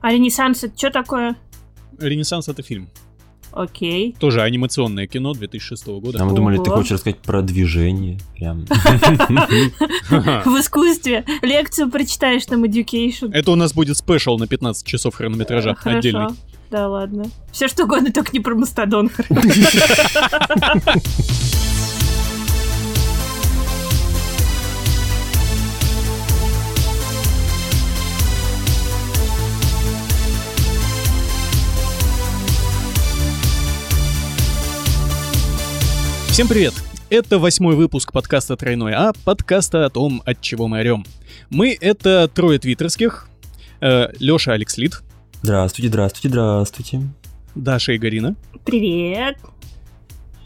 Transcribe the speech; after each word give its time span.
А 0.00 0.12
Ренессанс 0.12 0.64
это 0.64 0.76
что 0.76 0.90
такое? 0.90 1.36
Ренессанс 1.98 2.48
это 2.48 2.62
фильм. 2.62 2.88
Окей. 3.52 4.14
Тоже 4.18 4.42
анимационное 4.42 5.06
кино 5.06 5.34
2006 5.34 5.86
года. 5.86 6.22
А 6.22 6.24
мы 6.24 6.34
думали, 6.34 6.58
ты 6.58 6.70
хочешь 6.70 6.92
рассказать 6.92 7.18
про 7.18 7.42
движение. 7.42 8.18
Прям. 8.36 8.64
В 8.66 10.60
искусстве. 10.60 11.24
Лекцию 11.42 11.90
прочитаешь 11.90 12.46
там 12.46 12.64
Education. 12.64 13.30
Это 13.32 13.50
у 13.50 13.56
нас 13.56 13.74
будет 13.74 13.96
спешл 13.96 14.38
на 14.38 14.46
15 14.46 14.86
часов 14.86 15.16
хронометража 15.16 15.76
отдельный. 15.82 16.28
Да 16.70 16.88
ладно. 16.88 17.24
Все 17.50 17.66
что 17.66 17.84
угодно, 17.84 18.12
только 18.12 18.30
не 18.32 18.38
про 18.38 18.54
Мастодон. 18.54 19.10
Всем 36.40 36.48
привет! 36.48 36.72
Это 37.10 37.38
восьмой 37.38 37.76
выпуск 37.76 38.14
подкаста 38.14 38.56
«Тройной 38.56 38.94
А», 38.94 39.12
подкаста 39.26 39.84
о 39.84 39.90
том, 39.90 40.22
от 40.24 40.40
чего 40.40 40.68
мы 40.68 40.78
орем. 40.78 41.04
Мы— 41.50 41.76
это 41.82 42.30
трое 42.34 42.58
твиттерских, 42.58 43.28
э, 43.82 44.06
Лёша 44.18 44.54
Алекс 44.54 44.78
Лид, 44.78 45.02
Здравствуйте, 45.42 45.90
здравствуйте, 45.90 46.28
здравствуйте. 46.30 47.02
Даша 47.54 47.92
и 47.92 47.98
Гарина, 47.98 48.36
Привет. 48.64 49.36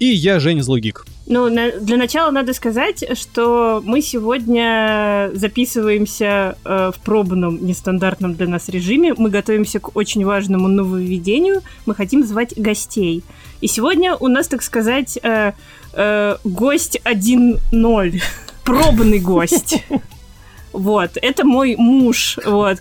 и 0.01 0.07
я, 0.07 0.41
Женя 0.41 0.63
Злогик. 0.63 1.07
Ну, 1.29 1.49
на- 1.49 1.71
для 1.71 1.97
начала 1.97 2.33
надо 2.33 2.55
сказать, 2.55 3.05
что 3.17 3.81
мы 3.85 4.03
сегодня 4.03 5.31
записываемся 5.33 6.57
э, 6.65 6.91
в 6.93 7.01
пробном, 7.05 7.65
нестандартном 7.65 8.35
для 8.35 8.49
нас 8.49 8.69
режиме. 8.69 9.15
Мы 9.17 9.31
готовимся 9.31 9.79
к 9.79 9.97
очень 9.97 10.25
важному 10.25 10.67
нововведению. 10.67 11.63
Мы 11.87 11.95
хотим 11.95 12.27
звать 12.27 12.53
гостей. 12.57 13.23
И 13.63 13.69
сегодня 13.69 14.15
у 14.17 14.29
нас, 14.29 14.49
так 14.49 14.63
сказать, 14.63 15.19
э, 15.23 15.53
э, 15.97 16.37
гость 16.45 17.01
1.0. 17.05 18.23
Пробный 18.65 19.19
гость. 19.19 19.85
Вот, 20.75 21.11
это 21.23 21.47
мой 21.47 21.77
муж, 21.77 22.37
вот, 22.45 22.81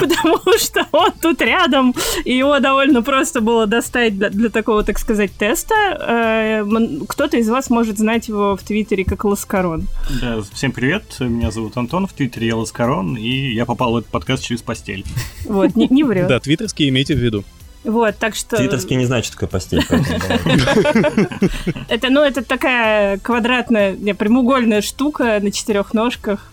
потому 0.00 0.40
что 0.58 0.86
он 0.90 1.12
тут 1.20 1.42
рядом, 1.42 1.94
и 2.24 2.34
его 2.34 2.58
довольно 2.60 3.02
просто 3.02 3.42
было 3.42 3.66
достать 3.66 4.16
для, 4.16 4.30
для 4.30 4.48
такого, 4.48 4.84
так 4.84 4.98
сказать, 4.98 5.32
теста. 5.32 5.74
Э, 6.00 6.64
Кто-то 7.06 7.36
из 7.36 7.50
вас 7.50 7.68
может 7.68 7.98
знать 7.98 8.28
его 8.28 8.56
в 8.56 8.62
Твиттере 8.62 9.04
как 9.04 9.26
Ласкарон. 9.26 9.86
Да, 10.22 10.40
всем 10.54 10.72
привет, 10.72 11.04
меня 11.20 11.50
зовут 11.50 11.76
Антон, 11.76 12.06
в 12.06 12.14
Твиттере 12.14 12.46
я 12.46 12.56
Ласкарон, 12.56 13.18
и 13.18 13.52
я 13.52 13.66
попал 13.66 13.92
в 13.92 13.96
этот 13.98 14.10
подкаст 14.10 14.44
через 14.44 14.62
постель. 14.62 15.04
Вот, 15.44 15.76
не, 15.76 15.88
не 15.88 16.04
врет. 16.04 16.26
Да, 16.26 16.40
твиттерские 16.40 16.88
имейте 16.88 17.14
в 17.14 17.18
виду. 17.18 17.44
Вот, 17.84 18.16
так 18.18 18.34
что... 18.36 18.56
Твиттерский 18.56 18.96
не 18.96 19.06
знает, 19.06 19.24
что 19.24 19.34
такое 19.34 19.48
постель. 19.48 19.84
Это, 21.88 22.10
ну, 22.10 22.22
это 22.22 22.44
такая 22.44 23.18
квадратная, 23.18 23.96
не, 23.96 24.14
прямоугольная 24.14 24.82
штука 24.82 25.40
на 25.42 25.50
четырех 25.50 25.92
ножках. 25.92 26.52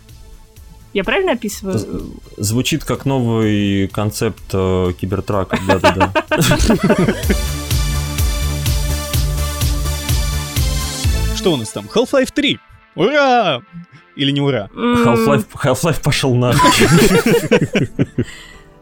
Я 0.93 1.03
правильно 1.03 1.33
описываю? 1.33 1.79
Звучит 2.37 2.83
как 2.83 3.05
новый 3.05 3.87
концепт 3.89 4.41
э, 4.53 4.93
кибертрака. 4.99 5.59
Да-да-да. 5.67 6.11
Что 11.35 11.53
у 11.53 11.57
нас 11.57 11.69
там? 11.69 11.87
Half-Life 11.93 12.31
3! 12.33 12.57
Ура! 12.95 13.61
Или 14.15 14.31
не 14.31 14.41
ура? 14.41 14.67
Half-Life 14.73 15.45
Half-Life 15.53 16.01
пошел 16.01 16.33
нахуй. 16.33 16.69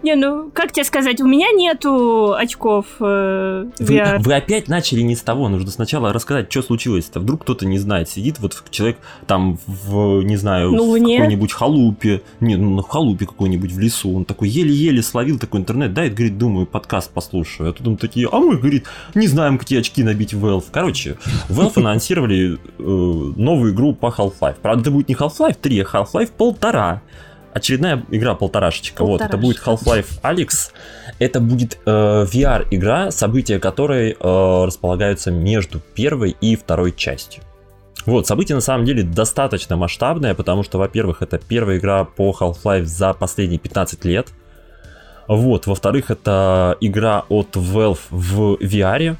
Не, 0.07 0.15
ну, 0.15 0.49
как 0.53 0.71
тебе 0.71 0.85
сказать, 0.85 1.19
у 1.19 1.27
меня 1.27 1.51
нету 1.51 2.33
очков 2.33 2.85
э, 3.01 3.65
Вы, 3.77 3.93
VR. 3.93 4.19
вы 4.19 4.35
опять 4.35 4.69
начали 4.69 5.01
не 5.01 5.17
с 5.17 5.21
того. 5.21 5.49
Нужно 5.49 5.69
сначала 5.69 6.13
рассказать, 6.13 6.49
что 6.49 6.61
случилось-то. 6.61 7.19
Вдруг 7.19 7.41
кто-то 7.41 7.65
не 7.65 7.77
знает. 7.77 8.07
Сидит 8.07 8.39
вот 8.39 8.63
человек 8.69 8.99
там 9.25 9.59
в, 9.67 10.21
не 10.21 10.37
знаю, 10.37 10.71
На 10.71 10.81
в 10.81 10.93
какой-нибудь 10.93 11.51
халупе. 11.51 12.21
Не, 12.39 12.55
ну 12.55 12.73
на 12.73 12.83
халупе 12.83 13.25
какой-нибудь 13.25 13.73
в 13.73 13.79
лесу. 13.79 14.15
Он 14.15 14.23
такой 14.23 14.47
еле-еле 14.47 15.03
словил 15.03 15.39
такой 15.39 15.59
интернет. 15.59 15.93
Да, 15.93 16.05
и 16.05 16.09
говорит, 16.09 16.37
думаю, 16.37 16.67
подкаст 16.67 17.11
послушаю. 17.11 17.71
А 17.71 17.73
тут 17.73 17.85
он 17.85 17.97
такие, 17.97 18.29
а 18.31 18.39
мы, 18.39 18.55
говорит, 18.55 18.85
не 19.13 19.27
знаем, 19.27 19.57
какие 19.57 19.79
очки 19.81 20.03
набить 20.03 20.33
в 20.33 20.45
Valve. 20.45 20.67
Короче, 20.71 21.17
Valve 21.49 21.73
анонсировали 21.81 22.53
э, 22.53 22.81
новую 22.81 23.73
игру 23.73 23.93
по 23.93 24.05
Half-Life. 24.05 24.55
Правда, 24.61 24.83
это 24.83 24.91
будет 24.91 25.09
не 25.09 25.15
Half-Life 25.15 25.57
3, 25.61 25.81
а 25.81 25.83
Half-Life 25.83 26.31
полтора. 26.37 27.01
Очередная 27.53 28.05
игра 28.11 28.35
полторашечка. 28.35 29.03
Вот, 29.03 29.21
это 29.21 29.37
будет 29.37 29.57
Half-Life 29.65 30.21
Alyx. 30.21 30.71
Это 31.19 31.39
будет 31.39 31.79
э, 31.85 31.89
VR-игра, 31.89 33.11
события 33.11 33.59
которой 33.59 34.11
э, 34.11 34.65
располагаются 34.65 35.31
между 35.31 35.79
первой 35.79 36.35
и 36.39 36.55
второй 36.55 36.91
частью. 36.91 37.43
Вот, 38.05 38.27
событие 38.27 38.55
на 38.55 38.61
самом 38.61 38.85
деле 38.85 39.03
достаточно 39.03 39.75
масштабное, 39.75 40.33
потому 40.33 40.63
что, 40.63 40.77
во-первых, 40.77 41.21
это 41.21 41.37
первая 41.39 41.77
игра 41.77 42.05
по 42.05 42.35
Half-Life 42.39 42.85
за 42.85 43.13
последние 43.13 43.59
15 43.59 44.05
лет. 44.05 44.29
Вот, 45.27 45.67
во-вторых, 45.67 46.09
это 46.09 46.77
игра 46.79 47.25
от 47.27 47.55
Valve 47.55 47.99
в 48.09 48.55
VR. 48.61 49.17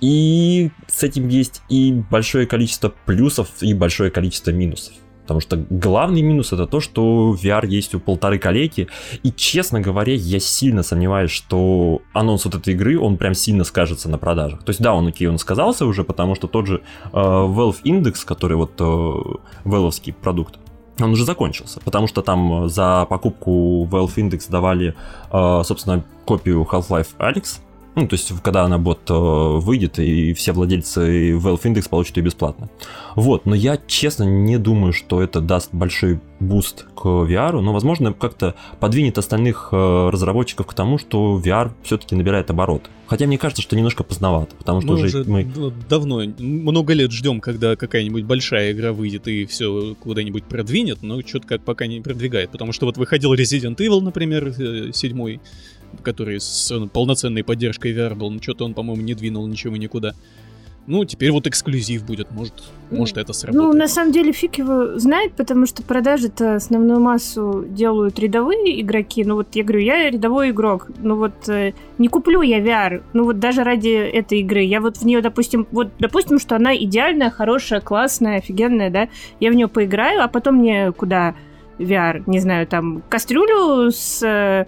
И 0.00 0.70
с 0.86 1.02
этим 1.02 1.28
есть 1.28 1.62
и 1.68 1.92
большое 2.10 2.46
количество 2.46 2.92
плюсов, 3.06 3.48
и 3.60 3.74
большое 3.74 4.10
количество 4.10 4.50
минусов. 4.50 4.94
Потому 5.28 5.40
что 5.40 5.62
главный 5.68 6.22
минус 6.22 6.54
это 6.54 6.66
то, 6.66 6.80
что 6.80 7.34
VR 7.34 7.66
есть 7.66 7.94
у 7.94 8.00
полторы 8.00 8.38
коллеги. 8.38 8.88
И, 9.22 9.30
честно 9.30 9.78
говоря, 9.78 10.14
я 10.14 10.40
сильно 10.40 10.82
сомневаюсь, 10.82 11.30
что 11.30 12.00
анонс 12.14 12.46
вот 12.46 12.54
этой 12.54 12.72
игры, 12.72 12.98
он 12.98 13.18
прям 13.18 13.34
сильно 13.34 13.64
скажется 13.64 14.08
на 14.08 14.16
продажах. 14.16 14.64
То 14.64 14.70
есть, 14.70 14.80
да, 14.80 14.94
он 14.94 15.06
окей, 15.06 15.28
он 15.28 15.36
сказался 15.36 15.84
уже, 15.84 16.02
потому 16.02 16.34
что 16.34 16.46
тот 16.46 16.66
же 16.66 16.80
э, 17.04 17.10
Valve 17.12 17.82
Index, 17.84 18.24
который 18.24 18.56
вот 18.56 18.72
э, 18.80 19.68
Valve 19.68 20.14
продукт, 20.14 20.58
он 20.98 21.12
уже 21.12 21.26
закончился, 21.26 21.78
потому 21.80 22.06
что 22.06 22.22
там 22.22 22.64
э, 22.64 22.68
за 22.68 23.06
покупку 23.08 23.86
Valve 23.90 24.14
Index 24.16 24.50
давали, 24.50 24.94
э, 25.30 25.62
собственно, 25.62 26.02
копию 26.24 26.66
Half-Life 26.70 27.16
Alyx. 27.18 27.60
Ну, 27.98 28.06
то 28.06 28.14
есть, 28.14 28.32
когда 28.42 28.62
она 28.62 28.78
вот 28.78 29.10
э, 29.10 29.12
выйдет, 29.12 29.98
и 29.98 30.32
все 30.32 30.52
владельцы 30.52 31.32
Valve 31.32 31.62
Index 31.62 31.88
получат 31.88 32.16
ее 32.16 32.22
бесплатно. 32.22 32.70
Вот, 33.16 33.44
но 33.44 33.56
я, 33.56 33.76
честно, 33.88 34.22
не 34.22 34.56
думаю, 34.56 34.92
что 34.92 35.20
это 35.20 35.40
даст 35.40 35.70
большой 35.72 36.20
буст 36.38 36.86
к 36.94 37.04
VR, 37.04 37.60
но, 37.60 37.72
возможно, 37.72 38.12
как-то 38.12 38.54
подвинет 38.78 39.18
остальных 39.18 39.70
э, 39.72 40.10
разработчиков 40.10 40.66
к 40.68 40.74
тому, 40.74 40.98
что 40.98 41.42
VR 41.44 41.72
все-таки 41.82 42.14
набирает 42.14 42.50
обороты. 42.50 42.88
Хотя 43.08 43.26
мне 43.26 43.36
кажется, 43.36 43.62
что 43.62 43.74
немножко 43.74 44.04
поздновато, 44.04 44.54
потому 44.54 44.80
что 44.80 44.92
Мы 44.92 44.94
уже 44.94 45.06
уже 45.06 45.24
мы... 45.28 45.72
давно, 45.88 46.22
много 46.38 46.92
лет 46.92 47.10
ждем, 47.10 47.40
когда 47.40 47.74
какая-нибудь 47.74 48.24
большая 48.24 48.72
игра 48.72 48.92
выйдет 48.92 49.26
и 49.26 49.46
все 49.46 49.96
куда-нибудь 49.98 50.44
продвинет, 50.44 51.02
но 51.02 51.20
что-то 51.22 51.48
как 51.48 51.62
пока 51.62 51.86
не 51.86 52.00
продвигает. 52.00 52.50
Потому 52.50 52.72
что 52.72 52.86
вот 52.86 52.96
выходил 52.96 53.34
Resident 53.34 53.76
Evil, 53.76 54.00
например, 54.02 54.54
э, 54.56 54.92
седьмой, 54.92 55.40
который 56.02 56.40
с 56.40 56.72
полноценной 56.92 57.44
поддержкой 57.44 57.92
VR 57.94 58.14
был, 58.14 58.30
но 58.30 58.40
что-то 58.42 58.64
он, 58.64 58.74
по-моему, 58.74 59.02
не 59.02 59.14
двинул 59.14 59.46
ничего 59.46 59.76
никуда. 59.76 60.14
Ну, 60.86 61.04
теперь 61.04 61.30
вот 61.32 61.46
эксклюзив 61.46 62.02
будет, 62.06 62.30
может, 62.30 62.54
может 62.90 63.18
это 63.18 63.28
Ну, 63.28 63.34
сработает. 63.34 63.74
на 63.74 63.88
самом 63.88 64.10
деле, 64.10 64.32
фиг 64.32 64.56
его 64.56 64.98
знает, 64.98 65.34
потому 65.34 65.66
что 65.66 65.82
продажи-то 65.82 66.54
основную 66.54 66.98
массу 66.98 67.66
делают 67.68 68.18
рядовые 68.18 68.80
игроки. 68.80 69.22
Ну, 69.22 69.34
вот 69.34 69.48
я 69.54 69.64
говорю, 69.64 69.80
я 69.84 70.08
рядовой 70.10 70.48
игрок. 70.48 70.88
Ну, 71.02 71.16
вот 71.16 71.46
э, 71.50 71.74
не 71.98 72.08
куплю 72.08 72.40
я 72.40 72.60
VR. 72.60 73.02
Ну, 73.12 73.24
вот 73.24 73.38
даже 73.38 73.64
ради 73.64 73.90
этой 73.90 74.40
игры. 74.40 74.62
Я 74.62 74.80
вот 74.80 74.96
в 74.96 75.04
нее, 75.04 75.20
допустим, 75.20 75.66
вот, 75.72 75.88
допустим, 75.98 76.38
что 76.38 76.56
она 76.56 76.74
идеальная, 76.74 77.28
хорошая, 77.28 77.82
классная, 77.82 78.38
офигенная, 78.38 78.88
да. 78.88 79.08
Я 79.40 79.50
в 79.50 79.54
нее 79.54 79.68
поиграю, 79.68 80.22
а 80.24 80.28
потом 80.28 80.54
мне 80.54 80.90
куда 80.92 81.34
VR? 81.78 82.22
Не 82.26 82.40
знаю, 82.40 82.66
там, 82.66 83.02
кастрюлю 83.10 83.90
с... 83.92 84.22
э, 84.22 84.64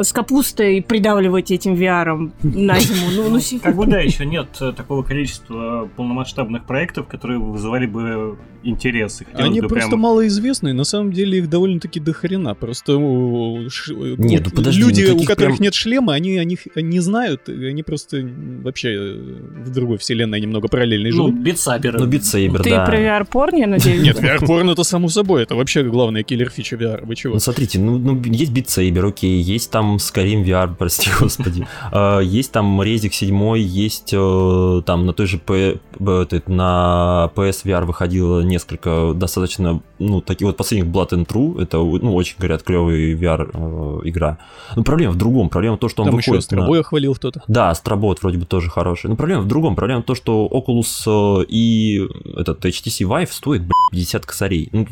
с 0.00 0.12
капустой 0.12 0.82
придавливать 0.82 1.50
этим 1.50 1.74
VR 1.74 2.30
на 2.42 2.78
зиму. 2.80 3.06
Ну, 3.14 3.28
ну, 3.30 3.40
Как 3.62 3.76
бы 3.76 3.86
да, 3.86 4.00
еще 4.00 4.26
нет 4.26 4.48
э, 4.60 4.72
такого 4.72 5.02
количества 5.02 5.88
полномасштабных 5.96 6.64
проектов, 6.64 7.06
которые 7.06 7.38
вызывали 7.38 7.86
бы 7.86 8.36
интерес. 8.64 9.20
И 9.20 9.24
хотелось 9.24 9.46
Они 9.50 9.60
бы 9.60 9.68
просто 9.68 9.88
прям- 9.90 10.00
малоизвестны, 10.00 10.72
на 10.72 10.84
самом 10.84 11.12
деле 11.12 11.38
их 11.38 11.48
довольно-таки 11.48 12.00
дохрена. 12.00 12.54
Просто 12.54 12.92
э, 12.92 13.68
ш- 13.70 13.94
э, 13.94 14.14
Нет, 14.18 14.42
ну 14.46 14.50
подожди, 14.50 14.80
люди, 14.80 15.06
ну 15.08 15.16
у 15.16 15.24
которых 15.24 15.56
прям- 15.56 15.62
нет 15.64 15.74
шлема, 15.74 16.12
они 16.14 16.36
о 16.38 16.44
них 16.44 16.60
не 16.76 17.00
знают, 17.00 17.48
и 17.48 17.66
они 17.66 17.82
просто 17.82 18.28
вообще 18.62 18.88
э, 18.94 19.36
в 19.64 19.70
другой 19.70 19.98
вселенной 19.98 20.40
немного 20.40 20.68
параллельной 20.68 21.10
Ну, 21.10 21.16
живут. 21.28 21.34
битсаберы. 21.36 21.98
Ну, 21.98 22.06
битсейбер, 22.06 22.62
Ты 22.62 22.70
да. 22.70 22.84
про 22.84 22.98
VR-порн, 23.00 23.56
я 23.56 23.66
надеюсь? 23.66 24.02
Нет, 24.02 24.18
VR-порно 24.20 24.72
это 24.72 24.82
само 24.84 25.08
собой, 25.08 25.42
это 25.44 25.54
вообще 25.54 25.82
главная 25.84 26.22
киллер-фича 26.22 26.76
VR, 26.76 27.06
вы 27.06 27.14
чего? 27.16 27.34
Ну, 27.34 27.40
смотрите, 27.40 27.78
ну, 27.78 27.98
ну, 27.98 28.20
есть 28.24 28.52
Saber, 28.52 29.08
окей, 29.08 29.40
есть 29.40 29.70
там 29.78 29.96
Skyrim 29.96 30.44
VR, 30.44 30.74
прости 30.76 31.08
господи. 31.20 31.66
А, 31.92 32.18
есть 32.18 32.50
там 32.50 32.82
Резик 32.82 33.14
7, 33.14 33.58
есть 33.58 34.10
э, 34.12 34.82
там 34.84 35.06
на 35.06 35.12
той 35.12 35.26
же 35.26 35.38
P, 35.38 35.78
на 36.00 37.30
PS 37.36 37.64
VR 37.64 37.84
выходило 37.84 38.40
несколько 38.40 39.12
достаточно, 39.14 39.80
ну, 40.00 40.20
таких 40.20 40.46
вот 40.46 40.56
последних 40.56 40.90
Blood 40.90 41.10
and 41.10 41.26
True, 41.26 41.62
это, 41.62 41.76
ну, 41.78 42.14
очень, 42.14 42.34
говорят, 42.38 42.64
клевая 42.64 43.14
VR 43.14 43.50
э, 43.52 44.08
игра. 44.08 44.38
Но 44.74 44.82
проблема 44.82 45.12
в 45.12 45.16
другом, 45.16 45.48
проблема 45.48 45.76
в 45.76 45.80
том, 45.80 45.90
что 45.90 46.02
он 46.02 46.08
там 46.08 46.16
выходит... 46.16 46.48
Там 46.48 46.58
еще 46.58 46.76
на... 46.76 46.82
хвалил 46.82 47.14
кто-то. 47.14 47.42
Да, 47.46 47.70
Астробот 47.70 48.20
вроде 48.22 48.38
бы 48.38 48.46
тоже 48.46 48.70
хороший. 48.70 49.08
Но 49.10 49.16
проблема 49.16 49.42
в 49.42 49.46
другом, 49.46 49.76
проблема 49.76 50.02
в 50.02 50.06
том, 50.06 50.16
что 50.16 50.48
Oculus 50.50 51.42
э, 51.42 51.44
и 51.48 52.04
этот 52.36 52.64
HTC 52.64 53.06
Vive 53.06 53.30
стоит, 53.30 53.60
блядь, 53.60 53.72
50 53.92 54.26
косарей. 54.26 54.68
Ну, 54.72 54.86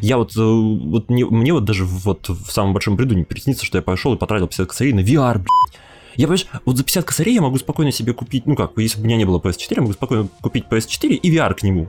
я 0.00 0.16
вот, 0.16 0.34
вот 0.34 1.10
не, 1.10 1.24
мне 1.24 1.52
вот 1.52 1.64
даже 1.64 1.84
вот 1.84 2.28
в 2.28 2.50
самом 2.50 2.72
большом 2.72 2.96
бреду 2.96 3.14
не 3.14 3.24
приснится, 3.24 3.66
что 3.66 3.78
я 3.78 3.82
пошел 3.82 4.14
и 4.14 4.18
потратил 4.22 4.46
50 4.46 4.68
косарей 4.68 4.92
на 4.92 5.00
VR, 5.00 5.34
блядь. 5.34 5.82
Я, 6.14 6.28
понимаешь, 6.28 6.46
вот 6.64 6.76
за 6.76 6.84
50 6.84 7.04
косарей 7.04 7.34
я 7.34 7.42
могу 7.42 7.58
спокойно 7.58 7.90
себе 7.90 8.12
купить, 8.12 8.46
ну 8.46 8.54
как, 8.54 8.70
если 8.76 8.98
бы 8.98 9.02
у 9.02 9.06
меня 9.06 9.16
не 9.16 9.24
было 9.24 9.40
PS4, 9.40 9.66
я 9.70 9.80
могу 9.80 9.94
спокойно 9.94 10.28
купить 10.40 10.66
PS4 10.70 11.08
и 11.14 11.36
VR 11.36 11.54
к 11.54 11.64
нему. 11.64 11.88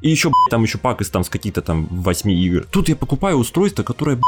И 0.00 0.08
еще, 0.10 0.30
там 0.48 0.62
еще 0.62 0.78
пак 0.78 1.02
из 1.02 1.10
там 1.10 1.24
с 1.24 1.28
каких-то 1.28 1.60
там 1.60 1.86
8 1.90 2.30
игр. 2.30 2.66
Тут 2.70 2.88
я 2.88 2.96
покупаю 2.96 3.36
устройство, 3.36 3.82
которое, 3.82 4.18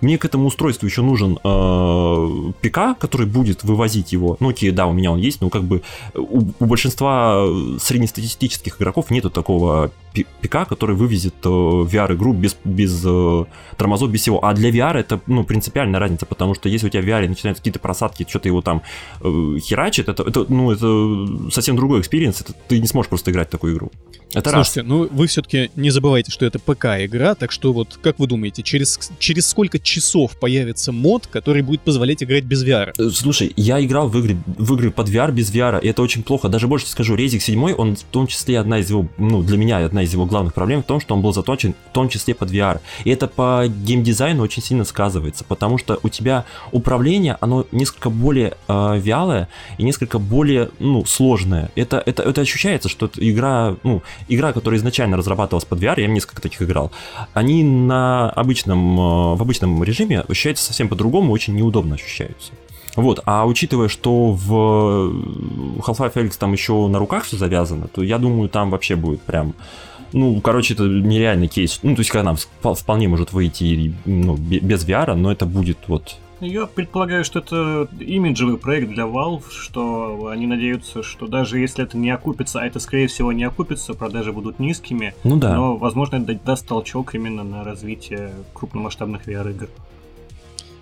мне 0.00 0.16
к 0.16 0.24
этому 0.24 0.46
устройству 0.46 0.86
еще 0.86 1.02
нужен 1.02 1.38
э, 1.42 2.52
ПК, 2.62 2.98
который 2.98 3.26
будет 3.26 3.64
вывозить 3.64 4.12
его. 4.12 4.36
Ну, 4.40 4.50
окей, 4.50 4.70
да, 4.70 4.86
у 4.86 4.92
меня 4.92 5.10
он 5.12 5.18
есть, 5.18 5.40
но 5.40 5.50
как 5.50 5.64
бы 5.64 5.82
у, 6.14 6.44
у 6.58 6.64
большинства 6.64 7.44
среднестатистических 7.78 8.80
игроков 8.80 9.10
нету 9.10 9.28
такого 9.28 9.90
ПК, 10.24 10.68
который 10.68 10.96
вывезет 10.96 11.34
э, 11.44 11.48
VR-игру 11.48 12.32
без, 12.32 12.56
без 12.64 13.02
э, 13.04 13.44
тормозов, 13.76 14.10
без 14.10 14.22
всего. 14.22 14.44
А 14.44 14.54
для 14.54 14.70
VR 14.70 14.98
это, 14.98 15.20
ну, 15.26 15.44
принципиальная 15.44 16.00
разница, 16.00 16.26
потому 16.26 16.54
что 16.54 16.68
если 16.68 16.86
у 16.86 16.90
тебя 16.90 17.02
в 17.02 17.06
VR 17.06 17.28
начинаются 17.28 17.62
какие-то 17.62 17.80
просадки, 17.80 18.26
что-то 18.28 18.48
его 18.48 18.62
там 18.62 18.82
э, 19.20 19.58
херачит, 19.60 20.08
это, 20.08 20.22
это, 20.22 20.46
ну, 20.48 20.70
это 20.70 21.50
совсем 21.50 21.76
другой 21.76 22.00
experience, 22.00 22.44
ты 22.68 22.78
не 22.78 22.86
сможешь 22.86 23.08
просто 23.08 23.30
играть 23.30 23.48
в 23.48 23.50
такую 23.50 23.74
игру. 23.74 23.90
Это 24.34 24.50
Слушайте, 24.50 24.80
раз. 24.80 24.88
ну 24.88 25.08
вы 25.10 25.28
все-таки 25.28 25.70
не 25.76 25.90
забывайте, 25.90 26.30
что 26.30 26.44
это 26.44 26.58
ПК-игра, 26.58 27.34
так 27.34 27.52
что 27.52 27.72
вот 27.72 27.98
как 28.02 28.18
вы 28.18 28.26
думаете, 28.26 28.62
через, 28.62 28.98
через 29.18 29.46
сколько 29.48 29.78
часов 29.78 30.38
появится 30.38 30.92
мод, 30.92 31.26
который 31.26 31.62
будет 31.62 31.80
позволять 31.80 32.22
играть 32.22 32.44
без 32.44 32.64
VR? 32.64 32.92
Слушай, 33.12 33.52
я 33.56 33.82
играл 33.82 34.08
в 34.08 34.18
игры, 34.18 34.36
в 34.46 34.74
игры 34.74 34.90
под 34.90 35.08
VR 35.08 35.32
без 35.32 35.50
VR, 35.50 35.80
и 35.80 35.88
это 35.88 36.02
очень 36.02 36.22
плохо. 36.22 36.48
Даже 36.48 36.66
больше 36.66 36.86
скажу, 36.86 37.14
Резик 37.14 37.40
7, 37.40 37.72
он 37.72 37.96
в 37.96 38.02
том 38.02 38.26
числе 38.26 38.58
одна 38.58 38.80
из 38.80 38.90
его, 38.90 39.08
ну 39.16 39.42
для 39.42 39.56
меня 39.56 39.78
одна 39.78 40.02
из 40.02 40.05
его 40.12 40.26
главных 40.26 40.54
проблем 40.54 40.82
в 40.82 40.86
том, 40.86 41.00
что 41.00 41.14
он 41.14 41.22
был 41.22 41.32
заточен 41.32 41.74
в 41.90 41.92
том 41.92 42.08
числе 42.08 42.34
под 42.34 42.50
VR. 42.50 42.80
И 43.04 43.10
это 43.10 43.28
по 43.28 43.64
геймдизайну 43.66 44.42
очень 44.42 44.62
сильно 44.62 44.84
сказывается, 44.84 45.44
потому 45.44 45.78
что 45.78 45.98
у 46.02 46.08
тебя 46.08 46.44
управление, 46.72 47.36
оно 47.40 47.66
несколько 47.72 48.10
более 48.10 48.56
э, 48.68 48.98
вялое 48.98 49.48
и 49.78 49.82
несколько 49.82 50.18
более, 50.18 50.70
ну, 50.78 51.04
сложное. 51.04 51.70
Это, 51.74 52.02
это, 52.04 52.22
это 52.22 52.40
ощущается, 52.40 52.88
что 52.88 53.06
это 53.06 53.28
игра, 53.28 53.76
ну, 53.82 54.02
игра, 54.28 54.52
которая 54.52 54.78
изначально 54.78 55.16
разрабатывалась 55.16 55.64
под 55.64 55.80
VR, 55.80 56.00
я 56.00 56.06
несколько 56.06 56.42
таких 56.42 56.62
играл, 56.62 56.90
они 57.34 57.62
на 57.64 58.30
обычном, 58.30 58.98
э, 58.98 59.36
в 59.36 59.42
обычном 59.42 59.82
режиме 59.82 60.20
ощущаются 60.20 60.64
совсем 60.64 60.88
по-другому, 60.88 61.32
очень 61.32 61.54
неудобно 61.54 61.94
ощущаются. 61.94 62.52
Вот, 62.96 63.20
а 63.26 63.46
учитывая, 63.46 63.88
что 63.88 64.32
в 64.32 64.52
Half-Life 65.80 66.14
Alyx 66.14 66.38
там 66.38 66.52
еще 66.52 66.86
на 66.88 66.98
руках 66.98 67.24
все 67.24 67.36
завязано, 67.36 67.88
то 67.88 68.02
я 68.02 68.16
думаю, 68.16 68.48
там 68.48 68.70
вообще 68.70 68.96
будет 68.96 69.20
прям 69.20 69.54
ну, 70.12 70.40
короче, 70.40 70.74
это 70.74 70.84
нереальный 70.84 71.48
кейс. 71.48 71.80
Ну, 71.82 71.94
то 71.94 72.00
есть, 72.00 72.10
когда 72.10 72.34
нам 72.34 72.74
вполне 72.74 73.08
может 73.08 73.32
выйти 73.32 73.94
ну, 74.04 74.36
без 74.36 74.86
VR, 74.86 75.14
но 75.14 75.32
это 75.32 75.46
будет 75.46 75.78
вот 75.88 76.18
я 76.40 76.66
предполагаю, 76.66 77.24
что 77.24 77.38
это 77.38 77.88
имиджевый 77.98 78.58
проект 78.58 78.90
для 78.90 79.04
Valve, 79.04 79.44
что 79.50 80.28
они 80.28 80.46
надеются, 80.46 81.02
что 81.02 81.26
даже 81.26 81.58
если 81.58 81.82
это 81.82 81.96
не 81.96 82.10
окупится, 82.10 82.60
а 82.60 82.66
это, 82.66 82.78
скорее 82.78 83.06
всего, 83.06 83.32
не 83.32 83.44
окупится, 83.44 83.94
продажи 83.94 84.32
будут 84.32 84.58
низкими, 84.58 85.14
ну 85.24 85.36
да. 85.36 85.54
но, 85.56 85.76
возможно, 85.76 86.16
это 86.16 86.34
даст 86.34 86.66
толчок 86.66 87.14
именно 87.14 87.42
на 87.42 87.64
развитие 87.64 88.32
крупномасштабных 88.52 89.26
VR-игр. 89.26 89.70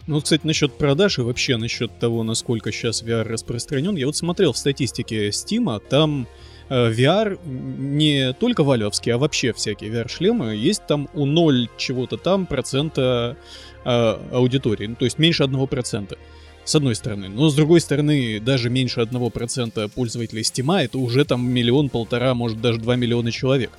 Ну, 0.07 0.21
кстати, 0.21 0.45
насчет 0.45 0.77
продаж 0.77 1.19
и 1.19 1.23
вообще 1.23 1.57
насчет 1.57 1.99
того, 1.99 2.25
насколько 2.25 2.73
сейчас 2.73 3.03
VR 3.03 3.23
распространен, 3.23 3.95
я 3.95 4.07
вот 4.07 4.17
смотрел 4.17 4.53
в 4.53 4.59
статистике 4.59 5.29
Steam, 5.29 5.81
там 5.89 6.23
э, 6.23 6.27
VR 6.69 7.39
не 7.47 8.33
только 8.33 8.65
валевский, 8.65 9.13
а 9.13 9.19
вообще 9.19 9.53
всякие 9.53 9.91
VR-шлемы, 9.91 10.55
есть 10.55 10.87
там 10.87 11.09
у 11.15 11.27
0 11.27 11.69
чего-то 11.77 12.17
там 12.17 12.47
процента 12.47 13.37
э, 13.85 14.19
аудитории, 14.33 14.87
ну, 14.87 14.95
то 14.95 15.05
есть 15.05 15.19
меньше 15.19 15.45
1%. 15.45 16.19
С 16.67 16.75
одной 16.75 16.95
стороны. 16.95 17.29
Но 17.29 17.51
с 17.51 17.55
другой 17.55 17.79
стороны, 17.83 18.41
даже 18.41 18.71
меньше 18.71 19.01
1% 19.01 19.87
пользователей 19.91 20.41
Steam 20.41 20.83
это 20.83 20.97
уже 20.97 21.27
там 21.27 21.47
миллион, 21.47 21.91
полтора, 21.91 22.33
может 22.33 22.63
даже 22.63 22.79
2 22.81 22.97
миллиона 22.97 23.31
человек. 23.31 23.71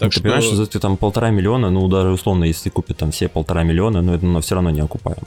Так 0.00 0.08
ну, 0.08 0.10
что... 0.10 0.20
Ты 0.20 0.22
понимаешь, 0.24 0.44
что 0.44 0.66
ты 0.66 0.80
там 0.80 0.96
полтора 0.96 1.30
миллиона, 1.30 1.70
ну 1.70 1.86
даже 1.86 2.08
условно, 2.08 2.42
если 2.42 2.68
купит 2.68 2.96
там 2.96 3.12
все 3.12 3.28
полтора 3.28 3.62
миллиона, 3.62 4.02
ну 4.02 4.12
это 4.12 4.26
но 4.26 4.40
все 4.40 4.56
равно 4.56 4.70
не 4.70 4.80
окупаем. 4.80 5.22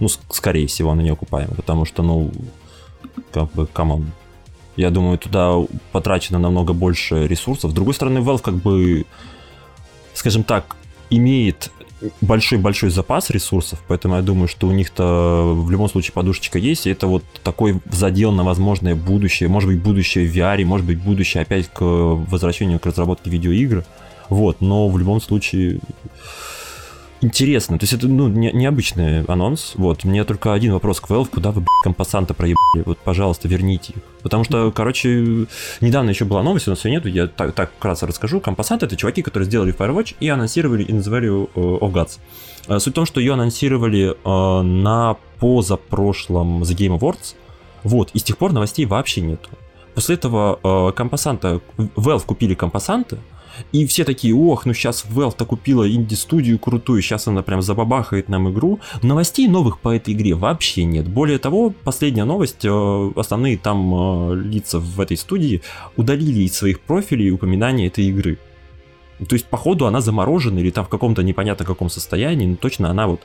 Ну, 0.00 0.08
скорее 0.08 0.66
всего, 0.66 0.90
оно 0.90 1.02
не 1.02 1.10
окупаем, 1.10 1.50
потому 1.56 1.84
что, 1.84 2.02
ну, 2.02 2.30
как 3.32 3.52
бы, 3.52 3.66
come 3.66 3.91
on. 3.91 4.10
Я 4.78 4.90
думаю, 4.90 5.18
туда 5.18 5.56
потрачено 5.90 6.38
намного 6.38 6.72
больше 6.72 7.26
ресурсов. 7.26 7.72
С 7.72 7.74
другой 7.74 7.94
стороны, 7.94 8.18
Valve 8.18 8.40
как 8.40 8.54
бы, 8.54 9.06
скажем 10.14 10.44
так, 10.44 10.76
имеет 11.10 11.72
большой-большой 12.20 12.90
запас 12.90 13.30
ресурсов, 13.30 13.82
поэтому 13.88 14.14
я 14.14 14.22
думаю, 14.22 14.46
что 14.46 14.68
у 14.68 14.70
них-то 14.70 15.52
в 15.52 15.68
любом 15.68 15.88
случае 15.88 16.12
подушечка 16.12 16.60
есть, 16.60 16.86
и 16.86 16.90
это 16.90 17.08
вот 17.08 17.24
такой 17.42 17.80
задел 17.90 18.30
на 18.30 18.44
возможное 18.44 18.94
будущее, 18.94 19.48
может 19.48 19.68
быть, 19.68 19.82
будущее 19.82 20.28
в 20.28 20.36
VR, 20.36 20.64
может 20.64 20.86
быть, 20.86 20.98
будущее 20.98 21.42
опять 21.42 21.66
к 21.72 21.80
возвращению 21.82 22.78
к 22.78 22.86
разработке 22.86 23.30
видеоигр, 23.30 23.84
вот, 24.28 24.60
но 24.60 24.88
в 24.88 24.96
любом 24.96 25.20
случае 25.20 25.80
интересно. 27.20 27.78
То 27.78 27.84
есть 27.84 27.92
это 27.92 28.08
ну, 28.08 28.28
не, 28.28 28.52
необычный 28.52 29.24
анонс. 29.24 29.72
Вот. 29.74 30.04
У 30.04 30.08
меня 30.08 30.24
только 30.24 30.52
один 30.52 30.72
вопрос 30.72 31.00
к 31.00 31.08
Valve. 31.08 31.28
Куда 31.28 31.50
вы, 31.50 31.60
блядь, 31.60 31.82
компасанта 31.82 32.34
проебали? 32.34 32.82
Вот, 32.84 32.98
пожалуйста, 32.98 33.48
верните 33.48 33.94
их. 33.96 34.02
Потому 34.22 34.44
что, 34.44 34.70
короче, 34.70 35.46
недавно 35.80 36.10
еще 36.10 36.24
была 36.24 36.42
новость, 36.42 36.68
у 36.68 36.70
нас 36.70 36.84
ее 36.84 36.92
нету, 36.92 37.08
я 37.08 37.26
так, 37.26 37.52
так 37.52 37.70
вкратце 37.72 38.06
расскажу. 38.06 38.40
Компасанты— 38.40 38.86
это 38.86 38.96
чуваки, 38.96 39.22
которые 39.22 39.46
сделали 39.46 39.74
Firewatch 39.74 40.16
и 40.20 40.28
анонсировали 40.28 40.86
the 40.86 41.02
Value 41.02 41.50
of 41.54 41.92
Gods. 41.92 42.18
Э, 42.68 42.78
суть 42.78 42.92
в 42.92 42.94
том, 42.94 43.06
что 43.06 43.20
ее 43.20 43.34
анонсировали 43.34 44.14
э, 44.24 44.62
на 44.62 45.16
позапрошлом 45.40 46.62
The 46.62 46.76
Game 46.76 46.98
Awards. 46.98 47.34
Вот, 47.84 48.10
и 48.12 48.18
с 48.18 48.22
тех 48.22 48.36
пор 48.36 48.52
новостей 48.52 48.86
вообще 48.86 49.20
нету. 49.20 49.48
После 49.94 50.16
этого 50.16 50.58
э, 50.62 50.92
компасанта, 50.92 51.60
Valve 51.76 52.24
купили 52.24 52.54
компасанты, 52.54 53.18
и 53.72 53.86
все 53.86 54.04
такие, 54.04 54.34
ох, 54.34 54.66
ну 54.66 54.74
сейчас 54.74 55.04
Valve-то 55.08 55.44
купила 55.44 55.90
инди-студию 55.90 56.58
крутую, 56.58 57.02
сейчас 57.02 57.28
она 57.28 57.42
прям 57.42 57.62
забабахает 57.62 58.28
нам 58.28 58.50
игру. 58.50 58.80
Новостей 59.02 59.48
новых 59.48 59.80
по 59.80 59.94
этой 59.94 60.14
игре 60.14 60.34
вообще 60.34 60.84
нет. 60.84 61.08
Более 61.08 61.38
того, 61.38 61.70
последняя 61.70 62.24
новость, 62.24 62.64
э, 62.64 63.12
основные 63.16 63.58
там 63.58 64.32
э, 64.32 64.34
лица 64.36 64.78
в 64.78 65.00
этой 65.00 65.16
студии 65.16 65.62
удалили 65.96 66.40
из 66.40 66.56
своих 66.56 66.80
профилей 66.80 67.30
упоминания 67.30 67.86
этой 67.86 68.04
игры. 68.04 68.38
То 69.26 69.34
есть, 69.34 69.46
походу, 69.46 69.86
она 69.86 70.00
заморожена 70.00 70.60
или 70.60 70.70
там 70.70 70.84
в 70.84 70.88
каком-то 70.88 71.22
непонятно 71.22 71.64
каком 71.64 71.90
состоянии, 71.90 72.46
но 72.46 72.56
точно 72.56 72.90
она 72.90 73.08
вот 73.08 73.22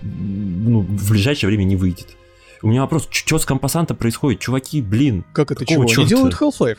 ну, 0.00 0.80
в 0.80 1.10
ближайшее 1.10 1.48
время 1.48 1.64
не 1.64 1.76
выйдет. 1.76 2.16
У 2.62 2.68
меня 2.68 2.82
вопрос, 2.82 3.08
что 3.10 3.38
с 3.38 3.44
компасанта 3.44 3.94
происходит? 3.94 4.40
Чуваки, 4.40 4.82
блин. 4.82 5.24
Как 5.32 5.50
это 5.50 5.64
чего? 5.64 5.84
Черта? 5.86 6.08
Делают 6.08 6.34
Half-Life. 6.34 6.78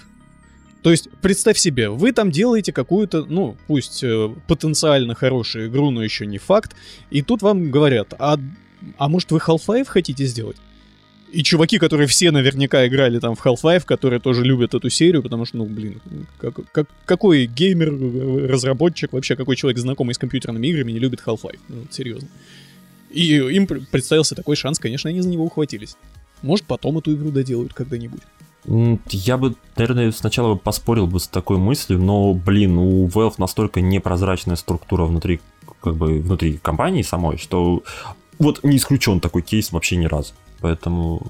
То 0.82 0.92
есть, 0.92 1.10
представь 1.22 1.58
себе, 1.58 1.90
вы 1.90 2.14
там 2.14 2.32
делаете 2.32 2.72
какую-то, 2.72 3.26
ну, 3.26 3.58
пусть 3.68 4.04
э, 4.04 4.30
потенциально 4.48 5.14
хорошую 5.14 5.68
игру, 5.68 5.92
но 5.92 6.04
еще 6.04 6.26
не 6.26 6.38
факт, 6.38 6.76
и 7.10 7.22
тут 7.22 7.42
вам 7.42 7.70
говорят, 7.70 8.14
а, 8.18 8.38
а 8.98 9.10
может 9.10 9.32
вы 9.32 9.40
Half-Life 9.40 9.86
хотите 9.86 10.26
сделать? 10.26 10.58
И 11.32 11.44
чуваки, 11.44 11.78
которые 11.78 12.08
все 12.08 12.32
наверняка 12.32 12.88
играли 12.88 13.20
там 13.20 13.36
в 13.36 13.46
Half-Life, 13.46 13.84
которые 13.86 14.20
тоже 14.20 14.44
любят 14.44 14.74
эту 14.74 14.90
серию, 14.90 15.22
потому 15.22 15.46
что, 15.46 15.58
ну, 15.58 15.66
блин, 15.66 16.02
как, 16.40 16.56
как, 16.72 16.88
какой 17.06 17.46
геймер, 17.46 18.50
разработчик, 18.50 19.12
вообще 19.12 19.36
какой 19.36 19.58
человек, 19.58 19.78
знакомый 19.80 20.16
с 20.16 20.18
компьютерными 20.18 20.68
играми, 20.68 20.94
не 20.94 21.00
любит 21.00 21.22
Half-Life? 21.26 21.60
Ну, 21.68 21.86
серьезно. 21.92 22.30
И 23.12 23.36
им 23.36 23.68
представился 23.68 24.34
такой 24.34 24.56
шанс, 24.56 24.80
конечно, 24.80 25.10
они 25.10 25.22
за 25.22 25.30
него 25.30 25.44
ухватились. 25.44 25.98
Может, 26.42 26.66
потом 26.66 26.98
эту 27.00 27.14
игру 27.14 27.32
доделают 27.32 27.74
когда-нибудь. 27.74 28.22
Я 29.10 29.38
бы, 29.38 29.56
наверное, 29.78 30.12
сначала 30.12 30.54
бы 30.54 30.60
поспорил 30.60 31.08
бы 31.08 31.20
с 31.20 31.28
такой 31.28 31.58
мыслью, 31.58 32.00
но, 32.00 32.34
блин, 32.34 32.78
у 32.78 33.08
Valve 33.08 33.36
настолько 33.40 33.82
непрозрачная 33.82 34.56
структура 34.56 35.06
внутри, 35.06 35.42
как 35.82 35.96
бы, 35.96 36.20
внутри 36.20 36.58
компании 36.58 37.02
самой, 37.02 37.38
что 37.38 37.82
вот 38.38 38.64
не 38.64 38.78
исключен 38.78 39.20
такой 39.20 39.42
кейс 39.42 39.72
вообще 39.72 39.98
ни 39.98 40.06
разу. 40.06 40.34
Поэтому 40.62 41.24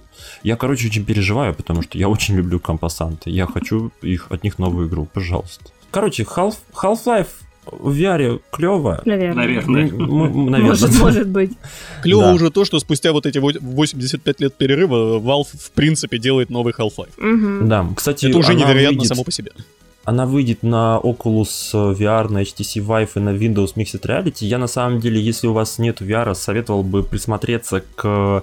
я, 0.44 0.58
короче, 0.58 0.88
очень 0.88 1.06
переживаю, 1.06 1.54
потому 1.54 1.82
что 1.82 1.98
я 1.98 2.10
очень 2.10 2.36
люблю 2.36 2.60
компасанты. 2.60 3.30
Я 3.30 3.46
хочу 3.46 3.92
их, 4.02 4.28
от 4.32 4.44
них 4.44 4.60
новую 4.60 4.90
игру, 4.90 5.06
пожалуйста. 5.06 5.66
Короче, 5.92 6.24
Half, 6.24 6.56
Half-Life 6.74 7.30
в 7.72 7.94
VR 7.98 8.40
клево. 8.52 9.02
Наверное. 9.06 9.46
Наверное. 9.48 9.92
Наверное. 9.92 10.60
Может, 10.62 11.00
может 11.00 11.28
быть. 11.28 11.52
Клево 12.04 12.24
Да. 12.24 12.34
уже 12.34 12.50
то, 12.52 12.66
что 12.66 12.80
спустя 12.80 13.12
вот 13.12 13.26
эти 13.26 13.38
во- 13.40 13.52
85 13.60 14.40
лет 14.42 14.54
перерыва 14.56 15.20
Valve 15.20 15.48
в 15.58 15.72
принципе 15.72 16.18
делает 16.18 16.50
новый 16.50 16.74
Half-Life. 16.74 17.10
Мгм. 17.18 17.68
Да, 17.70 17.86
кстати, 17.96 18.28
Это 18.28 18.38
уже 18.38 18.52
она 18.52 18.60
невероятно 18.62 18.98
выйдет- 19.00 19.08
само 19.08 19.24
по 19.24 19.32
себе. 19.32 19.52
Она 20.06 20.26
выйдет 20.26 20.64
на 20.64 21.00
Oculus 21.04 21.74
VR, 21.74 22.30
на 22.30 22.40
HTC 22.42 22.80
Vive 22.82 23.10
и 23.16 23.20
на 23.20 23.30
Windows 23.30 23.76
Mixed 23.76 24.02
Reality. 24.02 24.46
Я 24.46 24.58
на 24.58 24.68
самом 24.68 25.00
деле, 25.00 25.22
если 25.22 25.46
у 25.48 25.54
вас 25.54 25.78
нет 25.78 26.02
VR, 26.02 26.34
советовал 26.34 26.82
бы 26.84 27.04
присмотреться 27.04 27.84
к 27.96 28.04
э, 28.06 28.42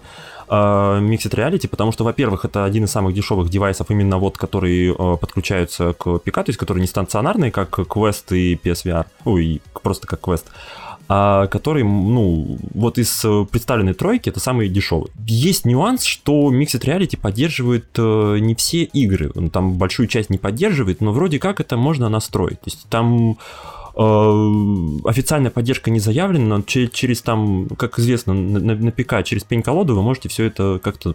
Mixed 0.55 1.35
Reality, 1.35 1.69
потому 1.69 1.93
что, 1.93 2.05
во-первых, 2.05 2.45
это 2.45 2.65
один 2.65 2.85
из 2.85 2.91
самых 2.91 3.15
дешевых 3.15 3.49
девайсов, 3.49 3.91
именно 3.91 4.19
вот, 4.19 4.39
которые 4.39 4.93
э, 4.93 5.17
подключаются 5.17 5.93
к 5.93 6.19
ПК, 6.19 6.35
то 6.35 6.45
есть 6.49 6.59
которые 6.59 6.81
не 6.83 6.87
стационарные, 6.87 7.51
как 7.51 7.79
Quest 7.79 8.37
и 8.37 8.55
PSVR, 8.55 9.07
ой, 9.25 9.61
просто 9.83 10.07
как 10.07 10.21
Quest, 10.21 10.45
а 11.09 11.47
который, 11.47 11.85
ну, 11.85 12.59
вот 12.75 12.99
из 12.99 13.25
э, 13.25 13.47
представленной 13.51 13.95
тройки, 13.95 14.29
это 14.29 14.41
самый 14.41 14.69
дешевый. 14.69 15.11
Есть 15.27 15.65
нюанс, 15.65 16.03
что 16.03 16.53
Mixed 16.53 16.83
Reality 16.83 17.17
поддерживает 17.17 17.87
э, 17.97 18.39
не 18.41 18.55
все 18.57 18.83
игры, 18.83 19.31
он 19.35 19.51
там 19.51 19.75
большую 19.75 20.09
часть 20.09 20.31
не 20.31 20.39
поддерживает, 20.39 21.01
но 21.01 21.13
вроде 21.13 21.39
как 21.39 21.61
это 21.61 21.77
можно 21.77 22.09
настроить. 22.09 22.61
То 22.61 22.71
есть 22.71 22.89
там 22.89 23.39
официальная 23.97 25.51
поддержка 25.51 25.91
не 25.91 26.01
заявлена, 26.01 26.45
но 26.59 26.63
че- 26.63 26.89
через 26.89 27.23
там, 27.23 27.69
как 27.79 27.99
известно, 27.99 28.35
на, 28.35 28.59
на- 28.61 28.75
на 28.77 28.91
ПК 28.93 29.25
через 29.25 29.45
пень-колоду 29.45 29.95
вы 29.95 30.03
можете 30.03 30.29
все 30.29 30.45
это 30.45 30.79
как-то 30.83 31.15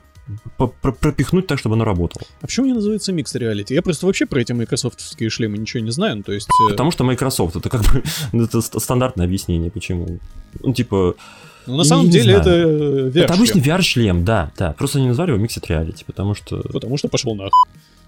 пропихнуть 0.81 1.47
так, 1.47 1.59
чтобы 1.59 1.75
оно 1.75 1.83
работало. 1.83 2.25
А 2.41 2.47
почему 2.47 2.67
не 2.67 2.73
называется 2.73 3.11
Mixed 3.11 3.37
Reality? 3.39 3.73
Я 3.73 3.81
просто 3.81 4.05
вообще 4.05 4.25
про 4.25 4.39
эти 4.41 4.53
майкрософтовские 4.53 5.29
шлемы 5.29 5.57
ничего 5.57 5.83
не 5.83 5.91
знаю, 5.91 6.17
ну, 6.17 6.23
то 6.23 6.31
есть... 6.31 6.47
э, 6.67 6.69
Потому 6.71 6.91
что 6.91 7.03
Microsoft, 7.03 7.55
это 7.55 7.69
как 7.69 7.81
бы 7.81 8.03
это 8.43 8.61
ст- 8.61 8.79
стандартное 8.81 9.25
объяснение, 9.25 9.69
почему. 9.71 10.19
Ну, 10.61 10.73
типа, 10.73 11.15
Ну, 11.67 11.75
на 11.77 11.83
самом 11.83 12.05
не 12.05 12.11
деле 12.11 12.37
знаю. 12.37 12.41
это 12.41 12.49
э, 12.51 13.09
VR 13.09 13.23
это 13.23 13.33
обычный 13.33 13.61
VR-шлем, 13.61 14.23
да, 14.23 14.51
да. 14.57 14.73
Просто 14.77 14.99
они 14.99 15.07
назвали 15.07 15.31
его 15.33 15.43
Mixed 15.43 15.67
Reality, 15.67 16.03
потому 16.05 16.33
что... 16.35 16.61
Потому 16.71 16.97
что 16.97 17.07
пошел 17.09 17.35
нахуй. 17.35 17.51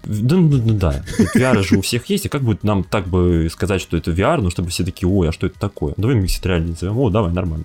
Да, 0.06 0.36
ну, 0.36 0.48
ну, 0.48 0.74
да. 0.74 1.02
Вот 1.18 1.28
VR 1.36 1.62
же 1.62 1.78
у 1.78 1.82
всех 1.82 2.06
есть, 2.06 2.26
и 2.26 2.28
как 2.28 2.42
бы 2.42 2.58
нам 2.62 2.84
так 2.84 3.06
бы 3.06 3.48
сказать, 3.50 3.80
что 3.80 3.96
это 3.96 4.10
VR, 4.10 4.40
ну, 4.40 4.50
чтобы 4.50 4.70
все 4.70 4.84
такие, 4.84 5.08
ой, 5.08 5.28
а 5.28 5.32
что 5.32 5.46
это 5.46 5.58
такое? 5.58 5.94
Давай 5.96 6.16
Mixed 6.16 6.42
Reality 6.42 6.68
назовем, 6.68 6.98
о, 6.98 7.10
давай, 7.10 7.32
нормально. 7.32 7.64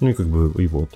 Ну, 0.00 0.08
и 0.08 0.12
как 0.12 0.26
бы, 0.26 0.52
и 0.62 0.66
вот. 0.66 0.90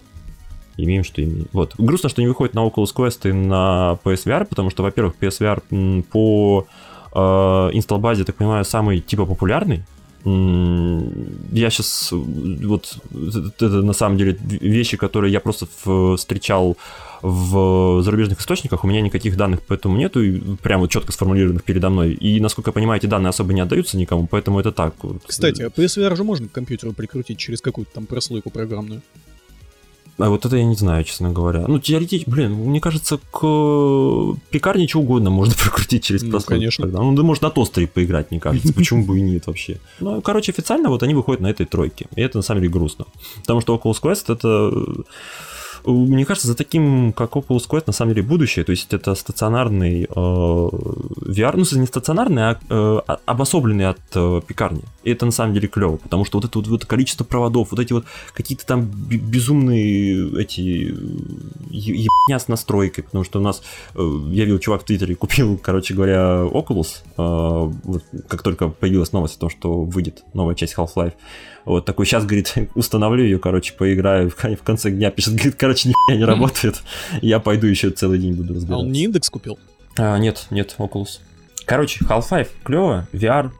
Имеем, 0.76 1.04
что 1.04 1.22
имеем. 1.22 1.48
Вот. 1.52 1.74
Грустно, 1.76 2.08
что 2.08 2.22
не 2.22 2.28
выходит 2.28 2.54
на 2.54 2.66
Oculus 2.66 2.94
Quest 2.94 3.28
и 3.28 3.32
на 3.32 3.98
PSVR, 4.04 4.46
потому 4.46 4.70
что, 4.70 4.82
во-первых, 4.82 5.14
PSVR 5.20 6.02
по 6.04 6.66
э, 7.14 7.18
инсталл-базе, 7.18 8.24
так 8.24 8.36
понимаю, 8.36 8.64
самый, 8.64 9.00
типа, 9.00 9.26
популярный. 9.26 9.84
Я 10.24 11.70
сейчас 11.70 12.10
вот 12.12 12.96
это, 13.10 13.66
это 13.66 13.82
на 13.82 13.92
самом 13.92 14.16
деле 14.16 14.38
вещи, 14.40 14.96
которые 14.96 15.32
я 15.32 15.40
просто 15.40 15.66
встречал 16.16 16.76
в 17.22 18.02
зарубежных 18.02 18.40
источниках, 18.40 18.84
у 18.84 18.86
меня 18.86 19.00
никаких 19.00 19.36
данных 19.36 19.62
по 19.62 19.74
этому 19.74 19.96
нету, 19.96 20.20
и 20.22 20.40
прям 20.56 20.80
вот 20.80 20.90
четко 20.90 21.12
сформулированных 21.12 21.64
передо 21.64 21.88
мной. 21.88 22.12
И, 22.12 22.40
насколько 22.40 22.70
я 22.70 22.72
понимаю, 22.72 22.98
эти 22.98 23.06
данные 23.06 23.30
особо 23.30 23.52
не 23.52 23.60
отдаются 23.60 23.96
никому, 23.96 24.26
поэтому 24.26 24.58
это 24.60 24.72
так. 24.72 24.94
Кстати, 25.26 25.62
а 25.62 25.68
PSVR 25.68 26.16
же 26.16 26.24
можно 26.24 26.48
к 26.48 26.52
компьютеру 26.52 26.92
прикрутить 26.92 27.38
через 27.38 27.60
какую-то 27.60 27.92
там 27.94 28.06
прослойку 28.06 28.50
программную. 28.50 29.02
А 30.18 30.28
вот 30.28 30.44
это 30.44 30.56
я 30.56 30.64
не 30.64 30.76
знаю, 30.76 31.04
честно 31.04 31.32
говоря. 31.32 31.64
Ну, 31.66 31.78
теоретически, 31.78 32.28
блин, 32.28 32.52
мне 32.52 32.80
кажется, 32.80 33.18
к 33.18 33.40
пекарне 34.50 34.86
чего 34.86 35.02
угодно 35.02 35.30
можно 35.30 35.54
прокрутить 35.58 36.04
через 36.04 36.22
Ну, 36.22 36.38
конечно. 36.40 36.84
Тогда. 36.84 37.00
Ну, 37.00 37.14
да 37.14 37.22
может 37.22 37.42
на 37.42 37.50
тостере 37.50 37.86
поиграть, 37.86 38.30
мне 38.30 38.38
кажется. 38.38 38.72
Почему 38.74 39.04
бы 39.04 39.18
и 39.18 39.22
нет 39.22 39.46
вообще? 39.46 39.80
Ну, 40.00 40.20
короче, 40.20 40.52
официально 40.52 40.90
вот 40.90 41.02
они 41.02 41.14
выходят 41.14 41.40
на 41.40 41.48
этой 41.48 41.66
тройке. 41.66 42.06
И 42.14 42.20
это 42.20 42.38
на 42.38 42.42
самом 42.42 42.60
деле 42.60 42.72
грустно. 42.72 43.06
Потому 43.40 43.60
что 43.60 43.74
Oculus 43.74 44.02
Quest 44.02 44.32
это... 44.32 45.04
Мне 45.84 46.24
кажется, 46.24 46.48
за 46.48 46.54
таким, 46.54 47.12
как 47.12 47.32
Oculus 47.32 47.68
Quest, 47.68 47.84
на 47.86 47.92
самом 47.92 48.14
деле 48.14 48.26
будущее. 48.26 48.64
То 48.64 48.70
есть 48.70 48.92
это 48.94 49.14
стационарный 49.14 50.04
э, 50.04 50.08
VR, 50.14 51.56
ну, 51.56 51.64
не 51.80 51.86
стационарный, 51.86 52.50
а 52.50 52.58
э, 52.68 53.00
а- 53.06 53.18
обособленный 53.26 53.88
от 53.88 54.00
э, 54.14 54.40
пекарни. 54.46 54.82
И 55.04 55.10
это 55.10 55.26
на 55.26 55.32
самом 55.32 55.54
деле 55.54 55.68
клево, 55.68 55.96
потому 55.96 56.24
что 56.24 56.38
вот 56.38 56.44
это 56.44 56.58
вот, 56.58 56.68
вот 56.68 56.84
количество 56.86 57.24
проводов, 57.24 57.70
вот 57.70 57.80
эти 57.80 57.92
вот 57.92 58.04
какие-то 58.34 58.66
там 58.66 58.82
бе- 58.84 59.16
безумные 59.16 60.40
эти 60.40 60.60
ебня 61.70 62.38
с 62.38 62.48
настройкой, 62.48 63.04
потому 63.04 63.24
что 63.24 63.40
у 63.40 63.42
нас, 63.42 63.62
э, 63.94 64.00
я 64.30 64.44
видел, 64.44 64.58
чувак 64.58 64.82
в 64.82 64.84
Твиттере 64.84 65.14
купил, 65.16 65.58
короче 65.62 65.94
говоря, 65.94 66.44
Oculus, 66.44 67.02
э, 67.16 67.72
вот 67.84 68.02
как 68.28 68.42
только 68.42 68.68
появилась 68.68 69.12
новость 69.12 69.36
о 69.36 69.40
том, 69.40 69.50
что 69.50 69.82
выйдет 69.82 70.22
новая 70.34 70.54
часть 70.54 70.74
Half-Life, 70.76 71.14
вот 71.64 71.84
такой, 71.84 72.06
сейчас, 72.06 72.24
говорит, 72.24 72.54
установлю 72.74 73.24
ее, 73.24 73.38
короче, 73.38 73.72
поиграю, 73.74 74.30
в 74.30 74.36
кон- 74.36 74.56
в 74.56 74.62
конце 74.62 74.90
дня 74.90 75.10
пишет, 75.10 75.34
говорит, 75.34 75.54
короче, 75.56 75.88
нихуя 75.88 76.16
не 76.18 76.24
работает, 76.24 76.82
я 77.20 77.38
пойду 77.40 77.66
еще 77.66 77.90
целый 77.90 78.18
день 78.18 78.34
буду 78.34 78.52
А 78.52 78.56
разбираться. 78.56 78.84
он 78.86 78.92
не 78.92 79.04
индекс 79.04 79.30
купил? 79.30 79.58
А, 79.98 80.16
нет, 80.18 80.46
нет, 80.50 80.74
Oculus. 80.78 81.20
Короче, 81.64 82.04
Half-Life 82.04 82.48
клево, 82.64 83.06
VR 83.12 83.50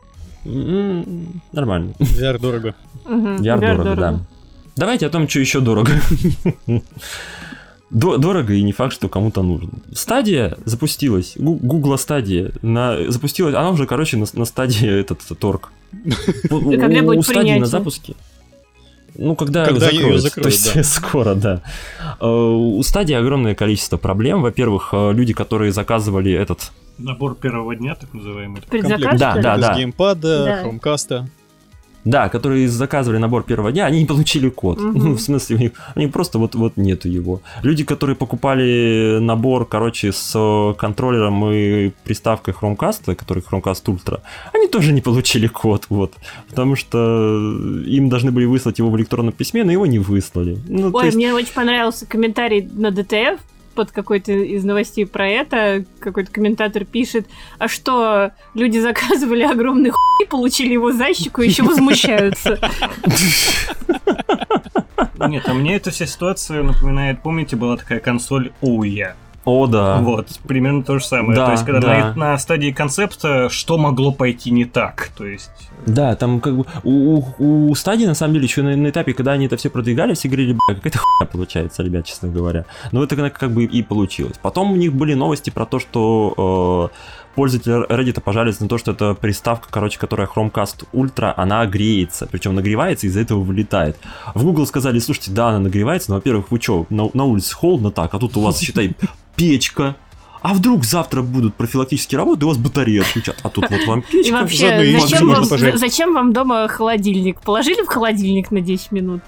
нормально. 1.53 1.93
VR 2.01 2.39
дорого. 2.39 2.75
VR 3.07 3.61
дорого, 3.61 3.95
да. 3.97 4.21
Давайте 4.75 5.07
о 5.07 5.11
том, 5.11 5.29
что 5.29 5.39
еще 5.41 5.61
дорого. 5.61 5.93
До- 7.91 8.17
Дорого 8.17 8.55
и 8.55 8.63
не 8.63 8.73
факт, 8.73 8.95
что 8.95 9.09
кому-то 9.11 9.43
нужно. 9.43 9.69
Стадия 9.93 10.57
запустилась. 10.65 11.35
Гу- 11.37 11.59
Гугла 11.63 11.97
стадия. 11.97 12.53
На, 12.63 13.11
запустилась. 13.11 13.55
Она 13.55 13.69
уже, 13.71 13.87
короче, 13.87 14.17
на, 14.17 14.25
на 14.33 14.45
стадии 14.47 14.89
этот 14.89 15.21
торг. 15.39 15.71
Когда 16.49 17.03
будет 17.03 17.25
стадии 17.25 17.39
принятие? 17.41 17.61
на 17.61 17.67
запуске. 17.67 18.15
Ну, 19.15 19.37
когда, 19.37 19.67
Когда 19.67 19.91
закроют, 19.91 20.23
закроют, 20.23 20.43
то 20.45 20.49
есть 20.49 20.75
да. 20.75 20.83
скоро, 20.85 21.35
да. 21.35 21.61
Э, 22.19 22.27
У 22.27 22.83
стадии 22.83 23.15
огромное 23.15 23.55
количество 23.55 23.99
проблем. 23.99 24.41
Во-первых, 24.41 24.89
э, 24.93 25.13
люди, 25.13 25.35
которые 25.35 25.71
заказывали 25.73 26.33
этот 26.33 26.73
Набор 26.99 27.35
первого 27.35 27.75
дня, 27.75 27.95
так 27.95 28.13
называемый. 28.15 28.63
Предзаказ? 28.63 29.19
Да, 29.19 29.35
да, 29.37 29.57
да. 29.59 29.75
С 29.75 29.77
геймпада, 29.77 30.45
Да. 30.45 30.63
хромкаста. 30.63 31.29
Да, 32.05 32.29
которые 32.29 32.69
заказывали 32.69 33.19
набор 33.19 33.45
первого 33.45 33.71
дня, 33.71 33.87
они 33.87 34.01
не 34.01 34.07
получили 34.07 34.49
код. 34.49 34.81
Мгм. 34.81 34.99
Ну, 34.99 35.15
в 35.15 35.21
смысле, 35.21 35.57
у 35.57 35.59
них, 35.61 35.73
у 35.95 36.01
них 36.01 36.13
просто 36.13 36.39
вот, 36.39 36.55
вот 36.55 36.77
нету 36.77 37.09
его. 37.09 37.41
Люди, 37.63 37.85
которые 37.85 38.17
покупали 38.17 39.19
набор, 39.21 39.67
короче, 39.67 40.11
с 40.13 40.75
контроллером 40.79 41.51
и 41.53 41.93
приставкой 42.05 42.55
Chromecast, 42.55 43.15
который 43.15 43.43
Chromecast 43.43 43.85
Ultra, 43.85 44.21
они 44.53 44.67
тоже 44.67 44.93
не 44.93 45.01
получили 45.01 45.47
код, 45.47 45.87
вот. 45.91 46.15
Потому 46.49 46.75
что 46.77 47.39
им 47.87 48.09
должны 48.09 48.33
были 48.33 48.47
выслать 48.47 48.79
его 48.79 48.91
в 48.91 48.97
электронном 48.97 49.33
письме, 49.33 49.63
но 49.65 49.71
его 49.73 49.87
не 49.87 49.99
выслали. 50.01 50.59
Ну, 50.69 50.91
Ой, 50.93 51.05
есть- 51.07 51.17
мне 51.17 51.33
очень 51.33 51.55
понравился 51.55 52.07
комментарий 52.07 52.69
на 52.73 52.91
ДТФ 52.91 53.41
под 53.73 53.91
какой-то 53.93 54.33
из 54.33 54.65
новостей 54.65 55.07
про 55.07 55.29
это. 55.29 55.85
Какой-то 56.01 56.31
комментатор 56.31 56.85
пишет, 56.85 57.27
а 57.59 57.69
что, 57.69 58.33
люди 58.55 58.79
заказывали 58.79 59.43
огромный 59.43 59.91
хуй, 59.91 60.27
получили 60.27 60.73
его 60.73 60.93
за 60.93 61.15
щеку 61.15 61.43
и 61.43 61.49
еще 61.49 61.63
возмущаются. 61.63 62.59
Нет, 65.29 65.49
а 65.49 65.55
мне 65.55 65.77
эта 65.77 65.91
вся 65.91 66.07
ситуация 66.07 66.63
напоминает, 66.63 67.23
помните, 67.23 67.57
была 67.57 67.77
такая 67.77 68.01
консоль 68.01 68.53
Ouya? 68.61 69.15
О, 69.45 69.67
да. 69.67 69.99
Вот, 69.99 70.29
примерно 70.47 70.85
то 70.85 70.99
же 70.99 71.05
самое. 71.05 71.37
Да, 71.37 71.47
то 71.47 71.53
есть, 71.53 71.65
когда 71.65 71.81
да. 71.81 72.15
на, 72.15 72.15
на 72.33 72.39
стадии 72.39 72.71
концепта, 72.71 73.49
что 73.51 73.77
могло 73.77 74.13
пойти 74.13 74.51
не 74.51 74.65
так? 74.65 75.11
То 75.17 75.27
есть, 75.27 75.51
Да, 75.87 76.15
там 76.15 76.41
как 76.41 76.57
бы 76.57 76.67
у, 76.85 77.25
у, 77.39 77.71
у 77.71 77.75
стадии, 77.75 78.05
на 78.05 78.15
самом 78.15 78.35
деле, 78.35 78.45
еще 78.45 78.63
на, 78.63 78.77
на 78.77 78.91
этапе, 78.91 79.15
когда 79.15 79.33
они 79.33 79.47
это 79.47 79.57
все 79.57 79.69
продвигали, 79.69 80.15
все 80.15 80.29
говорили, 80.29 80.53
бля, 80.53 80.77
какая-то 80.77 80.99
хуйня 80.99 81.31
получается, 81.31 81.83
ребят, 81.83 82.07
честно 82.07 82.29
говоря. 82.29 82.65
Но 82.93 83.03
это 83.03 83.17
как 83.17 83.51
бы 83.51 83.65
и 83.65 83.83
получилось. 83.83 84.39
Потом 84.41 84.73
у 84.73 84.77
них 84.77 84.93
были 84.93 85.15
новости 85.15 85.51
про 85.51 85.67
то, 85.67 85.79
что 85.81 86.91
э, 86.93 87.35
пользователи 87.35 87.87
Reddit 87.89 88.21
пожаловались 88.21 88.61
на 88.61 88.69
то, 88.69 88.79
что 88.79 88.93
это 88.93 89.15
приставка, 89.15 89.69
короче, 89.71 89.99
которая 89.99 90.29
Chromecast 90.29 90.87
Ultra, 90.93 91.35
она 91.37 91.67
греется, 91.67 92.29
причем 92.31 92.55
нагревается 92.55 93.07
и 93.07 93.11
из-за 93.11 93.21
этого 93.21 93.41
вылетает. 93.41 93.97
В 94.35 94.45
Google 94.45 94.67
сказали, 94.67 94.99
слушайте, 94.99 95.33
да, 95.33 95.49
она 95.49 95.59
нагревается, 95.59 96.11
но, 96.11 96.17
во-первых, 96.17 96.51
вы 96.51 96.61
что, 96.61 96.87
на, 96.91 97.11
на 97.13 97.25
улице 97.25 97.55
холодно 97.55 97.91
так, 97.91 98.15
а 98.15 98.19
тут 98.19 98.37
у 98.37 98.41
вас, 98.41 98.61
считай, 98.61 98.95
печка, 99.37 99.97
а 100.43 100.55
вдруг 100.55 100.85
завтра 100.85 101.23
будут 101.23 101.55
профилактические 101.55 102.19
работы, 102.19 102.43
и 102.43 102.45
у 102.45 102.49
вас 102.49 102.59
батареи 102.59 103.01
отключат, 103.01 103.37
а 103.43 103.49
тут 103.49 103.71
вот 103.71 103.87
вам 103.87 104.01
И 104.01 104.05
печка. 104.13 104.23
Заодно 104.23 104.41
вообще, 104.43 104.85
и 104.85 104.99
зачем 104.99 105.29
вам, 105.29 105.45
зачем 105.79 106.15
вам 106.15 106.33
дома 106.33 106.69
холодильник? 106.69 107.41
Положили 107.41 107.83
в 107.83 107.87
холодильник 107.89 108.51
на 108.51 108.61
10 108.61 108.93
минут? 108.93 109.21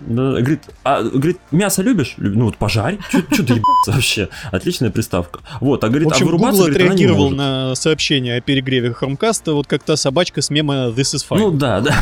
Да, 0.00 0.32
говорит, 0.32 0.60
а, 0.84 1.02
говорит, 1.02 1.38
мясо 1.50 1.80
любишь? 1.82 2.14
Люб- 2.18 2.36
Ну 2.36 2.44
вот 2.46 2.56
пожарь. 2.58 2.98
Что 3.08 3.22
ты 3.44 3.54
ебаться 3.54 3.92
вообще? 3.92 4.28
Отличная 4.52 4.90
приставка. 4.90 5.40
Вот, 5.60 5.82
а 5.84 5.88
говорит, 5.88 6.08
В 6.08 6.10
общем, 6.10 6.26
а 6.26 6.26
вырубаться, 6.26 6.58
Google 6.62 6.66
говорит, 6.74 6.90
отреагировал 6.90 7.30
на 7.30 7.74
сообщение 7.74 8.36
о 8.36 8.40
перегреве 8.42 8.92
хромкаста, 8.92 9.54
вот 9.54 9.66
как 9.66 9.82
та 9.82 9.96
собачка 9.96 10.42
с 10.42 10.50
мема 10.50 10.88
This 10.88 11.14
is 11.14 11.26
fine. 11.28 11.38
Ну 11.38 11.50
да, 11.50 11.80
да. 11.80 11.94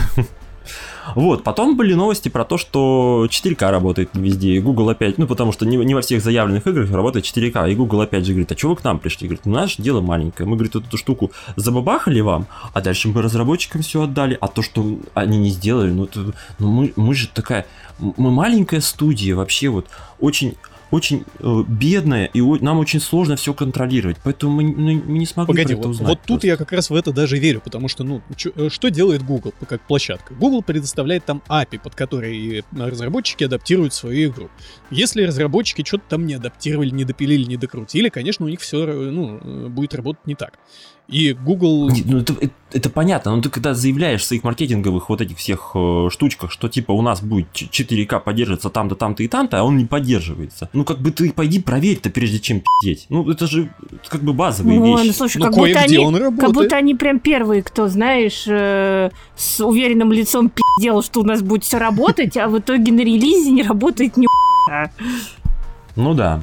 Вот, 1.14 1.44
потом 1.44 1.76
были 1.76 1.94
новости 1.94 2.28
про 2.28 2.44
то, 2.44 2.58
что 2.58 3.26
4К 3.28 3.70
работает 3.70 4.10
везде, 4.14 4.52
и 4.52 4.60
Google 4.60 4.88
опять, 4.90 5.18
ну, 5.18 5.26
потому 5.26 5.52
что 5.52 5.66
не, 5.66 5.76
не 5.76 5.94
во 5.94 6.00
всех 6.00 6.22
заявленных 6.22 6.66
играх 6.66 6.90
работает 6.90 7.24
4К, 7.24 7.70
и 7.70 7.74
Google 7.74 8.02
опять 8.02 8.24
же 8.24 8.32
говорит, 8.32 8.52
а 8.52 8.54
чего 8.54 8.72
вы 8.72 8.76
к 8.76 8.84
нам 8.84 8.98
пришли? 8.98 9.28
Говорит, 9.28 9.46
ну, 9.46 9.54
наше 9.54 9.82
дело 9.82 10.00
маленькое, 10.00 10.48
мы, 10.48 10.56
говорит, 10.56 10.76
эту 10.76 10.96
штуку 10.96 11.32
забабахали 11.56 12.20
вам, 12.20 12.46
а 12.72 12.80
дальше 12.80 13.08
мы 13.08 13.22
разработчикам 13.22 13.82
все 13.82 14.02
отдали, 14.02 14.36
а 14.40 14.48
то, 14.48 14.62
что 14.62 14.98
они 15.14 15.38
не 15.38 15.50
сделали, 15.50 15.90
ну, 15.90 16.04
это, 16.04 16.32
ну 16.58 16.70
мы, 16.70 16.92
мы 16.96 17.14
же 17.14 17.28
такая, 17.28 17.66
мы 17.98 18.30
маленькая 18.30 18.80
студия, 18.80 19.34
вообще 19.34 19.68
вот, 19.68 19.86
очень 20.18 20.54
очень 20.94 21.24
э, 21.40 21.62
бедная, 21.66 22.26
и 22.26 22.40
о, 22.40 22.56
нам 22.60 22.78
очень 22.78 23.00
сложно 23.00 23.36
все 23.36 23.52
контролировать. 23.52 24.16
Поэтому 24.22 24.54
мы, 24.54 24.62
мы, 24.64 25.02
мы 25.04 25.18
не 25.18 25.26
смогли 25.26 25.52
Погоди, 25.52 25.74
про 25.74 25.80
это 25.80 25.88
вот, 25.88 25.94
узнать. 25.94 26.08
вот 26.08 26.18
тут 26.20 26.26
просто. 26.28 26.46
я 26.46 26.56
как 26.56 26.72
раз 26.72 26.90
в 26.90 26.94
это 26.94 27.12
даже 27.12 27.36
верю, 27.38 27.60
потому 27.62 27.88
что, 27.88 28.04
ну, 28.04 28.22
чё- 28.36 28.52
э, 28.54 28.68
что 28.70 28.88
делает 28.90 29.22
Google 29.22 29.52
как 29.68 29.82
площадка? 29.86 30.34
Google 30.34 30.62
предоставляет 30.62 31.24
там 31.24 31.42
API, 31.48 31.80
под 31.80 31.94
который 31.94 32.64
разработчики 32.72 33.44
адаптируют 33.44 33.92
свою 33.92 34.30
игру. 34.30 34.48
Если 34.90 35.24
разработчики 35.24 35.84
что-то 35.86 36.04
там 36.08 36.26
не 36.26 36.34
адаптировали, 36.34 36.90
не 36.90 37.04
допилили, 37.04 37.44
не 37.44 37.56
докрутили, 37.56 38.08
конечно, 38.08 38.46
у 38.46 38.48
них 38.48 38.60
все 38.60 38.86
ну, 38.86 39.40
э, 39.42 39.66
будет 39.68 39.94
работать 39.94 40.26
не 40.26 40.34
так. 40.34 40.58
И 41.06 41.34
Google... 41.34 41.90
Ну, 42.06 42.18
это, 42.20 42.32
это, 42.40 42.52
это 42.72 42.88
понятно, 42.88 43.36
но 43.36 43.42
ты 43.42 43.50
когда 43.50 43.74
заявляешь 43.74 44.22
в 44.22 44.24
своих 44.24 44.42
маркетинговых 44.42 45.10
вот 45.10 45.20
этих 45.20 45.36
всех 45.36 45.72
э, 45.74 46.08
штучках, 46.10 46.50
что 46.50 46.68
типа 46.70 46.92
у 46.92 47.02
нас 47.02 47.20
будет 47.20 47.52
ч- 47.52 47.66
4К 47.66 48.20
поддерживаться 48.20 48.70
там-то, 48.70 48.94
там-то 48.94 49.22
и 49.22 49.28
там-то, 49.28 49.60
а 49.60 49.64
он 49.64 49.76
не 49.76 49.84
поддерживается. 49.84 50.70
Ну, 50.72 50.82
как 50.84 51.00
бы 51.00 51.10
ты 51.10 51.30
пойди 51.30 51.60
проверь-то, 51.60 52.08
прежде 52.08 52.40
чем 52.40 52.62
пиздеть. 52.80 53.04
Ну, 53.10 53.30
это 53.30 53.46
же 53.46 53.68
как 54.08 54.22
бы 54.22 54.32
базовые 54.32 54.80
Ну, 54.80 54.96
вещи. 54.96 55.08
ну, 55.08 55.12
слушай, 55.12 55.36
Ну, 55.38 55.44
как 55.44 55.54
будто 55.54 55.78
они... 55.78 55.98
он 55.98 56.14
Как 56.14 56.22
работает. 56.22 56.54
будто 56.54 56.76
они 56.76 56.94
прям 56.94 57.18
первые, 57.20 57.62
кто, 57.62 57.86
знаешь, 57.88 58.44
э, 58.46 59.10
с 59.36 59.60
уверенным 59.62 60.10
лицом 60.10 60.50
пиздел, 60.50 61.02
что 61.02 61.20
у 61.20 61.24
нас 61.24 61.42
будет 61.42 61.64
все 61.64 61.76
работать, 61.76 62.38
а 62.38 62.48
в 62.48 62.58
итоге 62.58 62.90
на 62.92 63.00
релизе 63.00 63.50
не 63.50 63.62
работает 63.62 64.16
ни. 64.16 64.26
Ну 65.96 66.14
да. 66.14 66.42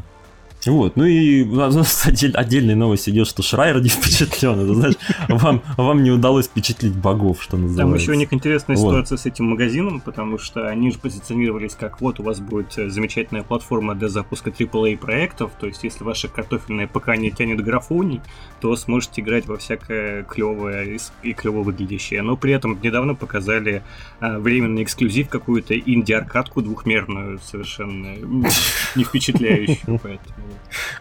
Вот, 0.66 0.96
ну 0.96 1.06
и 1.06 1.44
у 1.44 1.56
нас, 1.56 2.06
отдель- 2.06 2.36
отдельная 2.36 2.76
новость 2.76 3.10
идет, 3.10 3.28
что 3.28 3.42
Шрайер 3.42 3.82
не 3.82 3.90
впечатлен. 3.90 4.60
Это 4.60 4.74
значит, 4.74 5.00
вам, 5.30 5.62
вам 5.78 6.04
не 6.04 6.12
удалось 6.12 6.46
впечатлить 6.46 6.94
богов, 6.96 7.42
что 7.42 7.58
называется. 7.58 7.82
Там 7.82 7.94
еще 7.96 8.12
у 8.12 8.16
них 8.16 8.34
интересная 8.34 8.76
Вот. 8.78 8.90
ситуация 8.92 9.18
с 9.18 9.26
этим 9.26 9.46
магазином, 9.46 10.00
потому 10.02 10.38
что 10.38 10.68
они 10.68 10.92
же 10.92 11.00
позиционировались 11.00 11.76
как 11.76 12.02
вот 12.02 12.20
у 12.20 12.24
вас 12.24 12.40
будет 12.40 12.78
э, 12.78 12.90
замечательная 12.90 13.44
платформа 13.44 13.96
для 13.96 14.08
запуска 14.08 14.50
AAA 14.50 14.98
проектов, 14.98 15.52
то 15.60 15.68
есть 15.68 15.84
если 15.84 16.04
ваша 16.04 16.28
картофельная 16.28 16.88
ПК 16.88 17.18
не 17.18 17.32
тянет 17.32 17.64
графоний, 17.64 18.22
то 18.60 18.76
сможете 18.76 19.22
играть 19.22 19.48
во 19.48 19.58
всякое 19.58 20.24
клевое 20.24 21.00
и, 21.24 21.34
клево 21.34 21.64
выглядящее. 21.64 22.22
Но 22.22 22.38
при 22.38 22.54
этом 22.54 22.80
недавно 22.82 23.16
показали 23.16 23.84
а, 24.20 24.38
временный 24.40 24.84
эксклюзив, 24.84 25.30
какую-то 25.30 25.78
инди-аркадку 25.78 26.62
двухмерную, 26.62 27.40
совершенно 27.40 28.16
не 28.96 29.04
впечатляющую. 29.04 30.00
Поэтому 30.04 30.51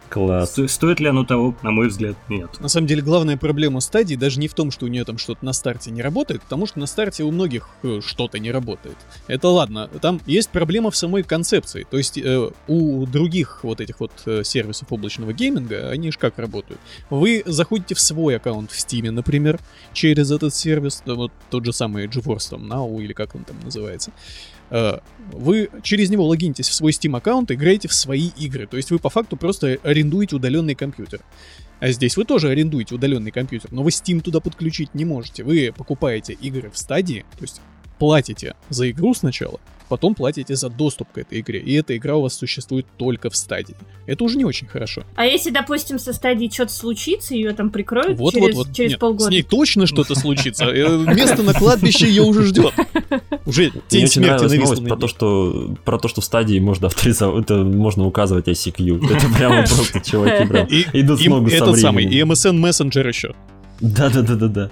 Класс. 0.09 0.53
сто- 0.53 0.69
стоит 0.69 1.01
ли 1.01 1.07
оно 1.09 1.25
того, 1.25 1.55
на 1.63 1.71
мой 1.71 1.89
взгляд, 1.89 2.17
нет. 2.29 2.61
На 2.61 2.69
самом 2.69 2.87
деле, 2.87 3.03
главная 3.03 3.37
проблема 3.37 3.81
стадии 3.81 4.15
даже 4.17 4.41
не 4.41 4.49
в 4.49 4.55
том, 4.55 4.71
что 4.71 4.87
у 4.87 4.89
нее 4.89 5.05
там 5.05 5.19
что-то 5.19 5.45
на 5.45 5.53
старте 5.53 5.91
не 5.91 6.03
работает, 6.03 6.43
потому 6.43 6.67
что 6.67 6.79
на 6.79 6.87
старте 6.87 7.23
у 7.23 7.31
многих 7.31 7.69
э, 7.83 8.01
что-то 8.05 8.39
не 8.39 8.51
работает. 8.51 8.97
Это 9.27 9.49
ладно, 9.49 9.89
там 10.01 10.21
есть 10.27 10.51
проблема 10.51 10.91
в 10.91 10.97
самой 10.97 11.23
концепции. 11.23 11.87
То 11.89 11.97
есть 11.97 12.19
э, 12.19 12.51
у 12.69 13.07
других 13.07 13.61
вот 13.63 13.81
этих 13.81 14.01
вот 14.01 14.13
э, 14.27 14.43
сервисов 14.45 14.93
облачного 14.93 15.33
гейминга, 15.33 15.91
они 15.91 16.11
же 16.11 16.19
как 16.19 16.39
работают? 16.39 16.81
Вы 17.09 17.43
заходите 17.47 17.95
в 17.95 18.01
свой 18.01 18.37
аккаунт 18.37 18.71
в 18.73 18.79
Steam, 18.79 19.11
например, 19.11 19.59
через 19.93 20.31
этот 20.31 20.55
сервис, 20.55 21.03
да, 21.07 21.15
вот 21.15 21.33
тот 21.51 21.65
же 21.65 21.73
самый 21.73 22.07
GeForce 22.07 22.51
там 22.51 22.71
Now 22.71 23.01
или 23.03 23.13
как 23.13 23.35
он 23.35 23.45
там 23.45 23.57
называется. 23.63 24.11
Э, 24.71 24.99
Вы 25.33 25.69
через 25.83 26.11
него 26.11 26.27
логинитесь 26.27 26.69
в 26.69 26.75
свой 26.75 26.93
Steam 26.93 27.17
аккаунт 27.17 27.51
и 27.51 27.55
играете 27.55 27.89
в 27.89 27.93
свои 27.93 28.31
игры. 28.39 28.67
То 28.67 28.77
есть 28.77 28.91
вы 28.91 28.99
по 28.99 29.11
факту 29.11 29.37
просто 29.37 29.60
арендуете 29.67 30.37
удаленный 30.37 30.75
компьютер. 30.75 31.21
А 31.81 31.91
здесь 31.91 32.17
вы 32.17 32.25
тоже 32.25 32.49
арендуете 32.49 32.95
удаленный 32.95 33.31
компьютер, 33.31 33.73
но 33.73 33.83
вы 33.83 33.91
Steam 33.91 34.21
туда 34.21 34.41
подключить 34.41 34.95
не 34.95 35.05
можете. 35.05 35.45
Вы 35.45 35.73
покупаете 35.75 36.35
игры 36.35 36.71
в 36.71 36.77
стадии, 36.77 37.25
то 37.37 37.43
есть 37.43 37.61
платите 37.99 38.55
за 38.69 38.91
игру 38.91 39.15
сначала, 39.15 39.61
потом 39.91 40.15
платите 40.15 40.55
за 40.55 40.71
доступ 40.71 41.11
к 41.13 41.19
этой 41.19 41.41
игре. 41.41 41.59
И 41.59 41.75
эта 41.75 41.97
игра 41.97 42.17
у 42.17 42.23
вас 42.23 42.35
существует 42.35 42.87
только 42.97 43.29
в 43.29 43.37
стадии. 43.37 43.75
Это 44.07 44.23
уже 44.25 44.39
не 44.39 44.45
очень 44.45 44.69
хорошо. 44.69 45.03
А 45.17 45.27
если, 45.27 45.51
допустим, 45.51 45.99
со 45.99 46.13
стадии 46.13 46.49
что-то 46.51 46.73
случится, 46.73 47.35
ее 47.35 47.53
там 47.53 47.71
прикроют 47.71 48.17
Вот, 48.19 48.33
через, 48.33 48.55
вот, 48.55 48.67
вот. 48.69 48.77
через 48.77 48.93
Нет, 48.93 49.01
полгода? 49.01 49.27
С 49.27 49.31
ней 49.31 49.43
точно 49.43 49.87
что-то 49.87 50.15
случится. 50.19 50.67
Э, 50.67 50.97
Место 51.13 51.43
на 51.43 51.53
кладбище 51.53 52.07
ее 52.07 52.23
уже 52.23 52.45
ждет. 52.45 52.73
Уже 53.47 53.73
тень 53.89 54.07
смерти 54.07 54.45
нависла 54.45 54.77
про 54.77 54.97
то, 54.97 55.09
что 55.09 55.75
про 55.85 55.99
то, 55.99 56.07
что 56.07 56.21
в 56.21 56.25
стадии 56.25 56.61
можно 56.61 56.87
авторизовать, 56.87 57.45
это 57.45 57.57
можно 57.57 58.07
указывать 58.07 58.47
ICQ. 58.47 59.11
Это 59.11 59.29
прямо 59.37 59.63
просто 59.67 60.01
чуваки 60.01 60.47
прям 60.47 60.67
идут 60.93 61.19
с 61.19 61.23
и 61.23 61.29
ногу 61.29 61.51
со 61.51 61.75
самый, 61.75 62.05
и 62.05 62.09
временем. 62.09 62.33
MSN 62.33 62.61
Messenger 62.61 63.09
еще. 63.09 63.35
Да, 63.81 64.09
да, 64.09 64.23
да, 64.23 64.37
да, 64.37 64.49
да. 64.49 64.71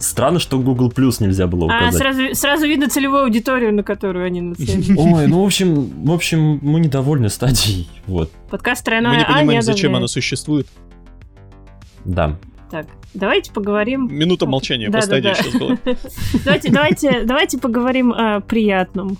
Странно, 0.00 0.38
что 0.40 0.58
Google 0.58 0.88
Plus 0.90 1.22
нельзя 1.22 1.46
было 1.46 1.70
А 1.70 1.76
указать. 1.76 2.00
сразу, 2.00 2.34
сразу 2.34 2.66
видно 2.66 2.88
целевую 2.88 3.24
аудиторию, 3.24 3.72
на 3.74 3.82
которую 3.82 4.24
они 4.24 4.40
нацелены. 4.40 4.98
Ой, 5.14 5.26
ну 5.26 5.42
в 5.42 5.44
общем, 5.44 6.04
в 6.04 6.10
общем, 6.10 6.58
мы 6.62 6.80
недовольны 6.80 7.28
стадией. 7.28 7.88
Вот, 8.06 8.30
Подкаст 8.50 8.80
Мы 8.86 8.90
«Тройная 8.90 9.18
не 9.18 9.24
А» 9.24 9.32
понимаем, 9.38 9.62
зачем 9.62 9.94
она 9.94 10.08
существует. 10.08 10.66
да. 12.04 12.36
Так, 12.70 12.86
давайте 13.14 13.52
поговорим... 13.52 14.08
Минута 14.10 14.46
молчания 14.46 14.90
по 14.90 15.00
стадии 15.00 15.34
сейчас 15.34 15.54
была. 15.60 15.76
Давайте, 16.44 16.70
давайте, 16.70 17.22
давайте 17.24 17.58
поговорим 17.58 18.12
о 18.12 18.40
приятном. 18.40 19.18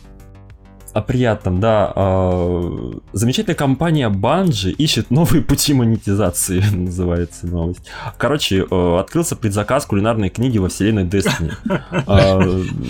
О 0.92 1.02
приятном, 1.02 1.60
да. 1.60 1.92
а, 1.94 3.00
Замечательная 3.12 3.54
компания 3.54 4.08
Bungie 4.10 4.72
ищет 4.72 5.10
новые 5.10 5.42
пути 5.42 5.72
монетизации, 5.72 6.62
называется 6.74 7.46
новость. 7.46 7.88
Короче, 8.18 8.66
э, 8.68 8.98
открылся 8.98 9.36
предзаказ 9.36 9.86
кулинарной 9.86 10.30
книги 10.30 10.58
во 10.58 10.68
вселенной 10.68 11.04
Destiny. 11.04 11.52
А, 12.06 12.40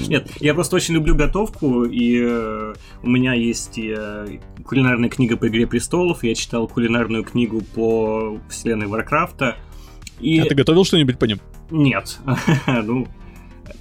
Нет, 0.09 0.29
я 0.41 0.55
просто 0.55 0.77
очень 0.77 0.95
люблю 0.95 1.15
готовку, 1.15 1.85
и 1.85 2.21
э, 2.23 2.75
у 3.03 3.09
меня 3.09 3.35
есть 3.35 3.79
э, 3.79 4.39
кулинарная 4.65 5.09
книга 5.09 5.37
по 5.37 5.49
Игре 5.49 5.67
Престолов, 5.67 6.23
я 6.25 6.35
читал 6.35 6.67
кулинарную 6.69 7.25
книгу 7.25 7.61
по 7.75 8.39
вселенной 8.49 8.87
Варкрафта, 8.87 9.57
и... 10.21 10.39
А 10.39 10.45
ты 10.45 10.55
готовил 10.55 10.85
что-нибудь 10.85 11.19
по 11.19 11.25
ним? 11.25 11.41
Нет. 11.71 12.19
ну, 12.67 13.09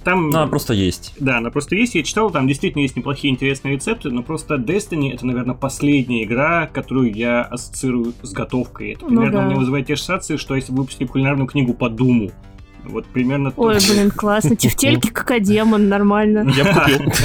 там... 0.04 0.30
Ну, 0.30 0.38
она 0.38 0.46
просто 0.46 0.74
есть. 0.74 1.14
Да, 1.18 1.38
она 1.38 1.50
просто 1.50 1.76
есть, 1.76 1.94
я 1.94 2.02
читал, 2.02 2.30
там 2.30 2.46
действительно 2.46 2.82
есть 2.82 2.96
неплохие 2.96 3.32
интересные 3.32 3.74
рецепты, 3.74 4.10
но 4.10 4.22
просто 4.22 4.54
Destiny 4.54 5.12
это, 5.12 5.26
наверное, 5.26 5.54
последняя 5.54 6.24
игра, 6.24 6.66
которую 6.66 7.12
я 7.14 7.42
ассоциирую 7.42 8.14
с 8.22 8.32
готовкой. 8.32 8.92
Это 8.92 9.04
Ну 9.04 9.08
примерно 9.08 9.40
да. 9.40 9.46
мне 9.46 9.56
вызывает 9.56 9.86
те 9.86 9.94
ассоциации, 9.94 10.36
что 10.36 10.54
если 10.54 10.72
бы 10.72 10.78
выпустили 10.78 11.06
кулинарную 11.06 11.46
книгу 11.46 11.74
по 11.74 11.88
Думу. 11.88 12.30
Вот 12.84 13.06
примерно 13.06 13.52
Ой, 13.56 13.78
же. 13.78 13.92
блин, 13.92 14.10
классно. 14.10 14.56
Тефтельки 14.56 15.08
как 15.12 15.42
демон, 15.42 15.88
нормально. 15.88 16.50
Я 16.50 16.74
купил. 16.74 17.12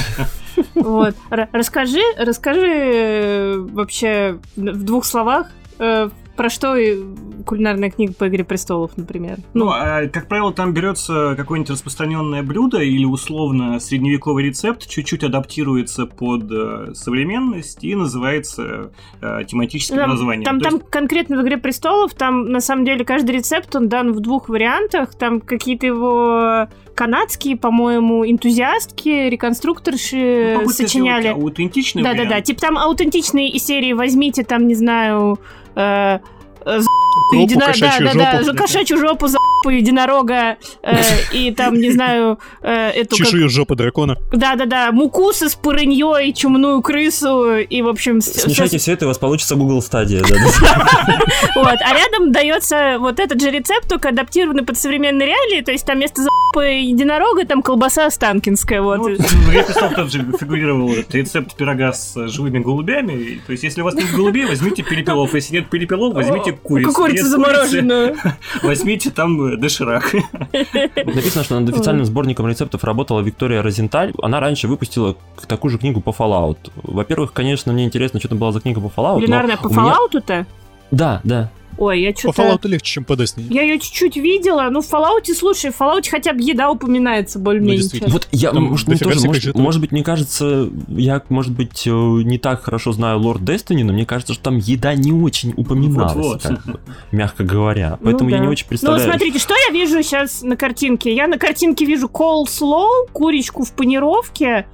Вот. 0.74 1.14
Расскажи, 1.28 2.00
расскажи 2.16 2.66
э, 2.66 3.56
вообще 3.58 4.38
в 4.56 4.84
двух 4.84 5.04
словах, 5.04 5.50
э, 5.78 6.08
про 6.34 6.48
что 6.48 6.76
и 6.76 6.98
кулинарная 7.44 7.90
книга 7.90 8.14
по 8.14 8.28
Игре 8.28 8.44
Престолов, 8.44 8.92
например. 8.96 9.38
Ну, 9.54 9.68
а, 9.70 10.06
как 10.08 10.28
правило, 10.28 10.52
там 10.52 10.72
берется 10.72 11.34
какое-нибудь 11.36 11.70
распространенное 11.70 12.42
блюдо 12.42 12.78
или 12.78 13.04
условно 13.04 13.78
средневековый 13.80 14.44
рецепт, 14.44 14.88
чуть-чуть 14.88 15.24
адаптируется 15.24 16.06
под 16.06 16.50
э, 16.50 16.94
современность 16.94 17.84
и 17.84 17.94
называется 17.94 18.90
э, 19.20 19.40
тематическим 19.46 19.96
Там, 19.96 20.10
названием. 20.10 20.44
там, 20.44 20.58
То 20.60 20.64
там 20.64 20.74
есть- 20.78 20.90
конкретно 20.90 21.36
в 21.38 21.42
«Игре 21.42 21.56
престолов», 21.58 22.14
там 22.14 22.50
на 22.50 22.60
самом 22.60 22.84
деле 22.84 23.04
каждый 23.04 23.32
рецепт, 23.32 23.74
он 23.76 23.88
дан 23.88 24.12
в 24.12 24.20
двух 24.20 24.48
вариантах. 24.48 25.14
Там 25.14 25.40
какие-то 25.40 25.86
его 25.86 26.68
канадские, 26.94 27.56
по-моему, 27.56 28.24
энтузиастки, 28.26 29.28
реконструкторши 29.28 30.58
ну, 30.62 30.68
сочиняли. 30.70 31.22
сделать 31.24 31.42
аутентичный 31.42 32.02
Да-да-да, 32.02 32.40
типа 32.40 32.60
там 32.60 32.78
аутентичные 32.78 33.50
из 33.50 33.64
серии 33.64 33.92
возьмите 33.92 34.44
там, 34.44 34.66
не 34.66 34.74
знаю, 34.74 35.38
э, 35.74 36.18
э, 36.66 36.80
за 36.80 36.86
Кропу, 37.30 37.44
едино- 37.44 37.66
кошачью 37.66 38.06
да, 38.06 38.12
да, 38.14 38.32
да, 38.38 38.42
жопу. 38.44 38.58
кошачью 38.58 38.98
жопу 38.98 39.28
за 39.28 39.38
единорога 39.70 40.56
э, 40.82 40.96
и 41.32 41.50
там, 41.52 41.74
не 41.74 41.90
знаю, 41.90 42.38
э, 42.62 42.90
эту 42.90 43.16
как- 43.16 43.26
Чешую 43.26 43.48
жопы 43.48 43.74
дракона. 43.74 44.16
Да-да-да, 44.32 44.92
муку 44.92 45.32
со 45.32 45.48
спорыньей, 45.48 46.32
чумную 46.32 46.82
крысу 46.82 47.56
и, 47.56 47.82
в 47.82 47.88
общем... 47.88 48.20
с- 48.20 48.32
Смешайте 48.32 48.78
всё- 48.78 48.84
все 48.86 48.92
это, 48.92 49.04
и 49.04 49.06
у 49.06 49.08
вас 49.08 49.18
получится 49.18 49.54
Google 49.56 49.82
да. 49.90 50.36
Вот, 51.54 51.76
а 51.80 51.94
рядом 51.94 52.32
дается 52.32 52.96
вот 52.98 53.18
этот 53.20 53.40
же 53.40 53.50
рецепт, 53.50 53.88
только 53.88 54.10
адаптированный 54.10 54.62
под 54.64 54.76
современные 54.78 55.26
реалии, 55.28 55.62
то 55.62 55.72
есть 55.72 55.84
там 55.86 55.96
вместо 55.96 56.22
за***пы 56.22 56.64
единорога 56.82 57.44
там 57.46 57.62
колбаса 57.62 58.06
останкинская, 58.06 58.82
вот. 58.82 58.96
Ну, 58.98 59.02
вот 59.10 59.18
в 59.18 59.48
«Игре 59.50 59.62
престолов» 59.64 59.94
тоже 59.94 60.24
фигурировал 60.38 60.94
рецепт 61.10 61.56
пирога 61.56 61.92
с 61.92 62.16
э, 62.16 62.28
живыми 62.28 62.58
голубями. 62.58 63.40
То 63.46 63.52
есть, 63.52 63.64
если 63.64 63.80
у 63.80 63.84
вас 63.84 63.94
нет 63.94 64.10
голубей, 64.14 64.46
возьмите 64.46 64.82
перепелов. 64.82 65.34
Если 65.34 65.54
нет 65.54 65.68
перепелов, 65.70 66.14
возьмите 66.14 66.52
курицу. 66.52 67.26
Замороженная. 67.26 68.08
курицы, 68.08 68.36
Возьмите 68.62 69.10
там 69.10 69.55
доширак. 69.56 70.12
Написано, 70.52 71.44
что 71.44 71.60
над 71.60 71.74
официальным 71.74 72.04
сборником 72.04 72.46
рецептов 72.48 72.84
работала 72.84 73.20
Виктория 73.20 73.62
Розенталь. 73.62 74.12
Она 74.22 74.40
раньше 74.40 74.68
выпустила 74.68 75.16
такую 75.46 75.70
же 75.70 75.78
книгу 75.78 76.00
по 76.00 76.10
Fallout. 76.10 76.58
Во-первых, 76.82 77.32
конечно, 77.32 77.72
мне 77.72 77.84
интересно, 77.84 78.20
что 78.20 78.28
там 78.28 78.38
была 78.38 78.52
за 78.52 78.60
книга 78.60 78.80
по 78.80 78.86
Fallout. 78.86 79.14
Кулинарная 79.16 79.56
по 79.56 79.68
Fallout-то? 79.68 80.46
Да, 80.90 81.20
да. 81.24 81.50
Ой, 81.78 82.00
я 82.00 82.12
По 82.12 82.18
что-то... 82.18 82.42
Fallout 82.42 82.66
легче, 82.68 82.92
чем 82.94 83.04
по 83.04 83.12
Destiny. 83.12 83.46
Я 83.50 83.62
ее 83.62 83.78
чуть-чуть 83.78 84.16
видела, 84.16 84.68
ну 84.70 84.80
в 84.80 84.90
Fallout, 84.90 85.32
слушай, 85.36 85.70
в 85.70 85.80
Fallout 85.80 86.08
хотя 86.10 86.32
бы 86.32 86.40
еда 86.40 86.70
упоминается 86.70 87.38
более-менее. 87.38 87.88
Ну. 88.00 88.08
Вот 88.08 88.28
я, 88.32 88.50
Там 88.52 88.64
может, 88.64 88.88
мне 88.88 88.96
тоже, 88.96 89.26
может, 89.26 89.54
может 89.54 89.80
быть, 89.80 89.92
мне 89.92 90.02
кажется, 90.02 90.70
я, 90.88 91.22
может 91.28 91.52
быть, 91.52 91.86
э, 91.86 91.90
не 91.90 92.38
так 92.38 92.62
хорошо 92.62 92.92
знаю 92.92 93.18
лорд 93.20 93.42
Destiny, 93.42 93.84
но 93.84 93.92
мне 93.92 94.06
кажется, 94.06 94.32
что 94.34 94.42
там 94.44 94.56
еда 94.58 94.94
не 94.94 95.12
очень 95.12 95.52
упоминалась, 95.56 96.14
Вот-вот. 96.14 96.42
как 96.42 96.64
бы, 96.64 96.80
мягко 97.12 97.44
говоря. 97.44 97.98
Поэтому 98.02 98.30
я 98.30 98.36
Ну 98.36 98.42
да. 98.42 98.46
не 98.46 98.50
очень 98.52 98.64
Ну 98.64 98.68
вот 98.68 98.68
представляю. 98.70 99.10
смотрите, 99.10 99.38
что 99.38 99.54
я 99.68 99.72
вижу 99.72 100.02
сейчас 100.02 100.42
на 100.42 100.56
картинке? 100.56 101.14
Я 101.14 101.26
на 101.26 101.38
картинке 101.38 101.84
вижу 101.84 102.06
coleslaw, 102.06 103.08
курочку 103.12 103.64
в 103.64 103.72
панировке, 103.72 104.66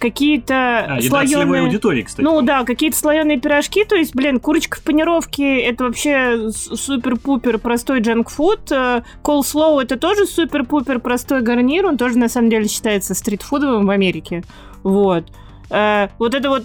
какие-то 0.00 0.96
А, 0.96 1.00
слоеные... 1.02 1.62
аудитории, 1.62 2.02
кстати. 2.02 2.24
Ну 2.24 2.40
да, 2.42 2.64
какие-то 2.64 2.96
слоеные 2.96 3.38
пирожки, 3.38 3.84
то 3.84 3.94
есть, 3.94 4.14
блин, 4.16 4.40
курочка 4.40 4.78
в 4.78 4.82
панировке 4.82 5.60
это 5.60 5.84
вообще 5.84 6.50
супер-пупер 6.50 7.58
простой 7.58 8.00
джанк-фуд. 8.00 8.72
Э, 8.72 9.02
Coleslaw 9.22 9.82
это 9.82 9.96
тоже 9.96 10.26
супер-пупер 10.26 10.98
простой 11.00 11.42
гарнир, 11.42 11.86
он 11.86 11.98
тоже 11.98 12.18
на 12.18 12.28
самом 12.28 12.50
деле 12.50 12.66
считается 12.66 13.14
стритфудовым 13.14 13.86
в 13.86 13.90
Америке. 13.90 14.42
Вот. 14.82 15.24
Э, 15.70 16.08
Вот 16.18 16.34
это 16.34 16.48
вот 16.48 16.64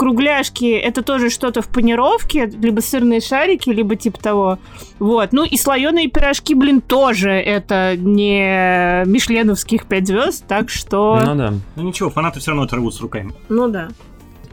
кругляшки, 0.00 0.64
это 0.64 1.02
тоже 1.02 1.28
что-то 1.28 1.60
в 1.60 1.68
панировке, 1.68 2.46
либо 2.46 2.80
сырные 2.80 3.20
шарики, 3.20 3.68
либо 3.68 3.96
типа 3.96 4.18
того. 4.18 4.58
Вот. 4.98 5.34
Ну 5.34 5.44
и 5.44 5.58
слоеные 5.58 6.08
пирожки, 6.08 6.54
блин, 6.54 6.80
тоже 6.80 7.32
это 7.32 7.96
не 7.98 9.04
мишленовских 9.04 9.84
5 9.84 10.06
звезд, 10.06 10.46
так 10.48 10.70
что... 10.70 11.20
Ну 11.22 11.34
да. 11.34 11.52
Ну 11.76 11.82
ничего, 11.82 12.08
фанаты 12.08 12.40
все 12.40 12.52
равно 12.52 12.62
оторвутся 12.62 13.02
руками. 13.02 13.34
Ну 13.50 13.68
да. 13.68 13.88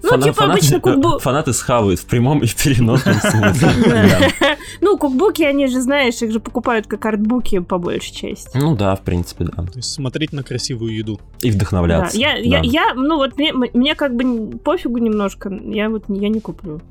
Ну, 0.03 0.09
Фана- 0.09 0.23
типа 0.23 0.45
обычно 0.45 0.79
кукбу... 0.81 1.19
Фанаты 1.19 1.53
схавают 1.53 1.99
в 1.99 2.05
прямом 2.05 2.39
и 2.39 2.47
переносном 2.47 3.15
смысле. 3.15 4.31
Ну, 4.81 4.97
кукбуки, 4.97 5.43
они 5.43 5.67
же, 5.67 5.81
знаешь, 5.81 6.21
их 6.21 6.31
же 6.31 6.39
покупают 6.39 6.87
как 6.87 7.05
артбуки 7.05 7.59
по 7.59 7.77
большей 7.77 8.13
части. 8.13 8.55
Ну 8.55 8.75
да, 8.75 8.95
в 8.95 9.01
принципе, 9.01 9.45
да. 9.45 9.63
То 9.63 9.77
есть 9.77 9.91
смотреть 9.91 10.33
на 10.33 10.43
красивую 10.43 10.95
еду. 10.95 11.19
И 11.41 11.49
вдохновляться. 11.51 12.17
Я, 12.17 12.93
ну 12.95 13.17
вот 13.17 13.37
мне, 13.37 13.95
как 13.95 14.15
бы 14.15 14.57
пофигу 14.57 14.97
немножко, 14.97 15.49
я 15.49 15.89
вот 15.89 16.03
я 16.09 16.29
не 16.29 16.39
куплю. 16.39 16.81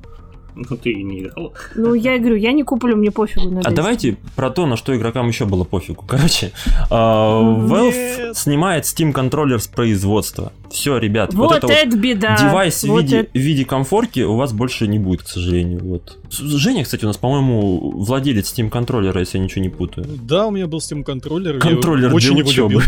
Ну 0.57 0.77
ты 0.79 0.91
и 0.91 1.03
не 1.03 1.21
играл. 1.21 1.53
Ну, 1.75 1.93
я 1.93 2.19
говорю, 2.19 2.37
я 2.37 2.53
не 2.53 2.63
куплю, 2.63 2.97
мне 2.97 3.11
пофигу 3.11 3.51
на 3.51 3.61
А 3.61 3.71
давайте 3.71 4.17
про 4.37 4.49
то, 4.51 4.65
на 4.67 4.77
что 4.79 4.97
игрокам 4.97 5.29
еще 5.29 5.45
было 5.45 5.65
пофигу. 5.65 6.03
Короче, 6.09 6.51
а, 6.91 7.41
Valve 7.43 7.93
Нет. 8.29 8.37
снимает 8.39 8.85
Steam 8.85 9.13
контроллер 9.13 9.61
с 9.61 9.67
производства. 9.67 10.53
Все, 10.71 10.97
ребят, 10.97 11.35
вот, 11.35 11.49
Вот, 11.49 11.57
это 11.59 11.67
вот 11.67 11.77
это 11.77 11.97
беда. 11.97 12.37
девайс 12.41 12.83
в 12.83 12.89
Вот 12.89 13.03
виде, 13.03 13.19
это- 13.21 13.31
в 13.33 13.37
виде 13.41 13.65
комфорки 13.67 14.21
у 14.21 14.35
вас 14.37 14.53
больше 14.55 14.89
не 14.89 14.99
будет, 14.99 15.23
к 15.23 15.29
сожалению. 15.29 15.81
Вот. 15.85 16.19
Женя, 16.31 16.85
кстати, 16.85 17.05
у 17.05 17.09
нас, 17.09 17.19
по-моему, 17.19 17.91
владелец 17.91 18.53
Steam 18.53 18.71
контроллера, 18.71 19.21
если 19.21 19.37
я 19.39 19.45
ничего 19.45 19.63
не 19.63 19.69
путаю. 19.69 20.07
Да, 20.23 20.47
у 20.47 20.51
меня 20.51 20.67
был 20.67 20.79
Steam 20.79 21.05
контроллер. 21.05 21.55
я 21.57 21.61
Контроллер 21.61 22.15
очень 22.15 22.35
для 22.35 22.45
его. 22.45 22.81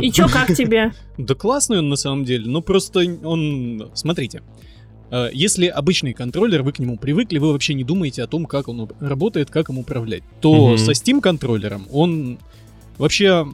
И 0.00 0.10
чё, 0.10 0.26
как 0.28 0.48
тебе? 0.54 0.92
Да 1.18 1.34
классный 1.34 1.78
он 1.78 1.88
на 1.90 1.96
самом 1.96 2.24
деле, 2.24 2.50
но 2.50 2.62
просто 2.62 3.00
он... 3.22 3.90
Смотрите, 3.94 4.42
если 5.32 5.66
обычный 5.66 6.14
контроллер, 6.14 6.62
вы 6.62 6.72
к 6.72 6.78
нему 6.78 6.96
привыкли, 6.96 7.38
вы 7.38 7.52
вообще 7.52 7.74
не 7.74 7.84
думаете 7.84 8.22
о 8.22 8.26
том, 8.26 8.46
как 8.46 8.68
он 8.68 8.88
работает, 9.00 9.50
как 9.50 9.68
им 9.68 9.78
управлять, 9.78 10.22
то 10.40 10.68
Мгм. 10.68 10.78
со 10.78 10.92
Steam 10.92 11.20
контроллером 11.20 11.86
он 11.92 12.38
вообще... 12.98 13.46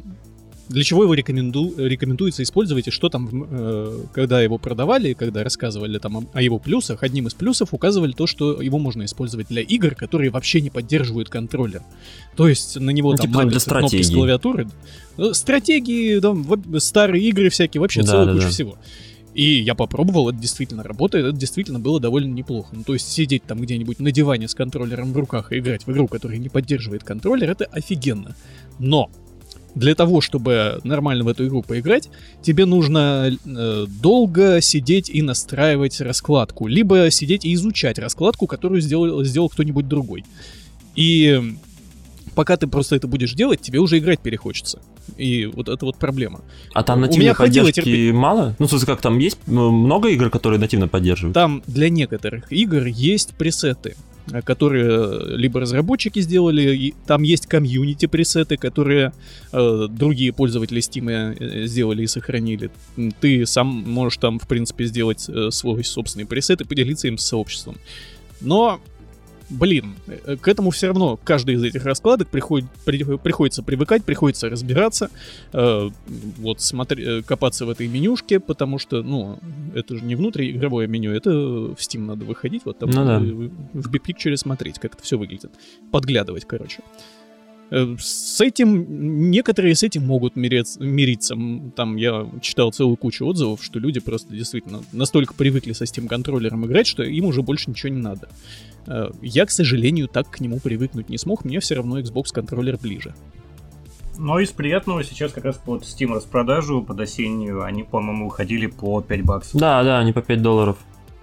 Для 0.69 0.85
чего 0.85 1.03
его 1.03 1.15
рекоменду... 1.15 1.73
рекомендуется 1.79 2.43
использовать 2.43 2.89
и 2.89 2.91
что 2.91 3.09
там, 3.09 3.47
э, 3.51 4.01
когда 4.13 4.43
его 4.43 4.59
продавали, 4.59 5.15
когда 5.15 5.43
рассказывали 5.43 5.97
там 5.99 6.19
о, 6.19 6.25
о 6.35 6.43
его 6.43 6.59
плюсах, 6.59 7.03
одним 7.03 7.27
из 7.27 7.33
плюсов 7.33 7.73
указывали 7.73 8.13
то, 8.13 8.27
что 8.27 8.61
его 8.61 8.79
можно 8.79 9.07
использовать 9.07 9.49
для 9.49 9.63
игр, 9.63 9.95
которые 9.95 10.31
вообще 10.31 10.61
не 10.61 10.69
поддерживают 10.69 11.31
контроллер. 11.31 11.81
То 12.37 12.47
есть 12.49 12.79
на 12.79 12.91
него 12.91 13.13
Ну, 13.13 13.17
там 13.17 13.27
типа 13.29 13.45
для 13.47 13.59
кнопки 13.61 14.03
с 14.03 14.11
клавиатуры. 14.11 14.69
Ну, 15.17 15.33
Стратегии, 15.33 16.21
там, 16.21 16.43
в- 16.43 16.79
старые 16.81 17.25
игры 17.27 17.49
всякие, 17.49 17.81
вообще 17.81 18.03
Да, 18.03 18.09
целая 18.09 18.27
да, 18.27 18.33
куча 18.35 18.45
да. 18.45 18.51
всего. 18.51 18.77
И 19.39 19.61
я 19.63 19.77
попробовал, 19.77 20.31
это 20.31 20.39
действительно 20.41 20.83
работает, 20.83 21.27
это 21.27 21.39
действительно 21.39 21.79
было 21.79 22.01
довольно 22.01 22.35
неплохо. 22.35 22.71
Ну, 22.73 22.83
то 22.83 22.95
есть 22.95 23.09
сидеть 23.09 23.45
там 23.45 23.61
где-нибудь 23.61 24.01
на 24.01 24.11
диване 24.11 24.49
с 24.49 24.55
контроллером 24.57 25.13
в 25.13 25.17
руках 25.17 25.53
и 25.53 25.61
играть 25.61 25.87
в 25.87 25.93
игру, 25.93 26.09
которая 26.09 26.39
не 26.39 26.49
поддерживает 26.49 27.05
контроллер, 27.05 27.49
это 27.49 27.67
офигенно. 27.67 28.35
Но 28.81 29.13
для 29.77 29.95
того, 29.95 30.21
чтобы 30.21 30.81
нормально 30.83 31.23
в 31.23 31.29
эту 31.29 31.47
игру 31.47 31.63
поиграть, 31.63 32.11
тебе 32.43 32.65
нужно 32.65 33.31
э, 33.31 33.87
долго 34.03 34.61
сидеть 34.61 35.09
и 35.09 35.23
настраивать 35.23 36.01
раскладку, 36.01 36.67
либо 36.67 37.09
сидеть 37.13 37.45
и 37.45 37.55
изучать 37.55 38.01
раскладку, 38.01 38.49
которую 38.49 38.81
сделал, 38.81 39.23
сделал 39.23 39.49
кто-нибудь 39.49 39.87
другой. 39.87 40.25
И 40.97 41.55
пока 42.39 42.57
ты 42.57 42.69
просто 42.69 42.95
это 42.95 43.09
будешь 43.09 43.33
делать, 43.33 43.61
тебе 43.61 43.81
уже 43.81 43.99
играть 43.99 44.21
перехочется. 44.21 44.81
И 45.17 45.47
вот 45.47 45.69
это 45.69 45.85
вот 45.85 45.97
проблема. 45.97 46.41
А 46.73 46.85
там 46.85 47.01
нативной 47.01 47.35
поддержки 47.35 47.73
терпения. 47.73 48.13
мало? 48.13 48.55
Ну, 48.61 48.69
смысле, 48.69 48.87
как 48.87 49.01
там 49.01 49.19
есть 49.19 49.39
ну, 49.49 49.73
много 49.73 50.09
игр, 50.11 50.31
которые 50.31 50.61
нативно 50.61 50.87
поддерживают? 50.87 51.35
Там 51.35 51.65
для 51.67 51.91
некоторых 51.91 52.53
игр 52.53 52.87
есть 52.87 53.35
пресеты, 53.35 53.97
э, 54.31 54.41
которые 54.43 55.37
либо 55.37 55.59
разработчики 55.59 56.21
сделали, 56.21 56.77
и 56.77 56.95
там 57.09 57.25
есть 57.25 57.49
комьюнити 57.49 58.07
пресеты, 58.07 58.57
которые 58.57 59.13
э, 59.51 59.87
другие 59.91 60.33
пользователи 60.33 60.81
Steam 60.81 61.11
э, 61.11 61.67
сделали 61.67 62.05
и 62.05 62.07
сохранили. 62.07 62.71
Ты 63.21 63.47
сам 63.47 63.67
можешь 63.67 64.19
там, 64.19 64.39
в 64.39 64.47
принципе, 64.47 64.85
сделать 64.85 65.29
э, 65.29 65.51
свой 65.51 65.83
собственный 65.83 66.25
пресет 66.25 66.61
и 66.61 66.65
поделиться 66.65 67.09
им 67.09 67.19
с 67.19 67.27
сообществом. 67.27 67.79
Но, 68.41 68.81
блин, 69.51 69.95
э, 70.07 70.37
к 70.37 70.49
этому 70.49 70.71
все 70.71 70.89
равно 70.89 71.19
каждый 71.23 71.55
из 71.57 71.63
этих 71.63 71.85
раскладок 71.85 72.29
приходит, 72.29 72.69
при- 72.85 73.03
приходится 73.17 73.63
привыкать, 73.63 74.05
приходится 74.05 74.49
разбираться, 74.49 75.11
э, 75.53 75.91
вот 76.39 76.61
смотри, 76.61 77.05
э, 77.05 77.23
копаться 77.23 77.67
в 77.67 77.71
этой 77.71 77.89
менюшке, 77.89 78.41
потому 78.41 78.79
что, 78.79 79.03
ну, 79.03 79.39
это 79.75 79.97
же 79.97 80.05
не 80.05 80.15
внутриигровое 80.15 80.87
меню, 80.87 81.13
это 81.13 81.31
в 81.31 81.77
Steam 81.79 82.01
надо 82.01 82.25
выходить, 82.25 82.63
вот 82.65 82.79
там 82.79 82.91
Ну 82.91 83.05
да. 83.05 83.19
в 83.19 83.91
Big 83.91 84.03
Picture 84.07 84.37
смотреть, 84.37 84.79
как 84.79 84.95
это 84.95 85.03
все 85.03 85.17
выглядит. 85.19 85.51
Подглядывать, 85.91 86.45
короче. 86.47 86.81
Э, 86.81 87.18
С 87.71 88.41
этим, 88.41 89.31
некоторые 89.31 89.75
с 89.75 89.83
этим 89.83 90.07
могут 90.07 90.37
мирец- 90.37 90.79
мириться. 90.83 91.37
Там 91.77 91.97
я 91.97 92.27
читал 92.41 92.73
целую 92.73 92.97
кучу 92.97 93.27
отзывов, 93.27 93.63
что 93.63 93.79
люди 93.79 94.01
просто 94.01 94.35
действительно 94.35 94.81
настолько 94.93 95.35
привыкли 95.35 95.73
со 95.73 95.85
Steam 95.85 96.07
контроллером 96.09 96.65
играть, 96.67 96.87
что 96.87 97.03
им 97.03 97.27
уже 97.27 97.43
больше 97.43 97.71
ничего 97.71 97.93
не 97.93 98.01
надо. 98.01 98.29
Э, 98.87 99.11
Я, 99.21 99.45
к 99.45 99.51
сожалению, 99.51 100.09
так 100.09 100.31
к 100.31 100.41
нему 100.41 100.61
привыкнуть 100.61 101.11
не 101.11 101.19
смог, 101.19 101.45
мне 101.45 101.61
все 101.61 101.75
равно 101.75 102.01
Xbox 102.01 102.33
контроллер 102.33 102.79
ближе. 102.79 103.15
Но 104.17 104.41
из 104.41 104.51
приятного 104.51 105.05
сейчас 105.05 105.33
как 105.33 105.45
раз 105.45 105.57
под 105.59 105.83
Steam 105.83 106.13
распродажу, 106.15 106.83
под 106.83 106.99
осеннюю, 106.99 107.63
они, 107.63 107.85
по-моему, 107.85 108.27
уходили 108.27 108.67
по 108.67 109.01
5 109.01 109.23
баксов. 109.23 109.61
Да, 109.61 109.85
да, 109.85 109.99
они 110.01 110.13
по 110.13 110.23
5 110.23 110.43
долларов. 110.43 110.77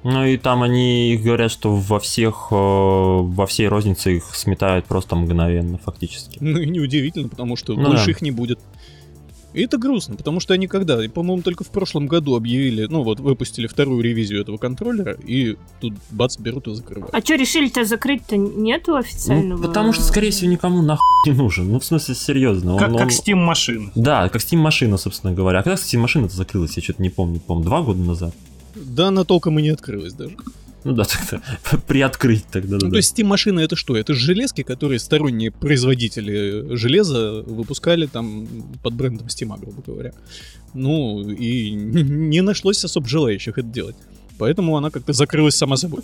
Ну 0.07 0.23
и 0.23 0.37
там 0.37 0.61
они 0.61 1.19
говорят, 1.21 1.51
что 1.51 1.75
во 1.75 1.99
всех, 1.99 2.49
э, 2.51 2.55
во 2.55 3.47
всей 3.47 3.67
рознице 3.67 4.17
их 4.17 4.35
сметают 4.35 4.85
просто 4.85 5.15
мгновенно, 5.15 5.79
фактически. 5.79 6.37
Ну 6.39 6.59
и 6.59 6.67
неудивительно, 6.69 7.27
потому 7.27 7.55
что 7.55 7.73
Ну 7.73 7.87
больше 7.89 8.05
да. 8.05 8.11
их 8.11 8.21
не 8.21 8.29
будет. 8.29 8.59
И 9.53 9.61
это 9.63 9.77
грустно, 9.77 10.15
потому 10.15 10.39
что 10.41 10.53
они 10.53 10.67
когда, 10.67 10.99
по-моему, 11.09 11.41
только 11.41 11.63
в 11.63 11.69
прошлом 11.69 12.05
году 12.07 12.35
объявили, 12.35 12.85
ну 12.87 13.01
вот, 13.03 13.19
выпустили 13.21 13.65
вторую 13.67 14.01
ревизию 14.03 14.41
этого 14.41 14.57
контроллера, 14.57 15.13
и 15.13 15.55
тут 15.81 15.93
бац, 16.11 16.37
берут 16.37 16.67
и 16.67 16.75
закрывают. 16.75 17.15
А 17.15 17.21
что, 17.21 17.35
решили-то 17.35 17.83
закрыть-то 17.85 18.35
нету 18.37 18.91
Ну, 18.91 18.97
официального? 18.97 19.61
потому 19.65 19.91
что, 19.93 20.03
скорее 20.03 20.29
всего, 20.31 20.51
никому 20.51 20.81
нахуй 20.83 21.01
не 21.25 21.31
нужен. 21.31 21.71
Ну, 21.71 21.79
в 21.79 21.85
смысле, 21.85 22.13
серьезно. 22.15 22.77
Как, 22.77 22.89
он- 22.91 22.97
как 22.97 23.07
он- 23.07 23.11
Steam 23.13 23.35
машин. 23.37 23.91
Да, 23.95 24.27
как 24.29 24.41
Steam 24.41 24.57
машина, 24.57 24.97
собственно 24.97 25.33
говоря. 25.33 25.59
А 25.59 25.63
когда 25.63 25.77
Steam 25.81 25.99
машина-то 25.99 26.35
закрылась, 26.35 26.75
я 26.77 26.83
что-то 26.83 27.01
не 27.01 27.09
помню. 27.09 27.39
По-моему, 27.39 27.65
два 27.67 27.81
года 27.81 28.01
назад. 28.01 28.35
Да, 28.85 29.07
она 29.07 29.23
толком 29.23 29.59
и 29.59 29.61
не 29.61 29.69
открылась 29.69 30.13
даже. 30.13 30.35
Ну 30.83 30.93
да, 30.93 31.03
так-то 31.03 31.41
приоткрыть 31.87 32.45
тогда. 32.51 32.77
да, 32.77 32.85
Ну, 32.85 32.91
то 32.91 32.97
есть 32.97 33.17
Steam 33.17 33.25
машины 33.25 33.59
это 33.61 33.75
что? 33.75 33.97
Это 33.97 34.13
же 34.13 34.19
железки, 34.19 34.61
которые 34.61 34.99
сторонние 34.99 35.51
производители 35.51 36.75
железа 36.75 37.41
выпускали 37.41 38.05
там 38.05 38.47
под 38.83 38.93
брендом 38.93 39.25
Steam, 39.27 39.59
грубо 39.59 39.81
говоря. 39.85 40.13
Ну, 40.75 41.27
и 41.27 41.71
не 41.71 42.41
нашлось 42.41 42.85
особо 42.85 43.07
желающих 43.07 43.57
это 43.57 43.67
делать. 43.67 43.95
Поэтому 44.37 44.75
она 44.77 44.89
как-то 44.89 45.13
закрылась 45.13 45.55
сама 45.55 45.77
собой. 45.77 46.01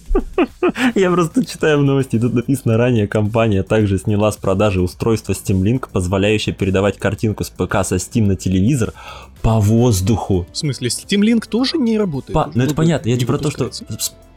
Я 0.95 1.11
просто 1.11 1.45
читаю 1.45 1.79
в 1.79 1.83
новости, 1.83 2.19
тут 2.19 2.33
написано 2.33 2.77
ранее, 2.77 3.07
компания 3.07 3.63
также 3.63 3.97
сняла 3.97 4.31
с 4.31 4.37
продажи 4.37 4.81
устройство 4.81 5.33
Steam 5.33 5.61
Link, 5.61 5.87
позволяющее 5.91 6.55
передавать 6.55 6.97
картинку 6.97 7.43
с 7.43 7.49
ПК 7.49 7.83
со 7.83 7.95
Steam 7.95 8.25
на 8.27 8.35
телевизор 8.35 8.93
по 9.41 9.59
воздуху. 9.59 10.47
В 10.51 10.57
смысле, 10.57 10.87
Steam 10.89 11.21
Link 11.21 11.47
тоже 11.47 11.77
не 11.77 11.97
работает? 11.97 12.33
По- 12.33 12.51
ну 12.53 12.63
это 12.63 12.73
понятно, 12.75 13.09
я 13.09 13.15
не 13.15 13.19
тебе 13.21 13.27
про 13.27 13.37
то, 13.37 13.51
что 13.51 13.69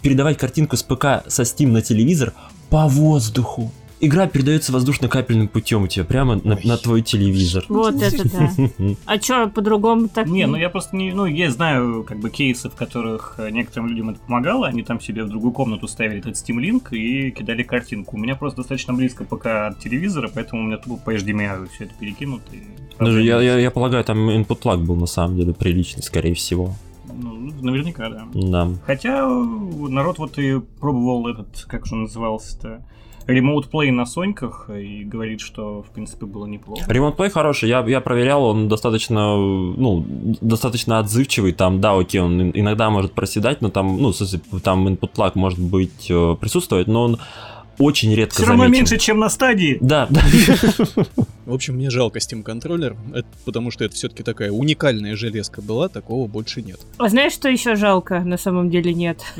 передавать 0.02 0.38
картинку 0.38 0.76
с 0.76 0.82
ПК 0.82 1.24
со 1.28 1.42
Steam 1.42 1.68
на 1.68 1.82
телевизор 1.82 2.32
по 2.70 2.88
воздуху. 2.88 3.70
Игра 4.06 4.26
передается 4.26 4.72
воздушно-капельным 4.72 5.48
путем 5.48 5.84
у 5.84 5.86
тебя 5.86 6.04
прямо 6.04 6.40
на, 6.42 6.58
на 6.62 6.76
твой 6.76 7.02
телевизор. 7.02 7.64
Вот 7.68 8.00
это 8.02 8.28
да. 8.28 8.94
А 9.06 9.18
чё, 9.18 9.48
по-другому 9.48 10.08
так? 10.08 10.26
Не, 10.26 10.46
ну 10.46 10.56
я 10.56 10.70
просто 10.70 10.96
не, 10.96 11.12
ну 11.12 11.26
я 11.26 11.50
знаю 11.50 12.04
как 12.04 12.18
бы 12.18 12.30
кейсы, 12.30 12.68
в 12.68 12.74
которых 12.74 13.34
э, 13.38 13.50
некоторым 13.50 13.88
людям 13.88 14.10
это 14.10 14.20
помогало, 14.20 14.66
они 14.66 14.82
там 14.82 15.00
себе 15.00 15.24
в 15.24 15.28
другую 15.28 15.52
комнату 15.52 15.88
ставили 15.88 16.20
этот 16.20 16.34
Steam 16.34 16.58
Link 16.58 16.94
и 16.96 17.30
кидали 17.30 17.62
картинку. 17.62 18.16
У 18.16 18.18
меня 18.18 18.36
просто 18.36 18.58
достаточно 18.58 18.94
близко 18.94 19.24
пока 19.24 19.68
от 19.68 19.78
телевизора, 19.78 20.30
поэтому 20.32 20.62
у 20.62 20.66
меня 20.66 20.78
тупо 20.78 20.96
по 20.96 21.14
HDMI 21.14 21.68
все 21.74 21.84
это 21.84 21.94
перекинут. 21.94 22.42
и 22.52 22.62
Даже 22.98 23.18
проблем 23.18 23.24
я, 23.24 23.40
я, 23.40 23.58
я 23.58 23.70
полагаю, 23.70 24.04
там 24.04 24.30
input 24.30 24.62
lag 24.62 24.78
был 24.78 24.96
на 24.96 25.06
самом 25.06 25.36
деле 25.36 25.52
приличный, 25.52 26.02
скорее 26.02 26.34
всего. 26.34 26.74
Ну, 27.16 27.52
наверняка, 27.62 28.08
да. 28.08 28.26
Да. 28.34 28.68
Хотя 28.86 29.24
э, 29.24 29.88
народ 29.88 30.18
вот 30.18 30.38
и 30.38 30.60
пробовал 30.80 31.28
этот, 31.28 31.64
как 31.68 31.86
же 31.86 31.94
он 31.94 32.02
назывался-то, 32.02 32.84
Play 33.26 33.90
на 33.90 34.06
Соньках 34.06 34.70
и 34.70 35.04
говорит, 35.04 35.40
что 35.40 35.82
в 35.82 35.90
принципе 35.90 36.26
было 36.26 36.46
неплохо. 36.46 36.84
Ремонт 36.88 37.16
Play 37.16 37.30
хороший, 37.30 37.68
я, 37.68 37.84
я 37.86 38.00
проверял, 38.00 38.44
он 38.44 38.68
достаточно, 38.68 39.36
ну, 39.36 40.04
достаточно 40.40 40.98
отзывчивый, 40.98 41.52
там, 41.52 41.80
да, 41.80 41.98
окей, 41.98 42.20
он 42.20 42.50
иногда 42.50 42.90
может 42.90 43.12
проседать, 43.12 43.62
но 43.62 43.70
там, 43.70 44.00
ну, 44.00 44.12
в 44.12 44.16
смысле, 44.16 44.40
там 44.62 44.86
input 44.88 45.14
lag 45.16 45.32
может 45.34 45.58
быть 45.58 46.10
э, 46.10 46.36
присутствовать, 46.40 46.86
но 46.86 47.04
он 47.04 47.18
очень 47.78 48.14
редко 48.14 48.36
Все 48.36 48.46
равно 48.46 48.64
замечен. 48.64 48.80
меньше, 48.82 48.98
чем 48.98 49.18
на 49.18 49.28
стадии. 49.28 49.78
Да, 49.80 50.06
да. 50.10 50.20
В 51.46 51.52
общем, 51.52 51.74
мне 51.74 51.90
жалко 51.90 52.18
Steam 52.18 52.42
контроллер, 52.42 52.96
это 53.12 53.26
потому 53.44 53.70
что 53.70 53.84
это 53.84 53.94
все-таки 53.94 54.22
такая 54.22 54.50
уникальная 54.50 55.14
железка 55.14 55.60
была, 55.60 55.88
такого 55.88 56.26
больше 56.26 56.62
нет. 56.62 56.80
А 56.96 57.08
знаешь, 57.08 57.32
что 57.32 57.48
еще 57.48 57.74
жалко? 57.76 58.20
На 58.20 58.38
самом 58.38 58.70
деле 58.70 58.94
нет. 58.94 59.20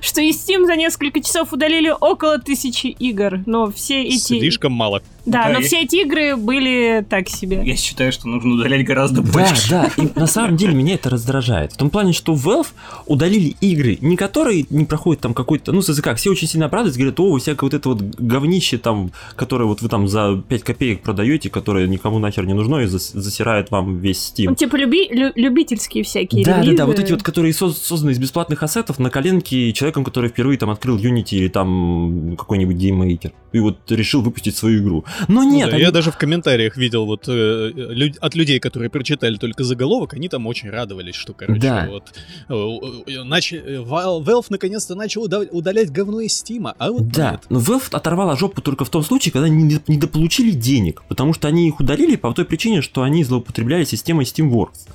Что 0.00 0.20
из 0.20 0.36
Steam 0.36 0.66
за 0.66 0.76
несколько 0.76 1.20
часов 1.20 1.52
удалили 1.52 1.92
около 2.00 2.38
тысячи 2.38 2.88
игр, 2.88 3.40
но 3.46 3.70
все 3.70 4.02
эти... 4.02 4.38
Слишком 4.38 4.72
мало. 4.72 5.02
Да, 5.24 5.48
Да, 5.48 5.54
но 5.54 5.60
все 5.60 5.82
эти 5.82 5.96
игры 5.96 6.36
были 6.36 7.04
так 7.08 7.28
себе. 7.28 7.62
Я 7.64 7.76
считаю, 7.76 8.12
что 8.12 8.28
нужно 8.28 8.54
удалять 8.54 8.84
гораздо 8.86 9.22
Да, 9.22 9.32
больше. 9.32 9.70
да, 9.70 9.90
и 9.96 10.08
на 10.18 10.26
самом 10.38 10.56
деле 10.56 10.74
меня 10.74 10.94
это 10.94 11.10
раздражает. 11.10 11.72
В 11.72 11.76
том 11.76 11.90
плане, 11.90 12.12
что 12.12 12.34
Valve 12.34 12.68
удалили 13.06 13.54
игры, 13.60 13.98
не 14.00 14.16
которые 14.16 14.66
не 14.70 14.84
проходят 14.84 15.22
там 15.22 15.34
какой-то, 15.34 15.72
ну, 15.72 15.82
как, 16.02 16.16
все 16.16 16.30
очень 16.30 16.48
сильно 16.48 16.66
оправдываются, 16.66 16.98
говорят, 17.00 17.20
о, 17.20 17.36
всякое 17.38 17.66
вот 17.66 17.74
это 17.74 17.88
вот 17.90 18.00
говнище 18.00 18.78
там, 18.78 19.10
которое 19.36 19.64
вот 19.64 19.82
вы 19.82 19.88
там 19.88 20.08
за 20.08 20.42
5 20.48 20.62
копеек 20.62 20.97
продаете, 21.02 21.50
которое 21.50 21.86
никому 21.86 22.18
нахер 22.18 22.46
не 22.46 22.54
нужно 22.54 22.76
и 22.80 22.86
зас- 22.86 23.12
засирает 23.18 23.70
вам 23.70 23.98
весь 23.98 24.32
Steam. 24.34 24.46
Ну, 24.50 24.54
типа 24.54 24.76
люби- 24.76 25.08
лю- 25.10 25.32
любительские 25.34 26.04
всякие 26.04 26.44
Да, 26.44 26.56
да, 26.56 26.62
релизы. 26.62 26.76
да, 26.76 26.86
вот 26.86 26.98
эти 26.98 27.12
вот, 27.12 27.22
которые 27.22 27.52
соз- 27.52 27.74
созданы 27.82 28.10
из 28.12 28.18
бесплатных 28.18 28.62
ассетов 28.62 28.98
на 28.98 29.10
коленке 29.10 29.72
человеком, 29.72 30.04
который 30.04 30.30
впервые 30.30 30.58
там 30.58 30.70
открыл 30.70 30.96
Unity 30.98 31.34
или 31.36 31.48
там 31.48 32.36
какой-нибудь 32.36 32.76
GameMaker 32.76 33.32
и 33.52 33.60
вот 33.60 33.78
решил 33.90 34.22
выпустить 34.22 34.56
свою 34.56 34.82
игру. 34.82 35.04
Но 35.28 35.42
Ну 35.42 35.50
нет, 35.52 35.70
да, 35.70 35.76
они- 35.76 35.84
Я 35.84 35.90
даже 35.90 36.10
в 36.10 36.16
комментариях 36.18 36.76
видел 36.76 37.06
вот 37.06 37.24
э, 37.28 37.70
лю- 37.74 38.14
от 38.20 38.34
людей, 38.34 38.58
которые 38.60 38.90
прочитали 38.90 39.36
только 39.36 39.64
заголовок, 39.64 40.14
они 40.14 40.28
там 40.28 40.46
очень 40.46 40.70
радовались, 40.70 41.14
что, 41.14 41.32
короче, 41.32 41.60
Да. 41.60 41.86
вот 41.90 42.12
э, 42.48 42.52
э, 42.52 43.22
нач- 43.24 43.54
э, 43.56 43.82
Val- 43.82 44.22
Valve 44.22 44.46
наконец-то 44.50 44.94
начал 44.94 45.22
уда- 45.22 45.40
удалять 45.50 45.90
говно 45.90 46.20
из 46.20 46.32
Стима, 46.34 46.74
а 46.78 46.90
вот 46.90 47.08
Да, 47.08 47.32
нет. 47.32 47.40
но 47.48 47.58
Valve 47.60 47.88
оторвала 47.92 48.36
жопу 48.36 48.60
только 48.60 48.84
в 48.84 48.90
том 48.90 49.02
случае, 49.02 49.32
когда 49.32 49.46
они 49.46 49.62
не- 49.62 49.80
недополучили 49.86 50.50
денег, 50.50 50.87
потому 51.08 51.32
что 51.32 51.48
они 51.48 51.68
их 51.68 51.80
удалили 51.80 52.16
по 52.16 52.32
той 52.32 52.44
причине, 52.44 52.82
что 52.82 53.02
они 53.02 53.24
злоупотребляли 53.24 53.84
системой 53.84 54.24
Steamworks. 54.24 54.88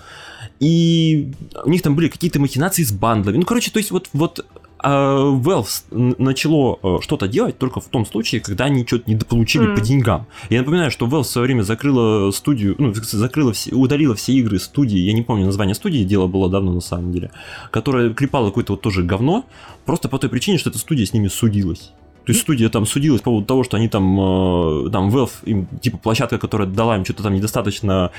И 0.60 1.32
у 1.66 1.70
них 1.70 1.82
там 1.82 1.96
были 1.96 2.08
какие-то 2.08 2.40
махинации 2.40 2.84
с 2.84 2.92
бандлами. 2.92 3.38
Ну, 3.38 3.44
короче, 3.44 3.72
то 3.72 3.80
есть 3.80 3.92
вот, 3.92 4.10
вот 4.14 4.46
а, 4.86 5.32
Valve 5.32 5.68
начало 5.92 6.78
э, 6.84 6.98
что-то 7.02 7.30
делать 7.30 7.58
только 7.58 7.80
в 7.80 7.86
том 7.86 8.06
случае, 8.06 8.42
когда 8.42 8.66
они 8.66 8.86
что-то 8.86 9.10
недополучили 9.10 9.68
Мгм. 9.68 9.76
по 9.76 9.82
деньгам. 9.82 10.28
Я 10.50 10.60
напоминаю, 10.60 10.92
что 10.92 11.06
Valve 11.06 11.24
в 11.24 11.28
свое 11.28 11.46
время 11.48 11.62
закрыла 11.62 12.32
студию, 12.32 12.76
ну, 12.78 12.94
закрыла 12.94 13.54
все, 13.54 13.74
удалила 13.74 14.14
все 14.14 14.34
игры 14.34 14.60
студии, 14.60 15.00
я 15.00 15.14
не 15.14 15.22
помню 15.22 15.46
название 15.46 15.74
студии, 15.74 16.04
дело 16.04 16.28
было 16.28 16.50
давно 16.50 16.74
на 16.74 16.82
самом 16.82 17.14
деле, 17.14 17.32
которая 17.72 18.14
клепала 18.14 18.48
какое-то 18.48 18.74
вот 18.74 18.82
тоже 18.82 19.04
говно, 19.04 19.46
просто 19.86 20.10
по 20.10 20.20
той 20.20 20.30
причине, 20.30 20.58
что 20.58 20.70
эта 20.70 20.80
студия 20.80 21.06
с 21.06 21.14
ними 21.14 21.30
судилась. 21.30 21.94
То 22.26 22.32
есть 22.32 22.42
студия 22.42 22.70
там 22.70 22.86
судилась 22.86 23.22
по 23.22 23.26
поводу 23.26 23.46
того, 23.46 23.64
что 23.64 23.78
они 23.78 23.90
там, 23.90 24.20
э, 24.20 24.90
там 24.92 25.10
Valve, 25.10 25.32
им, 25.44 25.68
типа 25.82 25.98
площадка, 25.98 26.38
которая 26.40 26.68
дала 26.68 26.96
им 26.96 27.04
что-то 27.04 27.24
там 27.24 27.34
недостаточно, 27.34 28.12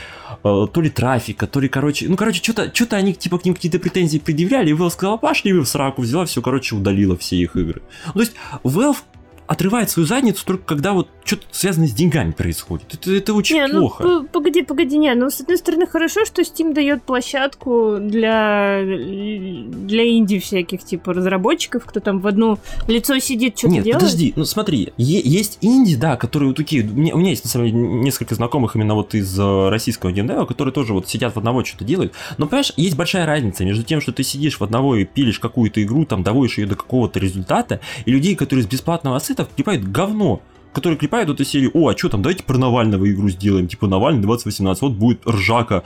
э, 0.42 0.66
то 0.72 0.80
ли 0.80 0.90
трафика, 0.90 1.46
то 1.46 1.60
ли, 1.60 1.68
короче, 1.68 2.08
ну, 2.08 2.16
короче, 2.16 2.42
что-то 2.42 2.70
что 2.74 2.96
они, 2.96 3.14
типа, 3.14 3.38
к 3.38 3.44
ним 3.44 3.54
какие-то 3.54 3.78
претензии 3.78 4.18
предъявляли, 4.18 4.70
и 4.70 4.74
Valve 4.74 4.90
сказала, 4.90 5.16
пошли 5.16 5.52
вы 5.52 5.62
в 5.62 5.68
сраку, 5.68 6.02
взяла 6.02 6.26
все, 6.26 6.42
короче, 6.42 6.74
удалила 6.74 7.16
все 7.16 7.36
их 7.36 7.56
игры. 7.56 7.82
Ну, 8.08 8.12
то 8.12 8.20
есть 8.20 8.34
Valve 8.62 8.98
отрывает 9.46 9.90
свою 9.90 10.06
задницу 10.06 10.44
только 10.46 10.64
когда 10.64 10.92
вот 10.92 11.08
что-то 11.24 11.44
связанное 11.52 11.88
с 11.88 11.92
деньгами 11.92 12.32
происходит. 12.32 12.94
Это, 12.94 13.12
это 13.14 13.34
очень 13.34 13.56
Не, 13.56 13.66
ну 13.66 13.80
плохо. 13.80 14.02
п- 14.02 14.26
погоди, 14.32 14.62
погоди, 14.62 14.96
не, 14.98 15.14
ну 15.14 15.30
с 15.30 15.40
одной 15.40 15.56
стороны 15.58 15.86
хорошо, 15.86 16.24
что 16.24 16.42
Steam 16.42 16.74
дает 16.74 17.02
площадку 17.02 17.96
для 18.00 18.82
для 18.84 20.08
инди 20.16 20.38
всяких 20.38 20.84
типа 20.84 21.12
разработчиков, 21.14 21.84
кто 21.84 22.00
там 22.00 22.20
в 22.20 22.26
одно 22.26 22.58
лицо 22.88 23.18
сидит, 23.18 23.58
что-то 23.58 23.74
Нет, 23.74 23.84
делает. 23.84 24.00
подожди, 24.02 24.32
ну 24.36 24.44
смотри, 24.44 24.92
есть 24.96 25.58
инди, 25.60 25.96
да, 25.96 26.16
которые 26.16 26.48
вот 26.48 26.56
такие, 26.56 26.82
у 26.84 26.92
меня, 26.94 27.14
у 27.14 27.18
меня 27.18 27.30
есть 27.30 27.44
на 27.44 27.50
самом 27.50 27.66
деле 27.66 27.78
несколько 27.78 28.34
знакомых 28.34 28.76
именно 28.76 28.94
вот 28.94 29.14
из 29.14 29.38
э, 29.38 29.68
российского 29.68 30.12
геймдева, 30.12 30.44
которые 30.46 30.72
тоже 30.72 30.92
вот 30.92 31.08
сидят 31.08 31.34
в 31.34 31.38
одного 31.38 31.64
что-то 31.64 31.84
делают, 31.84 32.12
но 32.38 32.46
понимаешь, 32.46 32.72
есть 32.76 32.96
большая 32.96 33.26
разница 33.26 33.64
между 33.64 33.82
тем, 33.82 34.00
что 34.00 34.12
ты 34.12 34.22
сидишь 34.22 34.58
в 34.58 34.64
одного 34.64 34.96
и 34.96 35.04
пилишь 35.04 35.38
какую-то 35.38 35.82
игру, 35.82 36.04
там 36.04 36.22
доводишь 36.22 36.58
ее 36.58 36.66
до 36.66 36.76
какого-то 36.76 37.18
результата, 37.18 37.80
и 38.04 38.10
людей, 38.10 38.34
которые 38.36 38.64
с 38.64 38.68
бесплатного 38.68 39.16
ассета 39.16 39.33
клепают 39.56 39.84
говно, 39.84 40.40
которые 40.72 40.98
клепают 40.98 41.30
эту 41.30 41.44
серию, 41.44 41.70
о, 41.74 41.88
а 41.88 41.96
что 41.96 42.08
там, 42.08 42.22
давайте 42.22 42.42
про 42.44 42.58
Навального 42.58 43.10
игру 43.10 43.28
сделаем, 43.28 43.68
типа 43.68 43.86
Навальный 43.86 44.22
2018, 44.22 44.82
вот 44.82 44.92
будет 44.92 45.26
ржака, 45.26 45.84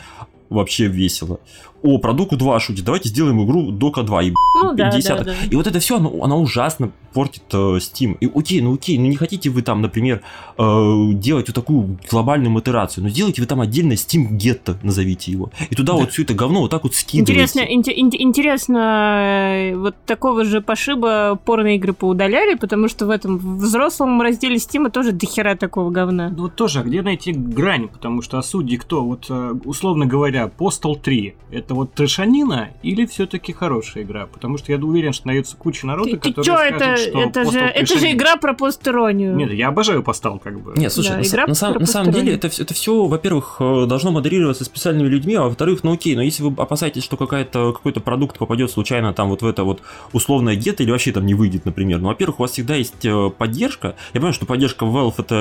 вообще 0.49 0.87
весело. 0.87 1.41
О, 1.83 1.99
про 1.99 2.13
Доку 2.13 2.37
2 2.37 2.61
шутит, 2.61 2.85
давайте 2.85 3.09
сделаем 3.09 3.43
игру 3.45 3.71
Дока 3.71 4.03
2, 4.03 4.23
и 4.23 4.33
ну 4.63 4.73
да, 4.75 4.91
да, 4.91 4.97
десяток. 4.97 5.27
да. 5.27 5.35
И 5.51 5.55
вот 5.55 5.67
это 5.67 5.79
все, 5.79 5.97
оно, 5.99 6.13
оно 6.23 6.41
ужасно 6.41 6.91
портит 7.13 7.43
э, 7.53 7.57
Steam. 7.79 8.17
И 8.21 8.31
окей, 8.33 8.61
ну 8.61 8.75
окей, 8.75 8.99
ну 8.99 9.07
не 9.07 9.17
хотите 9.17 9.51
вы 9.51 9.63
там, 9.63 9.81
например, 9.81 10.23
э, 10.59 11.11
делать 11.15 11.49
вот 11.49 11.55
такую 11.55 11.99
глобальную 12.11 12.51
матерацию, 12.51 13.05
но 13.05 13.11
сделайте 13.11 13.41
вы 13.43 13.47
там 13.49 13.61
отдельно 13.61 13.93
Steam 13.95 14.31
Ghetto, 14.31 14.77
назовите 14.83 15.33
его. 15.33 15.51
И 15.71 15.75
туда 15.75 15.95
вот 15.95 16.13
все 16.13 16.23
это 16.23 16.35
говно 16.35 16.61
вот 16.61 16.71
так 16.71 16.83
вот 16.83 16.95
скидывайте. 16.95 17.33
Интересно, 17.33 17.61
инте- 17.61 17.97
инте- 17.97 18.19
интересно, 18.19 19.71
э, 19.73 19.77
вот 19.77 19.95
такого 20.07 20.45
же 20.45 20.61
пошиба 20.61 21.39
порно-игры 21.45 21.93
поудаляли, 21.93 22.55
потому 22.55 22.89
что 22.89 23.07
в 23.07 23.11
этом 23.11 23.39
взрослом 23.59 24.21
разделе 24.21 24.59
Стима 24.59 24.91
тоже 24.91 25.13
дохера 25.13 25.55
такого 25.57 25.91
говна. 25.91 26.31
Ну 26.37 26.43
Вот 26.43 26.57
тоже, 26.57 26.81
а 26.81 26.83
где 26.83 27.03
найти 27.03 27.33
грань? 27.33 27.89
Потому 27.89 28.23
что 28.23 28.39
а 28.39 28.43
судьи 28.43 28.77
кто? 28.77 29.05
Вот, 29.05 29.27
э, 29.31 29.55
условно 29.65 30.07
говоря, 30.07 30.51
Postal 30.59 30.99
3 31.01 31.35
это 31.51 31.68
вот 31.75 31.95
трешанина 31.95 32.71
или 32.83 33.07
все-таки 33.07 33.53
хорошая 33.53 34.05
игра? 34.05 34.27
Потому 34.27 34.59
что 34.59 34.73
я 34.73 34.79
уверен, 34.79 35.13
что 35.13 35.27
найдется 35.27 35.57
куча 35.57 35.87
народа, 35.87 36.11
Ты, 36.11 36.17
ты 36.17 36.29
которые 36.31 36.45
чё, 36.45 36.77
скажут, 36.77 36.83
это, 36.83 36.97
что 36.97 37.21
это, 37.21 37.51
же, 37.51 37.59
это 37.61 37.99
же 37.99 38.11
игра 38.13 38.37
про 38.37 38.55
постеронию. 38.55 39.35
Нет, 39.37 39.53
я 39.53 39.69
обожаю 39.69 40.03
Postal, 40.03 40.39
как 40.39 40.61
бы. 40.61 40.75
Нет, 40.77 40.93
слушай, 40.93 41.11
Да, 41.11 41.17
на, 41.19 41.23
игра 41.23 41.47
на 41.47 41.55
сам- 41.55 41.75
на 41.75 41.87
самом 41.87 42.13
деле 42.13 42.35
это, 42.35 42.49
это 42.49 42.75
все, 42.75 43.07
во-первых, 43.07 43.57
э, 43.61 43.87
должно 43.87 44.11
модерироваться 44.11 44.65
специальными 44.65 45.09
людьми, 45.09 45.35
а 45.35 45.43
во-вторых, 45.45 45.85
ну 45.85 45.93
окей, 45.93 46.15
но 46.17 46.23
если 46.23 46.43
вы 46.43 46.55
опасаетесь, 46.61 47.05
что 47.05 47.17
какая-то, 47.17 47.73
какой-то 47.73 48.01
продукт 48.01 48.39
попадет 48.39 48.71
случайно 48.71 49.13
там 49.13 49.29
вот 49.29 49.43
в 49.43 49.47
это 49.47 49.65
вот 49.65 49.81
условное 50.13 50.57
гетто 50.57 50.83
или 50.83 50.91
вообще 50.91 51.13
там 51.13 51.27
не 51.27 51.35
выйдет, 51.35 51.65
например, 51.65 52.01
ну, 52.01 52.09
во-первых, 52.09 52.41
у 52.41 52.43
вас 52.43 52.53
всегда 52.53 52.75
есть 52.75 53.05
э, 53.05 53.31
поддержка. 53.37 53.95
Я 54.13 54.21
понимаю, 54.21 54.35
что 54.35 54.47
поддержка 54.47 54.85
Valve 54.85 55.15
это 55.19 55.35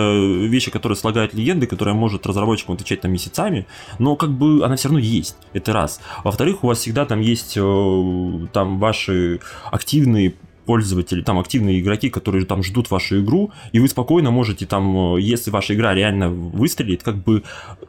вещи, 0.48 0.72
которые 0.72 0.96
слагают 0.96 1.34
легенды, 1.34 1.68
которая 1.68 1.96
может 1.96 2.26
разработчикам 2.26 2.76
отвечать 2.76 3.02
там 3.02 3.12
месяцами, 3.12 3.66
но 4.00 4.16
как 4.16 4.32
бы 4.32 4.64
она 4.66 4.76
все 4.76 4.90
равно 4.90 5.00
есть, 5.00 5.36
это 5.54 5.74
раз. 5.74 6.00
Во-вторых, 6.24 6.64
у 6.64 6.68
вас 6.68 6.80
всегда 6.80 7.06
там 7.06 7.20
есть 7.20 7.58
э, 7.58 8.48
там 8.54 8.80
ваши 8.80 9.40
активные 9.72 10.34
пользователи, 10.68 11.22
там 11.22 11.40
активные 11.40 11.80
игроки, 11.80 12.10
которые 12.10 12.46
там 12.46 12.62
ждут 12.62 12.92
вашу 12.92 13.22
игру, 13.22 13.52
и 13.72 13.80
вы 13.80 13.88
спокойно 13.88 14.32
можете 14.32 14.66
там, 14.66 15.16
э, 15.16 15.22
если 15.22 15.50
ваша 15.50 15.74
игра 15.74 15.96
реально 15.96 16.30
выстрелит, 16.30 17.04
как 17.04 17.16
бы 17.16 17.44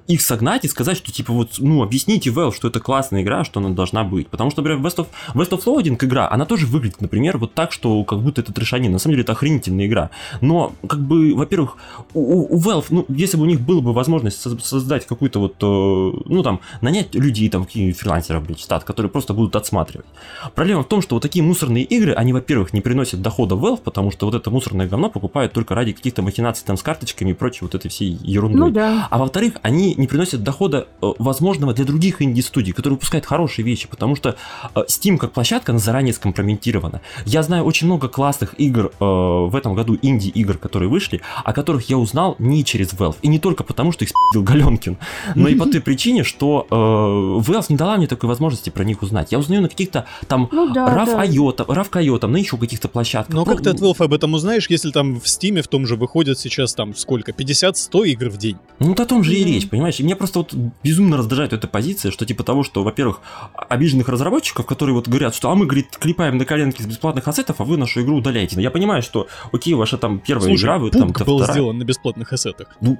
их 0.09 0.23
согнать 0.23 0.65
и 0.65 0.69
сказать, 0.69 0.97
что 0.97 1.13
типа 1.13 1.33
вот, 1.33 1.53
ну, 1.59 1.83
объясните 1.83 2.31
Valve, 2.31 2.55
что 2.55 2.69
это 2.69 2.81
классная 2.81 3.23
игра, 3.23 3.45
что 3.45 3.61
она 3.61 3.71
должна 3.71 4.03
быть. 4.05 4.29
Потому 4.29 4.51
что, 4.51 4.63
например, 4.63 4.83
West 4.85 4.97
of, 4.97 5.07
West 5.35 5.51
of 5.51 5.63
Loading 5.65 5.97
игра, 6.05 6.29
она 6.31 6.45
тоже 6.47 6.67
выглядит, 6.67 7.01
например, 7.01 7.39
вот 7.39 7.55
так, 7.55 7.73
что 7.73 8.03
как 8.05 8.21
будто 8.21 8.41
это 8.41 8.53
трешанин. 8.53 8.91
На 8.91 8.99
самом 8.99 9.13
деле 9.13 9.23
это 9.23 9.33
охренительная 9.33 9.87
игра. 9.87 10.11
Но, 10.41 10.73
как 10.89 11.01
бы, 11.01 11.35
во-первых, 11.35 11.77
у, 12.15 12.57
у- 12.57 12.61
Valve, 12.61 12.87
ну, 12.91 13.05
если 13.09 13.37
бы 13.37 13.43
у 13.45 13.47
них 13.47 13.61
была 13.61 13.81
бы 13.83 13.93
возможность 13.93 14.41
со- 14.41 14.59
создать 14.59 15.07
какую-то 15.07 15.41
вот, 15.41 15.55
э, 15.61 16.23
ну, 16.25 16.43
там, 16.43 16.61
нанять 16.81 17.15
людей, 17.15 17.49
там, 17.51 17.65
каких-нибудь 17.65 17.99
фрилансеров, 17.99 18.45
блядь, 18.47 18.61
штат, 18.61 18.85
которые 18.85 19.11
просто 19.11 19.35
будут 19.35 19.57
отсматривать. 19.57 20.07
Проблема 20.55 20.83
в 20.83 20.89
том, 20.89 21.03
что 21.03 21.17
вот 21.17 21.23
такие 21.23 21.43
мусорные 21.45 21.85
игры, 21.85 22.13
они, 22.15 22.33
во-первых, 22.33 22.73
не 22.73 22.81
приносит 22.81 23.21
дохода 23.23 23.55
Valve, 23.55 23.81
потому 23.83 24.11
что 24.11 24.27
вот 24.27 24.35
это 24.35 24.51
мусорное 24.51 24.89
говно 24.89 25.11
покупают 25.11 25.53
только 25.53 25.75
ради 25.75 25.93
каких-то 25.93 26.23
махинаций 26.23 26.65
там 26.67 26.77
с 26.77 26.83
карточками 26.83 27.31
и 27.31 27.35
прочей 27.35 27.61
вот 27.63 27.75
этой 27.75 27.89
всей 27.89 28.19
ерунды. 28.23 28.59
Ну 28.59 28.71
да. 28.71 29.07
А 29.11 29.19
во-вторых, 29.19 29.55
они 29.63 29.95
не 29.99 30.07
приносят 30.07 30.43
дохода 30.43 30.87
э, 31.03 31.07
возможного 31.19 31.75
для 31.75 31.85
других 31.85 32.23
инди-студий, 32.23 32.73
которые 32.73 32.95
выпускают 32.97 33.27
хорошие 33.27 33.65
вещи, 33.65 33.89
потому 33.89 34.17
что 34.17 34.37
э, 34.75 34.81
Steam 34.89 35.19
как 35.19 35.33
площадка, 35.33 35.73
она 35.73 35.79
заранее 35.79 36.15
скомпрометирована. 36.15 37.01
Я 37.27 37.43
знаю 37.43 37.65
очень 37.65 37.87
много 37.87 38.09
классных 38.09 38.55
игр 38.59 38.87
э, 38.87 39.05
в 39.05 39.55
этом 39.55 39.75
году, 39.75 39.99
инди-игр, 40.01 40.57
которые 40.57 40.89
вышли, 40.89 41.21
о 41.45 41.53
которых 41.53 41.91
я 41.91 41.99
узнал 41.99 42.37
не 42.39 42.65
через 42.65 42.93
Valve. 42.93 43.17
И 43.23 43.29
не 43.29 43.39
только 43.39 43.65
потому, 43.65 43.93
что 43.93 44.05
их 44.05 44.11
спи***л 44.11 44.43
Галенкин, 44.43 44.97
но 45.35 45.49
и 45.49 45.55
по 45.55 45.67
той 45.67 45.81
причине, 45.81 46.25
что 46.25 46.67
э, 46.71 46.75
Valve 46.75 47.67
не 47.69 47.77
дала 47.77 47.97
мне 47.97 48.07
такой 48.07 48.29
возможности 48.29 48.71
про 48.71 48.85
них 48.85 49.03
узнать. 49.03 49.33
Я 49.33 49.39
узнаю 49.39 49.63
на 49.63 49.69
каких-то 49.69 50.07
там 50.29 50.49
Ну 50.53 50.73
да, 50.73 50.95
Раф 50.95 51.09
да. 51.11 51.21
Айота, 51.23 51.65
Раф 51.69 51.91
Кайота, 51.91 52.29
на 52.29 52.37
еще 52.37 52.57
каких-то 52.57 52.89
площадках. 52.89 53.35
Но 53.35 53.45
Про- 53.45 53.55
как 53.55 53.65
ты 53.65 53.71
от 53.71 53.81
Valve 53.81 54.05
об 54.05 54.15
этом 54.15 54.35
узнаешь, 54.35 54.71
если 54.71 54.91
там 54.91 55.21
в 55.21 55.25
Steam 55.25 55.61
в 55.63 55.69
том 55.69 55.87
же 55.87 55.97
выходит 55.97 56.39
сейчас 56.39 56.75
там 56.75 56.95
сколько? 56.95 57.33
50-100 57.33 58.07
игр 58.09 58.29
в 58.29 58.37
день? 58.37 58.57
Ну, 58.79 58.89
вот 58.89 59.01
о 59.01 59.07
том 59.07 59.25
же 59.25 59.35
и 59.35 59.45
речь, 59.45 59.69
понимаешь? 59.69 59.88
И 59.97 60.03
меня 60.03 60.17
просто 60.17 60.41
вот 60.41 60.55
безумно 60.83 61.17
раздражает 61.17 61.53
эта 61.53 61.67
позиция, 61.67 62.11
что 62.13 62.27
типа 62.27 62.45
того, 62.45 62.65
что, 62.65 62.83
во-первых, 62.83 63.21
обиженных 63.55 64.09
разработчиков, 64.09 64.67
которые 64.67 64.95
вот 64.95 65.09
говорят, 65.09 65.35
что 65.35 65.51
а 65.51 65.55
мы, 65.55 65.67
говорит, 65.67 65.97
клепаем 65.97 66.39
на 66.39 66.45
коленке 66.45 66.83
из 66.83 66.87
бесплатных 66.87 67.27
ассетов, 67.27 67.61
а 67.61 67.65
вы 67.65 67.77
нашу 67.77 68.03
игру 68.03 68.17
удаляете. 68.17 68.57
Но 68.57 68.63
я 68.63 68.71
понимаю, 68.71 69.03
что, 69.03 69.29
окей, 69.53 69.75
ваша 69.75 69.99
там 69.99 70.19
первая 70.19 70.49
Слушай, 70.49 70.63
игра, 70.63 70.79
вы 70.79 70.91
там... 70.91 71.13
был 71.13 71.39
вторая. 71.39 71.53
сделан 71.53 71.79
на 71.79 71.85
бесплатных 71.85 72.33
ассетах. 72.33 72.77
Ну, 72.81 72.99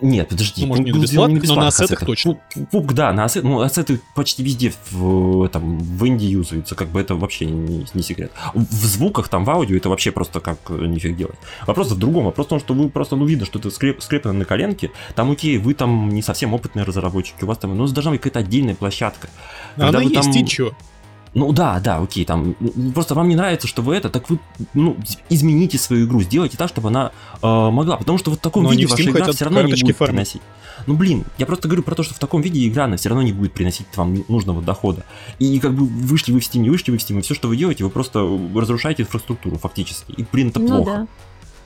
нет, 0.00 0.28
подожди. 0.28 0.62
Ну, 0.62 0.68
может, 0.68 0.84
не 0.84 0.92
на 0.92 0.98
бесплатных, 1.02 1.42
но 1.44 1.54
на 1.56 1.66
ассетах 1.68 2.04
точно. 2.06 2.32
Пук- 2.54 2.68
Пук, 2.70 2.92
да, 2.94 3.12
на 3.12 3.24
ассет, 3.24 3.44
ну, 3.44 3.60
ассеты 3.60 4.00
почти 4.14 4.42
везде 4.42 4.72
в, 4.90 5.48
там, 5.48 5.78
в 5.78 6.06
инди 6.06 6.24
юзаются, 6.26 6.74
как 6.74 6.88
бы 6.88 7.00
это 7.00 7.14
вообще 7.14 7.46
не, 7.46 7.86
не 7.94 8.02
секрет. 8.02 8.32
В 8.54 8.84
звуках, 8.86 9.28
там, 9.28 9.44
в 9.44 9.50
аудио 9.50 9.76
это 9.76 9.88
вообще 9.88 10.10
просто 10.12 10.40
как 10.40 10.58
э, 10.70 10.86
нифиг 10.86 11.16
делать. 11.16 11.36
Вопрос 11.66 11.90
в 11.90 11.98
другом, 11.98 12.24
вопрос 12.24 12.46
в 12.46 12.50
том, 12.50 12.60
что 12.60 12.74
вы 12.74 12.88
просто, 12.90 13.16
ну, 13.16 13.24
видно, 13.26 13.46
что 13.46 13.58
это 13.58 13.70
скреп, 13.70 14.02
скреплено 14.02 14.34
на 14.38 14.44
коленке, 14.44 14.90
там, 15.14 15.30
окей, 15.30 15.58
вы 15.58 15.74
там 15.74 16.08
не 16.10 16.22
совсем 16.22 16.54
опытные 16.54 16.84
разработчики, 16.84 17.44
у 17.44 17.46
вас 17.46 17.58
там, 17.58 17.76
ну, 17.76 17.86
должна 17.86 18.10
быть 18.12 18.20
какая-то 18.20 18.40
отдельная 18.40 18.74
площадка. 18.74 19.28
А 19.76 19.80
Когда 19.80 19.98
она 19.98 20.08
есть, 20.08 20.22
там- 20.32 20.32
и 20.32 20.46
чё? 20.46 20.72
Ну 21.36 21.52
да, 21.52 21.80
да, 21.80 21.98
окей, 21.98 22.24
там 22.24 22.54
просто 22.94 23.14
вам 23.14 23.28
не 23.28 23.36
нравится, 23.36 23.68
что 23.68 23.82
вы 23.82 23.94
это, 23.94 24.08
так 24.08 24.30
вы 24.30 24.38
ну, 24.72 24.96
измените 25.28 25.76
свою 25.76 26.06
игру, 26.06 26.22
сделайте 26.22 26.56
так, 26.56 26.68
чтобы 26.70 26.88
она 26.88 27.12
э, 27.42 27.46
могла, 27.46 27.98
потому 27.98 28.16
что 28.16 28.30
вот 28.30 28.38
в 28.38 28.42
таком 28.42 28.62
Но 28.64 28.72
виде 28.72 28.86
в 28.86 28.90
ваша 28.90 29.02
игра 29.02 29.30
все 29.30 29.44
равно 29.44 29.60
не 29.60 29.72
будет 29.74 29.96
фармить. 29.98 30.14
приносить. 30.14 30.42
Ну 30.86 30.94
блин, 30.94 31.24
я 31.36 31.44
просто 31.44 31.68
говорю 31.68 31.82
про 31.82 31.94
то, 31.94 32.02
что 32.02 32.14
в 32.14 32.18
таком 32.18 32.40
виде 32.40 32.66
игра 32.66 32.84
она 32.84 32.96
все 32.96 33.10
равно 33.10 33.22
не 33.22 33.34
будет 33.34 33.52
приносить 33.52 33.86
вам 33.96 34.24
нужного 34.28 34.62
дохода. 34.62 35.04
И 35.38 35.58
как 35.60 35.74
бы 35.74 35.84
вышли 35.84 36.32
вы 36.32 36.40
в 36.40 36.42
Steam, 36.42 36.60
не 36.60 36.70
вышли 36.70 36.90
вы 36.90 36.96
в 36.96 37.00
Steam, 37.02 37.18
и 37.18 37.20
все, 37.22 37.34
что 37.34 37.48
вы 37.48 37.56
делаете, 37.58 37.84
вы 37.84 37.90
просто 37.90 38.26
разрушаете 38.54 39.02
инфраструктуру 39.02 39.58
фактически. 39.58 40.12
И 40.12 40.24
блин, 40.32 40.48
это 40.48 40.60
Ну 40.60 40.68
плохо. 40.68 40.90
да. 40.90 41.06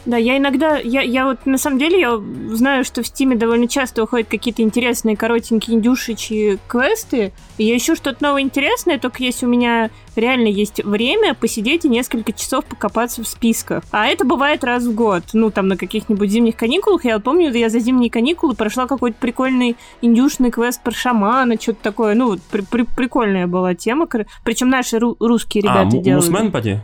Да, 0.07 0.17
я 0.17 0.39
иногда, 0.39 0.79
я, 0.79 1.03
я 1.03 1.27
вот 1.27 1.45
на 1.45 1.59
самом 1.59 1.79
деле 1.79 2.01
я 2.01 2.19
знаю, 2.55 2.85
что 2.85 3.03
в 3.03 3.07
Стиме 3.07 3.37
довольно 3.37 3.69
часто 3.69 4.03
уходят 4.03 4.29
какие-то 4.29 4.63
интересные 4.63 5.17
коротенькие 5.17 5.77
индюшечьи 5.77 6.59
квесты, 6.69 7.33
и 7.59 7.65
я 7.65 7.77
ищу 7.77 7.95
что-то 7.95 8.23
новое 8.25 8.41
интересное, 8.43 8.99
только 8.99 9.23
если 9.23 9.45
у 9.45 9.49
меня 9.51 9.91
реально 10.17 10.49
есть 10.49 10.83
время 10.83 11.35
посидеть 11.35 11.85
и 11.85 11.89
несколько 11.89 12.33
часов 12.33 12.65
покопаться 12.65 13.23
в 13.23 13.29
списках. 13.29 13.85
А 13.91 14.07
это 14.07 14.25
бывает 14.25 14.65
раз 14.65 14.85
в 14.85 14.95
год, 14.95 15.23
ну 15.35 15.51
там 15.51 15.69
на 15.69 15.77
каких-нибудь 15.77 16.31
зимних 16.31 16.57
каникулах. 16.57 17.05
Я 17.05 17.19
помню, 17.19 17.53
я 17.53 17.69
за 17.69 17.79
зимние 17.79 18.11
каникулы 18.11 18.55
прошла 18.55 18.87
какой-то 18.87 19.19
прикольный 19.21 19.77
индюшный 20.01 20.51
квест 20.51 20.83
про 20.83 20.93
шамана, 20.93 21.61
что-то 21.61 21.83
такое. 21.83 22.15
Ну 22.15 22.39
при- 22.51 22.63
при- 22.63 22.87
прикольная 22.97 23.47
была 23.47 23.75
тема, 23.75 24.09
причем 24.45 24.71
наши 24.71 24.97
ру- 24.97 25.17
русские 25.21 25.63
а, 25.63 25.65
ребята 25.67 25.97
Му- 25.97 26.03
делали. 26.03 26.25
Мусмен, 26.25 26.53
поди? 26.53 26.79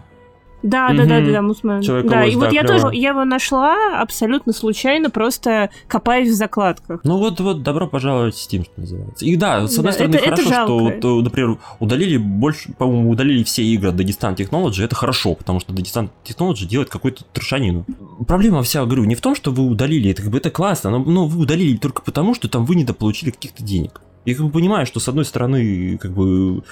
Да, 0.62 0.88
да, 0.92 1.04
да, 1.04 1.16
Мгм. 1.18 1.26
да, 1.26 1.32
да, 1.32 1.42
Мусмен. 1.42 1.82
Человек-лось, 1.82 2.12
Да, 2.12 2.24
и 2.26 2.32
да, 2.32 2.38
вот 2.38 2.52
я 2.52 2.64
тоже, 2.64 2.88
я 2.92 3.10
его 3.10 3.24
нашла 3.24 4.00
абсолютно 4.00 4.52
случайно, 4.52 5.10
просто 5.10 5.70
копаясь 5.86 6.28
в 6.30 6.34
закладках. 6.34 7.00
Ну 7.04 7.18
вот, 7.18 7.38
вот, 7.40 7.62
добро 7.62 7.86
пожаловать 7.86 8.34
в 8.34 8.38
Steam, 8.38 8.64
что 8.64 8.72
называется. 8.80 9.24
И 9.24 9.36
да, 9.36 9.68
с 9.68 9.78
одной 9.78 9.92
Да, 9.92 9.94
стороны, 9.94 10.14
это- 10.16 10.24
это 10.24 10.30
хорошо, 10.42 10.42
что, 10.50 10.54
жалко. 10.54 10.72
вот, 10.82 11.04
э, 11.20 11.22
например, 11.24 11.58
удалили 11.78 12.16
больше, 12.16 12.72
по-моему, 12.72 13.10
удалили 13.10 13.44
все 13.44 13.62
игры 13.62 13.90
от 13.90 13.94
Dagestan 13.96 14.34
Technology, 14.34 14.82
это 14.82 14.94
хорошо, 14.96 15.34
потому 15.34 15.60
что 15.60 15.72
Dagestan 15.72 16.08
Technology 16.24 16.66
делает 16.66 16.88
какую-то 16.88 17.24
трешанину. 17.32 17.84
Проблема 18.26 18.62
вся, 18.62 18.84
говорю, 18.84 19.04
не 19.04 19.14
в 19.14 19.20
том, 19.20 19.34
что 19.36 19.52
вы 19.52 19.64
удалили, 19.66 20.10
это 20.10 20.22
как 20.22 20.30
бы 20.32 20.38
это 20.38 20.50
классно, 20.50 20.90
но, 20.90 20.98
но 20.98 21.26
вы 21.26 21.42
удалили 21.42 21.76
только 21.76 22.02
потому, 22.02 22.34
что 22.34 22.48
там 22.48 22.64
вы 22.64 22.74
недополучили 22.76 23.30
каких-то 23.30 23.62
денег. 23.62 24.00
Я 24.24 24.34
как 24.34 24.46
бы 24.46 24.50
понимаю, 24.50 24.86
что 24.86 24.98
с 25.00 25.08
одной 25.08 25.24
стороны, 25.24 25.98
как 25.98 26.10
бы 26.12 26.64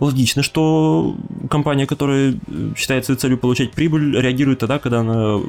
логично, 0.00 0.42
что 0.42 1.16
компания, 1.50 1.86
которая 1.86 2.34
э, 2.34 2.72
считает 2.76 3.04
своей 3.04 3.18
целью 3.18 3.38
получать 3.38 3.72
прибыль, 3.72 4.18
реагирует 4.18 4.58
тогда, 4.58 4.78
когда 4.78 5.00
она 5.00 5.40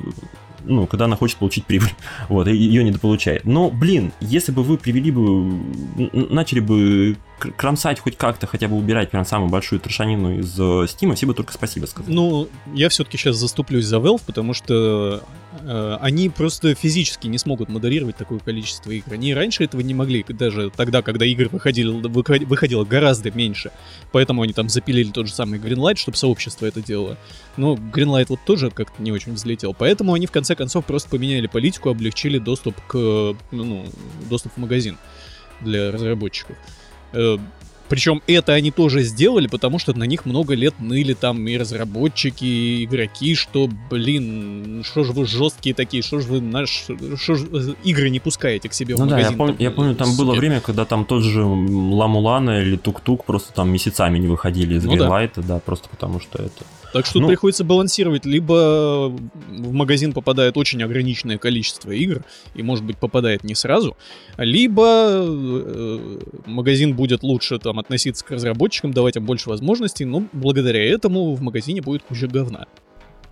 ну, 0.68 0.88
когда 0.88 1.06
она 1.06 1.16
хочет 1.16 1.38
получить 1.38 1.66
прибыль, 1.66 1.94
вот, 2.30 2.48
и 2.48 2.56
ее 2.56 2.84
недополучает. 2.84 3.46
Но, 3.46 3.70
блин, 3.70 4.12
если 4.20 4.52
бы 4.52 4.64
вы 4.64 4.78
привели 4.78 5.12
бы, 5.12 5.60
начали 6.12 6.60
бы 6.60 7.18
кромсать 7.40 8.00
хоть 8.00 8.18
как-то, 8.18 8.48
хотя 8.48 8.68
бы 8.68 8.76
убирать 8.76 9.12
прям 9.12 9.26
самую 9.26 9.50
большую 9.50 9.80
трешанину 9.80 10.40
из 10.40 10.92
Стима, 10.92 11.16
все 11.16 11.26
бы 11.26 11.34
только 11.34 11.54
спасибо 11.54 11.86
сказали. 11.86 12.14
Ну, 12.14 12.50
я 12.74 12.90
все-таки 12.90 13.18
сейчас 13.18 13.36
заступлюсь 13.36 13.86
за 13.86 13.98
Valve, 13.98 14.22
потому 14.26 14.54
что 14.54 15.24
э, 15.62 15.98
они 16.02 16.30
просто 16.30 16.76
физически 16.76 17.28
не 17.28 17.38
смогут 17.38 17.70
модерировать 17.70 18.16
такое 18.16 18.40
количество 18.40 18.92
игр. 18.92 19.14
Они 19.14 19.34
раньше 19.34 19.64
этого 19.64 19.82
не 19.82 19.94
могли, 19.94 20.24
даже 20.30 20.72
тогда, 20.76 21.02
когда 21.02 21.26
игр 21.26 21.50
выходили, 21.52 21.90
выход- 21.90 22.44
выходило 22.44 22.86
гораздо 22.86 23.32
меньше. 23.32 23.72
Поэтому 24.12 24.42
они 24.42 24.54
там 24.54 24.70
запилили 24.70 25.12
тот 25.12 25.28
же 25.28 25.34
самый 25.34 25.60
Greenlight, 25.60 25.98
чтобы 25.98 26.18
сообщество 26.18 26.66
это 26.66 26.82
делало. 26.82 27.18
Но 27.58 27.76
Greenlight 27.76 28.28
вот 28.30 28.40
тоже 28.46 28.70
как-то 28.72 29.02
не 29.02 29.12
очень 29.12 29.34
взлетел. 29.34 29.74
Поэтому 29.74 30.14
они 30.14 30.28
в 30.28 30.32
конце 30.32 30.56
концов 30.56 30.86
просто 30.86 31.10
поменяли 31.10 31.48
политику, 31.48 31.90
облегчили 31.90 32.40
доступ 32.40 32.76
к, 32.88 33.36
ну, 33.52 33.86
доступ 34.30 34.54
в 34.54 34.58
магазин 34.58 34.98
для 35.62 35.92
разработчиков. 35.92 36.58
Причем 37.88 38.22
это 38.26 38.54
они 38.54 38.72
тоже 38.72 39.04
сделали, 39.04 39.48
потому 39.48 39.78
что 39.78 39.98
на 39.98 40.06
них 40.06 40.26
много 40.26 40.56
лет 40.56 40.74
ныли 40.80 41.14
там 41.14 41.48
и 41.48 41.56
разработчики, 41.56 42.44
и 42.44 42.86
игроки, 42.86 43.36
что, 43.36 43.70
блин, 43.92 44.84
что 44.84 45.04
же 45.04 45.12
вы 45.12 45.28
жесткие 45.28 45.76
такие, 45.76 46.02
что 46.02 46.20
же 46.20 46.28
вы 46.28 46.42
наш, 46.42 46.88
что 47.18 47.36
ж 47.36 47.42
вы 47.42 47.76
игры 47.84 48.10
не 48.10 48.20
пускаете 48.20 48.70
к 48.70 48.74
себе 48.74 48.96
Ну 48.98 49.06
в 49.06 49.10
да, 49.10 49.20
я, 49.20 49.30
пом- 49.30 49.56
я 49.60 49.70
помню, 49.70 49.96
там 49.96 50.18
было 50.18 50.34
время, 50.34 50.62
когда 50.62 50.86
там 50.86 51.06
тот 51.06 51.24
же 51.24 51.44
Ламулана 51.44 52.62
или 52.62 52.76
Тук-Тук 52.76 53.24
просто 53.26 53.54
там 53.54 53.70
месяцами 53.70 54.18
не 54.18 54.28
выходили 54.28 54.76
из 54.76 54.86
Ну 54.86 54.96
да. 54.96 55.06
Greenlight, 55.06 55.46
да, 55.46 55.60
просто 55.60 55.88
потому 55.90 56.20
что 56.20 56.42
это... 56.42 56.66
Так 56.96 57.06
что 57.06 57.20
Ну- 57.20 57.28
приходится 57.28 57.66
балансировать. 57.66 58.26
Либо 58.26 59.10
в 59.50 59.74
магазин 59.74 60.14
попадает 60.14 60.56
очень 60.56 60.82
ограниченное 60.82 61.38
количество 61.38 61.92
игр, 61.92 62.24
и, 62.54 62.64
может 62.64 62.86
быть, 62.86 62.98
попадает 62.98 63.44
не 63.44 63.54
сразу, 63.54 63.98
либо 64.38 64.86
э, 65.12 66.20
магазин 66.46 66.96
будет 66.96 67.22
лучше 67.22 67.60
там 67.60 67.80
относиться 67.80 68.24
к 68.24 68.32
разработчикам, 68.32 68.94
давать 68.94 69.18
им 69.18 69.26
больше 69.26 69.50
возможностей, 69.50 70.06
но 70.06 70.24
благодаря 70.32 70.82
этому 70.90 71.34
в 71.34 71.42
магазине 71.42 71.82
будет 71.82 72.04
куча 72.04 72.28
говна. 72.28 72.66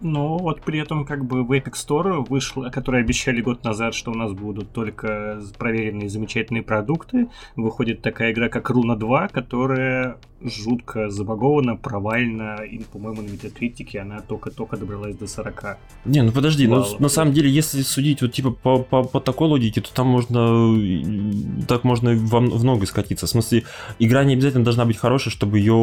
Но 0.04 0.38
вот 0.38 0.62
при 0.62 0.80
этом 0.80 1.06
как 1.06 1.26
бы 1.26 1.44
в 1.44 1.52
Epic 1.52 1.74
Store 1.74 2.26
вышло, 2.28 2.70
которые 2.70 3.04
обещали 3.04 3.42
год 3.42 3.64
назад, 3.64 3.96
что 3.96 4.12
у 4.12 4.16
нас 4.16 4.34
будут 4.34 4.72
только 4.72 5.42
проверенные 5.58 6.10
замечательные 6.10 6.62
продукты, 6.62 7.30
выходит 7.56 8.02
такая 8.02 8.34
игра, 8.34 8.50
как 8.50 8.70
Руна 8.70 8.96
2, 8.96 9.30
которая 9.30 10.18
жутко 10.44 11.10
забагована, 11.10 11.76
провальна, 11.76 12.64
и, 12.64 12.80
по-моему, 12.80 13.22
на 13.22 13.28
метакритике 13.28 14.00
она 14.00 14.22
только-только 14.22 14.78
добралась 14.78 15.16
до 15.16 15.28
40. 15.28 15.78
Не, 16.06 16.22
ну 16.22 16.32
подожди, 16.32 16.68
ну, 16.68 16.86
на 17.00 17.10
самом 17.10 17.34
деле, 17.34 17.50
если 17.50 17.82
судить 17.82 18.22
вот 18.22 18.34
типа 18.34 18.52
по, 18.52 18.80
по, 18.80 19.04
по 19.04 19.20
такой 19.20 19.48
логике, 19.48 19.82
то 19.82 19.94
там 19.94 20.08
можно 20.08 21.64
так 21.68 21.84
можно 21.84 22.16
во 22.16 22.40
в 22.40 22.64
много 22.64 22.86
скатиться. 22.86 23.26
В 23.26 23.30
смысле, 23.30 23.64
игра 24.00 24.24
не 24.24 24.34
обязательно 24.34 24.64
должна 24.64 24.86
быть 24.86 24.98
хорошей, 24.98 25.32
чтобы 25.32 25.60
ее 25.60 25.74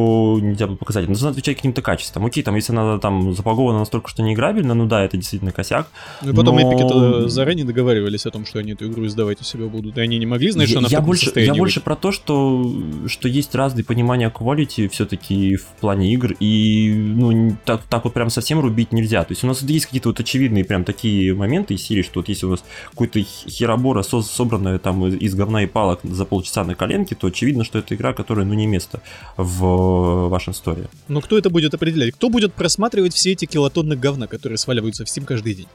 нельзя 0.41 0.67
было 0.67 0.77
показать. 0.77 1.07
Должна 1.07 1.31
отвечать 1.31 1.57
каким-то 1.57 1.83
качествам. 1.83 2.27
Окей, 2.27 2.43
там, 2.43 2.55
если 2.55 2.73
она 2.73 2.99
там 2.99 3.33
запагована 3.35 3.81
настолько, 3.81 4.10
что 4.11 4.23
неиграбельна, 4.23 4.75
ну 4.75 4.87
да, 4.87 5.05
это 5.05 5.16
действительно 5.16 5.53
косяк. 5.53 5.88
Ну 6.23 6.33
и 6.33 6.35
потом 6.35 6.57
Но- 6.57 6.61
эпики 6.61 7.29
заранее 7.29 7.64
договаривались 7.64 8.27
о 8.27 8.31
том, 8.31 8.44
что 8.44 8.59
они 8.59 8.73
эту 8.73 8.87
игру 8.88 9.07
издавать 9.07 9.40
у 9.40 9.44
себя 9.44 9.66
будут, 9.66 9.96
и 9.96 10.01
они 10.01 10.18
не 10.18 10.27
могли, 10.27 10.51
знаешь, 10.51 10.68
я, 10.70 10.73
что 10.75 10.79
она 10.81 10.88
в 10.88 10.90
я 10.92 10.99
таком 10.99 11.07
больше, 11.07 11.33
я 11.40 11.55
больше 11.55 11.81
про 11.81 11.96
то, 11.96 12.12
что, 12.12 12.70
что 13.07 13.29
есть 13.29 13.55
разные 13.55 13.85
понимания 13.85 14.31
quality 14.31 14.88
все-таки 14.88 15.57
в 15.57 15.64
плане 15.81 16.12
игр, 16.12 16.35
и 16.40 16.92
ну, 16.92 17.57
так, 17.64 17.83
так 17.85 18.05
вот 18.05 18.12
прям 18.12 18.31
совсем 18.31 18.61
рубить 18.61 18.92
нельзя. 18.92 19.23
То 19.25 19.33
есть 19.33 19.44
у 19.44 19.46
нас 19.46 19.62
есть 19.62 19.87
какие-то 19.87 20.09
вот 20.11 20.20
очевидные 20.20 20.64
прям 20.64 20.85
такие 20.85 21.35
моменты 21.35 21.75
из 21.75 21.83
серии, 21.83 22.03
что 22.03 22.20
вот 22.20 22.29
если 22.29 22.46
у 22.46 22.51
нас 22.51 22.64
какой-то 22.90 23.20
херобора 23.49 24.03
со- 24.03 24.23
собранная 24.23 24.79
там 24.79 25.07
из, 25.07 25.35
говна 25.35 25.62
и 25.62 25.66
палок 25.66 26.01
за 26.03 26.25
полчаса 26.25 26.64
на 26.64 26.75
коленке, 26.75 27.14
то 27.14 27.29
очевидно, 27.29 27.64
что 27.64 27.79
это 27.79 27.94
игра, 27.94 28.12
которая 28.12 28.44
ну 28.44 28.55
не 28.55 28.66
место 28.66 29.01
в 29.37 30.29
вашем 30.29 30.55
сторе. 30.55 30.85
Но 31.09 31.20
кто 31.20 31.38
это 31.38 31.51
будет 31.51 31.75
определять? 31.75 32.14
Кто 32.14 32.29
будет 32.29 32.55
просматривать 32.55 33.14
все 33.14 33.33
эти 33.33 33.44
килотонны 33.44 33.89
говна, 33.96 34.26
которые 34.26 34.59
сваливаются 34.59 35.05
в 35.05 35.09
Steam 35.09 35.24
каждый 35.24 35.55
день? 35.55 35.68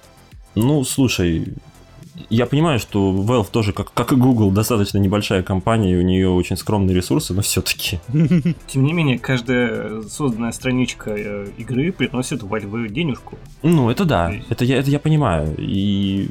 Ну, 0.55 0.83
слушай, 0.83 1.53
Я 2.29 2.45
понимаю, 2.45 2.79
что 2.79 3.11
Valve 3.13 3.47
тоже, 3.51 3.73
как, 3.73 3.93
как 3.93 4.11
и 4.11 4.15
Google, 4.15 4.51
достаточно 4.51 4.97
небольшая 4.97 5.43
компания, 5.43 5.93
и 5.93 5.97
у 5.97 6.01
нее 6.01 6.29
очень 6.29 6.57
скромные 6.57 6.95
ресурсы, 6.95 7.33
но 7.33 7.41
все-таки. 7.41 7.99
Тем 8.67 8.83
не 8.83 8.93
менее, 8.93 9.19
каждая 9.19 10.01
созданная 10.03 10.51
страничка 10.51 11.11
э, 11.11 11.47
игры 11.57 11.91
приносит 11.91 12.41
Valve 12.41 12.89
денежку. 12.89 13.37
Ну, 13.63 13.89
это 13.89 14.05
да, 14.05 14.33
это 14.49 14.65
я, 14.65 14.77
это 14.77 14.89
я 14.89 14.99
понимаю. 14.99 15.55
И 15.57 16.27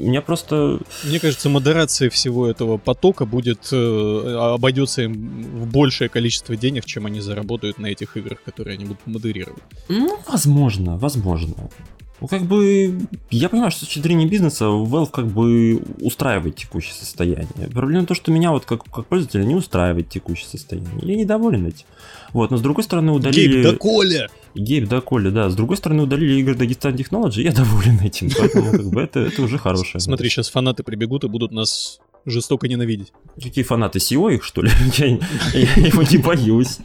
меня 0.00 0.22
просто... 0.22 0.78
Мне 1.04 1.20
кажется, 1.20 1.48
модерация 1.48 2.10
всего 2.10 2.46
этого 2.46 2.78
потока 2.78 3.26
будет 3.26 3.68
э, 3.72 4.36
обойдется 4.54 5.02
им 5.02 5.12
в 5.12 5.66
большее 5.70 6.08
количество 6.08 6.56
денег, 6.56 6.84
чем 6.84 7.06
они 7.06 7.20
заработают 7.20 7.78
на 7.78 7.86
этих 7.86 8.16
играх, 8.16 8.42
которые 8.42 8.74
они 8.74 8.84
будут 8.84 9.06
модерировать. 9.06 9.62
Ну, 9.88 10.18
возможно, 10.28 10.96
возможно. 10.96 11.70
Ну, 12.20 12.28
как 12.28 12.42
бы, 12.42 12.98
я 13.30 13.48
понимаю, 13.48 13.70
что 13.70 13.84
с 13.84 13.88
точки 13.88 14.00
зрения 14.00 14.26
бизнеса 14.26 14.64
Valve 14.64 15.10
как 15.10 15.26
бы 15.26 15.82
устраивает 16.00 16.56
текущее 16.56 16.94
состояние. 16.94 17.68
Проблема 17.72 18.04
в 18.04 18.06
том, 18.06 18.16
что 18.16 18.30
меня 18.30 18.52
вот 18.52 18.64
как, 18.64 18.84
как 18.84 19.06
пользователя 19.06 19.44
не 19.44 19.54
устраивает 19.54 20.08
текущее 20.08 20.48
состояние. 20.48 20.90
Я 21.02 21.16
недоволен 21.16 21.66
этим. 21.66 21.84
Вот, 22.32 22.50
но 22.50 22.56
с 22.56 22.62
другой 22.62 22.84
стороны 22.84 23.12
удалили... 23.12 23.62
Гейб, 23.62 23.64
да 23.64 23.76
Коля! 23.76 24.30
Гейб, 24.54 24.88
да 24.88 25.00
Коля, 25.00 25.30
да. 25.30 25.50
С 25.50 25.54
другой 25.54 25.76
стороны 25.76 26.04
удалили 26.04 26.40
игры 26.40 26.54
Dagestan 26.54 26.96
Technology, 26.96 27.42
я 27.42 27.52
доволен 27.52 28.00
этим. 28.00 28.30
Поэтому 28.36 28.70
как 28.70 28.86
бы 28.86 29.00
это, 29.02 29.20
это 29.20 29.42
уже 29.42 29.58
хорошее. 29.58 30.00
Смотри, 30.00 30.30
сейчас 30.30 30.48
фанаты 30.48 30.82
прибегут 30.82 31.24
и 31.24 31.28
будут 31.28 31.52
нас 31.52 32.00
жестоко 32.24 32.66
ненавидеть. 32.66 33.12
Какие 33.40 33.64
фанаты 33.64 33.98
SEO 33.98 34.34
их, 34.34 34.42
что 34.44 34.62
ли? 34.62 34.70
Я, 34.96 35.06
я 35.54 35.86
его 35.86 36.02
не 36.02 36.18
боюсь. 36.18 36.78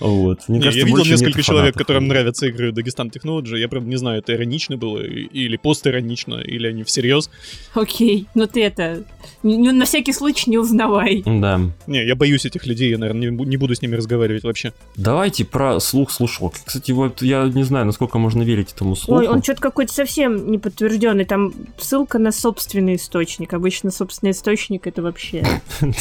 Вот. 0.00 0.48
Мне 0.48 0.58
не, 0.58 0.64
кажется, 0.64 0.86
я 0.86 0.86
видел 0.86 1.04
несколько 1.04 1.42
человек, 1.42 1.74
которым 1.74 2.08
нравятся 2.08 2.46
игры 2.46 2.70
Dagestan 2.70 3.10
Technology. 3.10 3.58
Я, 3.58 3.68
правда, 3.68 3.88
не 3.88 3.96
знаю, 3.96 4.18
это 4.18 4.34
иронично 4.34 4.76
было 4.76 5.00
или 5.00 5.56
постиронично, 5.56 6.36
или 6.36 6.66
они 6.66 6.84
всерьез. 6.84 7.30
Окей, 7.74 8.26
но 8.34 8.46
ты 8.46 8.64
это... 8.64 9.04
На 9.44 9.84
всякий 9.84 10.12
случай 10.12 10.50
не 10.50 10.58
узнавай. 10.58 11.22
Да. 11.24 11.60
Не, 11.86 12.04
я 12.04 12.16
боюсь 12.16 12.44
этих 12.46 12.66
людей, 12.66 12.90
я, 12.90 12.98
наверное, 12.98 13.30
не 13.30 13.56
буду 13.56 13.74
с 13.74 13.82
ними 13.82 13.94
разговаривать 13.94 14.42
вообще. 14.42 14.72
Давайте 14.96 15.44
про 15.44 15.78
слух-слушок. 15.80 16.54
Кстати, 16.64 16.92
вот 16.92 17.22
я 17.22 17.44
не 17.44 17.62
знаю, 17.62 17.86
насколько 17.86 18.18
можно 18.18 18.42
верить 18.42 18.72
этому 18.72 18.96
слуху. 18.96 19.20
Ой, 19.20 19.28
он 19.28 19.42
что-то 19.42 19.60
какой-то 19.60 19.92
совсем 19.92 20.50
не 20.50 20.58
подтвержденный. 20.58 21.24
Там 21.26 21.52
ссылка 21.78 22.18
на 22.18 22.32
собственный 22.32 22.96
источник. 22.96 23.52
Обычно 23.52 23.90
собственный 23.90 24.32
источник 24.32 24.86
это 24.86 25.02
вообще... 25.02 25.44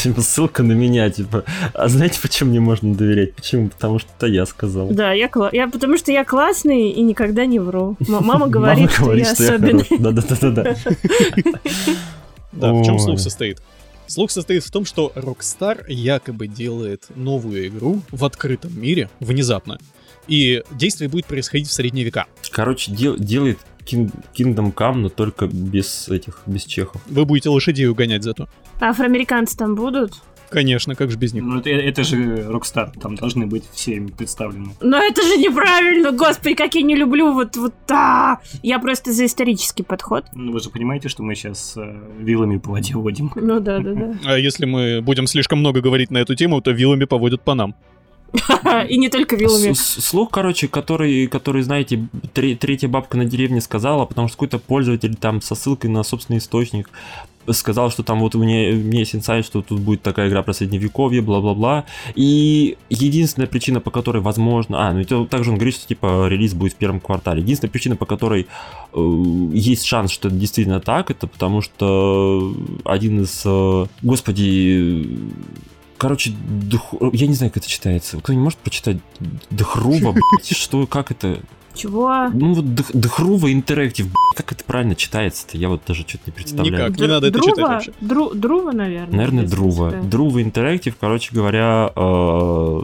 Типа 0.01 0.21
ссылка 0.21 0.63
на 0.63 0.71
меня, 0.71 1.09
типа. 1.09 1.43
А 1.73 1.87
знаете, 1.89 2.19
почему 2.21 2.49
мне 2.49 2.59
можно 2.59 2.95
доверять? 2.95 3.35
Почему? 3.35 3.69
потому 3.83 3.99
что 3.99 4.09
это 4.17 4.27
я 4.27 4.45
сказал. 4.45 4.87
Да, 4.91 5.11
я, 5.11 5.29
я 5.51 5.67
потому 5.67 5.97
что 5.97 6.11
я 6.11 6.23
классный 6.23 6.89
и 6.89 7.01
никогда 7.01 7.45
не 7.45 7.59
вру. 7.59 7.97
мама 8.07 8.47
говорит, 8.47 8.91
что 8.91 9.13
я 9.13 9.31
особенный. 9.31 9.85
Да-да-да-да. 9.99 10.75
Да, 12.53 12.73
в 12.73 12.83
чем 12.83 12.99
слух 12.99 13.19
состоит? 13.19 13.61
Слух 14.07 14.31
состоит 14.31 14.63
в 14.63 14.71
том, 14.71 14.85
что 14.85 15.11
Rockstar 15.15 15.85
якобы 15.87 16.47
делает 16.47 17.05
новую 17.15 17.67
игру 17.67 18.01
в 18.11 18.25
открытом 18.25 18.79
мире 18.79 19.09
внезапно. 19.19 19.79
И 20.27 20.63
действие 20.71 21.09
будет 21.09 21.25
происходить 21.25 21.67
в 21.67 21.73
средние 21.73 22.05
века. 22.05 22.27
Короче, 22.51 22.91
дел, 22.91 23.17
делает 23.17 23.59
Kingdom 23.85 24.73
Come, 24.73 24.95
но 24.95 25.09
только 25.09 25.47
без 25.47 26.07
этих, 26.09 26.41
без 26.45 26.63
чехов. 26.63 27.01
Вы 27.07 27.25
будете 27.25 27.49
лошадей 27.49 27.87
угонять 27.87 28.23
зато. 28.23 28.47
А 28.79 28.89
афроамериканцы 28.89 29.57
там 29.57 29.75
будут? 29.75 30.13
Конечно, 30.53 30.95
как 30.95 31.09
же 31.09 31.17
без 31.17 31.33
них. 31.33 31.43
Ну, 31.43 31.57
это, 31.57 31.69
это 31.71 32.03
же 32.03 32.17
Rockstar, 32.47 32.91
там 33.01 33.15
должны 33.15 33.47
быть 33.47 33.63
все 33.71 33.99
представлены. 34.01 34.69
Но 34.81 34.97
это 34.97 35.23
же 35.23 35.37
неправильно, 35.37 36.11
господи, 36.11 36.53
как 36.53 36.75
я 36.75 36.83
не 36.83 36.95
люблю 36.95 37.33
вот, 37.33 37.57
вот, 37.57 37.73
а! 37.89 38.37
Я 38.61 38.77
просто 38.77 39.11
за 39.11 39.25
исторический 39.25 39.81
подход. 39.81 40.25
Ну, 40.35 40.51
вы 40.51 40.59
же 40.59 40.69
понимаете, 40.69 41.09
что 41.09 41.23
мы 41.23 41.33
сейчас 41.33 41.73
э, 41.75 41.95
вилами 42.19 42.57
по 42.57 42.69
воде 42.69 42.93
водим. 42.93 43.31
Ну 43.35 43.59
да, 43.59 43.79
да, 43.79 43.93
да. 43.93 44.15
А 44.25 44.37
если 44.37 44.65
мы 44.65 45.01
будем 45.01 45.25
слишком 45.25 45.59
много 45.59 45.81
говорить 45.81 46.11
на 46.11 46.19
эту 46.19 46.35
тему, 46.35 46.61
то 46.61 46.69
вилами 46.69 47.05
поводят 47.05 47.41
по 47.41 47.55
нам. 47.55 47.73
И 48.89 48.97
не 48.97 49.09
только 49.09 49.35
вилами. 49.35 49.73
Слух, 49.73 50.29
короче, 50.31 50.67
который, 50.67 51.27
который 51.27 51.61
знаете, 51.61 52.07
третья 52.33 52.87
бабка 52.87 53.17
на 53.17 53.25
деревне 53.25 53.61
сказала, 53.61 54.05
потому 54.05 54.27
что 54.27 54.37
какой-то 54.37 54.59
пользователь 54.59 55.15
там 55.15 55.41
со 55.41 55.55
ссылкой 55.55 55.89
на 55.89 56.03
собственный 56.03 56.39
источник 56.39 56.89
сказал, 57.51 57.91
что 57.91 58.03
там 58.03 58.19
вот 58.19 58.35
у 58.35 58.39
меня, 58.39 58.71
у 58.73 58.77
меня 58.77 58.99
есть 58.99 59.15
инсайт, 59.15 59.45
что 59.45 59.61
тут 59.61 59.79
будет 59.79 60.01
такая 60.01 60.29
игра 60.29 60.43
про 60.43 60.53
средневековье, 60.53 61.21
бла-бла-бла. 61.21 61.85
И 62.15 62.77
единственная 62.89 63.47
причина, 63.47 63.79
по 63.79 63.91
которой 63.91 64.21
возможно... 64.21 64.87
А, 64.87 64.93
ну 64.93 64.99
и 64.99 65.27
также 65.27 65.51
он 65.51 65.57
говорит, 65.57 65.75
что 65.75 65.87
типа 65.87 66.27
релиз 66.27 66.53
будет 66.53 66.73
в 66.73 66.75
первом 66.77 66.99
квартале. 66.99 67.41
Единственная 67.41 67.71
причина, 67.71 67.95
по 67.95 68.05
которой 68.05 68.47
э, 68.93 69.49
есть 69.53 69.85
шанс, 69.85 70.11
что 70.11 70.27
это 70.29 70.37
действительно 70.37 70.79
так, 70.79 71.11
это 71.11 71.27
потому 71.27 71.61
что 71.61 72.55
один 72.85 73.23
из... 73.23 73.43
Э, 73.45 73.85
господи... 74.01 75.19
Короче, 75.97 76.33
дух... 76.47 76.93
я 77.13 77.27
не 77.27 77.33
знаю, 77.33 77.51
как 77.51 77.63
это 77.63 77.71
читается. 77.71 78.17
Кто 78.17 78.33
не 78.33 78.39
может 78.39 78.59
прочитать 78.59 78.97
Дхрува, 79.49 80.11
блядь, 80.31 80.57
что, 80.57 80.85
как 80.87 81.11
это? 81.11 81.39
Чего? 81.75 82.29
Ну 82.33 82.53
вот 82.53 82.75
Дхрува 82.75 83.51
Интерактив, 83.51 84.07
как 84.35 84.51
это 84.51 84.63
правильно 84.63 84.95
читается-то? 84.95 85.57
Я 85.57 85.69
вот 85.69 85.81
даже 85.87 86.03
что-то 86.07 86.23
не 86.27 86.31
представляю. 86.31 86.85
Никак, 86.89 86.99
не 86.99 87.07
надо 87.07 87.27
это 87.27 87.39
читать 87.39 87.57
вообще. 87.57 87.93
Дру, 87.99 88.33
Друва, 88.33 88.71
наверное. 88.71 89.15
Наверное, 89.15 89.47
Друва. 89.47 89.91
Друва 89.91 90.41
Интерактив, 90.41 90.95
короче 90.99 91.33
говоря, 91.33 91.91
э, 91.95 92.81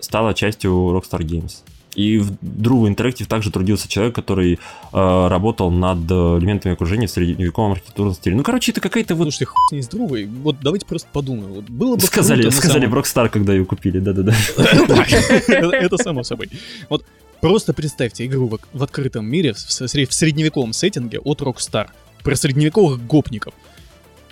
стала 0.00 0.34
частью 0.34 0.72
Rockstar 0.72 1.20
Games. 1.20 1.62
И 1.94 2.18
в 2.18 2.32
Друва 2.40 2.88
Interactive 2.88 3.26
также 3.26 3.52
трудился 3.52 3.88
человек, 3.88 4.14
который 4.14 4.54
э, 4.54 5.28
работал 5.28 5.70
над 5.70 6.10
элементами 6.10 6.74
окружения 6.74 7.06
в 7.06 7.10
средневековом 7.10 7.72
архитектурном 7.72 8.14
стиле. 8.14 8.34
Ну, 8.34 8.42
короче, 8.42 8.72
это 8.72 8.80
какая-то 8.80 9.14
вот... 9.14 9.24
Слушайте, 9.24 9.46
хуй 9.46 9.56
с 9.68 9.72
ней 9.72 9.82
с 9.82 9.88
Друвой. 9.88 10.26
Вот 10.26 10.56
давайте 10.60 10.86
просто 10.86 11.08
подумаем. 11.12 11.52
Вот 11.52 11.64
было 11.66 11.94
бы 11.94 12.02
сказали, 12.02 12.42
круто, 12.42 12.56
сказали 12.56 12.86
самом... 12.86 12.98
Rockstar, 12.98 13.28
когда 13.28 13.52
ее 13.52 13.64
купили, 13.64 14.00
да-да-да. 14.00 14.34
Это 15.48 15.96
само 15.98 16.24
собой. 16.24 16.50
Вот 16.88 17.04
Просто 17.44 17.74
представьте 17.74 18.24
игру 18.24 18.48
в, 18.48 18.58
в 18.72 18.82
открытом 18.82 19.26
мире 19.26 19.52
в, 19.52 19.58
в 19.58 20.14
средневековом 20.14 20.72
сеттинге 20.72 21.18
от 21.18 21.42
Rockstar 21.42 21.88
про 22.22 22.36
средневековых 22.36 23.06
гопников. 23.06 23.52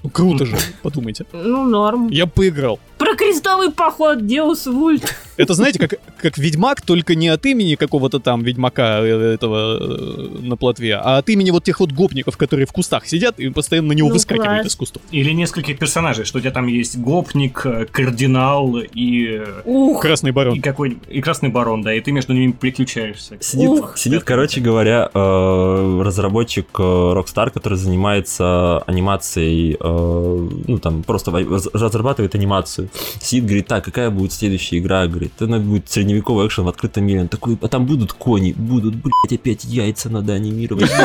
Ну 0.03 0.09
круто 0.09 0.47
же, 0.47 0.57
подумайте. 0.83 1.27
Ну, 1.31 1.63
норм. 1.69 2.09
Я 2.09 2.27
поиграл. 2.27 2.81
Про 3.03 3.17
крестовый 3.17 3.73
поход, 3.73 4.27
Деус 4.27 4.67
Вульт. 4.67 5.13
Это, 5.37 5.55
знаете, 5.55 5.81
как, 5.81 5.99
как 6.19 6.39
Ведьмак, 6.39 6.83
только 6.83 7.17
не 7.17 7.27
от 7.29 7.45
имени 7.47 7.75
какого-то 7.75 8.21
там 8.21 8.45
Ведьмака 8.45 9.01
э, 9.01 9.35
этого 9.35 9.79
э, 9.81 10.39
на 10.41 10.57
плотве, 10.57 10.95
а 10.95 11.17
от 11.17 11.29
имени 11.29 11.51
вот 11.51 11.65
тех 11.65 11.81
вот 11.81 11.91
гопников, 11.91 12.37
которые 12.37 12.67
в 12.67 12.73
кустах 12.73 13.07
сидят 13.07 13.41
и 13.41 13.49
постоянно 13.49 13.89
на 13.89 13.93
него 13.95 14.09
ну, 14.09 14.15
выскакивают 14.15 14.61
класс. 14.61 14.67
из 14.67 14.77
кустов. 14.77 15.03
Или 15.11 15.33
нескольких 15.33 15.81
персонажей, 15.81 16.25
что 16.25 16.39
у 16.39 16.41
тебя 16.41 16.53
там 16.53 16.69
есть 16.69 16.97
гопник, 16.97 17.63
э, 17.65 17.87
кардинал 17.87 18.79
и... 18.79 19.43
Ух. 19.65 20.01
Красный 20.01 20.31
барон. 20.31 20.59
И, 20.59 20.61
какой... 20.61 20.99
и 21.09 21.21
Красный 21.21 21.49
барон, 21.49 21.83
да, 21.83 21.93
и 21.93 22.01
ты 22.01 22.13
между 22.13 22.35
ними 22.35 22.53
приключаешься. 22.53 23.37
Сидит, 23.41 23.69
Ух. 23.69 23.99
сидит 23.99 24.23
короче 24.23 24.61
говоря, 24.61 25.11
разработчик 25.13 26.69
Rockstar, 26.79 27.51
который 27.51 27.79
занимается 27.79 28.79
анимацией, 28.87 29.77
ну 29.81 30.79
там 30.79 31.03
просто 31.03 31.33
разрабатывает 31.33 32.37
анимацию. 32.37 32.91
Сидит, 33.21 33.45
говорит, 33.45 33.67
так, 33.67 33.85
какая 33.85 34.11
будет 34.11 34.33
следующая 34.33 34.79
игра? 34.79 35.07
Говорит, 35.07 35.33
она 35.41 35.59
будет 35.59 35.89
средневековый 35.89 36.47
экшен 36.47 36.65
в 36.65 36.69
открытом 36.69 37.05
мире. 37.05 37.23
Он 37.23 37.29
такой, 37.29 37.59
а 37.61 37.69
там 37.69 37.87
будут 37.87 38.13
кони, 38.13 38.53
будут, 38.53 38.97
блядь, 38.97 39.33
опять 39.33 39.65
яйца 39.65 40.11
надо 40.11 40.35
анимировать. 40.35 40.91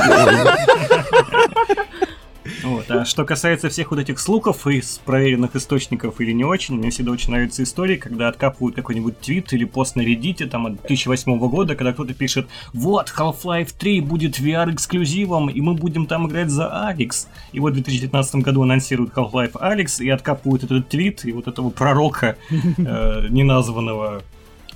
Вот. 2.68 2.90
А 2.90 3.06
что 3.06 3.26
касается 3.26 3.70
всех 3.70 3.92
вот 3.92 4.00
этих 4.00 4.20
слухов 4.20 4.68
из 4.68 5.00
проверенных 5.06 5.56
источников 5.56 6.20
или 6.20 6.32
не 6.32 6.44
очень, 6.44 6.76
мне 6.76 6.90
всегда 6.90 7.12
очень 7.12 7.32
нравятся 7.32 7.64
истории, 7.64 7.98
когда 7.98 8.28
откапывают 8.28 8.76
какой-нибудь 8.76 9.20
твит 9.20 9.54
или 9.54 9.66
пост 9.66 9.96
на 9.96 10.02
Reddit 10.02 10.46
там 10.48 10.68
от 10.68 10.76
2008 10.82 11.38
года, 11.38 11.76
когда 11.76 11.94
кто-то 11.94 12.14
пишет, 12.14 12.48
вот, 12.74 13.14
Half-Life 13.16 13.74
3 13.78 14.02
будет 14.02 14.40
VR-эксклюзивом, 14.40 15.50
и 15.50 15.62
мы 15.62 15.74
будем 15.74 16.06
там 16.06 16.28
играть 16.28 16.50
за 16.50 16.88
Алекс. 16.88 17.28
И 17.52 17.60
вот 17.60 17.72
в 17.72 17.76
2019 17.76 18.36
году 18.36 18.64
анонсируют 18.64 19.14
Half-Life 19.14 19.58
Алекс 19.60 20.00
и 20.00 20.10
откапывают 20.10 20.64
этот 20.64 20.90
твит 20.90 21.26
и 21.26 21.32
вот 21.32 21.48
этого 21.48 21.70
пророка 21.70 22.38
э, 22.50 23.28
неназванного 23.30 24.24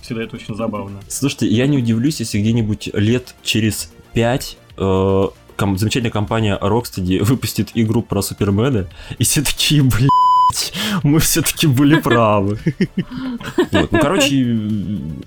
всегда 0.02 0.24
это 0.24 0.36
очень 0.36 0.56
забавно. 0.56 1.00
Слушайте, 1.08 1.48
я 1.48 1.68
не 1.68 1.78
удивлюсь, 1.78 2.20
если 2.20 2.40
где-нибудь 2.40 2.90
лет 2.94 3.36
через 3.44 3.92
пять 4.14 4.58
э, 4.78 5.28
ком- 5.62 5.78
замечательная 5.78 6.12
компания 6.12 6.58
Rocksteady 6.60 7.24
выпустит 7.24 7.70
игру 7.76 8.02
про 8.02 8.22
Супермена, 8.22 8.88
и 9.20 9.24
все 9.24 9.42
такие, 9.42 9.84
блядь, 9.84 10.74
мы 11.04 11.20
все-таки 11.20 11.68
были 11.68 12.00
правы. 12.00 12.58
Ну, 13.72 13.88
короче, 13.88 14.36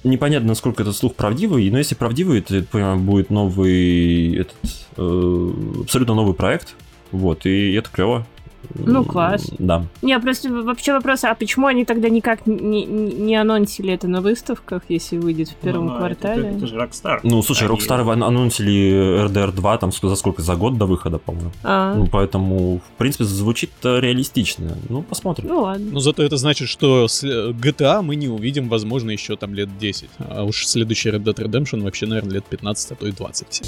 непонятно, 0.03 0.49
насколько 0.49 0.83
этот 0.83 0.97
слух 0.97 1.15
правдивый, 1.15 1.71
но 1.71 1.79
если 1.79 1.95
правдивый, 1.95 2.41
то, 2.41 2.61
понимаю, 2.63 2.99
будет 2.99 3.31
новый, 3.31 4.37
этот, 4.37 4.57
э, 4.97 5.53
абсолютно 5.83 6.15
новый 6.15 6.35
проект, 6.35 6.75
вот, 7.13 7.47
и 7.47 7.73
это 7.75 7.89
клево. 7.91 8.27
Ну, 8.75 9.05
класс. 9.05 9.51
Да. 9.59 9.85
Не, 10.03 10.19
просто 10.21 10.49
вообще 10.53 10.93
вопрос, 10.93 11.25
а 11.25 11.35
почему 11.35 11.67
они 11.67 11.85
тогда 11.85 12.09
никак 12.09 12.47
не, 12.47 12.85
не, 12.85 13.13
не 13.15 13.37
анонсили 13.37 13.93
это 13.93 14.09
на 14.09 14.21
выставках, 14.21 14.83
если 14.89 15.19
выйдет 15.19 15.49
в 15.49 15.55
первом 15.57 15.87
Ну, 15.87 15.93
ну, 15.93 15.99
квартале? 15.99 16.49
Это, 16.49 16.57
это 16.59 16.67
же 16.67 16.77
Rockstar. 16.77 17.21
Ну, 17.23 17.43
слушай, 17.43 17.69
Они- 17.69 17.77
Rockstar 17.79 18.11
ан- 18.11 18.23
анонсили 18.23 19.27
RDR 19.27 19.53
2 19.53 19.79
там 19.79 19.93
за 19.93 20.17
сколько? 20.17 20.43
За 20.43 20.57
год 20.57 20.79
до 20.79 20.87
выхода, 20.87 21.19
по-моему. 21.19 21.51
А, 21.63 21.95
Ну, 21.95 22.07
поэтому, 22.07 22.79
в 22.79 22.99
принципе, 22.99 23.25
звучит 23.25 23.71
э, 23.85 24.01
реалистично. 24.01 24.77
Ну, 24.89 25.03
посмотрим. 25.03 25.49
ну 25.49 25.61
ладно. 25.63 25.87
Но 25.93 26.01
зато 26.01 26.23
это 26.23 26.37
значит, 26.37 26.69
что 26.69 27.09
с- 27.09 27.25
GTA 27.25 28.03
мы 28.03 28.17
не 28.17 28.29
увидим, 28.29 28.69
возможно, 28.69 29.11
еще 29.11 29.37
там 29.37 29.55
лет 29.55 29.69
10. 29.79 30.11
А 30.19 30.45
уж 30.45 30.67
следующий 30.67 31.11
Red 31.11 31.23
Dead 31.25 31.35
Redemption 31.37 31.83
вообще, 31.83 32.07
наверное, 32.07 32.35
лет 32.35 32.45
15, 32.45 32.93
а 32.93 32.95
то 32.95 33.07
и 33.07 33.13
20 33.13 33.63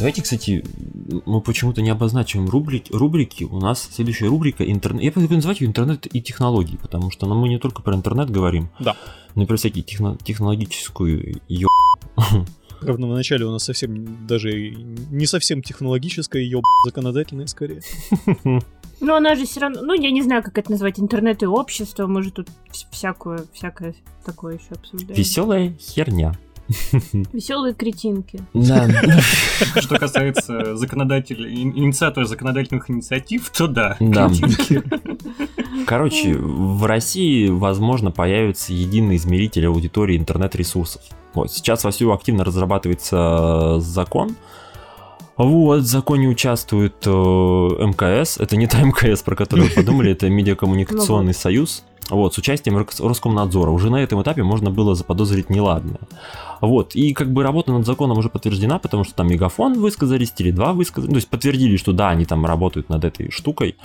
Давайте, 0.00 0.22
кстати, 0.22 0.64
мы 1.26 1.42
почему-то 1.42 1.82
не 1.82 1.90
обозначиваем 1.90 2.48
рубрики. 2.48 2.90
рубрики. 2.90 3.44
У 3.44 3.60
нас 3.60 3.86
следующая 3.92 4.28
рубрика 4.28 4.64
интернет. 4.64 5.02
Я 5.04 5.12
буду 5.12 5.34
называть 5.34 5.60
ее 5.60 5.66
интернет 5.68 6.06
и 6.10 6.22
технологии, 6.22 6.76
потому 6.80 7.10
что 7.10 7.26
ну, 7.26 7.34
мы 7.34 7.50
не 7.50 7.58
только 7.58 7.82
про 7.82 7.94
интернет 7.94 8.30
говорим, 8.30 8.70
Да. 8.80 8.96
но 9.34 9.42
и 9.42 9.46
про 9.46 9.56
всякие 9.58 9.84
техно- 9.84 10.16
технологическую 10.24 11.42
ё... 11.48 11.68
Правда, 12.80 13.06
в 13.06 13.10
начале 13.12 13.44
у 13.44 13.50
нас 13.50 13.64
совсем 13.64 14.26
даже 14.26 14.70
не 14.70 15.26
совсем 15.26 15.60
технологическое, 15.62 16.40
ее 16.40 16.62
законодательное 16.84 17.46
скорее. 17.46 17.82
Ну, 19.02 19.14
она 19.14 19.34
же 19.34 19.46
все 19.46 19.60
равно, 19.60 19.80
ну, 19.80 19.94
я 19.94 20.10
не 20.10 20.20
знаю, 20.20 20.42
как 20.42 20.58
это 20.58 20.70
назвать, 20.72 21.00
интернет 21.00 21.42
и 21.42 21.46
общество, 21.46 22.06
мы 22.06 22.22
же 22.22 22.30
тут 22.30 22.48
вс- 22.70 22.84
всякое, 22.90 23.44
всякое 23.54 23.94
такое 24.26 24.56
еще 24.56 24.66
обсуждаем. 24.74 25.14
Веселая 25.18 25.74
херня. 25.80 26.34
Веселые 27.32 27.74
кретинки. 27.74 28.40
Да. 28.54 28.88
Что 29.80 29.98
касается 29.98 30.76
законодателей, 30.76 31.62
ин- 31.62 31.76
инициатора 31.76 32.24
законодательных 32.26 32.90
инициатив, 32.90 33.50
то 33.50 33.66
да. 33.66 33.96
Да. 34.00 34.30
Короче, 35.86 36.34
в 36.36 36.84
России, 36.84 37.48
возможно, 37.48 38.10
появится 38.10 38.72
единый 38.72 39.16
измеритель 39.16 39.66
аудитории 39.66 40.16
интернет-ресурсов. 40.16 41.02
Вот, 41.34 41.52
сейчас 41.52 41.84
вовсю 41.84 42.12
активно 42.12 42.44
разрабатывается 42.44 43.78
закон. 43.80 44.36
Вот, 45.36 45.80
в 45.80 45.86
законе 45.86 46.28
участвует 46.28 46.96
э, 47.06 47.10
МКС. 47.10 48.36
Это 48.38 48.56
не 48.56 48.66
та 48.66 48.82
МКС, 48.82 49.22
про 49.22 49.34
которую 49.34 49.68
вы 49.68 49.74
подумали, 49.74 50.12
это 50.12 50.28
Медиакоммуникационный 50.28 51.32
союз. 51.34 51.84
Вот, 52.08 52.34
с 52.34 52.38
участием 52.38 52.76
Рос- 52.76 53.00
Роскомнадзора. 53.00 53.70
Уже 53.70 53.90
на 53.90 53.96
этом 53.96 54.22
этапе 54.22 54.42
можно 54.42 54.70
было 54.70 54.94
заподозрить 54.94 55.50
неладное. 55.50 56.00
Вот, 56.60 56.94
и 56.94 57.12
как 57.14 57.32
бы 57.32 57.42
работа 57.42 57.72
над 57.72 57.86
законом 57.86 58.18
уже 58.18 58.28
подтверждена, 58.28 58.78
потому 58.78 59.04
что 59.04 59.14
там 59.14 59.28
Мегафон 59.28 59.78
высказались, 59.80 60.32
Теле2 60.36 60.74
высказались, 60.74 61.10
то 61.10 61.16
есть 61.16 61.28
подтвердили, 61.28 61.76
что 61.76 61.92
да, 61.92 62.10
они 62.10 62.26
там 62.26 62.44
работают 62.44 62.88
над 62.90 63.04
этой 63.04 63.30
штукой. 63.30 63.76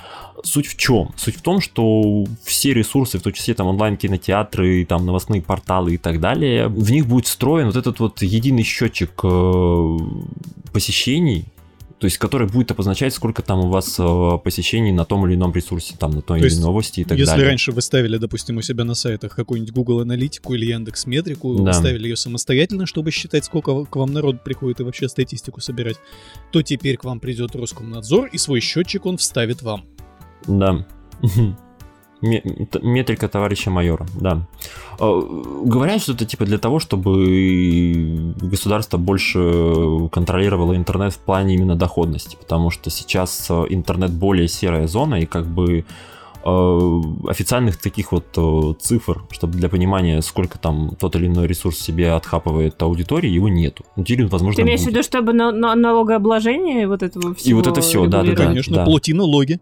Суть 0.44 0.68
в 0.68 0.78
чем? 0.78 1.12
Суть 1.16 1.38
в 1.38 1.42
том, 1.42 1.62
что 1.62 2.26
все 2.44 2.74
ресурсы, 2.74 3.18
в 3.18 3.22
том 3.22 3.32
числе 3.32 3.54
там 3.54 3.68
онлайн-кинотеатры, 3.68 4.86
там 4.86 5.06
новостные 5.06 5.42
порталы 5.42 5.94
и 5.94 5.98
так 5.98 6.20
далее, 6.20 6.68
в 6.68 6.92
них 6.92 7.08
будет 7.08 7.28
встроен 7.28 7.68
вот 7.68 7.78
этот 7.78 8.00
вот 8.00 8.22
единый 8.22 8.64
счетчик 8.64 9.12
э, 9.24 9.98
посещений, 10.74 11.46
то 12.06 12.08
есть 12.08 12.20
который 12.20 12.48
будет 12.48 12.70
обозначать, 12.70 13.16
сколько 13.16 13.42
там 13.42 13.62
у 13.62 13.70
вас 13.70 13.96
э, 13.98 14.38
посещений 14.44 14.92
на 14.92 15.06
том 15.06 15.26
или 15.26 15.34
ином 15.34 15.52
ресурсе, 15.52 15.96
там 15.98 16.12
на 16.12 16.22
той 16.22 16.40
То 16.40 16.46
или 16.46 16.54
иной 16.54 16.62
новости 16.66 17.00
и 17.00 17.04
так 17.04 17.18
Если 17.18 17.32
далее. 17.32 17.48
раньше 17.48 17.72
вы 17.72 17.82
ставили, 17.82 18.18
допустим, 18.18 18.58
у 18.58 18.62
себя 18.62 18.84
на 18.84 18.94
сайтах 18.94 19.36
какую-нибудь 19.36 19.74
Google 19.74 20.02
Аналитику 20.02 20.54
или 20.54 20.66
Яндекс 20.68 21.08
Метрику, 21.08 21.56
Да. 21.56 21.64
вы 21.64 21.74
ставили 21.74 22.10
ее 22.10 22.16
самостоятельно, 22.16 22.86
чтобы 22.86 23.10
считать, 23.10 23.44
сколько 23.46 23.86
к 23.86 23.96
вам 23.96 24.14
народ 24.14 24.44
приходит 24.44 24.82
и 24.82 24.84
вообще 24.84 25.10
статистику 25.10 25.62
собирать, 25.62 25.96
то 26.52 26.62
теперь 26.62 26.98
к 26.98 27.06
вам 27.06 27.20
придет 27.20 27.56
Роскомнадзор 27.56 28.28
и 28.28 28.38
свой 28.38 28.60
счетчик 28.60 29.04
он 29.08 29.18
вставит 29.18 29.64
вам. 29.64 29.86
Да. 30.46 30.86
Метрика 32.22 33.28
товарища 33.28 33.70
майора, 33.70 34.06
да. 34.20 34.42
Э, 35.00 35.22
Говорят, 35.66 36.02
что 36.02 36.14
это 36.14 36.26
типа 36.26 36.46
для 36.46 36.58
того, 36.58 36.80
чтобы 36.80 38.34
государство 38.42 38.98
больше 38.98 40.10
контролировало 40.12 40.76
интернет 40.76 41.14
в 41.14 41.20
плане 41.20 41.56
именно 41.56 41.76
доходности, 41.76 42.38
потому 42.40 42.72
что 42.72 42.90
сейчас 42.90 43.48
э, 43.50 43.66
интернет 43.70 44.12
более 44.12 44.48
серая 44.48 44.88
зона, 44.88 45.16
и 45.16 45.26
как 45.26 45.46
бы 45.46 45.84
э, 46.44 47.02
официальных 47.28 47.78
таких 47.78 48.12
вот 48.12 48.26
э, 48.38 48.74
цифр, 48.80 49.24
чтобы 49.32 49.58
для 49.58 49.68
понимания, 49.70 50.22
сколько 50.22 50.58
там 50.58 50.96
тот 51.00 51.16
или 51.16 51.28
иной 51.28 51.48
ресурс 51.48 51.78
себе 51.78 52.12
отхапывает 52.12 52.82
аудитории, 52.82 53.30
его 53.30 53.50
нету. 53.50 53.84
Ну, 53.96 54.04
возможно, 54.30 54.56
Ты 54.56 54.62
имеешь 54.62 54.82
в 54.82 54.88
виду, 54.88 55.04
чтобы 55.04 55.34
на, 55.34 55.52
на- 55.52 55.76
налогообложение 55.76 56.88
вот 56.88 57.04
этого 57.04 57.34
всего 57.36 57.58
вот 57.60 57.68
это 57.68 57.82
всё, 57.82 58.06
да, 58.06 58.12
да, 58.12 58.24
регулировать? 58.24 58.48
Конечно, 58.48 58.76
да. 58.78 58.86
плати 58.86 59.14
налоги. 59.14 59.60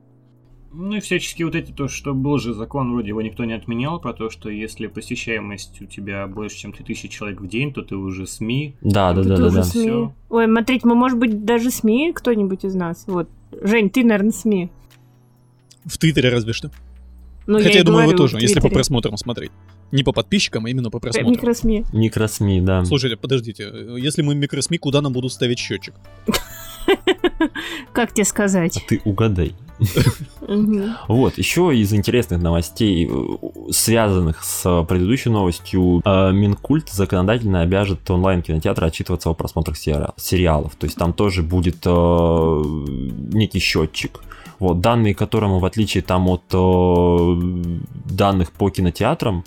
Ну 0.75 0.95
и 0.95 0.99
всячески 1.01 1.43
вот 1.43 1.53
эти, 1.53 1.71
то, 1.71 1.87
что 1.87 2.15
был 2.15 2.39
же 2.39 2.53
закон, 2.53 2.93
вроде 2.93 3.09
его 3.09 3.21
никто 3.21 3.45
не 3.45 3.53
отменял, 3.53 3.99
про 3.99 4.11
то, 4.13 4.31
что 4.31 4.49
если 4.49 4.87
посещаемость 4.87 5.81
у 5.81 5.85
тебя 5.85 6.25
больше, 6.25 6.57
чем 6.57 6.73
3000 6.73 7.07
человек 7.09 7.41
в 7.41 7.47
день, 7.47 7.71
то 7.71 7.83
ты 7.83 7.95
уже 7.95 8.25
СМИ. 8.25 8.75
Да, 8.81 9.13
да, 9.13 9.23
да, 9.23 9.37
да, 9.37 9.49
да. 9.51 9.63
СМИ. 9.63 10.09
Ой, 10.29 10.45
смотрите, 10.45 10.87
мы, 10.87 10.95
может 10.95 11.19
быть, 11.19 11.45
даже 11.45 11.69
СМИ 11.69 12.13
кто-нибудь 12.13 12.65
из 12.65 12.73
нас. 12.73 13.03
Вот. 13.05 13.29
Жень, 13.61 13.91
ты, 13.91 14.03
наверное, 14.03 14.31
СМИ. 14.31 14.71
В 15.85 15.97
Твиттере 15.99 16.29
разве 16.29 16.53
что. 16.53 16.71
Ну, 17.45 17.57
Хотя 17.57 17.69
и 17.69 17.75
я, 17.75 17.83
думаю, 17.83 18.07
вы 18.07 18.15
тоже, 18.15 18.39
если 18.39 18.59
по 18.59 18.69
просмотрам 18.69 19.15
смотреть. 19.17 19.51
Не 19.91 20.03
по 20.03 20.11
подписчикам, 20.11 20.65
а 20.65 20.69
именно 20.69 20.89
по 20.89 20.99
просмотрам. 20.99 21.33
Микросми. 21.33 21.85
Микросми, 21.93 22.61
да. 22.61 22.83
Слушайте, 22.83 23.15
подождите, 23.15 23.71
если 23.99 24.23
мы 24.23 24.33
микросми, 24.33 24.77
куда 24.77 25.01
нам 25.01 25.13
будут 25.13 25.33
ставить 25.33 25.59
счетчик? 25.59 25.93
Как 27.93 28.13
тебе 28.13 28.23
А 28.23 28.25
сказать? 28.25 28.83
ты 28.87 29.01
угадай. 29.05 29.53
Вот, 31.07 31.37
еще 31.37 31.75
из 31.75 31.93
интересных 31.93 32.41
новостей, 32.41 33.09
э, 33.09 33.71
связанных 33.71 34.43
с 34.43 34.83
предыдущей 34.87 35.29
новостью, 35.29 36.01
э, 36.05 36.31
Минкульт 36.31 36.89
законодательно 36.89 37.61
обяжет 37.61 38.09
онлайн-кинотеатры 38.09 38.87
отчитываться 38.87 39.29
о 39.29 39.33
просмотрах 39.33 39.77
сери- 39.77 40.11
сериалов. 40.15 40.75
То 40.75 40.85
есть 40.85 40.97
там 40.97 41.11
тоже 41.13 41.43
будет 41.43 41.77
э, 41.85 42.63
некий 43.33 43.59
счетчик. 43.59 44.21
Вот, 44.59 44.79
данные 44.79 45.15
которому, 45.15 45.59
в 45.59 45.65
отличие 45.65 46.03
там 46.03 46.27
от 46.29 46.43
данных 48.05 48.51
по 48.51 48.69
кинотеатрам, 48.69 49.43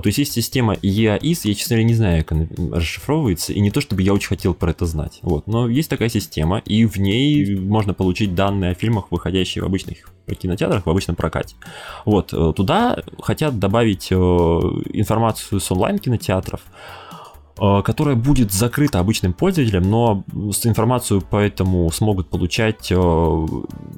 то 0.00 0.02
есть 0.04 0.18
есть 0.18 0.32
система 0.32 0.74
EAIS, 0.74 1.40
я, 1.44 1.54
честно 1.54 1.76
говоря, 1.76 1.84
не 1.84 1.94
знаю, 1.94 2.24
как 2.24 2.32
она 2.32 2.46
расшифровывается, 2.72 3.52
и 3.52 3.60
не 3.60 3.70
то, 3.70 3.80
чтобы 3.80 4.02
я 4.02 4.12
очень 4.12 4.28
хотел 4.28 4.54
про 4.54 4.70
это 4.70 4.86
знать. 4.86 5.20
Вот, 5.22 5.46
но 5.46 5.68
есть 5.68 5.88
такая 5.90 6.08
система, 6.08 6.58
и 6.58 6.84
в 6.84 6.96
ней 6.96 7.56
можно 7.56 7.94
получить 7.94 8.34
данные 8.34 8.72
о 8.72 8.74
фильмах, 8.74 9.06
выходящие 9.10 9.62
в 9.62 9.66
обычных 9.66 10.10
кинотеатрах, 10.34 10.86
в 10.86 10.90
обычном 10.90 11.16
прокате. 11.16 11.56
Вот, 12.04 12.32
э, 12.32 12.52
туда 12.56 13.02
хотят 13.20 13.58
добавить 13.58 14.08
э, 14.10 14.14
информацию 14.14 15.60
с 15.60 15.70
онлайн-кинотеатров, 15.70 16.60
которая 17.56 18.16
будет 18.16 18.52
закрыта 18.52 18.98
обычным 18.98 19.32
пользователям, 19.32 19.90
но 19.90 20.24
информацию 20.64 21.22
поэтому 21.28 21.90
смогут 21.90 22.28
получать 22.28 22.88
э, 22.90 23.46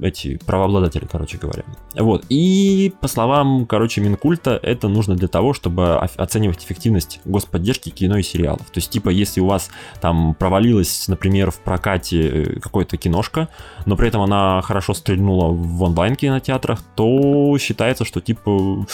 эти 0.01 0.37
правообладатели, 0.47 1.09
короче 1.11 1.39
говоря. 1.39 1.65
Вот. 1.95 2.25
И 2.29 2.93
по 3.01 3.09
словам, 3.09 3.67
короче, 3.67 4.01
Минкульта, 4.01 4.59
это 4.63 4.87
нужно 4.87 5.17
для 5.17 5.27
того, 5.27 5.55
чтобы 5.55 5.97
оценивать 5.99 6.65
эффективность 6.65 7.21
господдержки 7.25 7.91
кино 7.91 8.19
и 8.19 8.23
сериалов. 8.23 8.67
То 8.67 8.79
есть, 8.79 8.91
типа, 8.91 9.09
если 9.09 9.41
у 9.41 9.47
вас 9.47 9.71
там 10.01 10.35
провалилась, 10.35 11.09
например, 11.09 11.51
в 11.51 11.59
прокате 11.59 12.29
э, 12.29 12.61
какая-то 12.61 12.97
киношка, 12.97 13.49
но 13.87 13.97
при 13.97 14.07
этом 14.07 14.23
она 14.23 14.63
хорошо 14.63 14.95
стрельнула 14.95 15.49
в 15.49 15.83
онлайн-кинотеатрах, 15.83 16.81
то 16.95 17.59
считается, 17.59 18.05
что, 18.05 18.21
типа, 18.21 18.87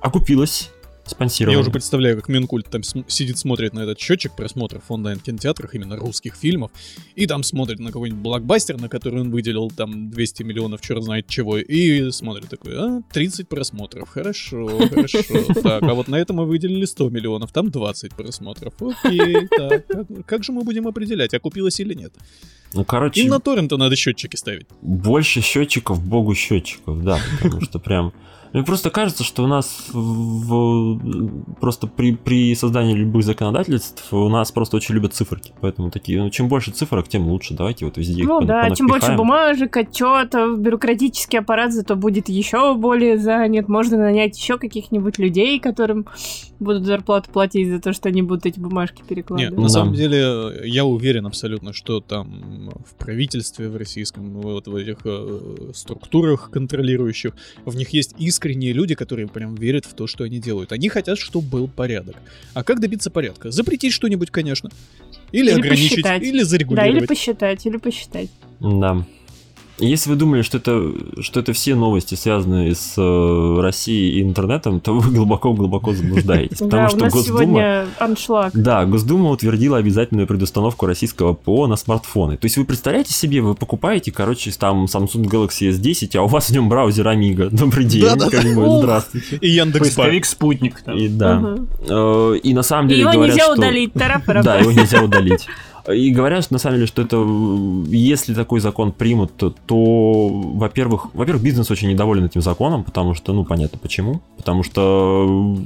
окупилась 0.00 0.72
спонсирование. 1.10 1.56
Я 1.56 1.60
уже 1.60 1.70
представляю, 1.70 2.16
как 2.16 2.28
Минкульт 2.28 2.66
там 2.70 2.82
см- 2.82 3.10
сидит, 3.10 3.38
смотрит 3.38 3.72
на 3.74 3.80
этот 3.80 3.98
счетчик 3.98 4.32
просмотров 4.36 4.82
в 4.88 4.92
онлайн-кинотеатрах, 4.92 5.74
именно 5.74 5.96
русских 5.96 6.34
фильмов, 6.36 6.70
и 7.14 7.26
там 7.26 7.42
смотрит 7.42 7.78
на 7.78 7.88
какой-нибудь 7.92 8.22
блокбастер, 8.22 8.80
на 8.80 8.88
который 8.88 9.20
он 9.20 9.30
выделил 9.30 9.70
там 9.70 10.10
200 10.10 10.42
миллионов, 10.42 10.80
черт 10.80 11.02
знает 11.02 11.26
чего, 11.26 11.58
и 11.58 12.10
смотрит 12.10 12.48
такой, 12.48 12.74
а, 12.76 13.02
30 13.12 13.48
просмотров, 13.48 14.08
хорошо, 14.08 14.68
хорошо, 14.90 15.22
так, 15.62 15.82
а 15.82 15.94
вот 15.94 16.08
на 16.08 16.16
это 16.16 16.32
мы 16.32 16.44
выделили 16.46 16.84
100 16.84 17.08
миллионов, 17.10 17.52
там 17.52 17.70
20 17.70 18.14
просмотров, 18.14 18.74
окей, 18.80 19.48
так, 19.48 19.86
как, 20.26 20.44
же 20.44 20.52
мы 20.52 20.62
будем 20.62 20.86
определять, 20.88 21.34
окупилось 21.34 21.80
или 21.80 21.94
нет? 21.94 22.12
Ну, 22.74 22.84
короче, 22.84 23.22
Им 23.22 23.28
на 23.28 23.40
торренты 23.40 23.76
надо 23.78 23.96
счетчики 23.96 24.36
ставить. 24.36 24.66
больше 24.82 25.40
счетчиков, 25.40 26.04
богу 26.06 26.34
счетчиков, 26.34 27.02
да, 27.02 27.18
потому 27.42 27.62
что 27.62 27.78
прям 27.78 28.12
Мне 28.52 28.62
просто 28.62 28.90
кажется, 28.90 29.24
что 29.24 29.44
у 29.44 29.46
нас 29.46 29.88
в, 29.92 31.00
просто 31.60 31.86
при, 31.86 32.14
при 32.14 32.54
создании 32.54 32.94
любых 32.94 33.24
законодательств 33.24 34.12
у 34.12 34.28
нас 34.28 34.52
просто 34.52 34.76
очень 34.76 34.94
любят 34.94 35.14
циферки. 35.14 35.52
Поэтому 35.60 35.90
такие, 35.90 36.22
ну, 36.22 36.30
чем 36.30 36.48
больше 36.48 36.70
цифрок, 36.70 37.08
тем 37.08 37.28
лучше. 37.28 37.54
Давайте 37.54 37.84
вот 37.84 37.96
везде 37.96 38.24
Ну 38.24 38.40
их 38.40 38.46
да, 38.46 38.70
чем 38.70 38.86
больше 38.86 39.14
бумажек, 39.14 39.76
отчетов, 39.76 40.58
бюрократический 40.58 41.38
аппарат 41.38 41.72
зато 41.72 41.96
будет 41.96 42.28
еще 42.28 42.74
более 42.74 43.18
занят. 43.18 43.68
Можно 43.68 43.98
нанять 43.98 44.38
еще 44.38 44.58
каких-нибудь 44.58 45.18
людей, 45.18 45.58
которым 45.60 46.06
будут 46.60 46.84
зарплату 46.84 47.30
платить 47.30 47.68
за 47.68 47.80
то, 47.80 47.92
что 47.92 48.08
они 48.08 48.22
будут 48.22 48.46
эти 48.46 48.58
бумажки 48.58 49.02
перекладывать. 49.06 49.52
Нет, 49.52 49.60
на 49.60 49.68
самом 49.68 49.94
деле, 49.94 50.60
я 50.64 50.84
уверен 50.84 51.26
абсолютно, 51.26 51.72
что 51.72 52.00
там 52.00 52.70
в 52.86 52.94
правительстве 52.96 53.68
в 53.68 53.76
российском, 53.76 54.40
вот 54.40 54.66
в 54.66 54.74
этих 54.74 54.98
э, 55.04 55.70
структурах 55.74 56.50
контролирующих, 56.50 57.34
в 57.64 57.76
них 57.76 57.90
есть 57.90 58.14
искренние 58.38 58.72
люди, 58.72 58.94
которые 58.94 59.26
прям 59.26 59.56
верят 59.56 59.84
в 59.84 59.94
то, 59.94 60.06
что 60.06 60.22
они 60.24 60.38
делают. 60.38 60.70
Они 60.72 60.88
хотят, 60.88 61.18
чтобы 61.18 61.48
был 61.48 61.68
порядок. 61.68 62.14
А 62.54 62.62
как 62.62 62.80
добиться 62.80 63.10
порядка? 63.10 63.50
Запретить 63.50 63.92
что-нибудь, 63.92 64.30
конечно. 64.30 64.70
Или, 65.32 65.50
Или 65.50 65.58
ограничить, 65.58 65.90
посчитать. 65.90 66.22
или 66.22 66.38
Да, 66.38 66.44
зарегулировать. 66.44 66.96
или 66.96 67.06
посчитать, 67.06 67.66
или 67.66 67.76
посчитать. 67.78 68.28
Да. 68.60 69.04
Если 69.78 70.10
вы 70.10 70.16
думали, 70.16 70.42
что 70.42 70.58
это, 70.58 70.92
что 71.20 71.40
это 71.40 71.52
все 71.52 71.74
новости, 71.74 72.14
связанные 72.14 72.74
с 72.74 72.94
э, 72.96 73.60
Россией 73.60 74.18
и 74.18 74.22
интернетом, 74.22 74.80
то 74.80 74.94
вы 74.94 75.10
глубоко-глубоко 75.10 75.92
заблуждаетесь. 75.94 76.58
Потому 76.58 76.88
что 76.88 76.98
Госдума... 76.98 77.22
сегодня 77.22 77.86
аншлаг. 77.98 78.52
Да, 78.54 78.84
Госдума 78.86 79.30
утвердила 79.30 79.78
обязательную 79.78 80.26
предустановку 80.26 80.86
российского 80.86 81.34
ПО 81.34 81.66
на 81.66 81.76
смартфоны. 81.76 82.36
То 82.36 82.46
есть 82.46 82.56
вы 82.56 82.64
представляете 82.64 83.12
себе, 83.12 83.40
вы 83.40 83.54
покупаете, 83.54 84.10
короче, 84.10 84.50
там 84.52 84.86
Samsung 84.86 85.24
Galaxy 85.24 85.70
S10, 85.70 86.16
а 86.18 86.22
у 86.22 86.26
вас 86.26 86.48
в 86.48 86.52
нем 86.52 86.68
браузер 86.68 87.06
Amiga. 87.06 87.48
Добрый 87.50 87.84
день, 87.84 88.08
здравствуйте. 88.08 89.36
И 89.40 89.48
Яндекс.Бар. 89.50 90.06
Поисковик 90.06 90.24
спутник 90.24 90.82
там. 90.82 90.96
И 90.96 91.08
да. 91.08 91.56
Э, 91.88 92.36
И 92.42 92.52
на 92.54 92.62
самом 92.62 92.86
И 92.86 92.90
деле 92.90 93.00
его 93.02 93.12
говорят, 93.12 93.36
нельзя 93.36 93.44
что... 93.44 93.54
удалить. 93.54 93.92
тара 93.92 94.22
Да, 94.42 94.58
его 94.58 94.72
нельзя 94.72 95.02
удалить. 95.02 95.46
И 95.92 96.10
говорят, 96.10 96.50
на 96.50 96.58
самом 96.58 96.76
деле, 96.76 96.86
что 96.86 97.02
это, 97.02 97.16
если 97.88 98.34
такой 98.34 98.60
закон 98.60 98.92
примут, 98.92 99.34
то, 99.36 99.54
то, 99.66 100.28
во-первых, 100.28 101.14
во-первых, 101.14 101.42
бизнес 101.42 101.70
очень 101.70 101.88
недоволен 101.88 102.26
этим 102.26 102.42
законом, 102.42 102.84
потому 102.84 103.14
что, 103.14 103.32
ну, 103.32 103.44
понятно 103.44 103.78
почему. 103.78 104.20
Потому 104.36 104.62
что, 104.62 105.56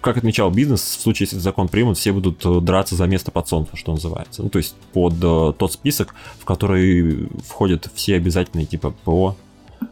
как 0.00 0.16
отмечал 0.16 0.50
бизнес, 0.50 0.82
в 0.82 1.00
случае, 1.00 1.26
если 1.26 1.38
закон 1.38 1.68
примут, 1.68 1.98
все 1.98 2.12
будут 2.12 2.44
э, 2.46 2.60
драться 2.60 2.94
за 2.94 3.06
место 3.06 3.32
под 3.32 3.48
солнцем, 3.48 3.76
что 3.76 3.92
называется. 3.92 4.44
Ну, 4.44 4.48
то 4.48 4.58
есть 4.58 4.76
под 4.92 5.14
э, 5.14 5.52
тот 5.58 5.72
список, 5.72 6.14
в 6.38 6.44
который 6.44 7.28
входят 7.44 7.90
все 7.94 8.14
обязательные 8.14 8.66
типа 8.66 8.94
ПО, 9.04 9.36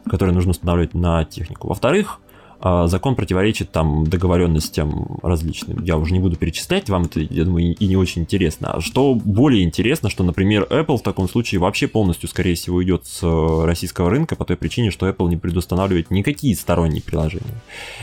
которые 0.09 0.33
нужно 0.33 0.51
устанавливать 0.51 0.93
на 0.93 1.25
технику. 1.25 1.67
Во-вторых, 1.67 2.20
закон 2.63 3.15
противоречит 3.15 3.71
там 3.71 4.05
договоренностям 4.05 5.19
различным. 5.23 5.83
Я 5.83 5.97
уже 5.97 6.13
не 6.13 6.19
буду 6.19 6.35
перечислять, 6.35 6.89
вам 6.89 7.03
это, 7.03 7.19
я 7.19 7.43
думаю, 7.43 7.75
и 7.75 7.87
не 7.87 7.95
очень 7.95 8.21
интересно. 8.21 8.73
А 8.73 8.81
что 8.81 9.15
более 9.15 9.63
интересно, 9.63 10.09
что, 10.09 10.23
например, 10.23 10.67
Apple 10.69 10.97
в 10.97 11.01
таком 11.01 11.27
случае 11.27 11.59
вообще 11.59 11.87
полностью, 11.87 12.29
скорее 12.29 12.53
всего, 12.53 12.77
уйдет 12.77 13.07
с 13.07 13.23
э, 13.23 13.65
российского 13.65 14.11
рынка 14.11 14.35
по 14.35 14.45
той 14.45 14.57
причине, 14.57 14.91
что 14.91 15.09
Apple 15.09 15.27
не 15.29 15.37
предустанавливает 15.37 16.11
никакие 16.11 16.55
сторонние 16.55 17.01
приложения. 17.01 17.61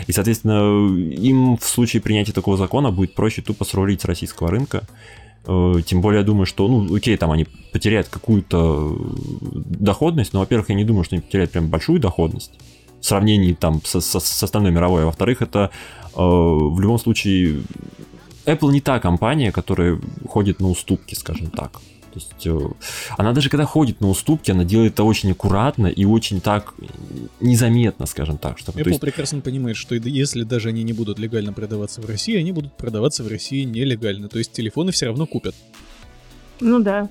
И, 0.09 0.13
соответственно, 0.13 0.89
им 0.99 1.57
в 1.57 1.65
случае 1.65 2.03
принятия 2.03 2.33
такого 2.33 2.57
закона 2.57 2.91
будет 2.91 3.15
проще 3.15 3.43
тупо 3.43 3.65
срулить 3.65 4.01
с 4.01 4.07
российского 4.07 4.51
рынка. 4.51 4.83
Э, 5.47 5.75
Тем 5.87 6.01
более, 6.01 6.21
я 6.21 6.27
думаю, 6.27 6.47
что, 6.47 6.67
ну, 6.67 6.97
окей, 6.97 7.17
там 7.17 7.31
они 7.31 7.47
потеряют 7.73 8.09
какую-то 8.09 8.97
доходность, 9.55 10.33
но, 10.33 10.41
во-первых, 10.41 10.71
я 10.71 10.75
не 10.75 10.85
думаю, 10.85 11.05
что 11.05 11.15
они 11.15 11.23
потеряют 11.23 11.53
прям 11.53 11.69
большую 11.69 12.01
доходность 12.01 12.51
в 13.01 13.07
сравнении 13.07 13.53
там 13.55 13.81
со, 13.85 14.01
со- 14.01 14.21
с 14.21 14.43
остальной 14.43 14.71
мировой. 14.73 15.03
А 15.03 15.07
во-вторых, 15.07 15.43
это 15.43 15.71
э, 16.05 16.09
в 16.17 16.81
любом 16.81 16.99
случае 16.99 17.63
Apple 18.47 18.73
не 18.73 18.81
та 18.81 18.99
компания, 18.99 19.53
которая 19.53 20.01
ходит 20.29 20.61
на 20.61 20.69
уступки, 20.69 21.15
скажем 21.15 21.51
так. 21.51 21.73
То 22.13 22.15
есть 22.15 22.47
э, 22.47 22.59
она 23.19 23.33
даже 23.33 23.51
когда 23.51 23.67
ходит 23.67 24.01
на 24.01 24.09
уступки, 24.09 24.51
она 24.51 24.65
делает 24.65 24.95
это 24.95 25.05
очень 25.05 25.31
аккуратно 25.33 25.87
и 25.87 26.05
очень 26.05 26.41
так 26.41 26.75
незаметно, 27.41 28.07
скажем 28.07 28.39
так. 28.39 28.59
Чтобы, 28.59 28.79
то 28.79 28.85
Apple 28.85 28.89
есть, 28.89 29.01
прекрасно 29.01 29.41
понимает, 29.41 29.77
что 29.77 29.95
если 29.95 30.43
даже 30.43 30.71
они 30.71 30.83
не 30.83 30.95
будут 30.95 31.19
легально 31.19 31.53
продаваться 31.53 32.01
в 32.01 32.07
России, 32.07 32.37
они 32.37 32.53
будут 32.53 32.77
продаваться 32.77 33.23
в 33.23 33.29
России 33.29 33.65
нелегально. 33.65 34.29
То 34.29 34.39
есть 34.39 34.53
телефоны 34.53 34.91
все 34.93 35.07
равно 35.07 35.27
купят. 35.27 35.55
Ну 36.61 36.81
да. 36.81 37.09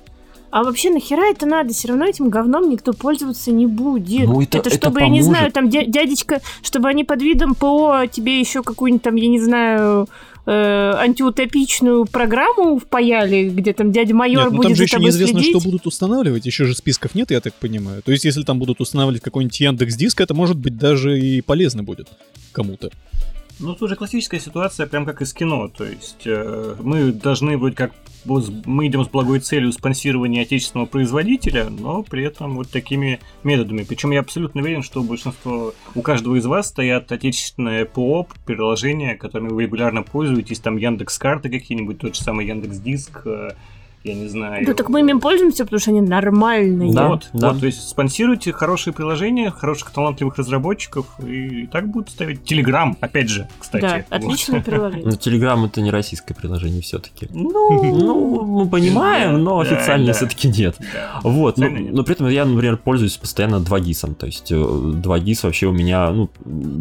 А 0.50 0.64
вообще 0.64 0.90
нахера 0.90 1.26
это 1.30 1.44
надо? 1.46 1.72
Все 1.74 1.88
равно 1.88 2.06
этим 2.06 2.30
говном 2.30 2.70
никто 2.70 2.92
пользоваться 2.92 3.50
не 3.52 3.66
будет. 3.66 4.26
Ну, 4.28 4.40
это- 4.40 4.58
это 4.58 4.70
чтобы, 4.70 5.00
я 5.00 5.08
не 5.08 5.20
знаю, 5.22 5.52
там 5.52 5.68
дя- 5.68 5.84
дядечка, 5.86 6.40
чтобы 6.62 6.88
они 6.88 7.04
под 7.04 7.20
видом 7.22 7.54
ПО 7.54 8.06
тебе 8.10 8.40
еще 8.40 8.62
какую-нибудь 8.62 9.02
там, 9.02 9.16
я 9.16 9.28
не 9.28 9.40
знаю, 9.40 10.08
э, 10.50 10.92
антиутопичную 10.96 12.06
программу 12.06 12.78
впаяли, 12.78 13.50
где 13.50 13.74
там 13.74 13.92
дядя 13.92 14.14
майор 14.14 14.44
Нет, 14.44 14.52
ну 14.52 14.56
будет 14.56 14.62
там 14.68 14.72
же 14.72 14.76
за 14.78 14.82
еще 14.84 14.92
тобой 14.96 15.04
неизвестно, 15.10 15.40
следить. 15.40 15.56
что 15.60 15.68
будут 15.68 15.86
устанавливать. 15.86 16.46
Еще 16.46 16.64
же 16.64 16.74
списков 16.74 17.14
нет, 17.14 17.30
я 17.30 17.40
так 17.42 17.52
понимаю. 17.52 18.00
То 18.02 18.12
есть, 18.12 18.24
если 18.24 18.42
там 18.44 18.58
будут 18.58 18.80
устанавливать 18.80 19.20
какой-нибудь 19.22 19.60
Яндекс 19.60 19.94
Диск, 19.96 20.20
это 20.22 20.32
может 20.32 20.56
быть 20.56 20.78
даже 20.78 21.20
и 21.20 21.42
полезно 21.42 21.82
будет 21.82 22.08
кому-то. 22.52 22.90
Ну, 23.60 23.74
тут 23.74 23.90
же 23.90 23.96
классическая 23.96 24.40
ситуация, 24.40 24.86
прям 24.86 25.04
как 25.04 25.20
из 25.20 25.34
кино. 25.34 25.68
То 25.68 25.84
есть 25.84 26.22
э, 26.24 26.76
мы 26.80 27.12
должны 27.12 27.58
вроде 27.58 27.74
как 27.76 27.92
мы 28.24 28.86
идем 28.86 29.04
с 29.04 29.08
благой 29.08 29.40
целью 29.40 29.72
спонсирования 29.72 30.42
отечественного 30.42 30.86
производителя, 30.86 31.68
но 31.68 32.02
при 32.02 32.24
этом 32.24 32.56
вот 32.56 32.70
такими 32.70 33.20
методами. 33.44 33.84
Причем 33.84 34.10
я 34.10 34.20
абсолютно 34.20 34.62
уверен, 34.62 34.82
что 34.82 35.02
большинство, 35.02 35.72
у 35.94 36.02
каждого 36.02 36.36
из 36.36 36.46
вас 36.46 36.68
стоят 36.68 37.10
отечественные 37.12 37.84
ПО, 37.84 38.26
приложения, 38.44 39.14
которыми 39.14 39.48
вы 39.48 39.64
регулярно 39.64 40.02
пользуетесь, 40.02 40.60
там 40.60 40.76
Яндекс 40.76 41.18
карты 41.18 41.48
какие-нибудь, 41.48 41.98
тот 41.98 42.16
же 42.16 42.22
самый 42.22 42.46
Яндекс 42.46 42.78
Диск, 42.78 43.22
э, 43.26 43.50
я 44.04 44.14
не 44.14 44.28
знаю. 44.28 44.64
Да 44.66 44.74
так 44.74 44.88
мы 44.88 45.00
ими 45.00 45.18
пользуемся, 45.18 45.64
потому 45.64 45.80
что 45.80 45.90
они 45.90 46.00
нормальные. 46.00 46.92
Да. 46.92 47.08
Вот, 47.08 47.28
вот, 47.32 47.60
то 47.60 47.66
есть 47.66 47.88
спонсируйте 47.88 48.52
хорошие 48.52 48.94
приложения, 48.94 49.50
хороших 49.50 49.90
талантливых 49.90 50.36
разработчиков, 50.36 51.06
и 51.26 51.66
так 51.66 51.88
будут 51.88 52.10
ставить. 52.10 52.44
Телеграм, 52.44 52.96
опять 53.00 53.28
же, 53.28 53.48
кстати. 53.58 53.82
Да, 53.82 53.96
Вот. 53.96 54.04
отличное 54.10 54.58
ну, 54.58 54.64
приложение. 54.64 55.10
Telegram 55.10 55.66
это 55.66 55.80
не 55.80 55.90
российское 55.90 56.34
приложение 56.34 56.80
все-таки. 56.82 57.28
Ну, 57.30 57.82
Ну, 57.82 58.44
мы 58.44 58.68
понимаем, 58.68 59.42
но 59.42 59.62
Да, 59.62 59.70
официально 59.70 60.06
да. 60.06 60.12
все-таки 60.12 60.48
нет. 60.48 60.76
да. 60.78 61.20
Вот, 61.22 61.58
но, 61.58 61.68
нет. 61.68 61.92
но 61.92 62.04
при 62.04 62.14
этом 62.14 62.28
я, 62.28 62.44
например, 62.44 62.76
пользуюсь 62.76 63.16
постоянно 63.16 63.56
2GIS. 63.56 64.14
То 64.14 64.26
есть 64.26 64.52
э, 64.52 64.54
2GIS 64.54 65.40
вообще 65.42 65.66
у 65.66 65.72
меня, 65.72 66.10
ну, 66.10 66.30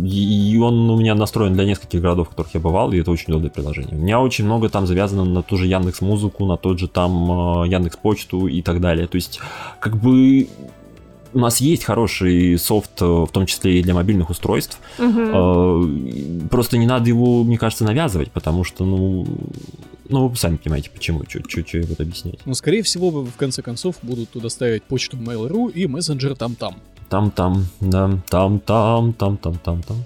и 0.06 0.58
он 0.62 0.90
у 0.90 0.98
меня 0.98 1.16
настроен 1.16 1.54
для 1.54 1.66
нескольких 1.66 2.02
городов, 2.02 2.28
в 2.28 2.30
которых 2.32 2.54
я 2.54 2.60
бывал, 2.60 2.92
и 2.92 3.00
это 3.00 3.12
очень 3.12 3.26
удобное 3.30 3.50
приложение. 3.50 3.96
У 3.98 4.02
меня 4.02 4.20
очень 4.20 4.46
много 4.46 4.70
там 4.70 4.86
завязано 4.88 5.26
на 5.26 5.42
ту 5.42 5.58
же 5.58 5.66
Яндекс 5.66 6.02
Музыку, 6.02 6.46
на 6.46 6.58
тот 6.58 6.80
же 6.80 6.88
там 6.88 7.17
Яндекс 7.66 7.98
Почту 7.98 8.48
и 8.48 8.62
так 8.62 8.82
далее. 8.82 9.08
То 9.08 9.16
есть, 9.16 9.40
как 9.80 9.98
бы 9.98 10.48
у 11.34 11.40
нас 11.40 11.62
есть 11.62 11.84
хороший 11.84 12.58
софт, 12.58 13.02
э, 13.02 13.06
в 13.06 13.30
том 13.32 13.46
числе 13.46 13.80
и 13.80 13.84
для 13.84 13.94
мобильных 13.94 14.30
устройств. 14.30 14.80
Э, 14.98 15.84
Просто 16.50 16.78
не 16.78 16.88
надо 16.88 17.10
его, 17.10 17.44
мне 17.44 17.58
кажется, 17.58 17.84
навязывать, 17.84 18.32
потому 18.32 18.64
что, 18.64 18.86
ну, 18.86 19.28
ну 20.10 20.28
вы 20.28 20.36
сами 20.36 20.58
понимаете, 20.58 20.90
почему, 20.90 21.24
я 21.82 21.88
буду 21.88 22.04
объяснять. 22.04 22.40
Но, 22.46 22.54
скорее 22.54 22.82
всего, 22.82 23.10
в 23.10 23.36
конце 23.36 23.62
концов, 23.62 23.98
будут 24.02 24.30
туда 24.30 24.50
ставить 24.50 24.84
почту 24.84 25.18
Mail.ru 25.18 25.72
и 25.72 25.88
мессенджер 25.88 26.36
там-там. 26.36 26.76
Там-там, 27.10 27.66
да, 27.80 28.20
там-там, 28.30 29.14
там-там-там-там. 29.14 30.04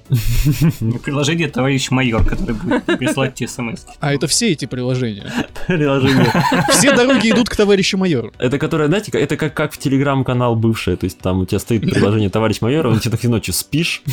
Приложение 1.03 1.47
товарищ 1.47 1.89
майор, 1.89 2.23
который 2.23 2.53
будет 2.53 2.85
присылать 2.85 3.33
тебе 3.33 3.47
смс. 3.47 3.85
А 3.99 4.13
это 4.13 4.27
все 4.27 4.51
эти 4.51 4.65
приложения. 4.65 5.31
Приложение. 5.67 6.31
Все 6.69 6.95
дороги 6.95 7.31
идут 7.31 7.49
к 7.49 7.55
товарищу 7.55 7.97
майору. 7.97 8.31
Это 8.37 8.59
которое, 8.59 8.87
знаете, 8.87 9.11
это 9.17 9.35
как, 9.35 9.55
как 9.55 9.73
в 9.73 9.79
телеграм-канал 9.79 10.55
бывшее, 10.55 10.95
то 10.95 11.05
есть 11.05 11.17
там 11.17 11.39
у 11.39 11.45
тебя 11.47 11.57
стоит 11.57 11.81
приложение 11.81 12.29
товарищ 12.29 12.61
майор, 12.61 12.85
он 12.85 12.99
тебе 12.99 13.17
так 13.17 13.23
ночью 13.23 13.55
спишь. 13.55 14.03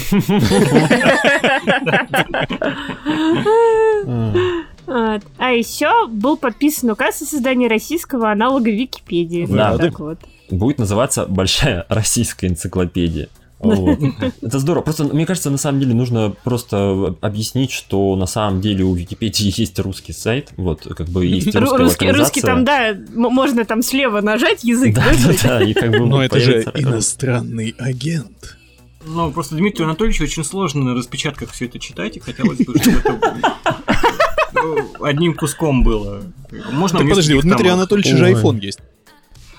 Вот. 4.86 5.22
А 5.36 5.52
еще 5.52 6.08
был 6.08 6.38
подписан 6.38 6.90
указ 6.90 7.20
о 7.20 7.26
создании 7.26 7.68
российского 7.68 8.30
аналога 8.32 8.70
Википедии. 8.70 9.44
Да. 9.46 9.72
Вот 9.72 9.80
так 9.82 10.00
вот. 10.00 10.18
Будет 10.50 10.78
называться 10.78 11.26
Большая 11.26 11.84
российская 11.88 12.48
энциклопедия. 12.48 13.28
Вот. 13.58 13.98
Это 14.42 14.58
здорово. 14.58 14.84
Просто, 14.84 15.04
мне 15.04 15.26
кажется, 15.26 15.50
на 15.50 15.58
самом 15.58 15.80
деле 15.80 15.94
нужно 15.94 16.32
просто 16.44 17.16
объяснить, 17.20 17.72
что 17.72 18.14
на 18.16 18.26
самом 18.26 18.60
деле 18.60 18.84
у 18.84 18.94
Википедии 18.94 19.52
есть 19.60 19.78
русский 19.80 20.12
сайт, 20.12 20.52
вот, 20.56 20.82
как 20.96 21.08
бы 21.08 21.26
есть 21.26 21.48
Ру- 21.48 21.60
русская 21.60 21.82
русский, 21.82 22.10
русский 22.12 22.40
там, 22.40 22.64
да, 22.64 22.96
можно 23.14 23.64
там 23.64 23.82
слева 23.82 24.20
нажать, 24.20 24.62
язык 24.62 24.94
Да, 24.94 25.04
да, 25.24 25.34
да, 25.42 25.62
и 25.62 25.72
как 25.72 25.90
бы 25.90 26.06
Но 26.06 26.22
это 26.22 26.38
же 26.38 26.62
иностранный 26.74 27.74
агент. 27.78 28.56
Ну, 29.04 29.30
просто 29.32 29.56
Дмитрию 29.56 29.86
Анатольевичу 29.86 30.24
очень 30.24 30.44
сложно 30.44 30.84
на 30.84 30.94
распечатках 30.94 31.50
все 31.50 31.66
это 31.66 31.78
читать, 31.78 32.16
и 32.16 32.20
хотелось 32.20 32.58
бы, 32.58 32.78
чтобы 32.78 32.98
это 32.98 33.36
ну, 34.52 35.04
одним 35.04 35.34
куском 35.34 35.82
было. 35.82 36.22
Можно 36.72 37.00
Так 37.00 37.08
подожди, 37.08 37.34
нескольких 37.34 37.50
Дмитрия. 37.56 37.72
Анатольевича 37.72 38.16
же 38.16 38.30
iPhone 38.32 38.60
есть. 38.60 38.80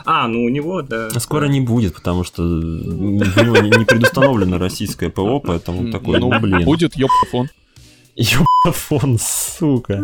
А, 0.06 0.28
ну 0.28 0.44
у 0.46 0.50
него, 0.50 0.82
да. 0.82 1.10
Скоро 1.20 1.46
не 1.48 1.62
будет, 1.62 1.96
потому 1.96 2.24
что 2.24 2.42
у 2.44 2.46
него 2.48 3.58
не 3.58 3.86
предустановлено 3.86 4.58
российское 4.58 5.10
ПО, 5.10 5.40
поэтому 5.40 5.92
такой, 5.92 6.20
ну 6.20 6.30
блин. 6.40 6.64
Будет 6.66 6.96
ёпафон. 6.96 7.50
Ёпафон, 8.16 9.18
сука. 9.20 10.04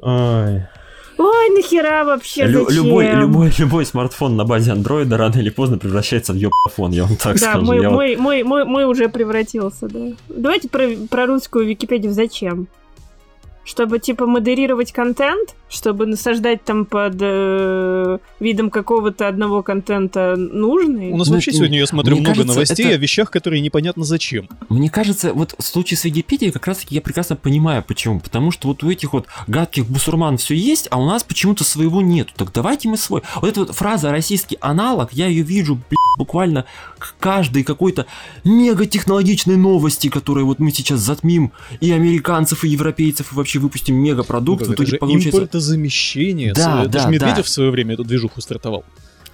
Ой. 0.00 0.62
Ой, 1.20 1.48
нахера 1.50 2.04
вообще, 2.04 2.44
Лю- 2.46 2.66
зачем? 2.68 2.84
любой, 2.84 3.10
любой, 3.12 3.52
любой 3.58 3.84
смартфон 3.84 4.36
на 4.36 4.44
базе 4.44 4.70
андроида 4.70 5.16
рано 5.16 5.36
или 5.38 5.50
поздно 5.50 5.76
превращается 5.76 6.32
в 6.32 6.36
ёпафон, 6.36 6.92
я 6.92 7.04
вам 7.06 7.16
так 7.16 7.34
Да, 7.40 7.50
скажу. 7.50 7.64
мой, 7.66 7.82
Я 7.82 7.88
вот- 7.90 7.96
мой, 7.96 8.16
мой, 8.16 8.42
мой, 8.44 8.64
мой 8.64 8.84
уже 8.84 9.08
превратился, 9.08 9.88
да. 9.88 10.12
Давайте 10.28 10.68
про, 10.68 10.88
про 11.10 11.26
русскую 11.26 11.66
Википедию 11.66 12.12
зачем? 12.12 12.68
Чтобы, 13.68 13.98
типа, 13.98 14.24
модерировать 14.24 14.92
контент, 14.92 15.54
чтобы 15.68 16.06
насаждать 16.06 16.64
там 16.64 16.86
под 16.86 17.16
э, 17.20 18.18
видом 18.40 18.70
какого-то 18.70 19.28
одного 19.28 19.62
контента 19.62 20.36
нужный. 20.36 21.10
У 21.10 21.18
нас 21.18 21.28
Ну, 21.28 21.34
вообще 21.34 21.50
ну, 21.50 21.58
сегодня, 21.58 21.78
я 21.78 21.86
смотрю, 21.86 22.12
мне 22.12 22.22
много 22.22 22.36
кажется, 22.36 22.54
новостей 22.54 22.86
это- 22.86 22.94
о 22.94 22.98
вещах, 22.98 23.30
которые 23.30 23.60
непонятно 23.60 24.04
зачем. 24.04 24.48
Мне 24.70 24.88
кажется, 24.88 25.34
вот 25.34 25.54
в 25.58 25.62
случае 25.62 25.98
с 25.98 26.04
Википедией 26.04 26.50
как 26.50 26.66
раз 26.66 26.78
таки 26.78 26.94
я 26.94 27.02
прекрасно 27.02 27.36
понимаю, 27.36 27.84
почему. 27.86 28.20
Потому 28.20 28.52
что 28.52 28.68
вот 28.68 28.82
у 28.82 28.90
этих 28.90 29.12
вот 29.12 29.26
гадких 29.46 29.84
бусурман 29.86 30.38
все 30.38 30.54
есть, 30.54 30.88
а 30.90 30.98
у 30.98 31.04
нас 31.04 31.22
почему-то 31.22 31.62
своего 31.62 32.00
нету. 32.00 32.32
Так 32.36 32.50
давайте 32.54 32.88
мы 32.88 32.96
свой. 32.96 33.20
Вот 33.34 33.50
эта 33.50 33.60
вот 33.60 33.74
фраза 33.74 34.10
«российский 34.10 34.56
аналог», 34.62 35.12
я 35.12 35.26
ее 35.26 35.42
вижу, 35.42 35.74
блин, 35.74 35.98
буквально 36.16 36.64
к 36.98 37.16
каждой 37.20 37.64
какой-то 37.64 38.06
мегатехнологичной 38.44 39.56
новости, 39.56 40.08
которые 40.08 40.44
вот 40.44 40.58
мы 40.58 40.70
сейчас 40.70 41.00
затмим 41.00 41.52
и 41.80 41.92
американцев, 41.92 42.64
и 42.64 42.68
европейцев, 42.68 43.32
и 43.32 43.34
вообще 43.34 43.57
выпустим 43.58 43.94
мегапродукт. 43.94 44.64
Ну, 44.64 44.72
в 44.72 44.74
итоге 44.74 44.90
же 44.90 44.96
получается... 44.98 45.38
импортозамещение. 45.38 46.52
Да, 46.52 46.82
это 46.82 46.90
да, 46.90 47.00
же 47.00 47.08
Медведев 47.08 47.36
да. 47.36 47.42
в 47.42 47.48
свое 47.48 47.70
время 47.70 47.94
эту 47.94 48.04
движуху 48.04 48.40
стартовал. 48.40 48.84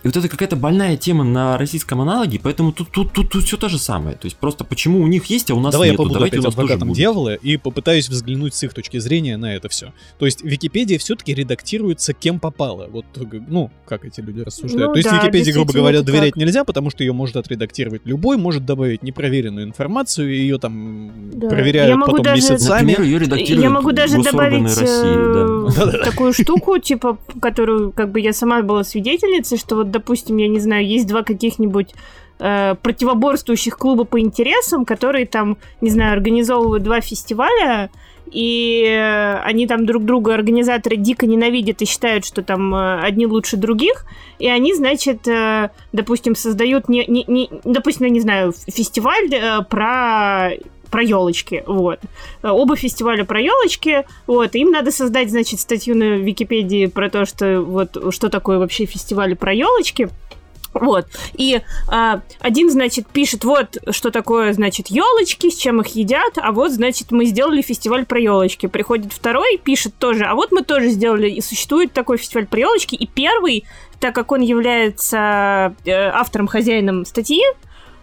И 0.05 0.07
вот 0.07 0.17
это 0.17 0.29
какая-то 0.29 0.55
больная 0.57 0.99
тема 0.99 1.25
на 1.25 1.57
российском 1.57 1.99
аналоге, 2.01 2.39
поэтому 2.43 2.73
тут, 2.73 2.91
тут, 2.91 3.13
тут, 3.13 3.31
тут 3.33 3.45
все 3.45 3.57
то 3.57 3.71
же 3.71 3.79
самое. 3.79 4.17
То 4.17 4.27
есть 4.27 4.37
просто 4.37 4.63
почему 4.63 5.01
у 5.01 5.07
них 5.07 5.25
есть, 5.27 5.51
а 5.51 5.55
у 5.55 5.61
нас 5.61 5.73
Давай 5.73 5.89
я 5.89 5.93
нету. 5.93 6.03
побуду 6.03 6.15
Давайте 6.17 6.39
опять 6.41 6.53
адвокатом 6.53 6.93
дьявола 6.93 7.35
и 7.35 7.57
попытаюсь 7.57 8.11
взглянуть 8.11 8.55
с 8.55 8.63
их 8.63 8.75
точки 8.75 8.99
зрения 8.99 9.39
на 9.39 9.55
это 9.55 9.71
все. 9.71 9.95
То 10.19 10.27
есть 10.27 10.43
Википедия 10.45 10.99
все-таки 10.99 11.33
редактируется 11.35 12.13
кем 12.13 12.39
попало. 12.39 12.87
Вот, 12.93 13.07
ну, 13.49 13.71
как 13.87 14.05
эти 14.05 14.21
люди 14.21 14.41
рассуждают. 14.41 14.89
Ну 14.89 14.93
То 14.93 14.99
есть 14.99 15.09
да, 15.09 15.17
Википедии, 15.23 15.53
грубо 15.53 15.73
говоря, 15.73 16.03
доверять 16.03 16.35
так. 16.35 16.37
нельзя, 16.37 16.65
потому 16.65 16.91
что 16.91 17.03
ее 17.03 17.15
может 17.15 17.37
отредактировать 17.37 18.03
любой, 18.05 18.37
может 18.37 18.67
добавить 18.67 19.03
непроверенную 19.03 19.67
информацию, 19.67 20.31
и 20.35 20.37
ее 20.37 20.59
там 20.59 21.13
Да. 21.33 21.49
проверяют 21.49 21.89
Я 21.89 21.97
могу 21.97 22.11
потом 22.11 22.25
даже- 22.25 22.37
месяцами. 22.53 22.91
Например, 22.93 23.01
ее 23.03 23.19
редактируют 23.21 23.63
Я 23.65 23.71
могу 23.71 23.93
даже 23.93 24.23
добавить 24.23 24.65
России, 24.65 25.85
да. 25.87 25.99
э, 26.01 26.05
такую 26.05 26.35
штуку, 26.35 26.79
типа, 26.79 27.17
которую 27.41 27.91
как 27.91 28.13
бы 28.13 28.21
я 28.21 28.35
сама 28.35 28.61
была 28.61 28.85
свидетельницей, 28.85 29.57
что 29.57 29.77
вот, 29.77 29.94
допустим, 29.95 30.37
я 30.37 30.49
не 30.49 30.61
знаю, 30.61 30.87
есть 30.87 31.07
два 31.07 31.23
каких-нибудь 31.23 31.95
э, 32.41 32.75
противоборствующих 32.83 33.79
клуба 33.79 34.05
по 34.05 34.21
интересам, 34.21 34.85
которые 34.85 35.27
там, 35.27 35.57
не 35.81 35.91
знаю, 35.91 36.13
организовывают 36.13 36.83
два 36.83 37.01
фестиваля, 37.01 37.91
и 38.31 38.85
они 39.45 39.67
там 39.67 39.87
друг 39.87 40.05
друга, 40.05 40.35
организаторы, 40.35 40.97
дико 40.97 41.27
ненавидят 41.27 41.83
и 41.83 41.85
считают, 41.85 42.25
что 42.25 42.43
там 42.43 42.75
э, 42.75 43.01
одни 43.01 43.27
лучше 43.27 43.57
других, 43.57 44.07
и 44.39 44.49
они, 44.49 44.75
значит, 44.75 45.29
э, 45.29 45.71
допустим, 45.93 46.35
создают, 46.35 46.89
не, 46.89 47.05
не, 47.07 47.25
не, 47.29 47.51
допустим, 47.65 48.07
я 48.07 48.11
не 48.11 48.21
знаю, 48.21 48.53
фестиваль 48.67 49.33
э, 49.33 49.63
про 49.69 50.51
про 50.95 51.03
елочки, 51.03 51.65
вот. 51.67 51.99
Э, 52.45 52.51
Оба 52.51 52.77
фестиваля 52.77 53.25
про 53.25 53.41
елочки, 53.41 54.07
вот. 54.29 54.55
Им 54.55 54.71
надо 54.71 54.93
создать, 54.93 55.29
значит, 55.29 55.59
статью 55.59 55.97
на 55.97 56.19
Википедии 56.19 56.87
про 56.87 57.11
то, 57.11 57.27
что 57.27 57.63
вот 57.63 58.15
что 58.15 58.29
такое 58.29 58.61
вообще 58.61 58.85
фестиваль 58.85 59.35
про 59.35 59.53
елочки. 59.53 60.09
Вот. 60.73 61.07
И 61.33 61.63
а, 61.89 62.21
один, 62.39 62.71
значит, 62.71 63.09
пишет, 63.09 63.43
вот 63.43 63.77
что 63.91 64.13
такое, 64.13 64.53
значит, 64.53 64.87
елочки, 64.87 65.51
с 65.51 65.57
чем 65.57 65.81
их 65.81 65.89
едят, 65.97 66.35
а 66.37 66.53
вот, 66.53 66.71
значит, 66.71 67.11
мы 67.11 67.25
сделали 67.25 67.61
фестиваль 67.61 68.07
про 68.07 68.21
елочки. 68.21 68.67
Приходит 68.67 69.13
второй, 69.13 69.57
пишет 69.57 69.95
тоже, 69.99 70.27
а 70.27 70.37
вот 70.37 70.53
мы 70.53 70.63
тоже 70.63 70.91
сделали, 70.91 71.29
и 71.29 71.41
существует 71.41 71.93
такой 71.93 72.19
фестиваль 72.19 72.47
про 72.47 72.61
елочки. 72.61 72.95
И 72.95 73.09
первый, 73.09 73.65
так 73.99 74.15
как 74.15 74.31
он 74.31 74.43
является 74.43 75.75
э, 75.85 75.91
автором, 75.93 76.47
хозяином 76.47 77.05
статьи, 77.05 77.43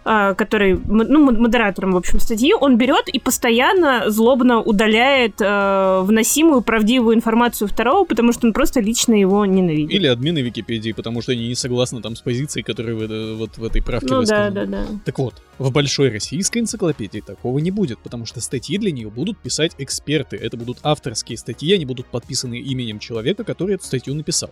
который, 0.04 0.72
м- 0.72 1.06
ну, 1.08 1.30
модератором, 1.32 1.92
в 1.92 1.96
общем, 1.96 2.20
статьи, 2.20 2.52
он 2.54 2.76
берет 2.76 3.08
и 3.08 3.18
постоянно 3.18 4.10
злобно 4.10 4.60
удаляет 4.60 5.40
э, 5.40 6.00
вносимую 6.02 6.62
правдивую 6.62 7.16
информацию 7.16 7.68
второго, 7.68 8.04
потому 8.04 8.32
что 8.32 8.46
он 8.46 8.52
просто 8.52 8.80
лично 8.80 9.14
его 9.14 9.46
ненавидит. 9.46 9.90
Или 9.90 10.06
админы 10.06 10.40
Википедии, 10.40 10.92
потому 10.92 11.22
что 11.22 11.32
они 11.32 11.48
не 11.48 11.54
согласны 11.54 12.00
там 12.02 12.16
с 12.16 12.20
позицией, 12.20 12.64
которую 12.64 12.98
вы, 12.98 13.04
э, 13.04 13.34
вот 13.34 13.58
в 13.58 13.64
этой 13.64 13.82
правке 13.82 14.08
Ну 14.10 14.22
да, 14.24 14.50
да, 14.50 14.66
да. 14.66 14.84
Так 15.04 15.18
вот, 15.18 15.34
в 15.58 15.70
большой 15.70 16.10
российской 16.10 16.58
энциклопедии 16.58 17.20
такого 17.20 17.58
не 17.58 17.70
будет, 17.70 17.98
потому 17.98 18.26
что 18.26 18.40
статьи 18.40 18.78
для 18.78 18.90
нее 18.90 19.10
будут 19.10 19.38
писать 19.38 19.72
эксперты. 19.78 20.36
Это 20.36 20.56
будут 20.56 20.78
авторские 20.82 21.38
статьи, 21.38 21.72
они 21.74 21.84
будут 21.84 22.06
подписаны 22.06 22.58
именем 22.58 22.98
человека, 22.98 23.44
который 23.44 23.76
эту 23.76 23.84
статью 23.84 24.14
написал. 24.14 24.50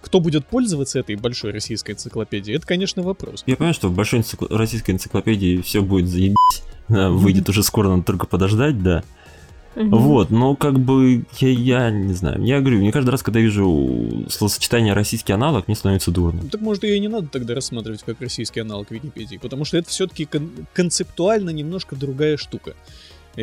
Кто 0.00 0.20
будет 0.20 0.46
пользоваться 0.46 0.98
этой 0.98 1.16
большой 1.16 1.52
российской 1.52 1.92
энциклопедией, 1.92 2.56
это, 2.56 2.66
конечно, 2.66 3.02
вопрос. 3.02 3.44
Я 3.46 3.56
понимаю, 3.56 3.74
что 3.74 3.88
в 3.88 3.94
большой 3.94 4.20
энцикл- 4.20 4.54
российской 4.54 4.92
энциклопедии 4.92 5.60
все 5.60 5.82
будет 5.82 6.08
заебись. 6.08 6.62
Выйдет 6.88 7.48
уже 7.48 7.62
скоро, 7.62 7.88
надо 7.88 8.02
только 8.02 8.26
подождать, 8.26 8.82
да. 8.82 9.04
Вот, 9.76 10.30
но 10.30 10.56
как 10.56 10.80
бы 10.80 11.24
я, 11.38 11.48
я 11.48 11.90
не 11.90 12.12
знаю. 12.12 12.42
Я 12.44 12.60
говорю, 12.60 12.78
мне 12.80 12.90
каждый 12.90 13.10
раз, 13.10 13.22
когда 13.22 13.38
вижу 13.38 14.26
словосочетание 14.28 14.94
российский 14.94 15.32
аналог, 15.32 15.68
мне 15.68 15.76
становится 15.76 16.10
дурно. 16.10 16.40
Ну, 16.42 16.48
Так 16.48 16.60
может 16.60 16.82
ее 16.82 16.96
и 16.96 17.00
не 17.00 17.06
надо 17.06 17.28
тогда 17.28 17.54
рассматривать 17.54 18.02
как 18.02 18.20
российский 18.20 18.60
аналог 18.60 18.90
Википедии, 18.90 19.36
потому 19.36 19.64
что 19.64 19.76
это 19.76 19.88
все-таки 19.88 20.28
концептуально 20.72 21.50
немножко 21.50 21.94
другая 21.94 22.36
штука. 22.36 22.74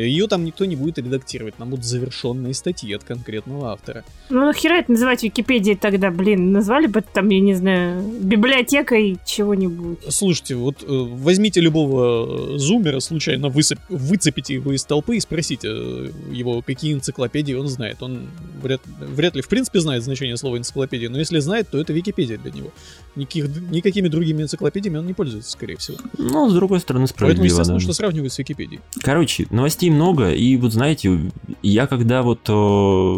Ее 0.04 0.26
там 0.26 0.44
никто 0.44 0.64
не 0.64 0.76
будет 0.76 0.98
редактировать, 0.98 1.54
там 1.56 1.70
будут 1.70 1.84
завершенные 1.84 2.54
статьи 2.54 2.92
от 2.92 3.04
конкретного 3.04 3.72
автора. 3.72 4.04
Ну 4.30 4.44
нахера 4.44 4.74
это 4.74 4.92
называть 4.92 5.22
Википедией 5.22 5.76
тогда, 5.76 6.10
блин, 6.10 6.52
назвали 6.52 6.86
бы 6.86 7.00
это 7.00 7.08
там, 7.12 7.28
я 7.28 7.40
не 7.40 7.54
знаю, 7.54 8.02
библиотекой 8.20 9.18
чего-нибудь. 9.24 9.98
Слушайте, 10.08 10.54
вот 10.54 10.82
э, 10.82 10.86
возьмите 10.88 11.60
любого 11.60 12.54
э, 12.54 12.58
зумера, 12.58 13.00
случайно 13.00 13.46
высып- 13.46 13.78
выцепите 13.88 14.54
его 14.54 14.72
из 14.72 14.84
толпы 14.84 15.16
и 15.16 15.20
спросите 15.20 15.68
э, 15.70 16.10
его, 16.32 16.62
какие 16.62 16.92
энциклопедии 16.94 17.54
он 17.54 17.68
знает. 17.68 18.02
Он 18.02 18.28
вряд, 18.62 18.80
вряд 19.00 19.36
ли 19.36 19.42
в 19.42 19.48
принципе 19.48 19.80
знает 19.80 20.02
значение 20.02 20.36
слова 20.36 20.58
энциклопедия, 20.58 21.08
но 21.08 21.18
если 21.18 21.38
знает, 21.38 21.68
то 21.70 21.78
это 21.78 21.92
Википедия 21.92 22.38
для 22.38 22.50
него. 22.50 22.70
Никаких, 23.16 23.48
никакими 23.70 24.08
другими 24.08 24.42
энциклопедиями 24.42 24.98
он 24.98 25.06
не 25.06 25.14
пользуется, 25.14 25.50
скорее 25.50 25.76
всего. 25.76 25.98
Но, 26.18 26.48
с 26.48 26.54
другой 26.54 26.80
стороны, 26.80 27.06
Поэтому, 27.06 27.18
справедливо, 27.18 27.44
естественно, 27.44 27.78
да. 27.78 27.82
что 27.84 27.92
сравнивают 27.92 28.32
с 28.32 28.38
Википедией. 28.38 28.80
Короче, 29.00 29.46
новостей 29.50 29.87
много, 29.90 30.32
и 30.32 30.56
вот 30.56 30.72
знаете, 30.72 31.30
я 31.62 31.86
когда 31.86 32.22
вот... 32.22 32.40
э, 32.48 33.12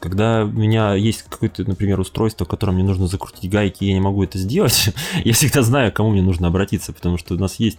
Когда 0.00 0.42
у 0.44 0.48
меня 0.48 0.94
есть 0.94 1.22
какое-то, 1.28 1.62
например, 1.64 2.00
устройство, 2.00 2.44
в 2.44 2.48
котором 2.48 2.74
мне 2.74 2.84
нужно 2.84 3.06
закрутить 3.06 3.48
гайки, 3.48 3.84
я 3.84 3.94
не 3.94 4.00
могу 4.00 4.24
это 4.24 4.36
сделать, 4.36 4.90
я 5.24 5.32
всегда 5.32 5.62
знаю, 5.62 5.92
к 5.92 5.96
кому 5.96 6.10
мне 6.10 6.22
нужно 6.22 6.48
обратиться, 6.48 6.92
потому 6.92 7.18
что 7.18 7.34
у 7.34 7.38
нас 7.38 7.60
есть, 7.60 7.78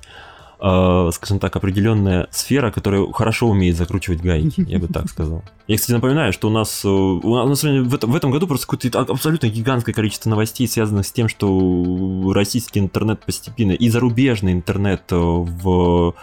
э, 0.62 1.10
скажем 1.14 1.40
так, 1.40 1.54
определенная 1.58 2.28
сфера, 2.32 2.72
которая 2.72 3.12
хорошо 3.12 3.50
умеет 3.50 3.76
закручивать 3.76 4.22
гайки, 4.22 4.64
я 4.70 4.80
бы 4.80 4.88
так 4.88 5.10
сказал. 5.10 5.44
Я, 5.68 5.76
кстати, 5.76 5.92
напоминаю, 5.92 6.32
что 6.32 6.48
у 6.48 6.52
нас, 6.52 6.86
э, 6.86 6.88
у 6.88 7.46
нас 7.46 7.62
в, 7.62 7.94
этом, 7.94 8.12
в 8.12 8.16
этом 8.16 8.32
году 8.32 8.48
просто 8.48 8.68
какое-то 8.68 9.02
абсолютно 9.02 9.48
гигантское 9.50 9.94
количество 9.94 10.30
новостей, 10.30 10.66
связанных 10.70 11.06
с 11.06 11.12
тем, 11.12 11.28
что 11.28 12.32
российский 12.34 12.80
интернет 12.80 13.26
постепенно 13.26 13.74
и 13.74 13.90
зарубежный 13.90 14.54
интернет 14.54 15.04
э, 15.12 15.16
в 15.18 16.16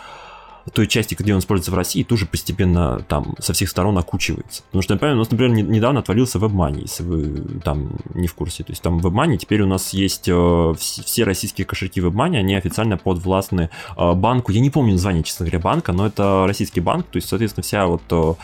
той 0.72 0.86
части, 0.86 1.14
где 1.18 1.32
он 1.32 1.40
используется 1.40 1.70
в 1.70 1.74
России, 1.74 2.02
тоже 2.02 2.26
постепенно 2.26 3.00
там 3.08 3.34
со 3.38 3.52
всех 3.52 3.68
сторон 3.68 3.96
окучивается. 3.98 4.62
Потому 4.64 4.82
что, 4.82 4.94
например, 4.94 5.14
у 5.16 5.18
нас, 5.18 5.30
например, 5.30 5.54
не- 5.54 5.62
недавно 5.62 6.00
отвалился 6.00 6.38
WebMoney, 6.38 6.82
если 6.82 7.02
вы 7.02 7.60
там 7.64 7.92
не 8.14 8.26
в 8.26 8.34
курсе. 8.34 8.62
То 8.64 8.72
есть 8.72 8.82
там 8.82 8.98
WebMoney, 8.98 9.36
теперь 9.38 9.62
у 9.62 9.66
нас 9.66 9.92
есть 9.92 10.28
э, 10.28 10.32
вс- 10.32 11.04
все 11.04 11.24
российские 11.24 11.64
кошельки 11.66 12.00
WebMoney, 12.00 12.36
они 12.36 12.54
официально 12.54 12.96
подвластны 12.96 13.70
э, 13.96 14.12
банку. 14.14 14.52
Я 14.52 14.60
не 14.60 14.70
помню 14.70 14.92
название, 14.92 15.22
честно 15.22 15.46
говоря, 15.46 15.60
банка, 15.60 15.92
но 15.92 16.06
это 16.06 16.44
российский 16.46 16.80
банк, 16.80 17.06
то 17.06 17.16
есть, 17.16 17.28
соответственно, 17.28 17.62
вся 17.64 17.86
вот 17.86 18.02
э, 18.10 18.34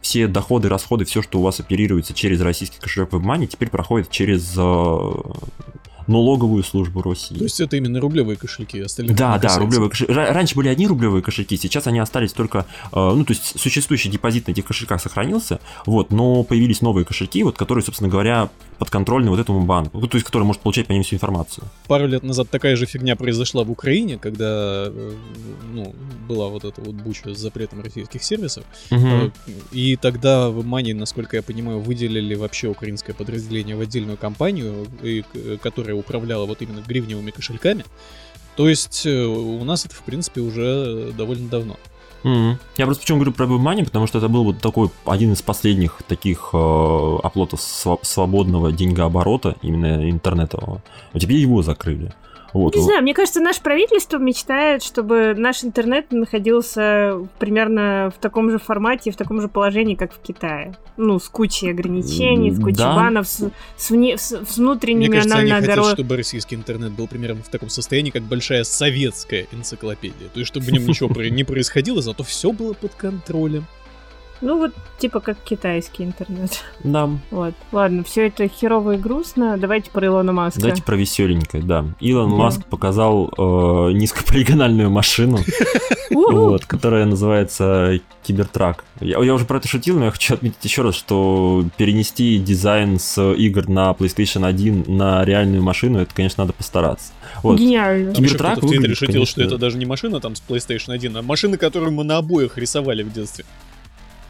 все 0.00 0.26
доходы, 0.26 0.68
расходы, 0.68 1.04
все, 1.04 1.22
что 1.22 1.38
у 1.38 1.42
вас 1.42 1.60
оперируется 1.60 2.12
через 2.12 2.40
российский 2.40 2.78
кошелек 2.80 3.10
WebMoney, 3.12 3.46
теперь 3.46 3.70
проходит 3.70 4.10
через 4.10 4.54
э, 4.56 5.10
налоговую 6.06 6.62
службу 6.64 7.02
России. 7.02 7.36
То 7.36 7.44
есть 7.44 7.60
это 7.60 7.76
именно 7.76 8.00
рублевые 8.00 8.36
кошельки, 8.36 8.80
остальные 8.80 9.16
Да, 9.16 9.38
да, 9.38 9.58
рублевые 9.58 9.90
кошельки. 9.90 10.12
Ра- 10.12 10.32
Раньше 10.32 10.54
были 10.54 10.68
одни 10.68 10.86
рублевые 10.86 11.22
кошельки, 11.22 11.56
сейчас 11.56 11.86
они 11.86 11.98
остались 11.98 12.32
только, 12.32 12.66
э, 12.92 12.94
ну, 12.94 13.24
то 13.24 13.32
есть 13.32 13.58
существующий 13.58 14.08
депозит 14.08 14.46
на 14.46 14.52
этих 14.52 14.64
кошельках 14.64 15.00
сохранился, 15.00 15.60
вот, 15.86 16.10
но 16.10 16.42
появились 16.42 16.80
новые 16.80 17.04
кошельки, 17.04 17.42
вот, 17.42 17.56
которые, 17.56 17.84
собственно 17.84 18.10
говоря, 18.10 18.50
подконтрольны 18.82 19.30
вот 19.30 19.38
этому 19.38 19.62
банку, 19.62 20.04
то 20.08 20.16
есть 20.16 20.26
который 20.26 20.42
может 20.42 20.60
получать 20.62 20.88
по 20.88 20.92
ним 20.92 21.04
всю 21.04 21.14
информацию. 21.14 21.64
Пару 21.86 22.08
лет 22.08 22.24
назад 22.24 22.50
такая 22.50 22.74
же 22.74 22.84
фигня 22.86 23.14
произошла 23.14 23.62
в 23.62 23.70
Украине, 23.70 24.18
когда 24.18 24.86
э, 24.88 25.12
ну, 25.72 25.94
была 26.28 26.48
вот 26.48 26.64
эта 26.64 26.80
вот 26.80 26.94
буча 26.96 27.32
с 27.32 27.38
запретом 27.38 27.80
российских 27.80 28.24
сервисов. 28.24 28.64
Мгм. 28.90 29.32
И 29.70 29.94
тогда 29.94 30.48
в 30.48 30.64
Мани, 30.64 30.94
насколько 30.94 31.36
я 31.36 31.42
понимаю, 31.42 31.78
выделили 31.78 32.34
вообще 32.34 32.66
украинское 32.68 33.14
подразделение 33.14 33.76
в 33.76 33.80
отдельную 33.80 34.16
компанию, 34.18 34.86
к- 35.32 35.62
которая 35.62 35.94
управляла 35.94 36.44
вот 36.46 36.60
именно 36.62 36.82
гривневыми 36.84 37.30
кошельками. 37.30 37.84
То 38.56 38.68
есть 38.68 39.06
э, 39.06 39.24
у 39.24 39.62
нас 39.64 39.86
это, 39.86 39.94
в 39.94 40.02
принципе, 40.02 40.40
уже 40.40 41.12
довольно 41.16 41.48
давно. 41.48 41.76
Мгм. 42.24 42.58
Я 42.76 42.86
просто 42.86 43.02
почему 43.02 43.18
говорю 43.18 43.32
про 43.32 43.46
WebMoney, 43.46 43.84
потому 43.84 44.06
что 44.06 44.18
это 44.18 44.28
был 44.28 44.44
вот 44.44 44.58
такой 44.60 44.90
один 45.04 45.32
из 45.32 45.42
последних 45.42 46.02
таких 46.06 46.50
э, 46.52 47.18
оплотов 47.22 47.60
сва- 47.60 47.98
свободного 48.02 48.70
деньгооборота, 48.72 49.56
именно 49.62 50.08
интернетового. 50.10 50.82
А 51.12 51.18
теперь 51.18 51.38
его 51.38 51.62
закрыли. 51.62 52.12
Вот. 52.52 52.74
Не 52.76 52.82
знаю, 52.82 53.02
мне 53.02 53.14
кажется, 53.14 53.40
наше 53.40 53.62
правительство 53.62 54.18
мечтает, 54.18 54.82
чтобы 54.82 55.34
наш 55.36 55.64
интернет 55.64 56.12
находился 56.12 57.26
примерно 57.38 58.12
в 58.14 58.20
таком 58.20 58.50
же 58.50 58.58
формате, 58.58 59.10
в 59.10 59.16
таком 59.16 59.40
же 59.40 59.48
положении, 59.48 59.94
как 59.94 60.12
в 60.12 60.18
Китае. 60.20 60.74
Ну, 60.96 61.18
с 61.18 61.28
кучей 61.28 61.70
ограничений, 61.70 62.50
с 62.50 62.60
кучей 62.60 62.76
Да. 62.76 62.94
банов, 62.94 63.26
с, 63.26 63.50
с 63.76 63.90
вне- 63.90 64.16
с- 64.18 64.28
с 64.28 64.32
Мне 64.58 64.66
внутренними 64.66 65.14
кажется, 65.16 65.38
они 65.38 65.50
хотят, 65.50 65.86
чтобы 65.86 66.16
российский 66.16 66.54
интернет 66.54 66.92
был 66.92 67.06
примерно 67.08 67.42
в 67.42 67.48
таком 67.48 67.70
состоянии, 67.70 68.10
как 68.10 68.22
большая 68.22 68.64
советская 68.64 69.46
энциклопедия. 69.52 70.28
То 70.32 70.38
есть, 70.40 70.48
чтобы 70.48 70.66
в 70.66 70.70
нем 70.70 70.84
ничего 70.86 71.08
не 71.22 71.44
происходило, 71.44 72.02
зато 72.02 72.22
все 72.22 72.52
было 72.52 72.74
под 72.74 72.92
контролем. 72.94 73.64
Ну, 74.42 74.58
вот 74.58 74.72
типа 74.98 75.20
как 75.20 75.38
китайский 75.38 76.02
интернет. 76.02 76.64
Да. 76.82 77.08
Вот. 77.30 77.54
Ладно, 77.70 78.02
все 78.02 78.26
это 78.26 78.48
херово 78.48 78.96
и 78.96 78.98
грустно. 78.98 79.56
Давайте 79.56 79.90
про 79.90 80.06
Илона 80.06 80.32
Маска. 80.32 80.60
Давайте 80.60 80.82
про 80.82 80.96
веселенькое, 80.96 81.62
да. 81.62 81.86
Илон 82.00 82.30
Да. 82.30 82.36
Маск 82.36 82.64
показал 82.66 83.28
э, 83.28 83.92
низкополигональную 83.92 84.90
машину, 84.90 85.38
вот, 86.10 86.66
которая 86.66 87.06
называется 87.06 88.00
Кибертрак. 88.24 88.84
Я, 89.00 89.22
я 89.22 89.32
уже 89.32 89.44
про 89.44 89.58
это 89.58 89.68
шутил, 89.68 89.98
но 89.98 90.06
я 90.06 90.10
хочу 90.10 90.34
отметить 90.34 90.64
еще 90.64 90.82
раз, 90.82 90.96
что 90.96 91.64
перенести 91.76 92.38
дизайн 92.38 92.98
с 92.98 93.22
игр 93.34 93.68
на 93.68 93.92
PlayStation 93.92 94.44
1 94.44 94.84
на 94.88 95.24
реальную 95.24 95.62
машину, 95.62 96.00
это, 96.00 96.12
конечно, 96.12 96.42
надо 96.42 96.52
постараться. 96.52 97.12
Вот. 97.44 97.60
Гениально. 97.60 98.12
Кибертрак 98.12 98.58
кто-то 98.58 98.66
в 98.66 98.70
Твиттере 98.70 98.94
шутил, 98.96 99.24
что 99.24 99.40
это 99.42 99.56
даже 99.56 99.78
не 99.78 99.86
машина 99.86 100.18
там 100.18 100.34
с 100.34 100.42
PlayStation 100.46 100.92
1, 100.92 101.16
а 101.16 101.22
машина, 101.22 101.58
которую 101.58 101.92
мы 101.92 102.02
на 102.02 102.16
обоих 102.16 102.58
рисовали 102.58 103.04
в 103.04 103.12
детстве. 103.12 103.44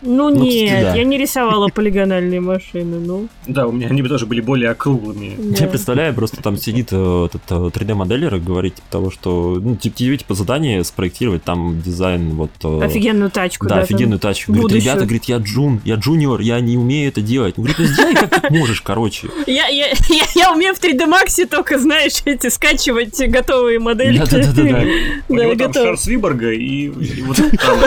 Ну, 0.02 0.30
Ну, 0.30 0.42
нет, 0.44 0.82
да. 0.82 0.94
я 0.96 1.04
не 1.04 1.16
рисовала 1.16 1.68
полигональные 1.68 2.40
машины, 2.40 2.98
ну. 2.98 3.28
Да, 3.46 3.66
у 3.68 3.72
меня 3.72 3.86
они 3.88 4.02
тоже 4.02 4.26
были 4.26 4.40
более 4.40 4.70
округлыми. 4.70 5.34
да. 5.38 5.64
Я 5.64 5.68
представляю, 5.70 6.12
просто 6.14 6.42
там 6.42 6.56
сидит 6.56 6.88
э, 6.90 7.26
этот 7.26 7.42
э, 7.50 7.54
3D-моделер 7.54 8.34
и 8.34 8.40
говорит 8.40 8.74
типа 8.76 8.86
того, 8.90 9.10
что 9.10 9.58
ну, 9.62 9.76
типа, 9.76 9.96
тебе 9.96 10.16
типа 10.16 10.34
задание 10.34 10.82
спроектировать 10.84 11.44
там 11.44 11.80
дизайн 11.80 12.30
вот... 12.34 12.50
э, 12.64 12.80
Офигенную 12.84 13.30
тачку, 13.30 13.68
Да, 13.68 13.76
да. 13.76 13.80
офигенную 13.82 14.18
тачку. 14.18 14.52
Говорит, 14.52 14.62
будущую. 14.70 14.82
ребята, 14.82 15.04
говорит, 15.04 15.24
я 15.24 15.36
джун, 15.38 15.80
я 15.84 15.94
джуниор, 15.94 16.40
я 16.40 16.60
не 16.60 16.76
умею 16.76 17.08
это 17.08 17.20
делать. 17.20 17.54
Говорит, 17.56 17.78
ну 17.78 17.84
сделай 17.84 18.14
как 18.14 18.42
ты 18.48 18.52
можешь, 18.52 18.80
короче. 18.82 19.28
там. 19.28 19.36
Я, 19.46 19.68
я, 19.68 19.86
я, 20.08 20.24
я 20.34 20.52
умею 20.52 20.74
в 20.74 20.80
3D 20.82 21.06
Max 21.06 21.46
только, 21.46 21.78
знаешь, 21.78 22.22
эти 22.24 22.48
скачивать 22.48 23.18
готовые 23.28 23.78
модели. 23.78 24.18
Да-да-да-да. 24.18 24.82
У 25.28 25.36
Да, 25.36 25.42
него 25.42 25.52
я 25.52 25.56
там 25.56 25.66
готова. 25.68 25.86
шар 25.86 25.98
Свиборга 25.98 26.50
и, 26.52 26.88
вот 26.88 27.36
там. 27.36 27.78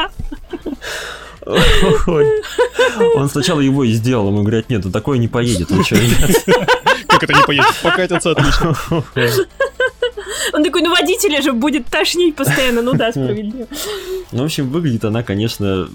Он 3.16 3.28
сначала 3.28 3.60
его 3.60 3.84
и 3.84 3.92
сделал, 3.92 4.28
ему 4.28 4.42
говорят, 4.42 4.70
нет, 4.70 4.84
ну 4.84 4.90
такое 4.90 5.18
не 5.18 5.28
поедет. 5.28 5.70
Вы 5.70 5.84
что, 5.84 5.96
ребят? 5.96 6.30
Как 7.06 7.22
это 7.22 7.32
не 7.34 7.42
поедет? 7.42 7.74
Покатится 7.82 8.30
отлично. 8.30 8.76
Он 10.52 10.64
такой, 10.64 10.82
ну 10.82 10.90
водителя 10.90 11.42
же 11.42 11.52
будет 11.52 11.86
тошнить 11.86 12.36
постоянно. 12.36 12.82
Ну 12.82 12.94
да, 12.94 13.10
справедливо. 13.10 13.66
Ну, 14.32 14.42
в 14.42 14.44
общем, 14.44 14.70
выглядит 14.70 15.04
она, 15.04 15.22
конечно, 15.22 15.88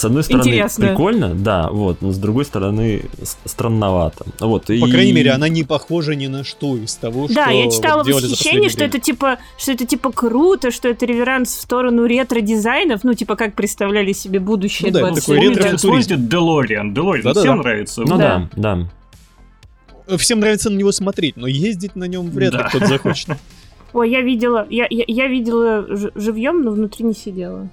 с 0.00 0.04
одной 0.04 0.24
стороны 0.24 0.42
Интересно. 0.48 0.86
прикольно, 0.88 1.34
да, 1.34 1.68
вот, 1.70 2.00
но 2.00 2.10
с 2.12 2.16
другой 2.18 2.44
стороны 2.44 3.02
странновато. 3.44 4.24
Вот, 4.40 4.66
По 4.66 4.72
и- 4.72 4.90
крайней 4.90 5.12
мере, 5.12 5.30
она 5.32 5.48
не 5.48 5.62
похожа 5.62 6.14
ни 6.14 6.26
на 6.26 6.42
что 6.44 6.76
из 6.76 6.94
того, 6.96 7.26
что 7.26 7.34
Да, 7.34 7.50
я 7.50 7.70
читала 7.70 8.02
вот 8.02 8.06
восхищение, 8.14 8.68
что 8.70 8.78
последнее 8.78 8.88
это 8.88 8.98
типа, 8.98 9.38
что 9.58 9.72
это 9.72 9.86
типа 9.86 10.12
круто, 10.12 10.70
что 10.70 10.88
это 10.88 11.04
реверанс 11.06 11.50
в 11.54 11.60
сторону 11.60 12.06
ретро-дизайнов, 12.06 13.04
ну 13.04 13.14
типа 13.14 13.36
как 13.36 13.54
представляли 13.54 14.12
себе 14.12 14.40
будущее 14.40 14.88
Ну 14.88 14.94
да, 14.94 15.00
это 15.00 15.08
20 15.12 15.26
такой 15.26 15.46
ретро- 15.48 15.76
Вспомните 15.76 16.16
Делориан. 16.16 16.94
Делориан 16.94 17.24
Да-да-да. 17.24 17.40
всем 17.40 17.58
нравится. 17.58 18.00
Ну 18.00 18.16
Да. 18.16 18.16
да, 18.16 18.48
да. 18.56 18.74
время. 18.74 18.90
Всем 20.18 20.40
нравится 20.40 20.70
на 20.70 20.76
него 20.76 20.92
смотреть, 20.92 21.36
но 21.36 21.46
ездить 21.46 21.94
на 21.94 22.04
нем 22.04 22.30
вряд 22.30 22.52
ли 22.52 22.58
Да. 22.58 22.64
кто-то 22.68 22.86
захочет. 22.86 23.28
Ой, 23.92 24.10
я 24.10 24.20
видела, 24.22 24.66
я, 24.70 24.86
я, 24.88 25.04
я 25.06 25.26
видела 25.26 25.84
живьем, 26.14 26.62
но 26.62 26.70
внутри 26.70 27.04
не 27.04 27.14
сидела. 27.14 27.68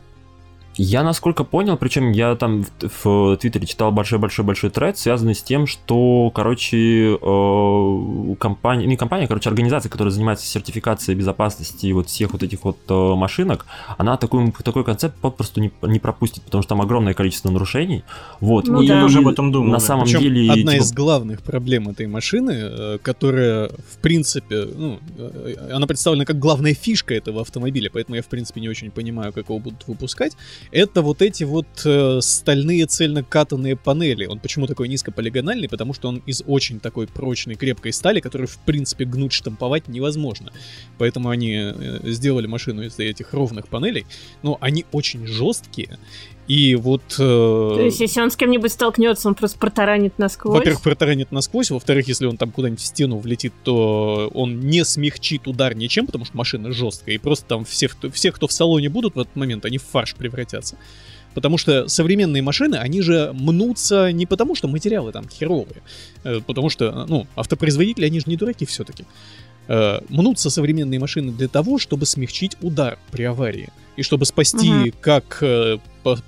Я, 0.77 1.03
насколько 1.03 1.43
понял, 1.43 1.75
причем 1.75 2.11
я 2.11 2.35
там 2.35 2.63
в, 2.81 3.05
в 3.05 3.37
Твиттере 3.37 3.65
читал 3.65 3.91
большой-большой-большой 3.91 4.69
тред, 4.69 4.97
связанный 4.97 5.33
с 5.33 5.41
тем, 5.41 5.65
что, 5.65 6.31
короче, 6.33 7.17
э, 7.19 8.35
компания, 8.39 8.85
не 8.85 8.95
компания, 8.95 9.27
короче, 9.27 9.49
организация, 9.49 9.89
которая 9.89 10.11
занимается 10.11 10.45
сертификацией 10.45 11.17
безопасности 11.17 11.91
вот 11.91 12.09
всех 12.09 12.33
вот 12.33 12.43
этих 12.43 12.63
вот 12.63 12.77
э, 12.89 12.93
машинок, 12.93 13.65
она 13.97 14.17
такой, 14.17 14.53
такой 14.63 14.83
концепт 14.83 15.15
попросту 15.19 15.61
не, 15.61 15.71
не 15.81 15.99
пропустит, 15.99 16.43
потому 16.43 16.61
что 16.61 16.69
там 16.69 16.81
огромное 16.81 17.15
количество 17.15 17.49
нарушений. 17.49 18.03
Вот. 18.39 18.67
Ну 18.67 18.81
И 18.81 18.87
да. 18.87 18.95
Я 18.95 19.01
тоже 19.01 19.19
об 19.19 19.27
этом 19.27 19.51
думал, 19.51 19.71
На 19.71 19.79
самом 19.79 20.05
Причем 20.05 20.19
деле... 20.19 20.51
одна 20.51 20.73
типа, 20.73 20.83
из 20.83 20.93
главных 20.93 21.41
проблем 21.41 21.89
этой 21.89 22.05
машины, 22.05 22.51
э, 22.51 22.97
которая, 23.01 23.69
в 23.69 23.97
принципе, 24.01 24.65
ну, 24.75 24.99
э, 25.17 25.55
она 25.71 25.87
представлена 25.87 26.25
как 26.25 26.37
главная 26.37 26.75
фишка 26.75 27.15
этого 27.15 27.41
автомобиля, 27.41 27.89
поэтому 27.91 28.15
я, 28.15 28.21
в 28.21 28.27
принципе, 28.27 28.61
не 28.61 28.69
очень 28.69 28.91
понимаю, 28.91 29.33
как 29.33 29.49
его 29.49 29.57
будут 29.57 29.87
выпускать, 29.87 30.37
это 30.71 31.01
вот 31.01 31.21
эти 31.21 31.43
вот 31.43 31.67
э, 31.85 32.19
стальные 32.21 32.85
цельнокатанные 32.85 33.75
панели. 33.75 34.25
Он 34.25 34.39
почему 34.39 34.67
такой 34.67 34.87
низкополигональный? 34.87 35.69
Потому 35.69 35.93
что 35.93 36.09
он 36.09 36.21
из 36.25 36.43
очень 36.45 36.79
такой 36.79 37.07
прочной, 37.07 37.55
крепкой 37.55 37.93
стали, 37.93 38.19
которую, 38.19 38.47
в 38.47 38.57
принципе, 38.59 39.05
гнуть, 39.05 39.33
штамповать 39.33 39.87
невозможно. 39.87 40.51
Поэтому 40.97 41.29
они 41.29 41.53
э, 41.55 41.99
сделали 42.03 42.47
машину 42.47 42.83
из 42.83 42.97
этих 42.99 43.33
ровных 43.33 43.67
панелей, 43.67 44.05
но 44.43 44.57
они 44.61 44.85
очень 44.91 45.25
жесткие, 45.27 45.97
и 46.47 46.75
вот... 46.75 47.01
э, 47.13 47.15
То 47.17 47.81
есть, 47.81 47.99
если 47.99 48.21
он 48.21 48.31
с 48.31 48.35
кем-нибудь 48.37 48.71
столкнется, 48.71 49.27
он 49.27 49.35
просто 49.35 49.59
протаранит 49.59 50.17
насквозь. 50.17 50.57
во-первых, 50.57 50.81
протаранит 50.81 51.31
насквозь, 51.31 51.71
во-вторых, 51.71 52.07
если 52.07 52.25
он 52.25 52.37
там 52.37 52.51
куда-нибудь 52.51 52.79
в 52.81 52.85
стену 52.85 53.17
влетит, 53.17 53.53
то 53.63 54.31
он 54.33 54.61
не 54.61 54.85
смягчит 54.85 55.47
удар 55.47 55.75
ничем, 55.75 56.05
потому 56.05 56.23
что 56.25 56.37
машина 56.37 56.71
жесткая, 56.71 57.15
и 57.15 57.17
просто 57.17 57.45
там 57.47 57.65
все, 57.65 57.87
кто- 57.89 58.09
все, 58.11 58.31
кто 58.31 58.47
в 58.47 58.51
салоне 58.53 58.89
будут 58.89 59.15
в 59.15 59.19
этот 59.19 59.35
момент, 59.35 59.65
они 59.65 59.77
в 59.77 59.83
фарш 59.83 60.15
превратятся. 60.15 60.77
Потому 61.33 61.57
что 61.57 61.87
современные 61.87 62.41
машины, 62.41 62.75
они 62.75 63.01
же 63.01 63.31
мнутся 63.33 64.11
не 64.11 64.25
потому, 64.25 64.55
что 64.55 64.67
материалы 64.67 65.11
там 65.11 65.27
херовые, 65.29 65.81
э, 66.23 66.39
потому 66.47 66.69
что, 66.69 67.05
ну, 67.07 67.27
автопроизводители, 67.35 68.05
они 68.05 68.19
же 68.19 68.25
не 68.27 68.37
дураки 68.37 68.65
все-таки. 68.65 69.05
Э, 69.67 69.99
Мнутся 70.09 70.49
современные 70.49 70.99
машины 70.99 71.31
для 71.33 71.47
того, 71.49 71.77
чтобы 71.77 72.05
смягчить 72.05 72.55
удар 72.61 72.97
при 73.11 73.23
аварии. 73.23 73.69
И 73.97 74.01
чтобы 74.03 74.25
спасти 74.25 74.69
Мгм. 74.71 74.93
как 75.01 75.39
э, 75.41 75.77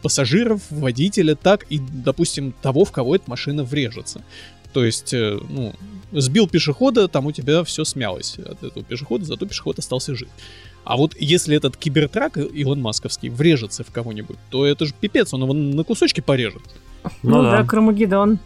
пассажиров, 0.02 0.62
водителя, 0.70 1.36
так 1.36 1.66
и, 1.70 1.80
допустим, 1.80 2.54
того, 2.62 2.86
в 2.86 2.92
кого 2.92 3.16
эта 3.16 3.30
машина 3.30 3.64
врежется. 3.64 4.24
То 4.74 4.86
есть, 4.86 5.14
э, 5.14 5.40
ну, 5.50 5.74
сбил 6.12 6.48
пешехода, 6.48 7.08
там 7.08 7.26
у 7.26 7.32
тебя 7.32 7.64
все 7.64 7.84
смялось 7.84 8.38
от 8.38 8.64
этого 8.64 8.84
пешехода, 8.84 9.26
зато 9.26 9.46
пешеход 9.46 9.80
остался 9.80 10.16
жив. 10.16 10.30
А 10.84 10.98
вот 10.98 11.16
если 11.20 11.56
этот 11.56 11.78
кибертрак 11.78 12.38
Илон 12.38 12.82
Масковский 12.82 13.30
врежется 13.30 13.84
в 13.84 13.92
кого-нибудь, 13.92 14.38
то 14.50 14.66
это 14.66 14.86
же 14.86 14.94
пипец, 15.00 15.34
он 15.34 15.44
его 15.44 15.54
на 15.54 15.84
кусочки 15.84 16.22
порежет. 16.22 16.62
Ну 17.24 17.44
да, 17.44 17.64
Кромагеддон. 17.64 18.40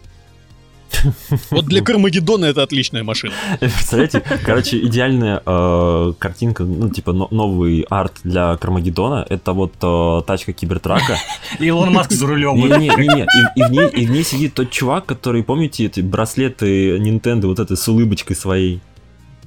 Вот 1.50 1.66
для 1.66 1.82
Кармагеддона 1.82 2.46
это 2.46 2.62
отличная 2.62 3.02
машина. 3.04 3.34
Представляете, 3.60 4.22
короче, 4.44 4.78
идеальная 4.78 5.42
э, 5.44 6.12
картинка, 6.18 6.64
ну, 6.64 6.88
типа, 6.90 7.12
но- 7.12 7.28
новый 7.30 7.86
арт 7.90 8.20
для 8.24 8.56
Кармагеддона, 8.56 9.26
это 9.28 9.52
вот 9.52 9.74
э, 9.82 10.22
тачка 10.26 10.52
Кибертрака. 10.52 11.16
Илон 11.58 11.92
Маск 11.92 12.12
за 12.12 12.26
рулем. 12.26 12.56
Не-не-не, 12.56 13.24
и, 13.24 13.60
и 13.60 13.64
в 13.64 13.70
ней, 13.70 13.88
и 13.88 14.06
в 14.06 14.10
ней 14.10 14.24
сидит 14.24 14.54
тот 14.54 14.70
чувак, 14.70 15.06
который, 15.06 15.42
помните, 15.42 15.86
эти 15.86 16.00
браслеты 16.00 16.96
Nintendo, 16.98 17.46
вот 17.46 17.58
этой 17.58 17.76
с 17.76 17.86
улыбочкой 17.88 18.36
своей? 18.36 18.80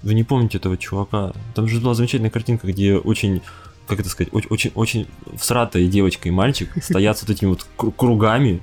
Вы 0.04 0.14
не 0.14 0.24
помните 0.24 0.58
этого 0.60 0.78
чувака? 0.78 1.34
Там 1.56 1.68
же 1.68 1.80
была 1.80 1.94
замечательная 1.94 2.32
картинка, 2.32 2.68
где 2.68 2.96
очень 2.96 3.42
как 3.88 4.02
это 4.02 4.10
сказать, 4.10 4.34
очень, 4.34 4.50
очень, 4.50 4.72
очень 4.76 5.08
всратая 5.38 5.88
девочка 5.88 6.28
и 6.28 6.32
мальчик 6.32 6.70
стоят 6.84 7.18
с 7.18 7.22
вот 7.22 7.30
этими 7.32 7.48
вот 7.50 7.66
кру- 7.78 7.94
кругами, 7.96 8.62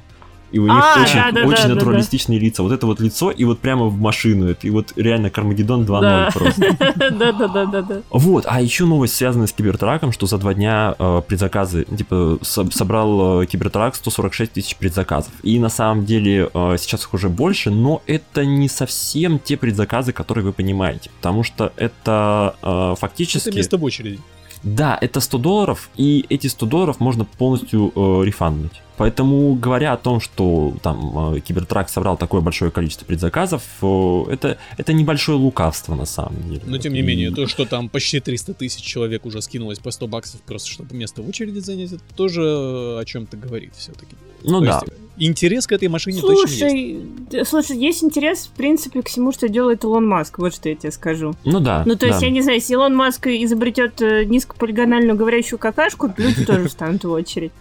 и 0.55 0.59
у 0.61 0.67
них 0.67 0.73
А, 0.73 1.03
очень, 1.03 1.15
да, 1.17 1.33
да, 1.33 1.47
очень 1.49 1.63
да, 1.63 1.69
да, 1.71 1.75
натуралистичные 1.75 2.39
лица. 2.39 2.63
Вот 2.63 2.71
это 2.71 2.87
вот 2.87 3.01
лицо, 3.01 3.33
и 3.33 3.43
вот 3.45 3.59
прямо 3.59 3.87
в 3.87 3.99
машину, 3.99 4.47
это, 4.49 4.67
и 4.69 4.71
вот 4.71 4.93
реально 4.95 5.29
Кармагеддон 5.29 5.83
2.0 5.83 6.01
Да. 6.01 6.31
просто. 6.33 6.77
Да-да-да-да-да. 7.11 8.03
Вот, 8.11 8.45
а 8.47 8.61
еще 8.61 8.85
новость 8.85 9.17
связанная 9.17 9.49
с 9.49 9.53
Кибертраком, 9.53 10.13
что 10.13 10.27
за 10.27 10.39
два 10.39 10.55
дня 10.55 10.95
э, 10.97 11.23
предзаказы, 11.27 11.85
типа, 11.85 12.39
со- 12.43 12.71
собрал 12.71 13.43
э, 13.43 13.47
Кибертрак 13.47 13.97
146 13.97 14.53
тысяч 14.53 14.77
предзаказов. 14.77 15.33
И 15.43 15.59
на 15.59 15.69
самом 15.69 16.05
деле 16.05 16.49
э, 16.55 16.77
сейчас 16.79 17.03
их 17.03 17.15
уже 17.15 17.29
больше, 17.29 17.71
но 17.71 18.01
это 18.07 18.45
не 18.45 18.69
совсем 18.69 19.41
те 19.41 19.57
предзаказы, 19.57 20.13
которые 20.13 20.45
вы 20.45 20.53
понимаете, 20.53 21.11
потому 21.17 21.43
что 21.43 21.73
это 21.77 22.55
э, 22.63 22.95
фактически... 22.99 23.49
Это 23.49 23.57
место 23.57 23.77
в 23.77 23.83
очереди. 23.85 24.21
Да, 24.63 24.97
это 24.99 25.21
100 25.21 25.39
долларов, 25.39 25.91
и 25.97 26.25
эти 26.31 26.47
100 26.47 26.67
долларов 26.67 27.01
можно 27.01 27.25
полностью 27.27 27.93
э, 27.95 28.23
рефанднуть. 28.25 28.81
Поэтому, 28.97 29.55
говоря 29.55 29.93
о 29.93 29.97
том, 29.97 30.21
что 30.21 30.75
там 30.83 31.35
э, 31.35 31.41
Кибертрак 31.41 31.89
собрал 31.89 32.17
такое 32.17 32.41
большое 32.41 32.71
количество 32.71 33.05
предзаказов, 33.05 33.63
э, 33.83 34.25
это, 34.31 34.59
это 34.77 34.93
небольшое 34.93 35.37
лукавство 35.37 35.95
на 35.97 36.07
самом 36.07 36.49
деле. 36.49 36.63
Но 36.65 36.79
тем 36.79 36.93
не 36.93 37.03
менее, 37.03 37.33
то, 37.33 37.49
что 37.49 37.65
там 37.65 37.89
почти 37.89 38.21
300 38.21 38.55
тысяч 38.55 38.83
человек 38.83 39.27
уже 39.27 39.43
скинулось 39.43 39.81
по 39.81 39.91
100 39.91 40.07
баксов 40.07 40.41
просто, 40.43 40.71
чтобы 40.71 40.95
место 40.95 41.23
в 41.23 41.29
очереди 41.29 41.59
занять, 41.59 41.93
это 41.93 42.03
тоже 42.15 42.41
о 42.43 43.03
чем-то 43.05 43.37
говорит 43.37 43.73
все-таки. 43.77 44.15
Ну 44.45 44.61
да. 44.61 44.83
интерес 45.17 45.67
к 45.67 45.73
этой 45.73 45.89
машине 45.89 46.21
точно 46.21 46.49
есть. 46.49 46.59
Слушай, 46.59 47.45
слушай, 47.45 47.77
есть 47.77 48.05
интерес, 48.05 48.47
в 48.47 48.57
принципе, 48.57 49.03
к 49.03 49.09
всему, 49.09 49.33
что 49.33 49.49
делает 49.49 49.83
Илон 49.83 50.07
Маск, 50.07 50.39
вот 50.39 50.55
что 50.55 50.69
я 50.69 50.77
тебе 50.77 50.93
скажу. 50.93 51.35
Ну 51.45 51.61
да. 51.61 51.83
Ну, 51.87 51.97
то 51.97 52.07
есть, 52.07 52.21
да. 52.21 52.27
я 52.27 52.31
не 52.31 52.43
знаю, 52.43 52.59
если 52.59 52.75
Илон 52.75 52.95
Маск 52.95 53.27
изобретет 53.27 54.01
э, 54.03 54.25
низкополигональную 54.25 55.17
говорящую 55.17 55.59
какашку, 55.59 56.13
люди 56.17 56.45
тоже 56.45 56.69
встанут 56.69 57.05
в 57.05 57.11
очередь. 57.11 57.53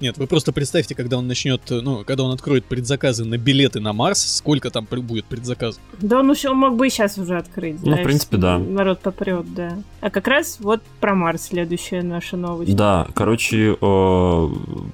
Нет, 0.00 0.16
вы 0.16 0.26
просто 0.26 0.52
представьте, 0.52 0.94
когда 0.94 1.18
он 1.18 1.26
начнет, 1.26 1.60
э, 1.70 1.80
ну, 1.82 2.04
когда 2.04 2.24
он 2.24 2.32
откроет 2.32 2.64
предзаказы 2.64 3.24
на 3.24 3.36
билеты 3.36 3.80
на 3.80 3.92
Марс, 3.92 4.36
сколько 4.36 4.70
там 4.70 4.86
будет 4.90 5.26
предзаказов. 5.26 5.82
Да 6.00 6.20
он 6.20 6.30
еще 6.30 6.52
мог 6.54 6.76
бы 6.76 6.86
и 6.86 6.90
сейчас 6.90 7.18
уже 7.18 7.36
открыть. 7.36 7.84
Ну, 7.84 7.96
в 7.96 8.02
принципе, 8.02 8.38
да. 8.38 8.58
Народ 8.58 9.00
попрет, 9.00 9.52
да. 9.54 9.78
А 10.00 10.10
как 10.10 10.26
раз 10.26 10.56
вот 10.60 10.82
про 11.00 11.14
Марс 11.14 11.48
следующая 11.48 12.02
наша 12.02 12.38
новость. 12.38 12.74
Да, 12.74 13.08
короче, 13.14 13.76
э, 13.78 14.48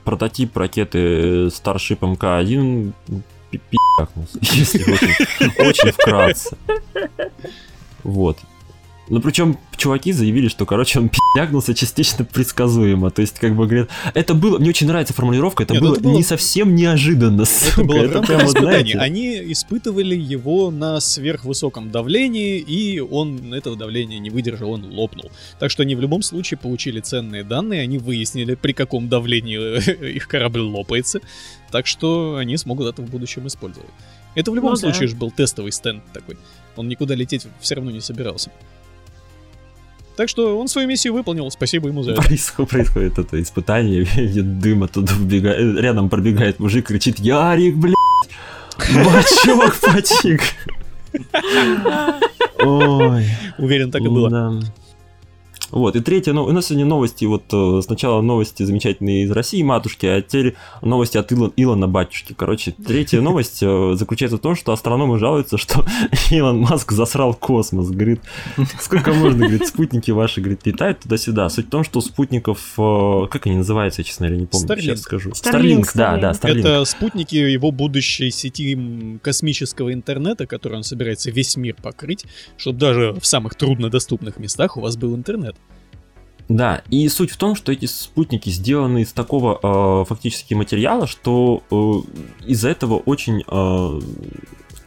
прототип 0.05 0.57
ракеты 0.57 1.47
Starship 1.47 2.01
MK1 2.01 2.93
пи- 3.51 3.61
пи***кнулся, 3.71 4.39
если 4.41 4.83
очень, 4.93 5.67
очень 5.67 5.93
вкратце. 5.93 6.57
Вот. 8.03 8.39
Ну, 9.09 9.21
причем 9.21 9.57
чуваки 9.77 10.11
заявили, 10.13 10.49
что, 10.49 10.67
короче, 10.67 10.99
он 10.99 11.09
пи***кнулся 11.09 11.75
частично 11.75 12.25
предсказуемо. 12.25 13.11
То 13.11 13.23
есть, 13.23 13.39
как 13.39 13.55
бы, 13.55 13.67
говорят, 13.67 13.89
это 14.15 14.35
было... 14.35 14.59
Мне 14.59 14.71
очень 14.71 14.89
нравится 14.89 15.15
формулировка, 15.15 15.63
это, 15.63 15.75
Нет, 15.75 15.83
было, 15.83 15.93
это 15.95 16.03
было- 16.03 16.13
не 16.13 16.23
совсем 16.25 16.75
неожиданно, 16.75 17.43
Это 17.43 17.51
сука. 17.51 17.85
было 17.85 17.99
Это 17.99 18.23
прям, 18.23 18.49
знаете, 18.49 18.99
Они 18.99 19.37
испытывали 19.53 20.17
его 20.17 20.71
на 20.73 20.99
сверхвысоком 21.01 21.91
давлении, 21.93 22.59
и 22.59 22.99
он 22.99 23.55
этого 23.55 23.77
давления 23.77 24.19
не 24.19 24.31
выдержал, 24.31 24.73
он 24.73 24.85
лопнул. 24.93 25.31
Так 25.61 25.71
что 25.71 25.83
они 25.83 25.95
в 25.95 26.01
любом 26.01 26.23
случае 26.23 26.59
получили 26.59 27.01
ценные 27.01 27.45
данные, 27.45 27.83
они 27.83 27.99
выяснили, 27.99 28.55
при 28.57 28.73
каком 28.73 29.09
давлении 29.09 29.57
их 30.17 30.27
корабль 30.27 30.61
лопается, 30.61 31.21
так 31.71 31.87
что 31.87 32.37
они 32.37 32.57
смогут 32.57 32.89
это 32.89 33.03
в 33.03 33.11
будущем 33.11 33.47
использовать. 33.47 33.91
Это 34.35 34.51
в 34.51 34.55
любом 34.55 34.71
Ну 34.71 34.77
да. 34.77 34.81
случае 34.81 35.09
же 35.09 35.17
был 35.17 35.31
тестовый 35.31 35.73
стенд 35.73 36.03
такой. 36.13 36.37
Он 36.77 36.89
никуда 36.89 37.15
лететь 37.15 37.47
все 37.61 37.75
равно 37.77 37.91
не 37.91 38.01
собирался. 38.01 38.51
Так 40.17 40.29
что 40.31 40.59
он 40.59 40.67
свою 40.69 40.89
миссию 40.89 41.13
выполнил, 41.13 41.51
спасибо 41.51 41.89
ему 41.89 42.03
за 42.03 42.13
это. 42.13 42.23
Происходит, 42.23 42.71
происходит 42.71 43.19
это 43.19 43.41
испытание, 43.43 44.01
видит 44.17 44.59
дым, 44.61 44.85
оттуда 44.85 45.13
вбегает, 45.13 45.79
рядом 45.79 46.09
пробегает 46.09 46.59
мужик, 46.59 46.87
кричит, 46.87 47.19
Ярик, 47.19 47.77
блядь, 47.77 47.95
бачок 49.05 49.77
потек. 49.77 50.43
Ой. 52.63 53.25
Уверен, 53.59 53.91
так 53.91 54.03
и 54.03 54.09
было. 54.09 54.31
Да. 54.31 54.53
Вот, 55.71 55.97
и 55.97 56.01
третья, 56.01 56.33
ну, 56.33 56.45
у 56.45 56.53
нас 56.53 56.67
сегодня 56.67 56.87
новости, 56.87 57.25
вот 57.25 57.45
э, 57.53 57.81
сначала 57.83 58.23
новости 58.23 58.63
замечательные 58.63 59.25
из 59.25 59.31
России, 59.33 59.63
матушки, 59.63 60.07
а 60.07 60.23
теперь 60.23 60.55
новости 60.81 61.19
от 61.19 61.33
Илон, 61.33 61.53
Илона 61.57 61.89
батюшки. 61.89 62.35
Короче, 62.35 62.73
третья 62.73 63.21
новость 63.23 63.63
э, 63.63 63.95
заключается 63.95 64.37
в 64.37 64.41
том, 64.41 64.55
что 64.55 64.73
астрономы 64.73 65.19
жалуются, 65.19 65.59
что 65.59 65.85
Илон 66.31 66.61
Маск 66.61 66.93
засрал 66.93 67.35
космос. 67.35 67.91
Говорит, 67.91 68.21
сколько 68.81 69.13
можно, 69.13 69.39
говорит, 69.39 69.67
спутники 69.67 70.13
ваши, 70.13 70.41
говорит, 70.41 70.65
летают 70.65 71.01
туда-сюда. 71.01 71.49
Суть 71.49 71.67
в 71.67 71.71
том, 71.71 71.83
что 71.83 72.01
спутников, 72.01 72.75
э, 72.79 73.27
как 73.31 73.47
они 73.47 73.57
называются, 73.57 74.05
честно 74.05 74.27
говоря, 74.27 74.41
не 74.41 74.47
помню, 74.47 74.69
Starlink. 74.69 74.81
сейчас 74.81 75.01
скажу. 75.01 75.31
Starlink, 75.31 75.91
да, 75.95 76.17
да, 76.17 76.31
Starlink. 76.31 76.61
Это 76.61 76.85
спутники 76.85 77.35
его 77.35 77.73
будущей 77.73 78.31
сети 78.31 79.19
космического 79.21 79.93
интернета, 79.93 80.47
который 80.47 80.75
он 80.75 80.85
собирается 80.85 81.31
весь 81.31 81.57
мир 81.57 81.75
покрыть, 81.83 82.25
чтобы 82.57 82.79
даже 82.79 83.17
в 83.21 83.27
самых 83.27 83.57
труднодоступных 83.57 84.39
местах 84.39 84.77
у 84.77 84.81
вас 84.81 84.97
был 84.97 85.15
интернет. 85.17 85.57
Да, 86.49 86.83
и 86.91 87.09
суть 87.09 87.31
в 87.31 87.37
том, 87.37 87.57
что 87.57 87.73
эти 87.73 87.87
спутники 87.87 88.51
сделаны 88.51 89.03
из 89.03 89.13
такого 89.13 89.59
э, 89.63 90.05
фактически 90.09 90.55
материала, 90.55 91.07
что 91.09 91.63
э, 91.71 92.47
из-за 92.47 92.69
этого 92.69 92.99
очень 92.99 93.43
э, 93.47 94.01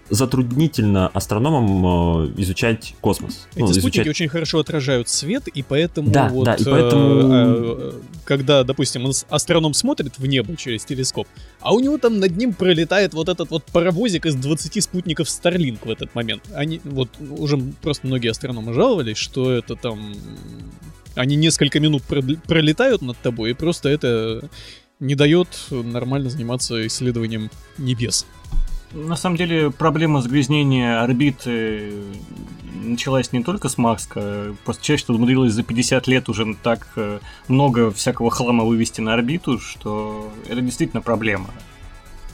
затруднительно 0.10 1.08
астрономам 1.10 2.26
э, 2.26 2.34
изучать 2.38 2.96
космос. 3.02 3.48
Эти 3.52 3.60
Ну, 3.60 3.68
спутники 3.68 3.88
изучать- 3.98 4.08
очень 4.08 4.28
хорошо 4.30 4.60
отражают 4.60 5.10
свет, 5.10 5.48
и 5.50 5.62
поэтому 5.62 6.10
Да, 6.10 6.30
вот, 6.30 6.46
да, 6.46 6.56
и 6.56 6.62
э, 6.62 6.66
поэтому- 6.66 7.32
э, 7.32 7.92
когда, 8.24 8.64
допустим, 8.64 9.12
астроном 9.30 9.74
смотрит 9.74 10.18
в 10.18 10.26
небо 10.26 10.56
через 10.56 10.86
телескоп, 10.86 11.28
а 11.60 11.74
у 11.74 11.80
него 11.80 11.98
там 11.98 12.20
над 12.20 12.36
ним 12.38 12.54
пролетает 12.54 13.14
вот 13.14 13.30
этот 13.30 13.52
вот 13.52 13.66
паровозик 13.66 14.26
из 14.26 14.36
20 14.36 14.82
спутников 14.82 15.28
Starlink 15.28 15.80
в 15.84 15.90
этот 15.90 16.16
момент. 16.16 16.44
Они, 16.54 16.82
вот, 16.86 17.10
уже 17.20 17.58
просто 17.82 18.08
многие 18.08 18.30
астрономы 18.30 18.74
жаловались, 18.74 19.18
что 19.18 19.52
это 19.52 19.76
там... 19.76 20.14
Они 21.20 21.36
несколько 21.36 21.82
минут 21.82 22.04
пролетают 22.04 23.02
над 23.02 23.18
тобой, 23.18 23.52
и 23.52 23.54
просто 23.54 23.90
это 23.90 24.50
не 25.02 25.16
дает 25.16 25.50
нормально 25.70 26.30
заниматься 26.30 26.88
исследованием 26.88 27.50
небес. 27.78 28.26
На 28.94 29.18
самом 29.18 29.36
деле 29.36 29.70
проблема 29.70 30.22
загрязнения 30.22 31.02
орбиты 31.02 31.92
началась 32.74 33.34
не 33.34 33.44
только 33.44 33.68
с 33.68 33.78
Маска, 33.78 34.56
просто 34.64 34.82
человечество 34.82 35.14
умудрилось 35.14 35.52
за 35.52 35.64
50 35.64 36.08
лет 36.08 36.30
уже 36.30 36.56
так 36.64 36.88
э, 36.96 37.20
много 37.50 37.92
всякого 37.92 38.32
хлама 38.32 38.64
вывести 38.64 39.02
на 39.02 39.14
орбиту, 39.14 39.60
что 39.60 40.32
это 40.48 40.62
действительно 40.62 41.02
проблема. 41.02 41.50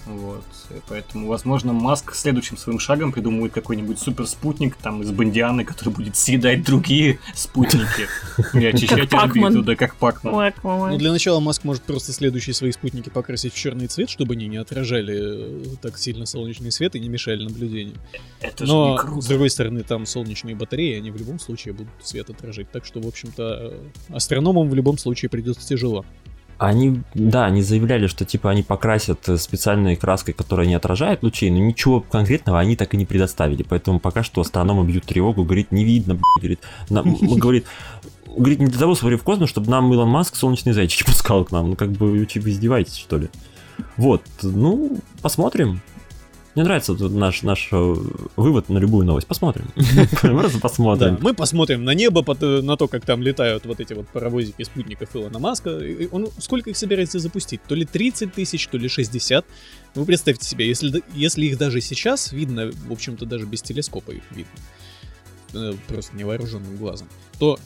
Вот. 0.06 0.44
И 0.70 0.76
поэтому, 0.88 1.28
возможно, 1.28 1.74
Маск 1.74 2.14
следующим 2.14 2.58
своим 2.58 2.80
шагом 2.80 3.12
придумает 3.12 3.54
какой-нибудь 3.54 3.98
суперспутник 4.00 4.76
там 4.76 5.02
из 5.02 5.12
Бондианы, 5.12 5.66
который 5.66 5.90
будет 5.90 6.16
съедать 6.16 6.64
другие 6.64 7.20
спутники 7.34 8.08
и 8.54 8.66
очищать 8.66 9.12
орбиту, 9.14 9.64
да, 9.64 9.76
как 9.76 9.96
Пакман. 9.96 10.54
Ну, 10.64 10.98
для 10.98 11.12
начала 11.12 11.40
Маск 11.40 11.64
может 11.64 11.84
просто 11.84 12.14
следующие 12.14 12.54
свои 12.54 12.72
спутники 12.72 13.10
покрасить 13.10 13.54
в 13.54 13.58
черный 13.58 13.88
цвет, 13.88 14.10
чтобы 14.10 14.36
они 14.36 14.48
не 14.48 14.58
отражали 14.58 15.74
э, 15.74 15.76
так 15.82 15.98
сильно 15.98 16.26
солнечный 16.26 16.72
свет 16.72 16.96
и 16.96 17.00
не 17.00 17.10
мешали 17.10 17.44
наблюдению. 17.44 17.96
Это 18.40 18.66
же 18.66 18.72
не 18.72 18.78
Но, 18.78 18.96
круто. 18.98 19.22
с 19.22 19.28
другой 19.28 19.50
стороны, 19.50 19.84
там 19.84 20.06
солнечные 20.06 20.56
батареи, 20.56 20.98
они 20.98 21.10
в 21.10 21.18
любом 21.18 21.40
случае 21.40 21.74
будут 21.74 21.94
свет 22.04 22.30
отражать. 22.30 22.72
Так 22.72 22.86
что, 22.86 23.00
в 23.00 23.08
общем-то, 23.08 23.74
э, 23.74 24.16
астрономам 24.16 24.70
в 24.70 24.76
любом 24.76 24.98
случае 24.98 25.30
придется 25.30 25.68
тяжело. 25.68 26.06
Они, 26.58 27.02
да, 27.14 27.46
они 27.46 27.62
заявляли, 27.62 28.08
что 28.08 28.24
типа 28.24 28.50
они 28.50 28.64
покрасят 28.64 29.28
э, 29.28 29.38
специальной 29.38 29.96
краской, 29.98 30.34
которая 30.34 30.68
не 30.68 30.74
отражает 30.74 31.22
лучей, 31.22 31.50
но 31.52 31.58
ничего 31.58 32.00
конкретного 32.00 32.60
они 32.60 32.76
так 32.76 32.94
и 32.94 32.98
не 32.98 33.06
предоставили. 33.06 33.64
Поэтому 33.64 34.00
пока 34.00 34.24
что 34.24 34.42
астрономы 34.42 34.86
бьют 34.86 35.06
тревогу, 35.06 35.44
говорит, 35.44 35.72
не 35.72 35.84
видно, 35.84 36.18
говорит, 36.38 36.62
нам, 36.90 37.16
говорит, 37.22 37.66
говорит, 38.38 38.60
не 38.60 38.68
для 38.68 38.80
того 38.80 38.96
смотри 38.96 39.18
в 39.18 39.24
космос, 39.24 39.50
чтобы 39.50 39.70
нам 39.70 39.92
Илон 39.92 40.10
Маск 40.10 40.36
солнечные 40.36 40.74
зайчики 40.74 41.04
пускал 41.06 41.44
к 41.44 41.52
нам. 41.52 41.72
Ну, 41.72 41.76
как 41.76 41.92
бы, 41.92 42.12
вы 42.12 42.24
издеваетесь, 42.24 42.98
что 42.98 43.18
ли? 43.18 43.30
Вот, 43.98 44.22
ну, 44.42 44.98
посмотрим. 45.22 45.82
Мне 46.56 46.64
нравится 46.64 46.94
вот 46.94 47.12
наш, 47.12 47.44
наш 47.44 47.68
э, 47.74 47.96
вывод 48.38 48.70
на 48.70 48.78
любую 48.78 49.06
новость. 49.06 49.28
Посмотрим. 49.28 49.68
Просто 50.22 50.60
посмотрим. 50.60 51.18
мы 51.22 51.34
посмотрим 51.34 51.84
на 51.84 51.94
небо, 51.94 52.24
э, 52.26 52.62
на 52.62 52.78
то, 52.78 52.88
как 52.88 53.06
там 53.06 53.22
летают 53.22 53.66
вот 53.66 53.82
эти 53.82 53.92
вот 53.92 54.08
паровозики 54.08 54.64
спутников 54.64 55.14
Илона 55.14 55.38
Маска. 55.40 55.78
Он 56.12 56.30
сколько 56.38 56.70
их 56.70 56.78
собирается 56.78 57.20
запустить? 57.20 57.62
То 57.68 57.76
ли 57.76 57.86
30 57.86 58.34
тысяч, 58.34 58.68
то 58.68 58.78
ли 58.78 58.88
60. 58.88 59.46
Вы 59.96 60.06
представьте 60.06 60.46
себе, 60.46 60.66
если, 60.66 61.04
если 61.14 61.46
их 61.46 61.58
даже 61.58 61.82
сейчас 61.82 62.32
видно, 62.32 62.72
в 62.88 62.92
общем-то, 62.92 63.26
даже 63.26 63.46
без 63.46 63.62
телескопа 63.62 64.12
их 64.12 64.24
видно, 64.32 64.52
э, 65.54 65.74
просто 65.90 66.16
невооруженным 66.16 66.78
глазом, 66.78 67.10
то 67.38 67.60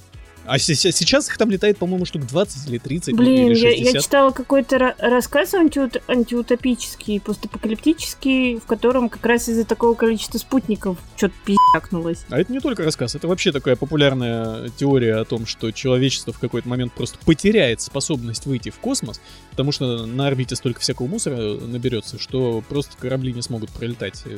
А 0.46 0.58
сейчас 0.58 1.30
их 1.30 1.38
там 1.38 1.52
летает, 1.52 1.78
по-моему, 1.78 2.06
штук 2.06 2.26
20 2.26 2.70
или 2.70 2.78
30 2.78 3.16
Блин, 3.16 3.48
или 3.48 3.54
60. 3.54 3.78
Я, 3.78 3.92
я 3.92 4.02
читала 4.02 4.32
какой-то 4.32 4.96
рассказ 4.98 5.54
антиут, 5.54 6.02
антиутопический, 6.08 7.20
постапокалиптический, 7.20 8.58
в 8.58 8.66
котором 8.66 9.10
как 9.10 9.26
раз 9.26 9.48
из-за 9.48 9.66
такого 9.66 9.94
количества 9.94 10.38
спутников 10.40 10.98
что-то 11.16 11.36
пиздякнулось. 11.46 12.26
А 12.30 12.40
это 12.40 12.52
не 12.52 12.60
только 12.60 12.84
рассказ, 12.84 13.16
это 13.16 13.28
вообще 13.28 13.52
такая 13.52 13.76
популярная 13.76 14.70
теория 14.70 15.16
о 15.18 15.26
том, 15.26 15.46
что 15.46 15.72
человечество 15.72 16.34
в 16.34 16.40
какой-то 16.40 16.68
момент 16.68 16.94
просто 16.94 17.18
потеряет 17.26 17.82
способность 17.82 18.46
выйти 18.46 18.70
в 18.70 18.80
космос, 18.80 19.22
потому 19.52 19.72
что 19.72 20.06
на 20.06 20.28
орбите 20.28 20.56
столько 20.56 20.80
всякого 20.80 21.08
мусора 21.08 21.36
наберется, 21.60 22.20
что 22.20 22.64
просто 22.68 22.98
корабли 22.98 23.34
не 23.34 23.42
смогут 23.42 23.70
пролетать. 23.70 24.24
Э, 24.26 24.38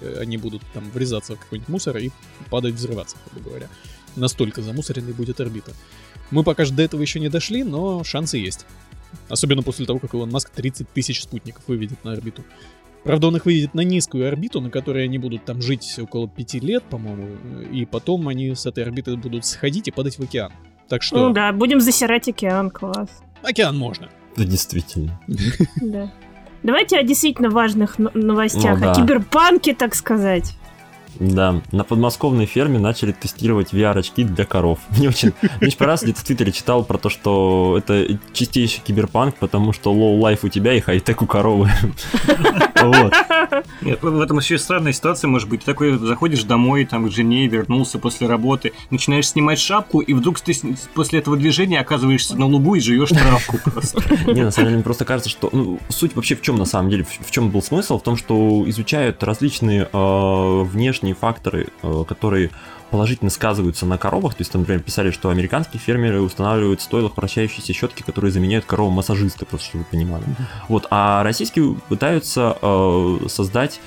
э, 0.00 0.18
они 0.20 0.36
будут 0.36 0.62
там 0.72 0.90
врезаться 0.90 1.36
в 1.36 1.40
какой-нибудь 1.40 1.68
мусор 1.68 1.96
и 1.98 2.10
падать, 2.50 2.74
взрываться, 2.74 3.16
грубо 3.32 3.50
говоря. 3.50 3.68
Настолько 4.16 4.62
замусоренной 4.62 5.12
будет 5.12 5.40
орбита. 5.40 5.72
Мы 6.30 6.44
пока 6.44 6.64
что 6.64 6.74
до 6.74 6.82
этого 6.82 7.02
еще 7.02 7.20
не 7.20 7.28
дошли, 7.28 7.64
но 7.64 8.04
шансы 8.04 8.38
есть. 8.38 8.66
Особенно 9.28 9.62
после 9.62 9.86
того, 9.86 9.98
как 9.98 10.14
Илон 10.14 10.30
Маск 10.30 10.50
30 10.50 10.88
тысяч 10.88 11.22
спутников 11.22 11.62
выведет 11.66 12.04
на 12.04 12.12
орбиту. 12.12 12.44
Правда, 13.04 13.28
он 13.28 13.36
их 13.36 13.46
выведет 13.46 13.74
на 13.74 13.80
низкую 13.80 14.28
орбиту, 14.28 14.60
на 14.60 14.70
которой 14.70 15.04
они 15.04 15.18
будут 15.18 15.44
там 15.44 15.60
жить 15.60 15.98
около 15.98 16.28
пяти 16.28 16.60
лет, 16.60 16.84
по-моему, 16.84 17.36
и 17.72 17.84
потом 17.84 18.28
они 18.28 18.54
с 18.54 18.64
этой 18.64 18.84
орбиты 18.84 19.16
будут 19.16 19.44
сходить 19.44 19.88
и 19.88 19.90
падать 19.90 20.18
в 20.18 20.22
океан. 20.22 20.52
Так 20.88 21.02
что... 21.02 21.28
Ну 21.28 21.34
да, 21.34 21.52
будем 21.52 21.80
засирать 21.80 22.28
океан, 22.28 22.70
класс. 22.70 23.08
Океан 23.42 23.76
можно. 23.76 24.08
Да, 24.36 24.44
действительно. 24.44 25.20
Да. 25.80 26.12
Давайте 26.62 26.96
о 26.96 27.02
действительно 27.02 27.50
важных 27.50 27.98
новостях, 27.98 28.80
ну, 28.80 28.92
о 28.92 28.94
киберпанке, 28.94 29.74
так 29.74 29.96
сказать. 29.96 30.56
Да, 31.20 31.60
на 31.72 31.84
подмосковной 31.84 32.46
ферме 32.46 32.78
начали 32.78 33.12
тестировать 33.12 33.72
VR-очки 33.72 34.24
для 34.24 34.44
коров. 34.44 34.78
Мне 34.96 35.08
очень, 35.08 35.32
мне 35.42 35.68
очень 35.68 35.78
понравилось, 35.78 36.02
где-то 36.02 36.20
в 36.20 36.24
Твиттере 36.24 36.52
читал 36.52 36.84
про 36.84 36.98
то, 36.98 37.08
что 37.08 37.76
это 37.78 38.18
чистейший 38.32 38.82
киберпанк, 38.84 39.36
потому 39.36 39.72
что 39.72 39.92
low 39.92 40.13
life 40.13 40.40
у 40.42 40.48
тебя 40.48 40.74
и 40.74 40.80
хай-тек 40.80 41.22
у 41.22 41.26
коровы. 41.26 41.70
Нет, 43.82 44.02
в 44.02 44.20
этом 44.20 44.38
еще 44.38 44.58
странная 44.58 44.92
ситуация 44.92 45.28
может 45.28 45.48
быть. 45.48 45.60
Ты 45.60 45.66
такой 45.66 45.98
заходишь 45.98 46.44
домой, 46.44 46.84
там, 46.84 47.08
к 47.08 47.12
жене, 47.12 47.46
вернулся 47.46 47.98
после 47.98 48.26
работы, 48.26 48.72
начинаешь 48.90 49.28
снимать 49.28 49.58
шапку, 49.58 50.00
и 50.00 50.14
вдруг 50.14 50.40
ты 50.40 50.54
после 50.94 51.20
этого 51.20 51.36
движения 51.36 51.80
оказываешься 51.80 52.36
на 52.36 52.46
лугу 52.46 52.74
и 52.74 52.80
живешь 52.80 53.10
травку 53.10 53.58
просто. 53.64 54.02
Не, 54.26 54.42
на 54.42 54.50
самом 54.50 54.66
деле, 54.66 54.76
мне 54.76 54.84
просто 54.84 55.04
кажется, 55.04 55.30
что 55.30 55.48
ну, 55.52 55.78
суть 55.88 56.16
вообще 56.16 56.34
в 56.34 56.42
чем 56.42 56.56
на 56.56 56.64
самом 56.64 56.90
деле, 56.90 57.04
в 57.04 57.30
чем 57.30 57.50
был 57.50 57.62
смысл? 57.62 57.98
В 57.98 58.02
том, 58.02 58.16
что 58.16 58.64
изучают 58.66 59.22
различные 59.22 59.88
э, 59.92 60.62
внешние 61.02 61.14
факторы, 61.14 61.68
э, 61.82 62.04
которые 62.08 62.50
положительно 62.90 63.30
сказываются 63.30 63.86
на 63.86 63.98
коровах. 63.98 64.34
То 64.34 64.42
есть, 64.42 64.52
там, 64.52 64.62
например, 64.62 64.82
писали, 64.82 65.10
что 65.10 65.30
американские 65.30 65.80
фермеры 65.80 66.20
устанавливают 66.20 66.80
в 66.80 66.84
стойлах 66.84 67.16
вращающиеся 67.16 67.72
щетки, 67.72 68.02
которые 68.02 68.30
заменяют 68.30 68.64
коровам 68.64 68.94
массажисты, 68.94 69.46
просто 69.46 69.68
чтобы 69.68 69.84
вы 69.84 69.90
понимали. 69.90 70.24
Вот, 70.68 70.86
а 70.90 71.22
российские 71.22 71.74
пытаются 71.88 72.56
э, 72.60 73.18
создать 73.28 73.80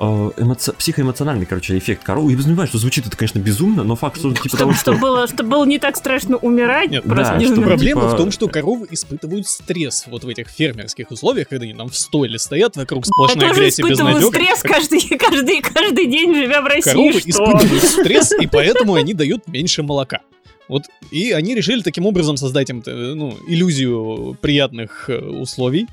эмоци... 0.00 0.72
психоэмоциональный, 0.72 1.44
короче, 1.44 1.76
эффект 1.76 2.02
коровы. 2.02 2.32
Я 2.32 2.38
понимаю, 2.38 2.68
что 2.68 2.78
звучит 2.78 3.06
это, 3.06 3.16
конечно, 3.16 3.38
безумно, 3.38 3.84
но 3.84 3.96
факт, 3.96 4.18
что 4.18 4.30
типа 4.32 4.48
чтобы, 4.48 4.58
того, 4.58 4.72
что... 4.72 4.92
было, 4.94 5.26
чтобы 5.26 5.50
было 5.50 5.64
не 5.66 5.78
так 5.78 5.96
страшно 5.96 6.36
умирать. 6.36 6.90
Нет, 6.90 7.04
просто 7.04 7.34
да, 7.34 7.38
не 7.38 7.44
что 7.44 7.56
знаю. 7.56 7.68
проблема 7.68 8.02
Типа- 8.02 8.14
в 8.14 8.16
том, 8.16 8.30
что 8.30 8.48
коровы 8.48 8.86
испытывают 8.90 9.46
стресс 9.46 10.04
вот 10.06 10.24
в 10.24 10.28
этих 10.28 10.48
фермерских 10.48 11.10
условиях, 11.10 11.48
когда 11.48 11.64
они 11.64 11.74
там 11.74 11.90
в 11.90 11.96
стойле 11.96 12.38
стоят, 12.38 12.76
вокруг 12.76 13.04
сплошная 13.06 13.48
Я 13.48 13.54
грязь 13.54 13.78
и 13.78 13.82
безнадега. 13.82 14.26
стресс 14.28 14.62
каждый, 14.62 15.18
каждый, 15.18 15.60
каждый 15.60 16.06
день, 16.06 16.34
живя 16.34 16.62
в 16.62 16.66
России. 16.66 16.90
Коровы 16.90 17.20
что? 17.20 17.30
испытывают 17.30 17.84
стресс, 17.84 18.32
и 18.40 18.46
поэтому 18.46 18.94
они 18.94 19.12
дают 19.12 19.46
меньше 19.48 19.82
молока. 19.82 20.20
Вот, 20.68 20.84
и 21.10 21.32
они 21.32 21.56
решили 21.56 21.82
таким 21.82 22.06
образом 22.06 22.36
создать 22.36 22.70
им, 22.70 22.80
э, 22.86 23.14
ну, 23.14 23.36
иллюзию 23.48 24.38
приятных 24.40 25.10
э, 25.10 25.18
условий, 25.18 25.88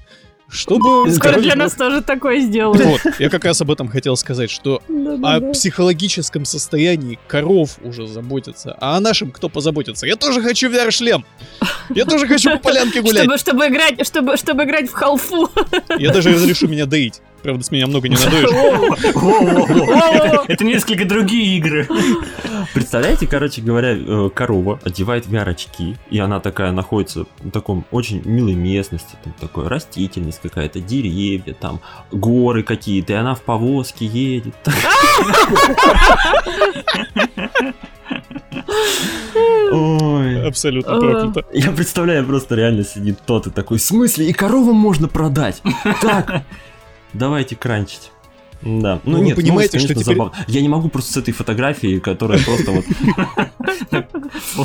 чтобы... 0.49 1.11
Скоро 1.11 1.39
для 1.39 1.55
нас 1.55 1.73
тоже 1.73 2.01
такое 2.01 2.39
сделают. 2.39 2.83
Вот, 2.83 3.01
я 3.19 3.29
как 3.29 3.45
раз 3.45 3.61
об 3.61 3.71
этом 3.71 3.87
хотел 3.87 4.15
сказать, 4.15 4.49
что 4.49 4.81
о 5.23 5.39
психологическом 5.51 6.45
состоянии 6.45 7.19
коров 7.27 7.77
уже 7.83 8.07
заботятся, 8.07 8.75
а 8.79 8.97
о 8.97 8.99
нашем 8.99 9.31
кто 9.31 9.49
позаботится? 9.49 10.05
Я 10.05 10.15
тоже 10.15 10.41
хочу 10.41 10.69
VR-шлем! 10.69 11.25
Я 11.89 12.05
тоже 12.05 12.27
хочу 12.27 12.51
по 12.51 12.59
полянке 12.59 13.01
гулять! 13.01 13.23
Чтобы, 13.23 13.37
чтобы, 13.37 13.67
играть, 13.67 14.05
чтобы, 14.05 14.37
чтобы 14.37 14.63
играть 14.63 14.89
в 14.89 14.93
халфу. 14.93 15.49
Я 15.97 16.11
даже 16.11 16.33
разрешу 16.33 16.67
меня 16.67 16.85
доить. 16.85 17.21
Правда, 17.47 17.63
с 17.63 17.71
меня 17.71 17.87
много 17.87 18.09
не 18.09 18.17
надоешь. 18.17 18.49
Во-во-во. 19.15 20.43
Это 20.49 20.65
несколько 20.65 21.05
другие 21.05 21.57
игры. 21.57 21.87
Представляете, 22.73 23.25
короче 23.25 23.61
говоря, 23.61 23.95
э, 23.95 24.29
корова 24.35 24.81
одевает 24.83 25.27
VR-очки, 25.27 25.95
и 26.09 26.19
она 26.19 26.41
такая 26.41 26.73
находится 26.73 27.25
в 27.39 27.51
таком 27.51 27.85
очень 27.89 28.21
милой 28.25 28.55
местности, 28.55 29.15
там 29.23 29.31
такой 29.39 29.69
растительность 29.69 30.41
какая-то, 30.41 30.81
деревья, 30.81 31.53
там 31.53 31.79
горы 32.11 32.63
какие-то, 32.63 33.13
и 33.13 33.15
она 33.15 33.33
в 33.33 33.41
повозке 33.41 34.05
едет. 34.05 34.53
Ой. 39.71 40.47
Абсолютно 40.47 40.99
проклято. 40.99 41.45
Я 41.53 41.71
представляю, 41.71 42.25
просто 42.25 42.55
реально 42.55 42.83
сидит 42.83 43.19
тот 43.25 43.47
и 43.47 43.51
такой, 43.51 43.77
в 43.77 43.81
смысле, 43.81 44.29
и 44.29 44.33
корову 44.33 44.73
можно 44.73 45.07
продать? 45.07 45.61
Так, 46.01 46.43
давайте 47.17 47.55
кранчить. 47.55 48.11
Да, 48.61 48.99
ну, 49.05 49.17
Ну, 49.17 49.23
нет, 49.23 49.35
понимаете, 49.35 49.51
новость, 49.51 49.69
что 49.69 49.77
конечно, 49.77 49.95
теперь- 50.03 50.15
забавно. 50.15 50.45
Я 50.47 50.61
не 50.61 50.69
могу 50.69 50.89
просто 50.89 51.13
с 51.13 51.17
этой 51.17 51.31
фотографией, 51.31 51.99
которая 51.99 52.39
просто 52.43 52.71
вот... 52.71 52.85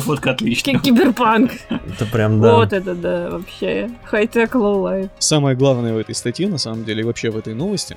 Фотка 0.03 0.31
отличная. 0.31 0.79
Киберпанк. 0.79 1.51
Это 1.69 2.05
прям, 2.07 2.41
да. 2.41 2.55
Вот 2.55 2.73
это 2.73 2.95
да, 2.95 3.29
вообще. 3.29 3.91
High 4.05 4.27
tech, 4.27 4.55
low 4.55 4.75
life. 4.75 5.09
Самое 5.19 5.55
главное 5.55 5.93
в 5.93 5.97
этой 5.97 6.15
статье, 6.15 6.47
на 6.47 6.57
самом 6.57 6.85
деле, 6.85 7.01
и 7.01 7.03
вообще 7.03 7.29
в 7.29 7.37
этой 7.37 7.53
новости, 7.53 7.95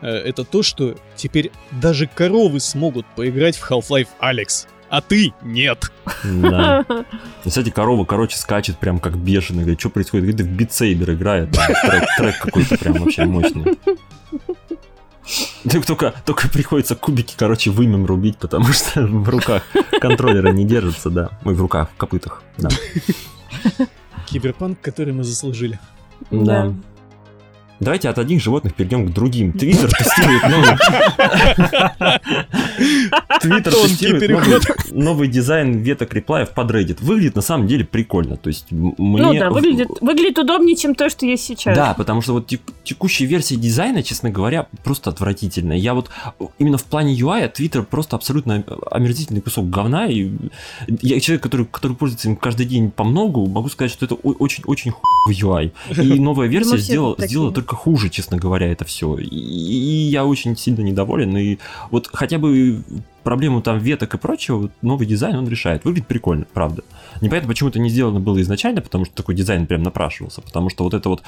э, 0.00 0.08
это 0.08 0.44
то, 0.44 0.62
что 0.62 0.96
теперь 1.14 1.52
даже 1.70 2.08
коровы 2.12 2.58
смогут 2.58 3.06
поиграть 3.14 3.56
в 3.56 3.70
Half-Life 3.70 4.08
Alyx, 4.18 4.66
а 4.90 5.00
ты 5.00 5.32
нет. 5.42 5.90
Да. 6.24 6.84
Кстати, 7.44 7.70
корова, 7.70 8.04
короче, 8.04 8.36
скачет 8.36 8.76
прям 8.78 8.98
как 8.98 9.16
бешеный. 9.16 9.62
Говорит, 9.62 9.80
что 9.80 9.88
происходит? 9.88 10.26
Говорит, 10.26 10.46
в 10.46 10.50
Beat 10.50 10.78
Saber 10.78 11.12
играет. 11.12 11.52
Трек, 11.52 12.06
трек 12.18 12.38
какой-то 12.40 12.76
прям 12.76 12.94
вообще 12.94 13.24
мощный. 13.24 13.78
Так 15.70 15.86
Только, 15.86 16.12
только 16.26 16.48
приходится 16.48 16.96
кубики, 16.96 17.34
короче, 17.36 17.70
вымем 17.70 18.04
рубить, 18.04 18.36
потому 18.38 18.64
что 18.72 19.06
в 19.06 19.28
руках 19.28 19.62
контроллеры 20.00 20.52
не 20.52 20.64
держатся, 20.64 21.08
да. 21.08 21.30
Ой, 21.44 21.54
в 21.54 21.60
руках, 21.60 21.90
в 21.94 21.96
копытах, 21.96 22.42
да. 22.58 22.68
Киберпанк, 24.26 24.80
который 24.80 25.12
мы 25.12 25.22
заслужили. 25.22 25.78
Да. 26.32 26.74
Давайте 27.80 28.10
от 28.10 28.18
одних 28.18 28.42
животных 28.42 28.74
перейдем 28.74 29.08
к 29.08 29.12
другим. 29.12 29.52
Твиттер 29.52 29.90
тестирует 29.90 30.42
новый... 30.42 30.68
Твиттер 33.40 33.72
тестирует 33.72 34.30
новый, 34.30 34.60
новый 34.90 35.28
дизайн 35.28 35.78
веток 35.78 36.12
реплаев 36.12 36.50
под 36.50 36.70
Reddit. 36.70 36.98
Выглядит 37.00 37.36
на 37.36 37.42
самом 37.42 37.66
деле 37.66 37.86
прикольно. 37.86 38.36
То 38.36 38.48
есть 38.48 38.66
мне... 38.70 38.94
Ну 38.98 39.34
да, 39.34 39.50
выглядит, 39.50 39.88
выглядит 40.02 40.38
удобнее, 40.38 40.76
чем 40.76 40.94
то, 40.94 41.08
что 41.08 41.24
есть 41.24 41.44
сейчас. 41.44 41.74
Да, 41.74 41.94
потому 41.94 42.20
что 42.20 42.34
вот 42.34 42.46
тек- 42.46 42.60
текущая 42.84 43.24
версия 43.24 43.56
дизайна, 43.56 44.02
честно 44.02 44.30
говоря, 44.30 44.66
просто 44.84 45.08
отвратительная. 45.08 45.78
Я 45.78 45.94
вот 45.94 46.10
именно 46.58 46.76
в 46.76 46.84
плане 46.84 47.18
UI 47.18 47.50
Twitter 47.50 47.82
просто 47.82 48.16
абсолютно 48.16 48.62
омерзительный 48.90 49.40
кусок 49.40 49.70
говна. 49.70 50.06
И 50.06 50.30
я 51.00 51.18
человек, 51.20 51.42
который, 51.42 51.64
который 51.64 51.96
пользуется 51.96 52.28
им 52.28 52.36
каждый 52.36 52.66
день 52.66 52.90
по 52.90 53.04
многу, 53.04 53.46
могу 53.46 53.70
сказать, 53.70 53.90
что 53.90 54.04
это 54.04 54.16
очень-очень 54.16 54.92
хуй 54.92 55.34
UI. 55.34 55.72
И 55.96 56.20
новая 56.20 56.48
версия 56.48 56.76
сделала, 56.76 57.16
сделала 57.18 57.52
только 57.52 57.69
хуже, 57.76 58.08
честно 58.08 58.36
говоря, 58.36 58.70
это 58.70 58.84
все. 58.84 59.16
И, 59.16 59.26
и 59.26 60.08
я 60.10 60.24
очень 60.24 60.56
сильно 60.56 60.80
недоволен. 60.82 61.36
И 61.36 61.58
вот 61.90 62.08
хотя 62.12 62.38
бы 62.38 62.82
проблему 63.22 63.62
там 63.62 63.78
веток 63.78 64.14
и 64.14 64.18
прочего, 64.18 64.70
новый 64.82 65.06
дизайн 65.06 65.36
он 65.36 65.48
решает. 65.48 65.84
Выглядит 65.84 66.08
прикольно, 66.08 66.46
правда. 66.52 66.82
Непонятно, 67.20 67.48
почему 67.48 67.68
это 67.70 67.78
не 67.78 67.88
сделано 67.88 68.20
было 68.20 68.40
изначально, 68.40 68.80
потому 68.80 69.04
что 69.04 69.14
такой 69.14 69.34
дизайн 69.34 69.66
прям 69.66 69.82
напрашивался. 69.82 70.40
Потому 70.42 70.70
что 70.70 70.84
вот 70.84 70.94
это 70.94 71.08
вот, 71.08 71.22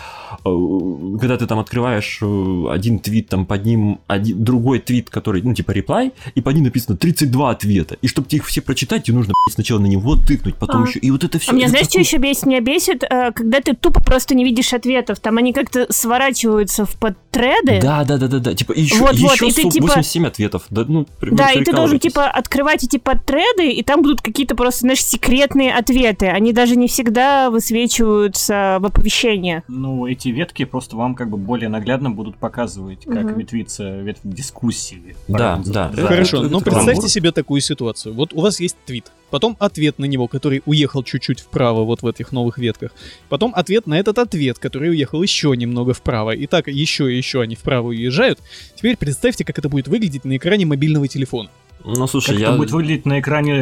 э, 0.44 1.18
когда 1.18 1.36
ты 1.36 1.46
там 1.46 1.58
открываешь 1.58 2.18
э, 2.22 2.66
один 2.70 2.98
твит, 2.98 3.28
там 3.28 3.46
под 3.46 3.64
ним 3.64 4.00
один, 4.06 4.42
другой 4.42 4.78
твит, 4.78 5.10
который, 5.10 5.42
ну, 5.42 5.54
типа 5.54 5.72
реплай, 5.72 6.12
и 6.34 6.40
под 6.40 6.54
ним 6.54 6.64
написано 6.64 6.96
32 6.96 7.50
ответа. 7.50 7.96
И 8.02 8.08
чтобы 8.08 8.28
их 8.30 8.46
все 8.46 8.60
прочитать, 8.60 9.04
тебе 9.04 9.16
нужно 9.16 9.34
сначала 9.50 9.78
на 9.80 9.86
него 9.86 10.16
тыкнуть, 10.16 10.56
потом 10.56 10.84
А. 10.84 10.86
еще, 10.86 10.98
и 10.98 11.10
вот 11.10 11.24
это 11.24 11.38
все. 11.38 11.52
А 11.52 11.54
меня, 11.54 11.68
знаешь, 11.68 11.86
что 11.86 11.98
еще 12.00 12.16
бесит? 12.18 12.46
Меня 12.46 12.60
бесит, 12.60 13.04
э, 13.04 13.32
когда 13.32 13.60
ты 13.60 13.74
тупо 13.74 14.02
просто 14.02 14.34
не 14.34 14.44
видишь 14.44 14.72
ответов. 14.72 15.20
Там 15.20 15.38
они 15.38 15.52
как-то 15.52 15.86
сворачиваются 15.90 16.84
в 16.86 16.94
подтреды. 16.96 17.80
Да, 17.80 18.04
да, 18.04 18.18
да, 18.18 18.28
да, 18.28 18.38
да. 18.38 18.54
Типа 18.54 18.72
еще, 18.72 18.96
Вот, 18.96 19.16
вот, 19.16 19.32
еще 19.32 19.48
и 19.48 19.52
ты, 19.52 19.68
типа- 19.68 19.86
87 19.86 20.26
ответов. 20.26 20.62
Да, 20.70 20.84
ну, 20.86 21.06
Да, 21.20 21.50
и 21.52 21.64
ты 21.64 21.72
должен, 21.72 21.98
типа, 21.98 22.26
открывать 22.26 22.84
эти 22.84 22.98
подтреды, 22.98 23.70
и 23.72 23.82
там 23.82 24.02
будут 24.02 24.20
какие-то 24.20 24.54
просто, 24.54 24.80
знаешь, 24.80 25.04
секретные 25.04 25.72
ответы. 25.82 26.26
Они 26.26 26.52
даже 26.52 26.76
не 26.76 26.88
всегда 26.88 27.50
высвечиваются 27.50 28.78
в 28.80 28.86
оповещениях. 28.86 29.64
Ну, 29.68 30.06
эти 30.06 30.28
ветки 30.28 30.64
просто 30.64 30.96
вам 30.96 31.14
как 31.14 31.28
бы 31.30 31.36
более 31.36 31.68
наглядно 31.68 32.10
будут 32.10 32.36
показывать, 32.36 33.04
как 33.04 33.24
Мгм. 33.24 33.38
ветвится 33.38 34.00
ветвь 34.00 34.20
дискуссии. 34.24 35.14
Да, 35.28 35.60
да. 35.66 35.90
Это- 35.92 36.06
Хорошо, 36.06 36.42
но 36.42 36.60
каламбур. 36.60 36.72
представьте 36.72 37.08
себе 37.08 37.32
такую 37.32 37.60
ситуацию. 37.60 38.14
Вот 38.14 38.32
у 38.32 38.40
вас 38.40 38.60
есть 38.60 38.76
твит, 38.86 39.12
потом 39.30 39.56
ответ 39.58 39.98
на 39.98 40.04
него, 40.06 40.28
который 40.28 40.62
уехал 40.66 41.02
чуть-чуть 41.02 41.40
вправо 41.40 41.84
вот 41.84 42.02
в 42.02 42.06
этих 42.06 42.32
новых 42.32 42.58
ветках, 42.58 42.92
потом 43.28 43.52
ответ 43.54 43.86
на 43.86 43.98
этот 43.98 44.18
ответ, 44.18 44.58
который 44.58 44.90
уехал 44.90 45.22
еще 45.22 45.54
немного 45.56 45.92
вправо, 45.92 46.30
и 46.32 46.46
так 46.46 46.68
еще 46.68 47.12
и 47.12 47.16
еще 47.16 47.40
они 47.42 47.54
вправо 47.56 47.88
уезжают. 47.88 48.38
Теперь 48.76 48.96
представьте, 48.96 49.44
как 49.44 49.58
это 49.58 49.68
будет 49.68 49.88
выглядеть 49.88 50.24
на 50.24 50.36
экране 50.36 50.66
мобильного 50.66 51.08
телефона. 51.08 51.50
Ну, 51.84 52.06
слушай, 52.06 52.30
Как 52.30 52.38
я... 52.38 52.48
это 52.48 52.56
будет 52.56 52.70
выглядеть 52.70 53.06
на 53.06 53.20
экране 53.20 53.54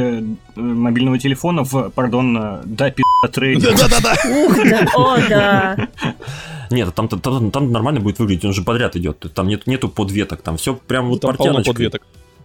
э, 0.57 0.61
мобильного 0.61 1.19
телефона 1.19 1.65
в, 1.65 1.91
пардон, 1.91 2.37
э, 2.37 2.61
да, 2.65 2.91
пи*** 2.91 3.03
трейдер. 3.33 3.77
Да-да-да. 3.77 4.15
Ух, 4.47 4.57
да, 4.57 4.87
о, 4.95 5.29
да. 5.29 5.89
Нет, 6.71 6.95
там, 6.95 7.09
там, 7.09 7.21
там, 7.21 7.51
там 7.51 7.73
нормально 7.73 8.01
будет 8.01 8.19
выглядеть, 8.19 8.45
он 8.45 8.53
же 8.53 8.63
подряд 8.63 8.97
идет. 8.97 9.27
Там 9.35 9.49
нет, 9.49 9.67
нету 9.67 9.89
подветок, 9.89 10.43
там 10.43 10.57
все 10.57 10.75
прям 10.75 11.09
вот 11.09 11.23
Там 11.23 11.37
полно 11.37 11.63
подветок. 11.63 12.03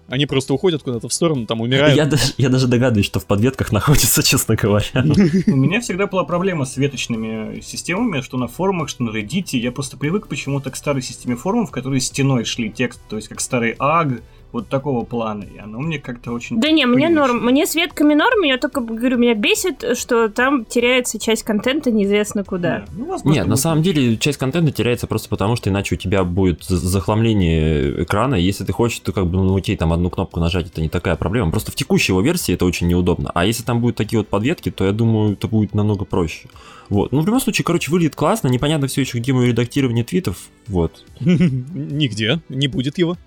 Они 0.08 0.28
просто 0.28 0.54
уходят 0.54 0.84
куда-то 0.84 1.10
в 1.10 1.14
сторону, 1.14 1.48
там 1.48 1.62
умирают. 1.62 1.96
Я 1.98 2.06
даже, 2.06 2.34
я 2.38 2.50
даже 2.50 2.68
догадываюсь, 2.68 3.08
что 3.08 3.20
в 3.20 3.26
подветках 3.26 3.72
находится, 3.72 4.22
честно 4.22 4.56
говоря. 4.56 4.86
У 4.94 5.56
меня 5.56 5.82
всегда 5.82 6.06
была 6.06 6.24
проблема 6.24 6.66
с 6.66 6.78
веточными 6.78 7.60
системами, 7.62 8.22
что 8.22 8.38
на 8.38 8.48
форумах, 8.48 8.90
что 8.90 9.04
на 9.04 9.10
Reddit. 9.10 9.58
Я 9.58 9.72
просто 9.72 9.98
привык 9.98 10.28
почему-то 10.28 10.70
к 10.70 10.76
старой 10.76 11.02
системе 11.02 11.36
форумов, 11.36 11.72
которые 11.72 12.02
стеной 12.02 12.46
шли 12.46 12.70
текст, 12.70 13.02
то 13.10 13.16
есть 13.16 13.30
как 13.30 13.42
старый 13.42 13.76
аг, 13.80 14.22
вот 14.56 14.70
такого 14.70 15.04
плана. 15.04 15.44
И 15.44 15.58
оно 15.58 15.80
мне 15.80 16.00
как-то 16.00 16.32
очень... 16.32 16.62
Да 16.62 16.72
не, 16.72 16.86
мне 16.86 17.10
норм. 17.10 17.44
Мне 17.46 17.68
с 17.68 17.76
ветками 17.76 18.14
норм, 18.14 18.42
я 18.44 18.58
только 18.58 18.80
говорю, 18.80 19.18
меня 19.18 19.36
бесит, 19.36 19.98
что 19.98 20.30
там 20.30 20.64
теряется 20.64 21.20
часть 21.20 21.44
контента 21.44 21.92
неизвестно 21.92 22.46
куда. 22.46 22.80
Да, 22.80 22.86
ну, 22.96 23.06
возможно, 23.06 23.38
Нет, 23.38 23.48
на 23.48 23.58
самом 23.58 23.84
деле 23.84 24.16
часть 24.16 24.38
контента 24.38 24.72
теряется 24.72 25.08
просто 25.08 25.28
потому, 25.28 25.58
что 25.58 25.70
иначе 25.70 25.96
у 25.96 25.98
тебя 25.98 26.24
будет 26.24 26.64
за- 26.64 26.78
захламление 26.78 28.04
экрана. 28.04 28.36
Если 28.36 28.64
ты 28.64 28.72
хочешь, 28.72 29.00
то 29.00 29.12
как 29.12 29.28
бы 29.28 29.44
ну, 29.44 29.58
окей, 29.58 29.76
там 29.76 29.92
одну 29.92 30.10
кнопку 30.10 30.40
нажать, 30.40 30.68
это 30.68 30.82
не 30.82 30.88
такая 30.88 31.18
проблема. 31.18 31.52
Просто 31.52 31.74
в 31.74 31.76
текущей 31.76 32.14
его 32.14 32.22
версии 32.22 32.54
это 32.54 32.64
очень 32.64 32.88
неудобно. 32.88 33.32
А 33.34 33.46
если 33.46 33.64
там 33.64 33.82
будут 33.82 33.98
такие 33.98 34.20
вот 34.20 34.30
подветки, 34.30 34.72
то 34.72 34.86
я 34.86 34.94
думаю, 34.94 35.34
это 35.34 35.50
будет 35.50 35.74
намного 35.74 36.06
проще. 36.06 36.48
Вот. 36.88 37.12
Ну, 37.12 37.20
в 37.20 37.26
любом 37.26 37.42
случае, 37.42 37.66
короче, 37.66 37.92
выглядит 37.92 38.16
классно. 38.16 38.48
Непонятно 38.48 38.88
все 38.88 39.02
еще, 39.02 39.18
где 39.18 39.34
мое 39.34 39.48
редактирование 39.48 40.06
твитов. 40.06 40.48
Вот. 40.68 41.04
Нигде, 41.20 42.40
не 42.48 42.70
будет 42.70 42.98
его. 42.98 43.18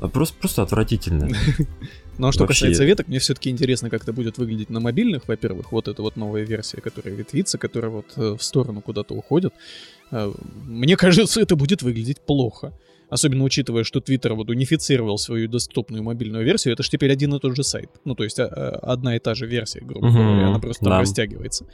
А 0.00 0.08
Просто, 0.08 0.36
просто 0.38 0.62
отвратительно. 0.62 1.28
Но 2.18 2.30
что 2.30 2.42
Вообще- 2.44 2.60
касается 2.60 2.84
веток, 2.84 3.08
мне 3.08 3.18
все-таки 3.18 3.50
интересно, 3.50 3.90
как 3.90 4.02
это 4.02 4.12
будет 4.12 4.38
выглядеть 4.38 4.70
на 4.70 4.80
мобильных, 4.80 5.26
во-первых. 5.26 5.72
Вот 5.72 5.88
эта 5.88 6.02
вот 6.02 6.16
новая 6.16 6.44
версия, 6.44 6.80
которая 6.80 7.14
ветвится, 7.14 7.58
которая 7.58 7.90
вот 7.90 8.06
э, 8.16 8.36
в 8.38 8.42
сторону 8.42 8.80
куда-то 8.80 9.14
уходит. 9.14 9.52
Э, 10.10 10.32
Мне 10.66 10.96
кажется, 10.96 11.40
это 11.40 11.56
будет 11.56 11.82
выглядеть 11.82 12.20
плохо. 12.20 12.72
Особенно 13.10 13.44
учитывая, 13.44 13.84
что 13.84 14.00
Twitter 14.00 14.32
вот 14.34 14.50
унифицировал 14.50 15.18
свою 15.18 15.48
доступную 15.48 16.02
мобильную 16.02 16.44
версию, 16.44 16.74
это 16.74 16.82
же 16.82 16.90
теперь 16.90 17.12
один 17.12 17.34
и 17.34 17.38
тот 17.38 17.54
же 17.54 17.62
сайт. 17.62 17.90
Ну, 18.04 18.14
то 18.14 18.24
есть 18.24 18.40
а, 18.40 18.46
а, 18.46 18.92
одна 18.92 19.16
и 19.16 19.18
та 19.18 19.34
же 19.34 19.46
версия, 19.46 19.80
грубо 19.80 20.10
говоря, 20.10 20.48
она 20.48 20.58
просто 20.58 20.84
там 20.84 20.94
да. 20.94 21.00
растягивается. 21.00 21.66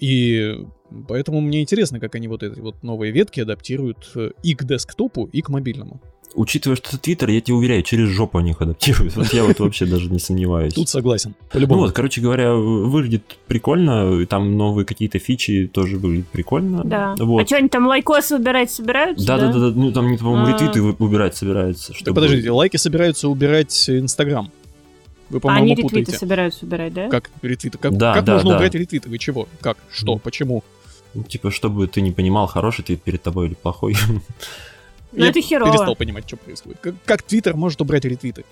И 0.00 0.58
поэтому 1.06 1.40
мне 1.40 1.62
интересно, 1.62 2.00
как 2.00 2.14
они 2.14 2.28
вот 2.28 2.42
эти 2.42 2.58
вот 2.58 2.82
новые 2.82 3.12
ветки 3.12 3.40
адаптируют 3.40 4.10
э, 4.16 4.30
и 4.42 4.54
к 4.54 4.64
десктопу, 4.64 5.26
и 5.26 5.40
к 5.40 5.48
мобильному. 5.48 6.00
Учитывая, 6.34 6.76
что 6.76 6.88
это 6.90 6.98
Твиттер, 6.98 7.30
я 7.30 7.40
тебе 7.40 7.54
уверяю, 7.56 7.82
через 7.82 8.08
жопу 8.10 8.36
они 8.38 8.50
их 8.50 8.60
адаптируют. 8.60 9.16
Вот 9.16 9.32
я 9.32 9.44
вот 9.44 9.58
вообще 9.58 9.86
даже 9.86 10.10
не 10.10 10.18
сомневаюсь. 10.18 10.74
Тут 10.74 10.88
согласен. 10.90 11.34
Ну 11.40 11.46
По-любому. 11.50 11.80
вот, 11.82 11.92
короче 11.92 12.20
говоря, 12.20 12.54
выглядит 12.54 13.22
прикольно, 13.46 14.20
и 14.20 14.26
там 14.26 14.56
новые 14.58 14.84
какие-то 14.84 15.18
фичи 15.18 15.66
тоже 15.72 15.96
выглядят 15.96 16.28
прикольно. 16.28 16.82
Да. 16.84 17.14
Вот. 17.18 17.42
А 17.42 17.46
что, 17.46 17.56
они 17.56 17.68
там 17.70 17.86
лайкосы 17.86 18.36
убирать 18.36 18.70
собираются? 18.70 19.26
Да, 19.26 19.38
да, 19.38 19.50
да, 19.52 19.58
да, 19.58 19.66
ну 19.74 19.92
там, 19.92 20.18
по-моему, 20.18 20.46
А. 20.46 20.52
ретвиты 20.52 20.82
вы- 20.82 20.94
убирать 20.98 21.36
собираются. 21.36 21.88
Так 21.88 21.96
чтобы- 21.96 22.14
подождите, 22.16 22.50
лайки 22.50 22.76
собираются 22.76 23.28
убирать 23.30 23.88
Инстаграм. 23.88 24.50
Вы, 25.30 25.38
А 25.38 25.40
по-моему, 25.40 25.62
они 25.64 25.70
ретвиты 25.74 25.88
путаете. 26.00 26.18
собираются 26.18 26.66
убирать, 26.66 26.92
да? 26.92 27.08
Как 27.08 27.30
ретвиты? 27.42 27.78
Как, 27.78 27.96
Да, 27.96 28.12
как 28.14 28.24
да, 28.24 28.34
можно 28.34 28.50
да. 28.50 28.56
убрать 28.56 28.74
ретвиты? 28.74 29.08
Вы 29.08 29.18
чего? 29.18 29.48
Как? 29.60 29.78
Что? 29.90 30.18
Почему? 30.18 30.62
Ну, 31.14 31.22
Типа, 31.24 31.50
чтобы 31.50 31.86
ты 31.88 32.02
не 32.02 32.12
понимал, 32.12 32.46
хороший 32.46 32.84
твит 32.84 33.02
перед 33.02 33.22
тобой 33.22 33.46
или 33.46 33.54
плохой. 33.54 33.96
Ну, 35.16 35.24
Я 35.24 35.30
это 35.30 35.40
херово. 35.40 35.72
перестал 35.72 35.96
понимать, 35.96 36.24
что 36.28 36.36
происходит. 36.36 36.78
Как, 36.80 36.94
как 37.04 37.22
Твиттер 37.22 37.56
может 37.56 37.80
убрать 37.80 38.04
ретвиты? 38.04 38.44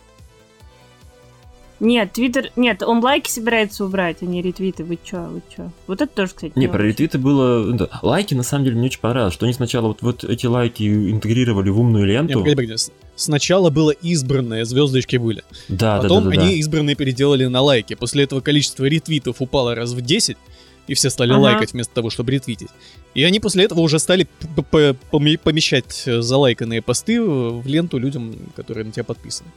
Нет, 1.81 2.13
Твиттер... 2.13 2.51
Нет, 2.57 2.83
он 2.83 3.01
лайки 3.03 3.29
собирается 3.29 3.85
убрать, 3.85 4.19
а 4.23 4.25
не 4.25 4.41
ретвиты. 4.41 4.85
Вы 4.85 4.97
чё, 5.03 5.25
вы 5.25 5.43
чё? 5.55 5.71
Вот 5.89 6.01
это 6.01 6.11
тоже, 6.15 6.33
кстати, 6.33 6.53
Не, 6.55 6.69
про 6.69 6.79
очень. 6.79 6.87
ретвиты 6.89 7.19
было... 7.19 7.73
да. 7.73 7.89
Лайки, 8.01 8.33
на 8.33 8.45
самом 8.45 8.65
деле, 8.65 8.77
мне 8.77 8.87
очень 8.87 9.01
понравилось, 9.01 9.35
что 9.35 9.45
они 9.45 9.53
сначала 9.55 9.89
вот, 9.89 10.01
вот 10.01 10.25
эти 10.25 10.47
лайки 10.47 10.85
интегрировали 11.11 11.69
в 11.71 11.81
умную 11.81 12.07
Нет, 12.07 12.15
ленту. 12.15 12.39
погоди, 12.39 12.55
погоди. 12.55 12.77
С- 12.77 12.93
Сначала 13.17 13.71
было 13.71 13.91
избранное, 13.91 14.65
звездочки 14.65 15.17
были. 15.17 15.43
Да, 15.69 15.97
да, 15.97 16.03
Потом 16.03 16.25
да, 16.25 16.31
да, 16.31 16.37
да. 16.37 16.43
они 16.43 16.55
избранные 16.59 16.97
переделали 16.97 17.45
на 17.47 17.61
лайки. 17.61 17.95
После 17.95 18.25
этого 18.25 18.41
количество 18.41 18.85
ретвитов 18.87 19.37
упало 19.43 19.75
раз 19.75 19.93
в 19.93 20.01
10, 20.01 20.37
и 20.87 20.95
все 20.95 21.11
стали 21.11 21.33
Ага. 21.33 21.41
лайкать 21.41 21.73
вместо 21.73 21.95
того, 21.95 22.11
чтобы 22.11 22.33
ретвитить. 22.33 22.69
И 23.15 23.23
они 23.25 23.41
после 23.41 23.65
этого 23.65 23.81
уже 23.81 23.99
стали 23.99 24.27
помещать 25.43 26.03
э, 26.07 26.21
залайканные 26.21 26.83
посты 26.83 27.21
в 27.23 27.67
ленту 27.67 27.99
людям, 27.99 28.35
которые 28.57 28.85
на 28.85 28.93
тебя 28.93 29.05
подписаны. 29.05 29.49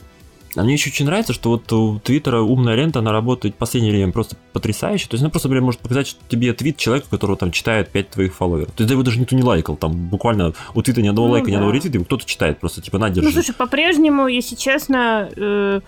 А 0.56 0.64
мне 0.64 0.74
еще 0.74 0.90
очень 0.90 1.06
нравится, 1.06 1.34
что 1.34 1.50
вот 1.52 1.72
у 1.72 2.00
Твиттера 2.00 2.42
умная 2.42 2.74
лента, 2.74 3.00
она 3.00 3.12
работает 3.12 3.54
в 3.54 3.58
последнее 3.60 3.94
время 3.94 4.12
просто 4.12 4.38
потрясающе. 4.54 5.08
То 5.08 5.14
есть 5.14 5.22
она 5.22 5.30
просто, 5.30 5.50
например, 5.50 5.66
может 5.66 5.82
показать, 5.82 6.08
что 6.08 6.20
тебе 6.30 6.52
твит 6.54 6.78
человека, 6.78 7.08
которого 7.12 7.38
там 7.38 7.52
читает 7.52 7.90
5 7.90 8.10
твоих 8.10 8.34
фолловеров. 8.34 8.72
То 8.74 8.82
есть 8.82 8.88
да 8.88 8.94
его 8.94 9.04
даже 9.04 9.20
никто 9.20 9.36
не 9.36 9.44
лайкал. 9.44 9.76
Там 9.76 9.92
буквально 10.08 10.54
у 10.74 10.82
Твиттера 10.82 11.04
ни 11.04 11.10
одного 11.10 11.28
Ну 11.28 11.34
лайка, 11.34 11.48
ни 11.50 11.52
да. 11.52 11.58
одного 11.58 11.74
ретвита, 11.74 11.98
его 11.98 12.06
кто-то 12.06 12.26
читает 12.26 12.60
просто, 12.60 12.82
типа, 12.82 12.98
на, 12.98 13.10
Ну, 13.10 13.14
держи. 13.14 13.32
слушай, 13.34 13.54
по-прежнему, 13.54 14.28
если 14.28 14.56
честно, 14.56 15.30
э, 15.36 15.82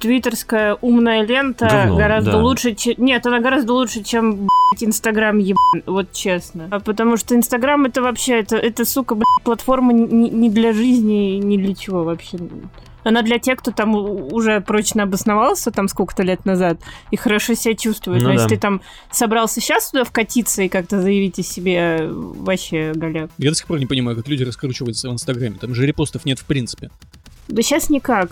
твиттерская 0.00 0.76
умная 0.80 1.24
лента 1.24 1.68
Говно, 1.68 1.96
гораздо 1.96 2.32
да. 2.32 2.38
лучше, 2.38 2.74
чем... 2.74 2.94
Нет, 2.98 3.26
она 3.26 3.40
гораздо 3.40 3.74
лучше, 3.74 4.02
чем, 4.02 4.46
блядь, 4.46 4.82
Инстаграм 4.82 5.38
ебан, 5.38 5.82
вот 5.86 6.12
честно. 6.12 6.68
А 6.70 6.80
потому 6.80 7.16
что 7.16 7.36
Инстаграм 7.36 7.84
это 7.84 8.02
вообще, 8.02 8.40
это, 8.40 8.56
это 8.56 8.84
сука, 8.84 9.14
блядь, 9.14 9.44
платформа 9.44 9.92
не, 9.92 10.30
не 10.30 10.50
для 10.50 10.72
жизни, 10.72 11.38
ни 11.38 11.56
для 11.56 11.74
чего 11.74 12.02
вообще. 12.02 12.38
Она 13.02 13.22
для 13.22 13.38
тех, 13.38 13.58
кто 13.58 13.70
там 13.70 13.94
уже 13.94 14.60
прочно 14.60 15.04
обосновался 15.04 15.70
там 15.70 15.88
сколько-то 15.88 16.22
лет 16.22 16.44
назад 16.44 16.80
и 17.10 17.16
хорошо 17.16 17.54
себя 17.54 17.74
чувствует. 17.74 18.22
Ну 18.22 18.28
Но 18.28 18.34
если 18.34 18.48
да. 18.48 18.54
ты 18.54 18.60
там 18.60 18.80
собрался 19.10 19.60
сейчас 19.60 19.90
туда 19.90 20.04
вкатиться 20.04 20.62
и 20.62 20.68
как-то 20.68 21.00
заявить 21.00 21.38
о 21.38 21.42
себе, 21.42 22.08
вообще 22.10 22.92
голяк. 22.94 23.30
Я 23.38 23.50
до 23.50 23.56
сих 23.56 23.66
пор 23.66 23.78
не 23.78 23.86
понимаю, 23.86 24.16
как 24.16 24.28
люди 24.28 24.42
раскручиваются 24.42 25.08
в 25.08 25.12
Инстаграме. 25.12 25.56
Там 25.58 25.74
же 25.74 25.86
репостов 25.86 26.24
нет 26.24 26.38
в 26.38 26.44
принципе. 26.44 26.90
Да 27.48 27.62
сейчас 27.62 27.90
никак. 27.90 28.30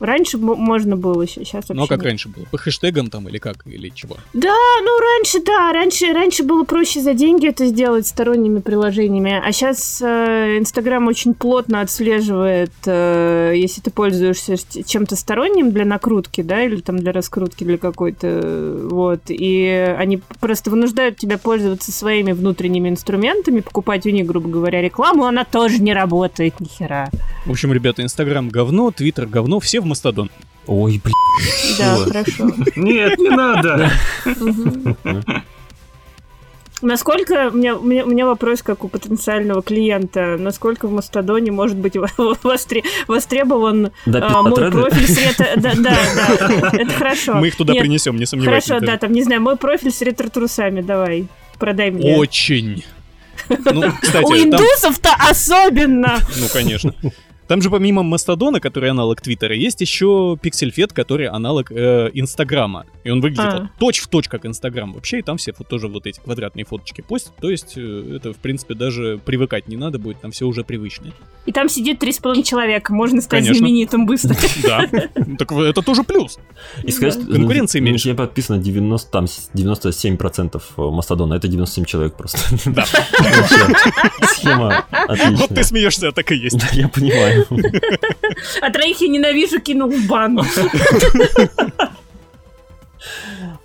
Раньше 0.00 0.38
можно 0.38 0.96
было, 0.96 1.26
сейчас 1.26 1.68
вообще 1.68 1.74
Ну 1.74 1.84
а 1.84 1.86
как 1.86 1.98
нет. 1.98 2.06
раньше 2.06 2.28
было? 2.28 2.44
По 2.50 2.58
хэштегам 2.58 3.10
там 3.10 3.28
или 3.28 3.38
как? 3.38 3.66
Или 3.66 3.90
чего? 3.90 4.16
Да, 4.32 4.56
ну 4.82 4.98
раньше, 4.98 5.40
да, 5.44 5.72
раньше, 5.72 6.12
раньше 6.12 6.42
было 6.42 6.64
проще 6.64 7.00
за 7.00 7.14
деньги 7.14 7.46
это 7.46 7.66
сделать 7.66 8.06
сторонними 8.06 8.60
приложениями, 8.60 9.40
а 9.44 9.52
сейчас 9.52 10.00
Инстаграм 10.02 11.06
очень 11.06 11.34
плотно 11.34 11.80
отслеживает, 11.80 12.72
э, 12.86 13.52
если 13.56 13.80
ты 13.80 13.90
пользуешься 13.90 14.56
чем-то 14.84 15.16
сторонним 15.16 15.70
для 15.70 15.84
накрутки, 15.84 16.42
да, 16.42 16.62
или 16.62 16.80
там 16.80 16.98
для 16.98 17.12
раскрутки 17.12 17.64
для 17.64 17.78
какой-то, 17.78 18.26
э, 18.26 18.88
вот, 18.90 19.20
и 19.28 19.94
они 19.98 20.20
просто 20.40 20.70
вынуждают 20.70 21.16
тебя 21.16 21.38
пользоваться 21.38 21.92
своими 21.92 22.32
внутренними 22.32 22.88
инструментами, 22.88 23.60
покупать 23.60 24.06
у 24.06 24.10
них, 24.10 24.26
грубо 24.26 24.48
говоря, 24.48 24.80
рекламу, 24.80 25.24
она 25.26 25.44
тоже 25.44 25.80
не 25.82 25.92
работает, 25.92 26.60
нихера. 26.60 27.10
В 27.46 27.50
общем, 27.50 27.72
ребята, 27.72 28.02
Инстаграм 28.02 28.48
говно, 28.48 28.90
Твиттер 28.90 29.26
говно, 29.26 29.60
все 29.60 29.80
в 29.80 29.86
Мастодон. 29.90 30.30
Ой, 30.66 31.00
блин. 31.02 31.14
Да, 31.78 31.96
хорошо. 31.96 32.50
Нет, 32.76 33.18
не 33.18 33.30
надо. 33.30 33.90
Насколько, 36.82 37.50
у 37.52 37.56
меня, 37.56 37.76
у, 37.76 37.82
меня, 37.82 38.04
у 38.06 38.08
меня 38.08 38.24
вопрос 38.24 38.62
как 38.62 38.84
у 38.84 38.88
потенциального 38.88 39.60
клиента, 39.62 40.36
насколько 40.38 40.88
в 40.88 40.92
Мастодоне 40.92 41.52
может 41.52 41.76
быть 41.76 41.94
во- 41.96 42.08
востре- 42.42 42.84
востребован 43.06 43.90
Да, 44.06 44.28
а, 44.28 44.42
мой 44.42 44.70
профиль 44.70 45.06
с 45.06 45.18
ретро... 45.18 45.46
Да, 45.56 45.72
да, 45.76 45.98
да, 46.38 46.70
это 46.72 46.90
хорошо. 46.94 47.34
Мы 47.34 47.48
их 47.48 47.56
туда 47.56 47.74
Нет, 47.74 47.82
принесем, 47.82 48.16
не 48.16 48.24
сомневайтесь. 48.24 48.68
Хорошо, 48.68 48.84
да, 48.84 48.96
там, 48.96 49.12
не 49.12 49.22
знаю, 49.22 49.42
мой 49.42 49.56
профиль 49.56 49.92
с 49.92 50.00
ретро-трусами, 50.00 50.80
давай, 50.80 51.26
продай 51.58 51.90
мне. 51.90 52.16
Очень. 52.16 52.82
Ну, 53.48 53.88
У 53.88 53.92
кстати, 54.00 54.26
там... 54.26 54.38
индусов-то 54.38 55.10
особенно! 55.28 56.18
Ну, 56.38 56.46
конечно. 56.52 56.94
Там 57.50 57.60
же 57.62 57.68
помимо 57.68 58.04
Мастодона, 58.04 58.60
который 58.60 58.90
аналог 58.90 59.20
Твиттера, 59.20 59.56
есть 59.56 59.80
еще 59.80 60.38
Пиксельфет, 60.40 60.92
который 60.92 61.26
аналог 61.26 61.72
э, 61.72 62.08
Инстаграма. 62.14 62.86
И 63.02 63.10
он 63.10 63.20
выглядит 63.20 63.44
А. 63.44 63.58
вот 63.62 63.68
точь-в-точь 63.80 64.28
как 64.28 64.46
Инстаграм 64.46 64.92
вообще, 64.92 65.18
и 65.18 65.22
там 65.22 65.36
все 65.36 65.50
фо- 65.50 65.66
тоже 65.68 65.88
вот 65.88 66.06
эти 66.06 66.20
квадратные 66.20 66.64
фоточки 66.64 67.00
постят. 67.00 67.34
То 67.40 67.50
есть 67.50 67.72
э, 67.76 68.14
это, 68.16 68.32
в 68.32 68.36
принципе, 68.36 68.74
даже 68.74 69.18
привыкать 69.24 69.66
не 69.66 69.76
надо 69.76 69.98
будет, 69.98 70.20
там 70.20 70.30
все 70.30 70.46
уже 70.46 70.62
привычно. 70.62 71.08
И 71.44 71.50
там 71.50 71.68
сидит 71.68 71.98
три 71.98 72.12
с 72.12 72.18
половиной 72.18 72.44
человека, 72.44 72.94
можно 72.94 73.20
стать 73.20 73.40
Конечно. 73.40 73.54
знаменитым 73.58 74.06
быстро. 74.06 74.36
Да, 74.62 74.86
так 75.38 75.50
это 75.50 75.82
тоже 75.82 76.04
плюс. 76.04 76.38
И 76.84 76.92
сказать, 76.92 77.16
Конкуренции 77.26 77.80
на 77.80 77.84
меньше. 77.86 78.08
меня 78.10 78.16
подписано 78.16 78.58
90, 78.58 79.10
там, 79.10 79.24
97% 79.54 80.60
Мастодона. 80.76 81.34
Это 81.34 81.48
97 81.48 81.84
человек 81.84 82.14
просто. 82.14 82.38
Да. 82.66 82.84
Схема 84.34 84.84
Вот 84.90 85.16
ты 85.18 85.24
отличная. 85.24 85.64
смеешься, 85.64 86.08
а 86.08 86.12
так 86.12 86.30
и 86.32 86.36
есть. 86.36 86.58
Да, 86.58 86.66
я 86.72 86.88
понимаю. 86.88 87.39
А 88.62 88.70
троих 88.70 89.00
я 89.00 89.08
ненавижу, 89.08 89.60
кинул 89.60 89.90
в 89.90 90.06
бан. 90.06 90.40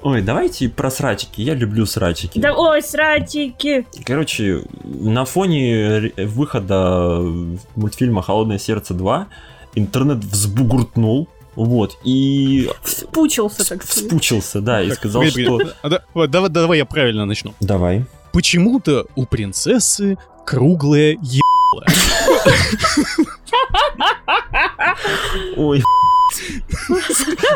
Ой, 0.01 0.21
давайте 0.21 0.69
про 0.69 0.91
срачики. 0.91 1.41
Я 1.41 1.55
люблю 1.55 1.85
срачики. 1.87 2.37
Да, 2.39 2.53
ой, 2.53 2.83
срачики. 2.83 3.87
Короче, 4.05 4.61
на 4.83 5.25
фоне 5.25 6.11
выхода 6.17 7.19
мультфильма 7.75 8.21
«Холодное 8.21 8.59
сердце 8.59 8.93
2» 8.93 9.25
интернет 9.73 10.19
взбугуртнул, 10.19 11.27
вот, 11.55 11.97
и... 12.03 12.69
Вспучился, 12.83 13.67
так 13.67 13.83
сказать. 13.83 14.05
Вспучился, 14.05 14.61
да, 14.61 14.81
и 14.83 14.91
сказал, 14.91 15.23
что... 15.23 15.59
А, 15.81 16.27
давай, 16.27 16.49
давай 16.49 16.77
я 16.77 16.85
правильно 16.85 17.25
начну. 17.25 17.53
Давай. 17.59 18.05
Почему-то 18.31 19.07
у 19.15 19.25
принцессы 19.25 20.17
круглое 20.45 21.17
ебало. 21.21 21.85
Ой, 25.57 25.83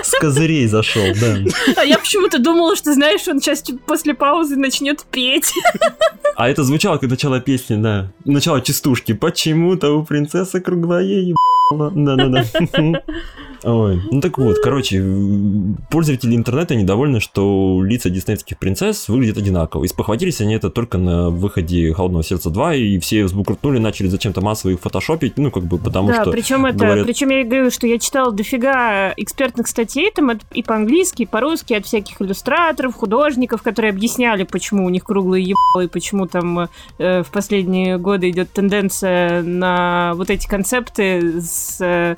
с 0.04 0.12
козырей 0.20 0.68
зашел, 0.68 1.04
да. 1.20 1.38
А 1.76 1.84
я 1.86 1.98
почему-то 1.98 2.40
думала, 2.40 2.76
что, 2.76 2.94
знаешь, 2.94 3.28
он 3.28 3.40
сейчас 3.42 3.62
типа, 3.62 3.80
после 3.86 4.14
паузы 4.14 4.56
начнет 4.56 5.04
петь. 5.12 5.52
А 6.36 6.50
это 6.50 6.64
звучало 6.64 6.98
как 6.98 7.10
начало 7.10 7.40
песни, 7.42 7.76
да. 7.82 8.12
Начало 8.26 8.62
частушки. 8.62 9.14
Почему-то 9.14 9.92
у 9.92 10.04
принцессы 10.04 10.62
круглое 10.62 11.04
ебало. 11.04 11.92
Да-да-да. 11.94 12.44
Ой, 13.64 14.02
ну 14.10 14.22
так 14.22 14.38
вот, 14.38 14.56
короче, 14.64 15.04
пользователи 15.92 16.34
интернета 16.34 16.76
недовольны, 16.76 17.20
что 17.20 17.82
лица 17.84 18.10
диснеевских 18.10 18.58
принцесс 18.58 19.10
выглядят 19.10 19.38
одинаково. 19.38 19.84
И 19.84 19.88
спохватились 19.90 20.40
они 20.40 20.56
это 20.56 20.70
только 20.70 20.98
на 20.98 21.30
выходе 21.30 21.94
«Холодного 21.94 22.24
сердца 22.24 22.50
2», 22.50 22.78
и 22.78 23.00
все 23.00 23.26
взбукрутнули, 23.26 23.80
начали 23.80 24.08
зачем-то 24.08 24.40
массово 24.40 24.72
их 24.72 24.80
фотошопить, 24.80 25.38
ну, 25.38 25.52
как 25.52 25.66
бы 25.66 25.78
потому 25.78 26.08
да, 26.08 26.22
что... 26.22 26.32
причем 26.32 26.66
это, 26.66 26.78
говорят- 26.78 27.06
причем 27.06 27.30
я 27.32 27.44
говорю, 27.44 27.70
что 27.70 27.86
я 27.86 28.00
читала 28.00 28.32
дофига 28.32 28.59
экспертных 28.68 29.68
статей 29.68 30.12
там 30.12 30.32
и 30.52 30.64
по-английски, 30.64 31.24
и 31.24 31.26
по-русски 31.26 31.74
от 31.74 31.86
всяких 31.86 32.22
иллюстраторов, 32.22 32.96
художников, 32.96 33.62
которые 33.62 33.92
объясняли, 33.92 34.44
почему 34.44 34.86
у 34.86 34.90
них 34.90 35.04
круглые 35.04 35.44
ебалы, 35.44 35.86
и 35.86 35.88
почему 35.88 36.28
там 36.28 36.70
э, 36.98 37.24
в 37.24 37.32
последние 37.32 37.98
годы 37.98 38.30
идет 38.30 38.52
тенденция 38.52 39.42
на 39.42 40.14
вот 40.16 40.30
эти 40.30 40.48
концепты 40.48 41.42
с 41.42 41.80
э, 41.82 42.16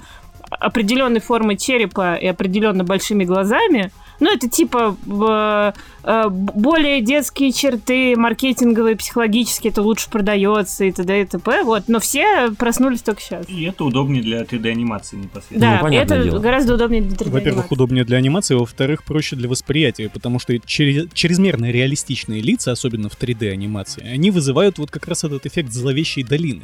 определенной 0.51 1.22
формой 1.22 1.57
черепа 1.57 2.15
и 2.15 2.27
определенно 2.27 2.84
большими 2.84 3.23
глазами. 3.23 3.91
Ну, 4.19 4.31
это 4.31 4.49
типа 4.49 4.95
э, 5.07 5.72
э, 6.01 6.01
более 6.03 7.02
детские 7.02 7.52
черты, 7.52 8.15
маркетинговые, 8.15 8.95
психологические, 8.95 9.72
это 9.72 9.82
лучше 9.82 10.10
продается 10.10 10.86
и 10.86 10.91
т.д. 10.91 11.22
и 11.22 11.26
т.п. 11.26 11.64
Вот, 11.64 11.84
но 11.88 11.99
все 11.99 12.52
проснулись 12.57 13.02
только 13.02 13.22
сейчас. 13.22 13.48
И 13.49 13.64
это 13.64 13.84
удобнее 13.86 14.22
для 14.23 14.41
3D-анимации 14.44 15.18
непосредственно. 15.18 15.60
Да, 15.61 15.76
Ну, 15.78 15.82
понятное 15.84 16.18
это 16.19 16.30
дело. 16.30 16.40
гораздо 16.40 16.76
удобнее 16.76 17.02
для 17.02 17.15
3D 17.15 17.30
Во-первых, 17.30 17.72
удобнее 17.72 18.03
для 18.03 18.18
анимации, 18.18 18.56
во-вторых, 18.56 19.03
проще 19.03 19.36
для 19.36 19.48
восприятия, 19.49 20.10
потому 20.10 20.40
что 20.40 20.57
через- 20.60 21.10
чрезмерно 21.14 21.72
реалистичные 21.72 22.41
лица, 22.41 22.72
особенно 22.72 23.10
в 23.10 23.18
3D-анимации, 23.18 24.03
они 24.07 24.32
вызывают 24.32 24.78
вот 24.80 24.91
как 24.91 25.07
раз 25.07 25.23
этот 25.23 25.45
эффект 25.45 25.72
зловещей 25.72 26.23
долины, 26.23 26.64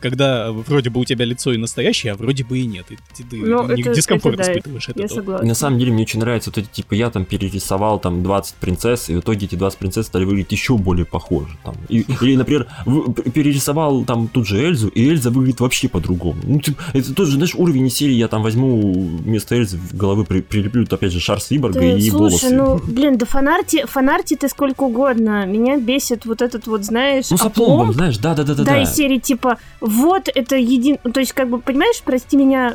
когда 0.00 0.50
вроде 0.52 0.90
бы 0.90 1.00
у 1.00 1.04
тебя 1.04 1.24
лицо 1.24 1.52
и 1.52 1.56
настоящее, 1.58 2.12
а 2.12 2.16
вроде 2.16 2.44
бы 2.44 2.58
и 2.58 2.66
нет, 2.66 2.86
и 2.90 2.96
ты, 3.16 3.24
ты 3.24 3.36
Ну, 3.36 3.64
это- 3.68 3.94
дискомфорт 3.94 4.36
это 4.40 4.44
да, 4.46 4.52
испытываешь 4.52 4.88
от 4.88 4.96
Я 4.96 5.04
этого. 5.04 5.16
согласна. 5.18 5.46
На 5.48 5.54
самом 5.54 5.78
деле 5.78 5.92
мне 5.92 6.02
очень 6.02 6.20
нравится 6.20 6.50
вот 6.50 6.58
эти, 6.58 6.68
типа, 6.68 6.94
я 6.94 7.10
там 7.10 7.24
перерисовал 7.24 7.98
там 7.98 8.22
20 8.22 8.54
принцесс, 8.78 9.08
и 9.10 9.14
в 9.14 9.20
итоге 9.20 9.46
эти 9.46 9.54
20 9.56 9.78
принцесс 9.78 10.06
стали 10.06 10.24
выглядеть 10.24 10.52
еще 10.52 10.76
более 10.76 11.04
похожи. 11.04 11.48
Там. 11.64 11.74
И- 11.88 12.04
или, 12.22 12.36
например, 12.36 12.66
в- 12.86 13.12
перерисовал 13.30 14.04
там 14.04 14.28
тут 14.28 14.46
же 14.46 14.58
Эльзу, 14.62 14.88
и 14.88 15.08
Эльза 15.08 15.30
выглядит 15.30 15.60
вообще 15.60 15.88
по-другому. 15.88 16.40
Ну, 16.44 16.60
типа, 16.60 16.82
это 16.92 17.14
тоже, 17.14 17.32
знаешь, 17.32 17.54
уровень 17.54 17.90
серии, 17.90 18.14
я 18.14 18.28
там 18.28 18.42
возьму 18.42 18.80
вместо 19.24 19.56
Эльзы 19.56 19.76
в 19.78 19.96
головы 19.96 20.24
при- 20.24 20.40
прилеплю, 20.42 20.86
опять 20.90 21.12
же, 21.12 21.20
шар 21.20 21.40
Свиборга 21.40 21.80
Да, 21.80 21.86
и 21.86 22.08
слушай, 22.10 22.50
волосы. 22.52 22.54
ну, 22.54 22.80
блин, 22.92 23.18
да 23.18 23.26
фанарти, 23.26 23.84
фанарти 23.86 24.36
ты 24.36 24.48
сколько 24.48 24.82
угодно. 24.84 25.46
Меня 25.46 25.76
бесит 25.78 26.24
вот 26.26 26.42
этот 26.42 26.66
вот, 26.66 26.84
знаешь, 26.84 27.30
Ну, 27.30 27.36
с 27.36 27.40
опломб. 27.40 27.70
опломбом, 27.72 27.92
знаешь, 27.94 28.18
да-да-да-да. 28.18 28.64
Да, 28.64 28.82
из 28.82 28.94
серии 28.94 29.18
типа, 29.18 29.58
вот 29.80 30.28
это 30.34 30.56
един... 30.56 30.98
ну, 31.04 31.12
То 31.12 31.20
есть, 31.20 31.32
как 31.32 31.48
бы, 31.50 31.60
понимаешь, 31.60 32.00
прости 32.04 32.36
меня, 32.36 32.74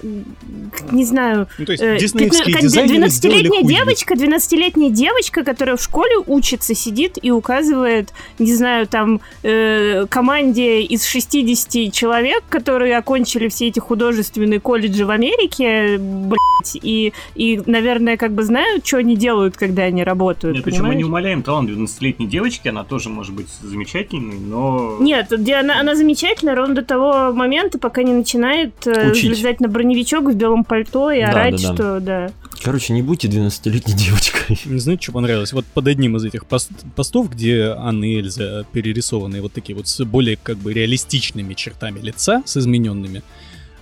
не 0.92 1.06
знаю, 1.06 1.48
Ну, 1.58 1.66
то 1.66 1.72
есть 1.72 1.84
э, 1.84 1.98
диснеевские 2.00 2.56
пятна- 2.56 2.62
дизайнеры 2.62 3.10
сделали 3.10 3.40
12-летняя 3.44 3.62
хуйню. 3.62 3.78
девочка, 3.78 4.14
12-летняя 4.16 4.90
девочка, 4.90 5.44
которая 5.44 5.78
в 5.78 5.82
школе 5.94 6.16
учится, 6.26 6.74
сидит 6.74 7.20
и 7.22 7.30
указывает, 7.30 8.14
не 8.40 8.56
знаю, 8.56 8.88
там, 8.88 9.22
э, 9.44 10.08
команде 10.10 10.82
из 10.82 11.06
60 11.06 11.94
человек, 11.94 12.44
которые 12.50 12.98
окончили 12.98 13.48
все 13.48 13.68
эти 13.68 13.78
художественные 13.78 14.60
колледжи 14.60 15.06
в 15.06 15.12
Америке, 15.12 16.00
блядь, 16.00 16.76
и, 16.82 17.14
и, 17.36 17.62
наверное, 17.68 18.18
как 18.18 18.34
бы 18.34 18.42
знают, 18.42 18.88
что 18.88 18.98
они 18.98 19.16
делают, 19.16 19.56
когда 19.56 19.84
они 19.84 20.04
работают, 20.04 20.56
Нет, 20.56 20.64
причем 20.64 20.86
мы 20.86 20.96
не 20.96 21.04
умоляем 21.04 21.44
талант 21.44 21.70
12-летней 21.70 22.26
девочки, 22.26 22.68
она 22.70 22.84
тоже 22.84 23.10
может 23.10 23.36
быть 23.36 23.48
замечательной, 23.62 24.40
но... 24.40 24.98
Нет, 25.00 25.28
где 25.30 25.56
она, 25.58 25.80
она 25.80 25.94
замечательная 25.94 26.56
ровно 26.56 26.74
до 26.74 26.84
того 26.84 27.32
момента, 27.34 27.78
пока 27.78 28.02
не 28.02 28.14
начинает 28.14 28.74
э, 28.88 29.12
Учить. 29.12 29.26
залезать 29.26 29.60
на 29.60 29.68
броневичок 29.68 30.24
в 30.24 30.34
белом 30.34 30.64
пальто 30.64 31.12
и 31.12 31.22
Да, 31.22 31.30
орать, 31.30 31.62
да, 31.62 31.68
да. 31.68 31.76
что 31.76 32.00
да. 32.00 32.32
Короче, 32.64 32.94
не 32.94 33.02
будьте 33.02 33.28
12-летней 33.28 33.94
девочкой. 33.94 34.58
Не 34.66 34.80
знаете, 34.80 35.04
что 35.04 35.12
понравилось? 35.12 35.52
Вот 35.54 35.66
под 35.84 35.90
одним 35.90 36.16
из 36.16 36.24
этих 36.24 36.46
пост- 36.46 36.72
постов, 36.96 37.30
где 37.30 37.76
Анна 37.78 38.06
и 38.06 38.16
Эльза 38.20 38.66
перерисованы 38.72 39.42
вот 39.42 39.52
такие 39.52 39.76
вот 39.76 39.90
с 39.90 40.06
более 40.06 40.38
как 40.38 40.58
бы 40.58 40.72
реалистичными 40.72 41.54
чертами 41.56 42.00
лица, 42.00 42.42
с 42.46 42.56
измененными, 42.56 43.22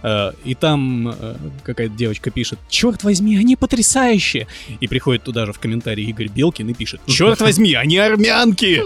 э, 0.02 0.32
и 0.44 0.56
там 0.56 1.10
э, 1.10 1.36
какая-то 1.64 1.94
девочка 1.94 2.32
пишет, 2.32 2.58
черт 2.70 3.04
возьми, 3.04 3.38
они 3.38 3.56
потрясающие! 3.56 4.48
И 4.80 4.88
приходит 4.88 5.22
туда 5.22 5.46
же 5.46 5.54
в 5.54 5.60
комментарии 5.60 6.06
Игорь 6.06 6.30
Белкин 6.30 6.70
и 6.70 6.74
пишет, 6.74 7.02
черт 7.06 7.40
возьми, 7.42 7.76
они 7.76 8.00
армянки! 8.00 8.82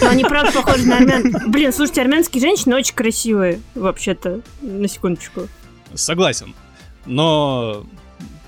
Но 0.00 0.08
они 0.08 0.22
правда 0.22 0.52
похожи 0.52 0.86
на 0.86 0.98
армян. 0.98 1.50
Блин, 1.50 1.72
слушайте, 1.72 2.02
армянские 2.02 2.40
женщины 2.40 2.76
очень 2.76 2.94
красивые, 2.94 3.60
вообще-то, 3.74 4.42
на 4.60 4.86
секундочку. 4.86 5.48
Согласен. 5.92 6.54
Но 7.04 7.84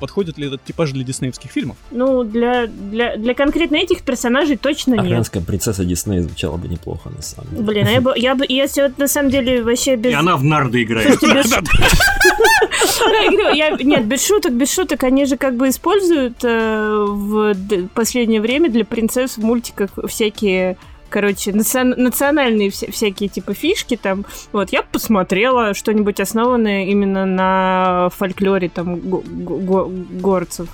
подходит 0.05 0.37
ли 0.37 0.49
этот 0.49 0.63
типаж 0.63 0.93
для 0.93 1.03
диснеевских 1.03 1.51
фильмов? 1.51 1.79
Ну, 1.91 2.25
для, 2.25 2.67
для, 2.67 3.17
для 3.17 3.33
конкретно 3.33 3.77
этих 3.77 4.03
персонажей 4.03 4.59
точно 4.59 4.97
нет. 4.97 5.05
Армянская 5.05 5.43
принцесса 5.43 5.83
Дисней 5.83 6.21
звучала 6.21 6.59
бы 6.59 6.69
неплохо, 6.69 7.09
на 7.09 7.23
самом 7.23 7.53
деле. 7.53 7.63
Блин, 7.63 7.87
а 7.87 7.91
я 7.91 8.01
бы, 8.03 8.13
я 8.15 8.35
бы, 8.35 8.45
если 8.47 8.83
вот 8.83 8.99
на 8.99 9.09
самом 9.09 9.31
деле 9.31 9.63
вообще 9.63 9.97
без... 9.97 10.11
И 10.11 10.15
она 10.15 10.37
в 10.37 10.45
нарды 10.45 10.83
играет. 10.83 11.23
Нет, 13.83 14.07
без 14.07 14.27
шуток, 14.27 14.53
без 14.53 14.75
шуток, 14.75 15.05
они 15.05 15.25
же 15.25 15.39
как 15.39 15.57
бы 15.57 15.71
используют 15.71 16.45
э, 16.45 17.05
в 17.09 17.55
последнее 17.95 18.43
время 18.43 18.69
для 18.69 18.85
принцесс 18.85 19.39
в 19.39 19.43
мультиках 19.43 19.89
всякие 20.07 20.77
короче, 21.15 21.53
национ- 21.53 21.95
национальные 21.97 22.71
вся- 22.71 22.91
всякие 22.91 23.29
типа 23.29 23.55
фишки 23.55 23.97
там. 23.97 24.25
Вот, 24.53 24.73
я 24.73 24.83
посмотрела 24.83 25.73
что-нибудь 25.73 26.19
основанное 26.19 26.87
именно 26.87 27.25
на 27.25 28.09
фольклоре 28.17 28.69
там 28.69 28.97
го- 28.99 29.23
го- 29.25 29.93
горцев 30.21 30.69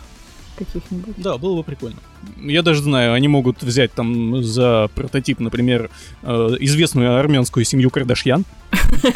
каких-нибудь. 0.57 1.15
Да, 1.19 1.37
было 1.37 1.57
бы 1.59 1.63
прикольно. 1.65 1.99
Я 2.43 2.63
даже 2.63 2.83
знаю, 2.83 3.13
они 3.15 3.29
могут 3.29 3.63
взять 3.63 3.93
там 3.93 4.43
за 4.43 4.89
прототип, 4.95 5.41
например, 5.41 5.91
э, 6.23 6.57
известную 6.61 7.19
армянскую 7.19 7.65
семью 7.65 7.91
Кардашьян. 7.91 8.45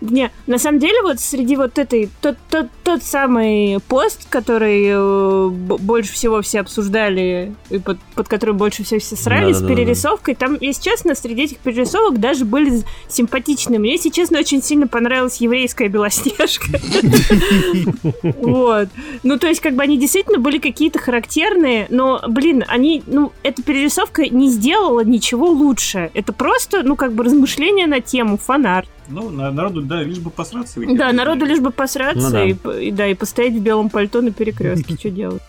Не, 0.00 0.30
на 0.46 0.58
самом 0.58 0.78
деле 0.78 1.02
вот 1.02 1.18
среди 1.20 1.56
вот 1.56 1.78
этой, 1.78 2.08
тот, 2.20 2.36
тот, 2.50 2.68
тот 2.84 3.02
самый 3.02 3.78
пост, 3.88 4.28
который 4.28 4.86
э, 4.88 5.48
больше 5.50 6.12
всего 6.12 6.40
все 6.40 6.60
обсуждали, 6.60 7.54
и 7.68 7.78
под, 7.78 7.98
под 8.14 8.28
который 8.28 8.54
больше 8.54 8.84
всего 8.84 9.00
все 9.00 9.16
срали 9.16 9.52
с 9.52 9.60
перерисовкой, 9.60 10.36
там, 10.36 10.56
если 10.60 10.82
честно, 10.82 11.14
среди 11.14 11.42
этих 11.42 11.58
перерисовок 11.58 12.20
даже 12.20 12.44
были 12.44 12.82
симпатичные. 13.08 13.80
Мне, 13.80 13.92
если 13.92 14.10
честно, 14.10 14.38
очень 14.38 14.62
сильно 14.62 14.86
понравилась 14.86 15.40
еврейская 15.40 15.88
Белоснежка. 15.88 16.78
Вот. 18.38 18.88
Ну, 19.22 19.38
то 19.38 19.46
есть, 19.46 19.60
как 19.60 19.74
бы 19.74 19.82
они 19.82 19.98
действительно 19.98 20.38
были 20.38 20.58
какие-то 20.58 20.98
характерные, 21.08 21.86
но, 21.88 22.20
блин, 22.28 22.64
они, 22.68 23.02
ну, 23.06 23.32
эта 23.42 23.62
перерисовка 23.62 24.28
не 24.28 24.50
сделала 24.50 25.02
ничего 25.02 25.46
лучше. 25.48 26.10
Это 26.12 26.34
просто, 26.34 26.82
ну, 26.82 26.96
как 26.96 27.14
бы 27.14 27.24
размышления 27.24 27.86
на 27.86 28.02
тему, 28.02 28.36
фанарт. 28.36 28.90
Ну, 29.08 29.30
на- 29.30 29.50
народу, 29.50 29.80
да, 29.80 30.02
лишь 30.02 30.18
бы 30.18 30.28
посраться. 30.28 30.78
Да, 30.86 31.10
народу 31.12 31.46
лишь 31.46 31.60
бы 31.60 31.70
посраться 31.70 32.28
Ну 32.28 32.30
да. 32.30 32.44
и, 32.44 32.88
и, 32.88 32.90
да, 32.90 33.06
и 33.06 33.14
постоять 33.14 33.54
в 33.54 33.60
белом 33.60 33.88
пальто 33.88 34.20
на 34.20 34.32
перекрестке. 34.32 34.96
Что 34.98 35.08
делать? 35.08 35.40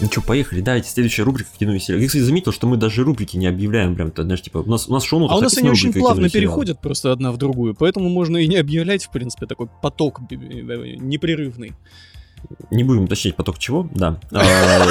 Ну 0.00 0.06
что, 0.08 0.20
поехали, 0.22 0.60
давайте, 0.60 0.88
следующая 0.90 1.24
рубрика 1.24 1.50
кино 1.58 1.74
и 1.74 1.80
сериал. 1.80 2.00
Я, 2.00 2.06
кстати, 2.06 2.22
заметил, 2.22 2.52
что 2.52 2.68
мы 2.68 2.76
даже 2.76 3.02
рубрики 3.02 3.36
не 3.36 3.46
объявляем 3.48 3.96
прям, 3.96 4.12
то, 4.12 4.22
знаешь, 4.22 4.40
типа, 4.42 4.58
у 4.58 4.70
нас, 4.70 4.88
у 4.88 4.92
нас 4.92 5.02
шоу 5.02 5.28
А 5.28 5.36
у 5.36 5.40
нас 5.40 5.58
они 5.58 5.70
очень 5.70 5.92
плавно 5.92 6.30
переходят 6.30 6.80
просто 6.80 7.10
одна 7.10 7.32
в 7.32 7.36
другую, 7.36 7.74
поэтому 7.74 8.08
можно 8.08 8.36
и 8.36 8.46
не 8.46 8.56
объявлять, 8.56 9.04
в 9.04 9.10
принципе, 9.10 9.46
такой 9.46 9.68
поток 9.82 10.20
непрерывный. 10.30 11.72
Не 12.70 12.84
будем 12.84 13.04
уточнять 13.04 13.34
поток 13.34 13.58
чего, 13.58 13.88
да. 13.92 14.20
А. 14.30 14.86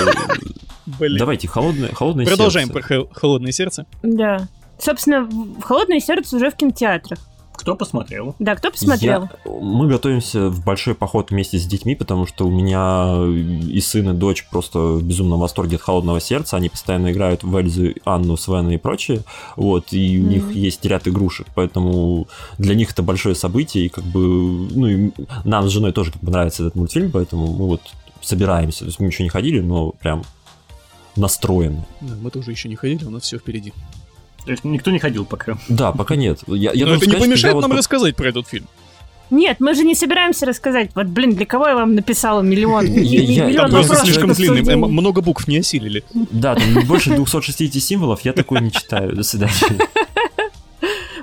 Давайте, 1.00 1.48
холодное, 1.48 1.94
холодное 1.94 2.26
Продолжаем 2.26 2.68
сердце. 2.68 2.88
про 2.88 2.96
хо- 3.04 3.10
холодное 3.14 3.52
сердце. 3.54 3.86
Да. 4.04 4.48
Собственно, 4.80 5.22
в- 5.24 5.62
«Холодное 5.62 6.00
сердце» 6.00 6.36
уже 6.36 6.52
в 6.52 6.56
кинотеатрах. 6.56 7.20
Кто 7.58 7.76
посмотрел? 7.76 8.36
Да, 8.40 8.56
кто 8.56 8.72
посмотрел? 8.72 9.24
Я- 9.46 9.52
мы 9.52 9.88
готовимся 9.88 10.48
в 10.50 10.64
большой 10.64 10.96
поход 10.96 11.32
вместе 11.32 11.58
с 11.58 11.66
детьми, 11.66 11.96
потому 11.96 12.26
что 12.28 12.46
у 12.48 12.52
меня 12.52 13.26
и 13.70 13.82
сын, 13.82 14.10
и 14.12 14.14
дочь 14.14 14.48
просто 14.50 14.80
в 14.80 15.04
безумном 15.04 15.40
восторге 15.40 15.76
от 15.78 15.82
«Холодного 15.82 16.22
сердца». 16.22 16.56
Они 16.56 16.70
постоянно 16.70 17.12
играют 17.12 17.44
в 17.44 17.56
Эльзу, 17.58 17.90
Анну, 18.06 18.38
Свена 18.38 18.74
и 18.76 18.78
прочее. 18.78 19.22
Вот, 19.56 19.92
и 19.92 20.20
у 20.20 20.22
Мгм. 20.22 20.30
них 20.30 20.56
есть 20.56 20.86
ряд 20.86 21.08
игрушек, 21.08 21.48
поэтому 21.56 22.28
для 22.58 22.76
них 22.76 22.92
это 22.92 23.02
большое 23.04 23.34
событие, 23.36 23.86
и 23.88 23.90
как 23.90 24.04
бы, 24.06 24.20
ну, 24.22 24.88
и 24.88 25.12
нам 25.44 25.68
с 25.68 25.72
женой 25.72 25.92
тоже 25.92 26.12
как 26.12 26.22
бы 26.22 26.32
нравится 26.32 26.64
этот 26.64 26.76
мультфильм, 26.76 27.12
поэтому 27.12 27.48
мы 27.48 27.66
вот 27.68 27.82
собираемся. 28.22 28.80
То 28.80 28.86
есть 28.86 29.00
мы 29.00 29.08
еще 29.08 29.24
не 29.24 29.30
ходили, 29.30 29.60
но 29.62 29.92
прям 29.92 30.24
настроены. 31.16 31.86
Да, 32.02 32.14
мы 32.22 32.30
тоже 32.30 32.52
еще 32.52 32.70
не 32.70 32.76
ходили, 32.76 33.04
у 33.06 33.10
нас 33.10 33.24
все 33.24 33.40
впереди. 33.40 33.74
То 34.48 34.52
есть 34.54 34.64
никто 34.64 34.92
не 34.92 35.00
ходил 35.00 35.26
пока. 35.26 35.58
Да, 35.70 35.92
пока 35.92 36.16
нет. 36.16 36.40
Я, 36.48 36.72
я 36.74 36.86
Но 36.86 36.94
должен 36.94 36.96
это 36.96 37.06
не 37.06 37.12
сказать, 37.12 37.18
что 37.18 37.26
помешает 37.30 37.54
вот 37.56 37.62
нам 37.62 37.72
по- 37.72 37.78
рассказать 37.78 38.16
про 38.16 38.30
этот 38.30 38.48
фильм. 38.48 38.66
Нет, 39.30 39.58
мы 39.60 39.74
же 39.76 39.84
не 39.84 39.94
собираемся 39.94 40.46
рассказать. 40.46 40.92
Вот, 40.96 41.08
блин, 41.08 41.36
для 41.36 41.46
кого 41.46 41.68
я 41.68 41.76
вам 41.76 41.96
написала 41.96 42.42
миллион, 42.42 42.86
Там 42.88 42.94
просто 43.70 43.94
вопросов 43.94 44.06
слишком 44.06 44.32
длинный, 44.32 44.76
много 44.78 45.22
букв 45.22 45.48
не 45.50 45.58
осилили. 45.58 46.04
Да, 46.32 46.56
там 46.56 46.86
больше 46.88 47.14
260 47.14 47.84
символов, 47.84 48.22
я 48.22 48.32
такой 48.34 48.62
не 48.62 48.72
читаю. 48.72 49.14
До 49.16 49.24
свидания. 49.24 49.54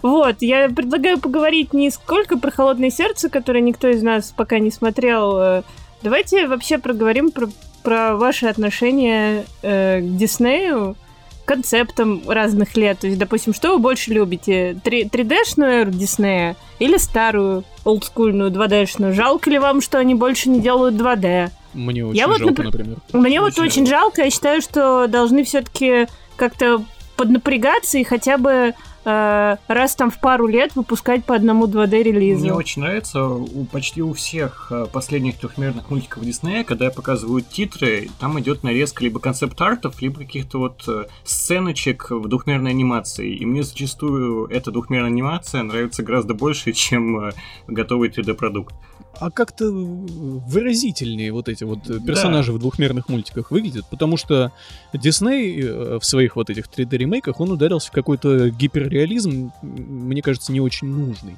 Вот, 0.03 0.37
я 0.41 0.69
предлагаю 0.69 1.19
поговорить 1.19 1.73
не 1.73 1.91
сколько 1.91 2.37
про 2.37 2.51
«Холодное 2.51 2.91
сердце», 2.91 3.31
которое 3.31 3.61
никто 3.63 3.89
из 3.89 4.03
нас 4.03 4.35
пока 4.37 4.59
не 4.59 4.71
смотрел. 4.71 5.39
э, 5.39 5.63
Давайте 6.03 6.47
вообще 6.47 6.77
проговорим 6.77 7.31
про, 7.31 7.49
про 7.83 8.15
ваши 8.15 8.45
отношения 8.45 9.47
э, 9.63 10.01
к 10.03 10.17
Диснею, 10.19 10.97
концептам 11.45 12.23
разных 12.29 12.77
лет. 12.77 12.99
То 13.01 13.07
есть, 13.07 13.19
допустим, 13.19 13.55
что 13.55 13.73
вы 13.73 13.79
больше 13.79 14.13
любите? 14.13 14.77
Три- 14.83 15.05
3D-шную 15.05 15.71
эру 15.83 15.91
Диснея 15.91 16.57
или 16.79 16.97
старую, 16.97 17.65
олдскульную 17.85 18.51
2D-шную? 18.51 19.13
Жалко 19.13 19.51
ли 19.51 19.59
вам, 19.59 19.81
что 19.81 19.99
они 19.99 20.15
больше 20.15 20.49
не 20.51 20.61
делают 20.61 20.95
2D? 20.95 21.51
Мне 21.75 22.05
очень 22.05 22.19
Я 22.19 22.29
вот, 22.29 22.39
жалко, 22.39 22.63
напр- 22.63 22.65
например. 22.65 22.97
Мне 23.13 23.41
вот 23.41 23.53
Очень 23.53 23.63
очень 23.65 23.87
жалко, 23.87 24.23
я 24.23 24.31
считаю, 24.31 24.63
что 24.63 25.07
должны 25.09 25.45
все-таки 25.45 26.07
как-то 26.37 26.83
поднапрягаться 27.17 27.99
и 27.99 28.05
хотя 28.05 28.39
бы 28.39 28.75
э, 29.05 29.57
раз 29.69 29.95
там 29.95 30.11
в 30.11 30.19
пару 30.19 30.47
лет 30.47 30.75
выпускать 30.75 31.25
по 31.25 31.35
одному 31.35 31.67
2D 31.67 32.03
релизу. 32.03 32.43
Мне 32.43 32.53
очень 32.53 32.83
нравится 32.83 33.25
у 33.25 33.65
почти 33.65 34.03
у 34.03 34.13
всех 34.13 34.69
э, 34.71 34.87
последних 34.93 35.39
трехмерных 35.39 35.91
мультиков 35.91 36.25
Диснея, 36.25 36.65
когда 36.65 36.91
показывают 36.91 37.49
титры, 37.49 38.09
там 38.19 38.39
идет 38.41 38.63
нарезка 38.63 39.05
либо 39.05 39.21
концепт-артов, 39.21 40.01
либо 40.01 40.19
каких-то 40.21 40.59
вот 40.59 40.85
э, 40.89 41.07
сценочек 41.25 42.11
в 42.11 42.29
двухмерной 42.29 42.71
анимации. 42.71 43.35
И 43.35 43.47
мне 43.47 43.63
зачастую 43.63 44.47
эта 44.47 44.71
двухмерная 44.71 45.11
анимация 45.11 45.63
нравится 45.63 46.03
гораздо 46.03 46.35
больше, 46.35 46.73
чем 46.85 47.33
готовый 47.67 48.11
3D-продукт. 48.11 48.75
А 49.21 49.31
как-то 49.31 49.71
выразительнее 49.71 51.33
вот 51.33 51.49
эти 51.49 51.65
вот 51.65 51.89
э, 51.89 52.01
персонажи 52.01 52.53
в 52.53 52.59
двухмерных 52.59 53.09
мультиках 53.09 53.51
выглядят, 53.51 53.87
потому 53.89 54.17
что 54.17 54.53
Дисней 54.93 55.61
э, 55.61 55.99
в 56.01 56.05
своих 56.05 56.37
вот 56.37 56.51
этих 56.51 56.67
3D-ремейках, 56.67 57.35
он 57.39 57.53
ударился 57.53 57.89
в 57.89 57.93
какой-то 57.93 58.51
гиперреализм, 58.51 59.53
мне 59.63 60.21
кажется, 60.21 60.53
не 60.53 60.61
очень 60.61 60.89
нужный. 60.89 61.37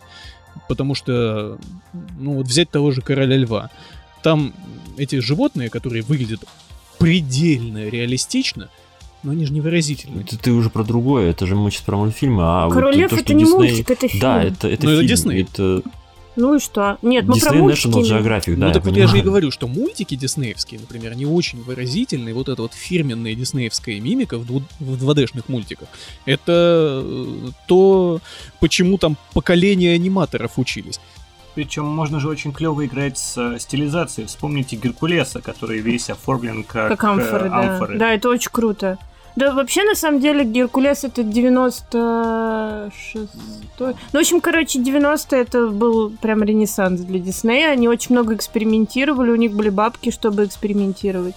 Потому 0.69 0.94
что, 0.94 1.59
ну 2.19 2.32
вот 2.35 2.47
взять 2.47 2.70
того 2.70 2.90
же 2.90 3.03
Короля 3.03 3.36
Льва, 3.36 3.70
там 4.23 4.55
эти 4.97 5.20
животные, 5.20 5.69
которые 5.69 6.03
выглядят 6.03 6.40
предельно 6.98 7.89
реалистично, 7.89 8.70
но 9.23 9.32
они 9.32 9.44
же 9.44 9.53
невыразительные. 9.53 10.24
Это 10.24 10.39
ты 10.39 10.53
уже 10.53 10.70
про 10.70 10.82
другое, 10.82 11.31
это 11.31 11.47
же 11.47 11.57
мы 11.57 11.70
сейчас 11.70 11.82
про 11.82 11.97
мультфильмы, 11.97 12.43
а 12.43 12.70
Король 12.70 12.93
вот 12.94 13.01
Лев 13.01 13.11
то, 13.11 13.16
это 13.16 13.24
что 13.24 13.35
не 13.35 13.44
Дисней- 13.44 13.51
мультик, 13.53 13.90
это 13.90 14.09
фильм. 14.09 14.20
Да, 14.20 14.43
это, 14.43 14.69
это 14.69 14.69
это 14.69 14.86
фильм, 14.86 15.07
Дисней. 15.07 15.43
это 15.43 15.82
Ну 16.37 16.55
и 16.57 16.61
что? 16.61 16.99
Нет, 17.03 17.25
мы 17.25 17.39
про 17.41 17.51
Disney 17.51 17.59
мультики. 17.59 17.87
National 17.89 18.03
Geographic, 18.03 18.57
да, 18.57 18.67
ну 18.67 18.73
так 18.73 18.85
вот 18.85 18.93
понимаю. 18.93 19.01
я 19.01 19.07
же 19.09 19.19
и 19.19 19.21
говорю, 19.23 19.51
что 19.51 19.67
мультики 19.67 20.15
диснеевские, 20.15 20.81
например, 20.81 21.13
они 21.13 21.27
очень 21.27 21.63
выразительные, 21.63 22.35
вот 22.35 22.49
эта 22.49 22.63
вот 22.63 22.75
фирменная 22.75 23.35
диснеевская 23.35 24.01
мимика 24.01 24.39
в, 24.39 24.45
дву- 24.47 24.63
в 24.79 25.03
2D-шных 25.11 25.45
мультиках, 25.49 25.89
это 26.27 27.03
э, 27.05 27.49
то, 27.67 28.21
почему 28.61 28.99
там 28.99 29.17
поколения 29.33 29.93
аниматоров 29.95 30.53
учились. 30.59 31.01
Причем 31.55 31.87
можно 31.87 32.21
же 32.21 32.29
очень 32.29 32.53
клево 32.53 32.85
играть 32.85 33.17
с 33.17 33.39
э, 33.39 33.59
стилизацией. 33.59 34.29
Вспомните 34.29 34.77
Геркулеса, 34.77 35.41
который 35.41 35.79
весь 35.81 36.11
оформлен 36.11 36.65
как, 36.65 36.89
Как 36.91 37.05
амфоры, 37.05 37.47
э, 37.47 37.49
да. 37.49 37.73
амфоры. 37.73 37.99
Да, 37.99 38.13
это 38.13 38.29
очень 38.29 38.51
круто. 38.53 38.99
Да, 39.37 39.53
вообще, 39.53 39.85
на 39.85 39.95
самом 39.95 40.21
деле, 40.21 40.45
Геркулес 40.45 41.05
это 41.05 41.23
96 41.23 43.29
Ну, 43.79 43.95
в 44.13 44.17
общем, 44.17 44.41
короче, 44.41 44.79
90 44.79 45.37
это 45.37 45.67
был 45.69 46.11
прям 46.11 46.43
ренессанс 46.43 47.03
для 47.03 47.19
Диснея. 47.19 47.71
Они 47.71 47.87
очень 47.87 48.15
много 48.15 48.35
экспериментировали, 48.35 49.31
у 49.31 49.37
них 49.37 49.53
были 49.53 49.69
бабки, 49.69 50.11
чтобы 50.11 50.47
экспериментировать. 50.47 51.35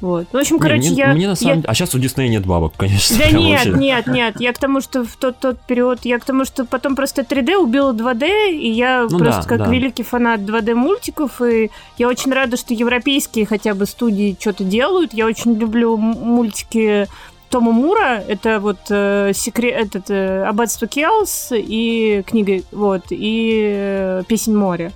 Вот. 0.00 0.26
Ну, 0.32 0.38
в 0.38 0.42
общем, 0.42 0.56
Не, 0.56 0.60
короче, 0.62 0.88
мне, 0.90 0.96
я... 0.96 1.06
мне 1.12 1.26
на 1.26 1.30
я- 1.32 1.36
самом 1.36 1.64
А 1.66 1.74
сейчас 1.74 1.94
у 1.94 1.98
Диснея 1.98 2.28
нет 2.28 2.46
бабок, 2.46 2.72
конечно. 2.76 3.18
Да 3.18 3.30
нет, 3.30 3.66
вообще. 3.66 3.78
нет, 3.80 4.06
нет. 4.06 4.40
Я 4.40 4.52
к 4.54 4.58
тому, 4.58 4.80
что 4.80 5.04
в 5.04 5.16
тот, 5.16 5.38
тот 5.38 5.60
период, 5.60 6.00
я 6.04 6.18
к 6.18 6.24
тому, 6.24 6.44
что 6.46 6.64
потом 6.64 6.96
просто 6.96 7.20
3D 7.22 7.56
убила 7.56 7.92
2D, 7.92 8.50
и 8.52 8.70
я 8.70 9.06
Ну 9.10 9.18
просто 9.18 9.42
да, 9.42 9.48
как 9.48 9.58
да. 9.58 9.66
великий 9.66 10.02
фанат 10.02 10.40
2D 10.40 10.74
мультиков, 10.74 11.42
и 11.42 11.70
я 11.98 12.08
очень 12.08 12.32
рада, 12.32 12.56
что 12.56 12.72
европейские 12.72 13.44
хотя 13.44 13.74
бы 13.74 13.84
студии 13.84 14.36
что-то 14.40 14.64
делают. 14.64 15.12
Я 15.12 15.26
очень 15.26 15.54
люблю 15.58 15.96
мультики 15.98 17.06
Тома 17.50 17.72
Мура, 17.72 18.22
это 18.26 18.58
вот 18.60 18.78
э, 18.90 19.32
секрет, 19.34 19.86
этот 19.88 20.08
э, 20.08 20.44
Аббатство 20.44 20.86
Келс 20.86 21.48
и 21.52 22.22
книга, 22.26 22.62
вот, 22.72 23.02
и 23.10 23.60
э, 23.76 24.22
Песень 24.28 24.56
моря. 24.56 24.92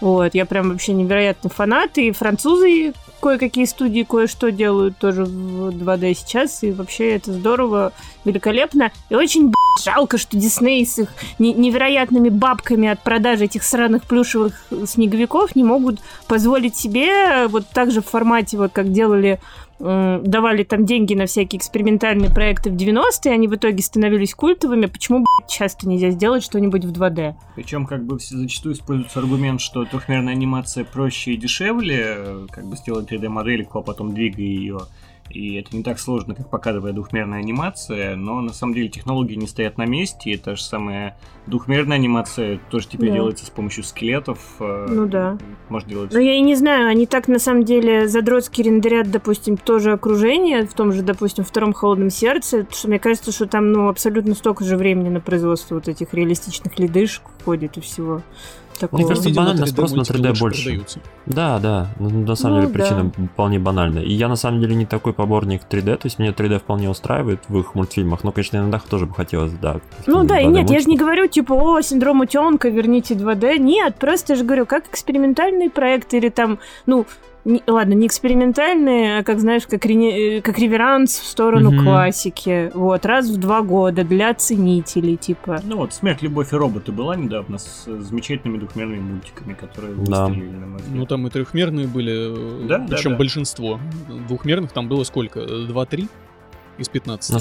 Вот, 0.00 0.34
я 0.34 0.44
прям 0.44 0.70
вообще 0.72 0.92
невероятный 0.92 1.50
фанат, 1.50 1.96
и 1.96 2.10
французы 2.10 2.92
кое-какие 3.26 3.64
студии 3.64 4.06
кое-что 4.08 4.52
делают 4.52 4.98
тоже 4.98 5.24
в 5.24 5.70
2D 5.70 6.14
сейчас, 6.14 6.62
и 6.62 6.70
вообще 6.70 7.16
это 7.16 7.32
здорово, 7.32 7.92
великолепно. 8.24 8.92
И 9.10 9.16
очень 9.16 9.52
жалко, 9.82 10.16
что 10.16 10.36
Дисней 10.36 10.86
с 10.86 10.96
их 11.00 11.08
не- 11.40 11.52
невероятными 11.52 12.28
бабками 12.28 12.86
от 12.86 13.02
продажи 13.02 13.46
этих 13.46 13.64
сраных 13.64 14.04
плюшевых 14.04 14.54
снеговиков 14.86 15.56
не 15.56 15.64
могут 15.64 15.98
позволить 16.28 16.76
себе 16.76 17.48
вот 17.48 17.66
так 17.66 17.90
же 17.90 18.00
в 18.00 18.06
формате, 18.06 18.58
вот 18.58 18.70
как 18.72 18.92
делали 18.92 19.40
давали 19.78 20.62
там 20.64 20.84
деньги 20.86 21.14
на 21.14 21.26
всякие 21.26 21.58
экспериментальные 21.58 22.30
проекты 22.30 22.70
в 22.70 22.76
90-е, 22.76 23.32
они 23.32 23.48
в 23.48 23.54
итоге 23.54 23.82
становились 23.82 24.34
культовыми. 24.34 24.86
Почему 24.86 25.20
б***ь, 25.20 25.52
часто 25.52 25.88
нельзя 25.88 26.10
сделать 26.10 26.42
что-нибудь 26.42 26.84
в 26.84 26.92
2D? 26.92 27.34
Причем 27.54 27.86
как 27.86 28.04
бы 28.04 28.18
зачастую 28.18 28.74
используется 28.74 29.18
аргумент, 29.18 29.60
что 29.60 29.84
трехмерная 29.84 30.32
анимация 30.32 30.84
проще 30.84 31.32
и 31.32 31.36
дешевле, 31.36 32.04
э, 32.16 32.46
как 32.50 32.66
бы 32.66 32.76
сделать 32.76 33.10
3D-модельку, 33.10 33.78
а 33.78 33.82
потом 33.82 34.14
двигая 34.14 34.46
ее. 34.46 34.80
И 35.30 35.56
это 35.56 35.76
не 35.76 35.82
так 35.82 35.98
сложно, 35.98 36.34
как 36.34 36.48
показывает 36.50 36.94
двухмерная 36.94 37.40
анимация, 37.40 38.16
но 38.16 38.40
на 38.40 38.52
самом 38.52 38.74
деле 38.74 38.88
технологии 38.88 39.34
не 39.34 39.46
стоят 39.46 39.76
на 39.78 39.86
месте, 39.86 40.30
и 40.30 40.36
та 40.36 40.54
же 40.54 40.62
самая 40.62 41.16
двухмерная 41.46 41.96
анимация 41.96 42.58
тоже 42.70 42.88
теперь 42.88 43.08
Да. 43.10 43.16
делается 43.16 43.46
с 43.46 43.50
помощью 43.50 43.84
скелетов. 43.84 44.38
э, 44.60 44.86
Ну 44.90 45.06
да. 45.06 45.38
Можно 45.68 45.88
делать... 45.90 46.12
Ну, 46.12 46.18
я 46.20 46.34
и 46.34 46.40
не 46.40 46.54
знаю, 46.54 46.88
они 46.88 47.06
так 47.06 47.28
на 47.28 47.38
самом 47.38 47.64
деле 47.64 48.08
задротски 48.08 48.62
рендерят, 48.62 49.10
допустим, 49.10 49.56
тоже 49.56 49.92
окружение, 49.92 50.66
в 50.66 50.74
том 50.74 50.92
же, 50.92 51.02
допустим, 51.02 51.44
втором 51.44 51.72
холодном 51.72 52.10
сердце, 52.10 52.66
что 52.70 52.88
мне 52.88 52.98
кажется, 52.98 53.32
что 53.32 53.46
там, 53.46 53.72
ну, 53.72 53.88
абсолютно 53.88 54.34
столько 54.34 54.64
же 54.64 54.76
времени 54.76 55.08
на 55.08 55.20
производство 55.20 55.74
вот 55.76 55.88
этих 55.88 56.14
реалистичных 56.14 56.78
ледышек 56.78 57.22
уходит 57.40 57.76
и 57.76 57.80
всего 57.80 58.22
такого. 58.78 59.00
Мне 59.00 59.08
кажется, 59.08 59.30
банально 59.34 59.64
3D 59.64 59.66
спрос 59.68 59.90
на 59.92 59.96
мультики 59.98 60.16
3D 60.16 60.28
лучше 60.28 60.40
больше. 60.40 60.62
продаются. 60.64 61.00
Да, 61.26 61.58
да, 61.58 61.88
ну, 61.98 62.10
на 62.10 62.34
самом 62.34 62.56
Ну, 62.56 62.62
деле 62.62 62.72
причина 62.74 63.12
да. 63.16 63.26
вполне 63.32 63.58
банальная. 63.58 64.02
И 64.02 64.12
я 64.12 64.28
на 64.28 64.36
самом 64.36 64.60
деле 64.60 64.74
не 64.74 64.86
такой 64.86 65.12
поборник 65.12 65.62
3D, 65.68 65.96
то 65.96 66.06
есть 66.06 66.18
меня 66.18 66.30
3D 66.32 66.58
вполне 66.60 66.88
устраивает 66.90 67.40
в 67.48 67.58
их 67.58 67.74
мультфильмах, 67.74 68.24
но, 68.24 68.32
конечно, 68.32 68.56
иногда 68.58 68.78
тоже 68.78 69.06
бы 69.06 69.14
хотелось, 69.14 69.52
да. 69.52 69.76
Ну 70.06 70.24
да, 70.24 70.40
и 70.40 70.46
2D 70.46 70.50
нет, 70.52 70.70
я 70.70 70.80
же 70.80 70.86
не 70.86 70.96
говорю, 70.96 71.26
типа, 71.26 71.52
о, 71.52 71.80
синдром 71.82 72.20
утенка, 72.20 72.68
верните 72.68 73.14
2D. 73.14 73.58
Нет, 73.58 73.96
просто 73.96 74.32
я 74.32 74.38
же 74.38 74.44
говорю, 74.44 74.66
как 74.66 74.86
экспериментальный 74.88 75.70
проект 75.70 76.14
или 76.14 76.28
там, 76.28 76.58
ну, 76.86 77.06
не- 77.46 77.62
ладно, 77.66 77.94
не 77.94 78.06
экспериментальные, 78.06 79.18
а 79.18 79.22
как, 79.22 79.38
знаешь, 79.40 79.66
как, 79.66 79.86
рене- 79.86 80.38
э, 80.38 80.40
как 80.42 80.58
реверанс 80.58 81.12
в 81.18 81.26
сторону 81.26 81.70
Мгм. 81.70 81.84
классики. 81.84 82.70
Вот, 82.74 83.06
раз 83.06 83.28
в 83.30 83.36
два 83.38 83.62
года 83.62 84.04
для 84.04 84.34
ценителей, 84.34 85.16
типа. 85.16 85.60
Ну 85.64 85.76
вот, 85.76 85.94
«Смерть, 85.94 86.22
любовь 86.22 86.52
и 86.52 86.56
роботы» 86.56 86.92
была 86.92 87.16
недавно 87.16 87.58
с 87.58 87.84
э, 87.86 88.00
замечательными 88.00 88.58
двухмерными 88.58 89.00
мультиками, 89.00 89.54
которые 89.54 89.94
Да. 89.94 90.26
выстрелили, 90.26 90.50
на 90.56 90.66
мой 90.66 90.76
взгляд. 90.78 90.94
Ну 90.96 91.06
там 91.06 91.26
и 91.26 91.30
трехмерные 91.30 91.86
были, 91.86 92.66
Да, 92.68 92.78
да, 92.78 92.86
причем 92.96 93.12
да. 93.12 93.16
большинство. 93.16 93.80
Двухмерных 94.28 94.72
там 94.72 94.88
было 94.88 95.04
сколько? 95.04 95.40
Два-три? 95.46 96.08
Из 96.78 96.88
15. 96.88 97.32
Ну, 97.32 97.38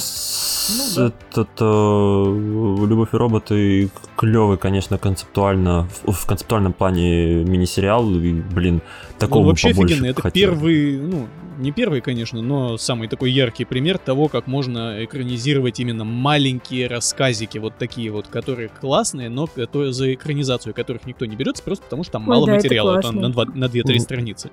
да. 0.96 1.08
Этот 1.08 1.50
э, 1.60 2.86
«Любовь 2.88 3.14
и 3.14 3.18
роботы» 3.18 3.90
клевый, 4.16 4.58
конечно, 4.58 4.98
концептуально, 4.98 5.88
в, 6.06 6.12
в 6.12 6.26
концептуальном 6.26 6.74
плане 6.74 7.44
мини-сериал, 7.44 8.10
и, 8.12 8.32
блин, 8.34 8.82
такого 9.20 9.44
бы 9.44 9.48
вообще 9.50 9.70
побольше 9.70 9.94
офигенный. 9.96 10.10
Это 10.12 10.22
хотел. 10.22 10.52
первый, 10.52 10.98
ну, 10.98 11.28
не 11.58 11.72
первый, 11.72 12.02
конечно, 12.02 12.42
но 12.42 12.78
самый 12.78 13.08
такой 13.08 13.32
яркий 13.32 13.66
пример 13.66 13.98
того, 13.98 14.28
как 14.28 14.48
можно 14.48 15.04
экранизировать 15.04 15.80
именно 15.80 16.04
маленькие 16.04 16.88
рассказики, 16.88 17.58
вот 17.58 17.78
такие 17.78 18.12
вот, 18.12 18.28
которые 18.28 18.70
классные, 18.70 19.30
но 19.30 19.48
которые 19.48 19.94
за 19.94 20.14
экранизацию 20.14 20.74
которых 20.74 21.06
никто 21.06 21.26
не 21.26 21.36
берется, 21.36 21.64
просто 21.64 21.84
потому 21.86 22.04
что 22.04 22.14
там 22.14 22.24
Ой, 22.24 22.30
мало 22.30 22.46
да, 22.48 22.54
материала, 22.56 23.02
там 23.02 23.16
на, 23.16 23.30
два- 23.32 23.46
на 23.46 23.66
2-3 23.66 23.84
Мгм. 23.96 24.00
страницы. 24.00 24.52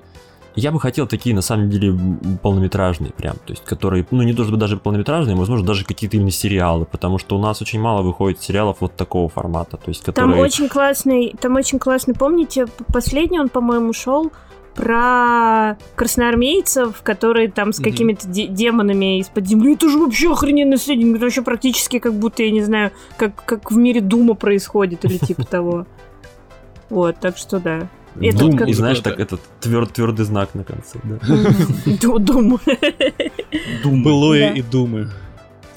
Я 0.54 0.70
бы 0.70 0.78
хотел 0.80 1.06
такие, 1.06 1.34
на 1.34 1.40
самом 1.42 1.70
деле, 1.70 1.96
полнометражные 2.42 3.12
прям, 3.12 3.36
то 3.36 3.52
есть, 3.52 3.64
которые, 3.64 4.06
ну, 4.10 4.22
не 4.22 4.34
то 4.34 4.42
чтобы 4.44 4.58
даже 4.58 4.76
полнометражные, 4.76 5.34
возможно, 5.36 5.66
даже 5.66 5.84
какие-то 5.84 6.16
именно 6.18 6.30
сериалы, 6.30 6.84
потому 6.84 7.18
что 7.18 7.36
у 7.36 7.40
нас 7.40 7.62
очень 7.62 7.80
мало 7.80 8.02
выходит 8.02 8.42
сериалов 8.42 8.78
вот 8.80 8.94
такого 8.94 9.28
формата, 9.30 9.76
то 9.78 9.88
есть, 9.88 10.04
Там 10.04 10.14
которые... 10.14 10.42
очень 10.42 10.68
классный, 10.68 11.34
там 11.40 11.56
очень 11.56 11.78
классный, 11.78 12.14
помните, 12.14 12.66
последний 12.92 13.40
он, 13.40 13.48
по-моему, 13.48 13.92
шел 13.94 14.30
про 14.74 15.76
красноармейцев, 15.96 17.02
которые 17.02 17.50
там 17.50 17.72
с 17.72 17.78
Мгм. 17.78 17.90
какими-то 17.90 18.28
де- 18.28 18.46
демонами 18.46 19.18
из-под 19.20 19.46
земли. 19.46 19.74
Это 19.74 19.88
же 19.88 19.98
вообще 19.98 20.32
охрененно 20.32 20.78
средний. 20.78 21.10
Это 21.12 21.20
вообще 21.20 21.42
практически 21.42 21.98
как 21.98 22.14
будто, 22.14 22.42
я 22.42 22.50
не 22.50 22.62
знаю, 22.62 22.90
как, 23.18 23.44
как 23.44 23.70
в 23.70 23.76
мире 23.76 24.00
Дума 24.00 24.32
происходит 24.34 25.04
или 25.04 25.18
типа 25.18 25.44
того. 25.50 25.86
Вот, 26.88 27.16
так 27.20 27.36
что 27.36 27.58
да. 27.60 27.88
Это 28.20 28.38
Дум, 28.38 28.56
как- 28.56 28.68
и 28.68 28.72
знаешь, 28.74 29.00
так 29.00 29.18
этот 29.20 29.40
твер- 29.60 29.86
твердый 29.86 30.24
знак 30.24 30.54
на 30.54 30.64
конце, 30.64 30.98
да. 31.04 31.18
Ду- 32.00 32.18
Дум. 32.18 32.58
Думаю. 33.82 34.04
Былое 34.04 34.52
и 34.54 34.62
думы. 34.62 35.10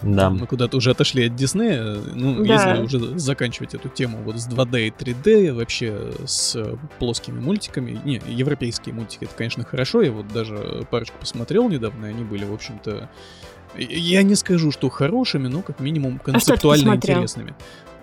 Да. 0.02 0.30
Мы 0.30 0.46
куда-то 0.46 0.78
уже 0.78 0.92
отошли 0.92 1.26
от 1.28 1.36
Диснея. 1.36 1.98
Ну, 2.14 2.46
Да. 2.46 2.54
если 2.54 2.84
уже 2.84 3.18
заканчивать 3.18 3.74
эту 3.74 3.90
тему 3.90 4.20
вот 4.24 4.38
с 4.40 4.48
2D 4.48 4.88
и 4.88 4.92
3D, 4.92 5.52
вообще 5.54 6.12
с 6.26 6.58
плоскими 7.00 7.40
мультиками. 7.40 8.00
Не, 8.04 8.22
европейские 8.28 8.94
мультики, 8.94 9.24
это, 9.24 9.34
конечно, 9.36 9.64
хорошо. 9.64 10.02
Я 10.04 10.12
вот 10.12 10.28
даже 10.28 10.86
парочку 10.92 11.16
посмотрел 11.20 11.68
недавно, 11.70 12.06
и 12.06 12.10
они 12.10 12.24
были, 12.24 12.46
в 12.46 12.54
общем-то... 12.54 13.10
Я 13.78 14.22
не 14.24 14.36
скажу, 14.36 14.72
что 14.72 14.90
хорошими, 14.90 15.48
но 15.48 15.62
как 15.62 15.80
минимум 15.80 16.16
А 16.16 16.26
ты 16.26 16.32
концептуально 16.34 16.86
посмотрел? 16.92 17.16
интересными. 17.18 17.56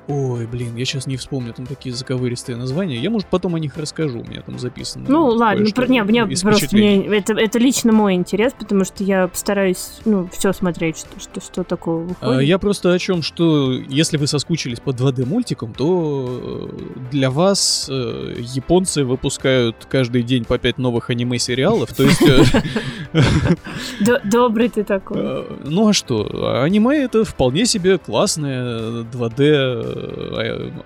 Ой, 0.08 0.46
блин, 0.46 0.74
я 0.74 0.84
сейчас 0.84 1.06
не 1.06 1.16
вспомню, 1.16 1.52
там 1.52 1.64
такие 1.64 1.94
заковыристые 1.94 2.56
названия. 2.56 2.96
Я, 2.96 3.08
может, 3.08 3.28
потом 3.28 3.54
о 3.54 3.60
них 3.60 3.76
расскажу, 3.76 4.20
у 4.20 4.24
меня 4.24 4.42
там 4.42 4.58
записано. 4.58 5.04
Ну 5.08 5.26
ладно, 5.26 5.64
ну, 5.64 5.72
про- 5.72 5.86
не, 5.86 6.02
мне 6.02 6.26
просто 6.26 6.68
мне, 6.76 7.06
это, 7.06 7.34
это 7.34 7.58
лично 7.60 7.92
мой 7.92 8.14
интерес, 8.14 8.52
потому 8.58 8.84
что 8.84 9.04
я 9.04 9.28
постараюсь, 9.28 10.00
ну, 10.04 10.28
все 10.32 10.52
смотреть, 10.52 10.98
что, 10.98 11.20
что, 11.20 11.40
что 11.40 11.62
такого 11.62 12.02
А, 12.02 12.06
выходит. 12.26 12.48
Я 12.48 12.58
просто 12.58 12.92
о 12.92 12.98
чем, 12.98 13.22
что 13.22 13.72
если 13.72 14.16
вы 14.16 14.26
соскучились 14.26 14.80
по 14.80 14.90
2D 14.90 15.24
мультикам, 15.24 15.72
то 15.72 16.70
э, 16.72 17.08
для 17.12 17.30
вас 17.30 17.86
э, 17.88 18.34
японцы 18.40 19.04
выпускают 19.04 19.86
каждый 19.88 20.24
день 20.24 20.44
по 20.44 20.58
5 20.58 20.78
новых 20.78 21.10
аниме-сериалов. 21.10 21.92
То 21.92 22.02
есть, 22.02 22.22
э, 22.22 22.42
Добрый 24.24 24.68
ты 24.68 24.82
такой. 24.82 25.16
э, 25.20 25.44
ну 25.64 25.88
а 25.88 25.92
что, 25.92 26.60
аниме 26.62 26.96
это 27.04 27.24
вполне 27.24 27.66
себе 27.66 27.98
классная 27.98 29.04
2D 29.04 29.42
э, 29.42 29.82
а- 29.84 29.91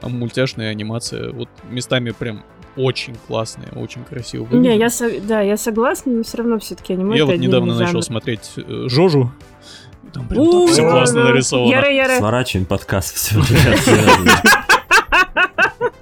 мультяшная 0.03 0.71
анимация. 0.71 1.31
Вот 1.33 1.49
местами 1.71 2.11
прям 2.11 2.45
очень 2.77 3.15
классная, 3.27 3.69
очень 3.75 4.05
красиво 4.05 4.43
Не, 4.45 4.49
выглядит. 4.59 4.81
я 4.81 4.91
со- 4.91 5.21
да, 5.21 5.41
я 5.41 5.57
согласна, 5.57 6.13
но 6.13 6.23
все 6.23 6.39
равно 6.39 6.59
все-таки 6.59 6.93
аниме 6.93 7.17
Я 7.17 7.25
вот 7.25 7.37
недавно 7.37 7.75
начал 7.75 7.93
жанр. 7.93 8.03
смотреть 8.05 8.51
э, 8.57 8.85
Жожу. 8.89 9.31
Там 10.13 10.29
прям 10.29 10.51
так 10.51 10.71
все 10.71 10.83
классно 10.89 11.25
нарисовано. 11.25 12.17
Сворачиваем 12.19 12.67
подкаст, 12.67 13.15
все. 13.17 13.37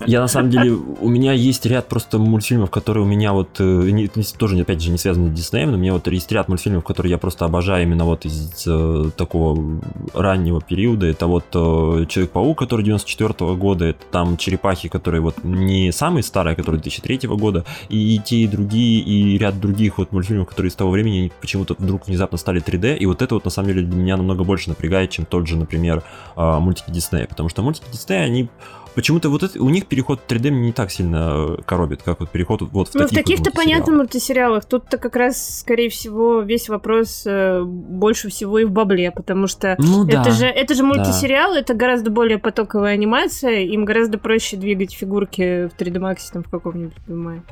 Я 0.06 0.20
на 0.20 0.28
самом 0.28 0.50
деле, 0.50 0.72
у 0.72 1.08
меня 1.08 1.32
есть 1.32 1.64
ряд 1.66 1.88
просто 1.88 2.18
мультфильмов, 2.18 2.70
которые 2.70 3.04
у 3.04 3.06
меня 3.06 3.32
вот, 3.32 3.56
э, 3.58 4.08
тоже 4.38 4.60
опять 4.60 4.82
же 4.82 4.90
не 4.90 4.98
связаны 4.98 5.30
с 5.30 5.38
Диснеем, 5.38 5.70
но 5.70 5.76
у 5.76 5.80
меня 5.80 5.92
вот 5.92 6.06
есть 6.08 6.30
ряд 6.32 6.48
мультфильмов, 6.48 6.84
которые 6.84 7.10
я 7.10 7.18
просто 7.18 7.44
обожаю 7.44 7.84
именно 7.84 8.04
вот 8.04 8.24
из 8.24 8.66
э, 8.66 9.10
такого 9.16 9.80
раннего 10.12 10.60
периода. 10.60 11.06
Это 11.06 11.26
вот 11.26 11.44
э, 11.54 12.06
Человек-паук, 12.08 12.58
который 12.58 12.84
94 12.84 13.54
года, 13.54 13.86
это 13.86 14.00
там 14.10 14.36
Черепахи, 14.36 14.88
которые 14.88 15.20
вот 15.20 15.42
не 15.42 15.92
самые 15.92 16.22
старые, 16.22 16.54
а 16.54 16.56
которые 16.56 16.80
2003 16.80 17.28
года, 17.28 17.64
и, 17.88 18.20
те, 18.24 18.36
и 18.36 18.46
другие, 18.46 19.00
и 19.00 19.38
ряд 19.38 19.60
других 19.60 19.98
вот 19.98 20.12
мультфильмов, 20.12 20.48
которые 20.48 20.70
с 20.70 20.74
того 20.74 20.90
времени 20.90 21.32
почему-то 21.40 21.74
вдруг 21.78 22.06
внезапно 22.06 22.38
стали 22.38 22.62
3D, 22.62 22.96
и 22.98 23.06
вот 23.06 23.22
это 23.22 23.34
вот 23.34 23.44
на 23.44 23.50
самом 23.50 23.68
деле 23.68 23.82
для 23.82 23.96
меня 23.96 24.16
намного 24.16 24.44
больше 24.44 24.68
напрягает, 24.68 25.10
чем 25.10 25.24
тот 25.24 25.46
же, 25.46 25.56
например, 25.56 26.02
а, 26.36 26.60
мультики 26.60 26.90
Диснея, 26.90 27.26
потому 27.26 27.48
что 27.48 27.62
мультики 27.62 27.86
Диснея, 27.90 28.24
они 28.24 28.48
почему-то 28.94 29.28
вот 29.28 29.42
это, 29.42 29.62
у 29.62 29.68
них 29.68 29.86
переход 29.86 30.20
в 30.20 30.30
3D 30.30 30.50
меня 30.50 30.66
не 30.66 30.72
так 30.72 30.90
сильно 30.90 31.56
э, 31.58 31.62
коробит, 31.66 32.02
как 32.02 32.20
вот 32.20 32.30
переход 32.30 32.62
вот 32.62 32.88
в 32.88 32.94
Ну, 32.94 33.00
в 33.00 33.08
таких 33.08 33.10
вот 33.10 33.14
таких-то 33.16 33.44
мультисериалах. 33.50 33.54
понятно 33.54 33.92
мультисериалах. 33.94 34.64
Тут-то 34.64 34.98
как 34.98 35.16
раз, 35.16 35.60
скорее 35.60 35.88
всего, 35.90 36.40
весь 36.40 36.68
вопрос 36.68 37.24
э, 37.26 37.62
больше 37.64 38.28
всего 38.30 38.58
и 38.58 38.64
в 38.64 38.70
бабле, 38.70 39.10
потому 39.10 39.46
что 39.46 39.76
Ну 39.78 40.04
да. 40.04 40.20
это 40.22 40.30
же, 40.32 40.46
это 40.46 40.74
же 40.74 40.82
мультисериал, 40.84 41.54
это 41.54 41.74
гораздо 41.74 42.10
более 42.10 42.38
потоковая 42.38 42.92
анимация, 42.94 43.60
им 43.60 43.84
гораздо 43.84 44.18
проще 44.18 44.56
двигать 44.56 44.92
фигурки 44.94 45.68
в 45.68 45.80
3D 45.80 45.98
Max 46.00 46.18
там 46.32 46.42
в 46.42 46.48
каком-нибудь 46.50 46.94
понимаю. 47.06 47.42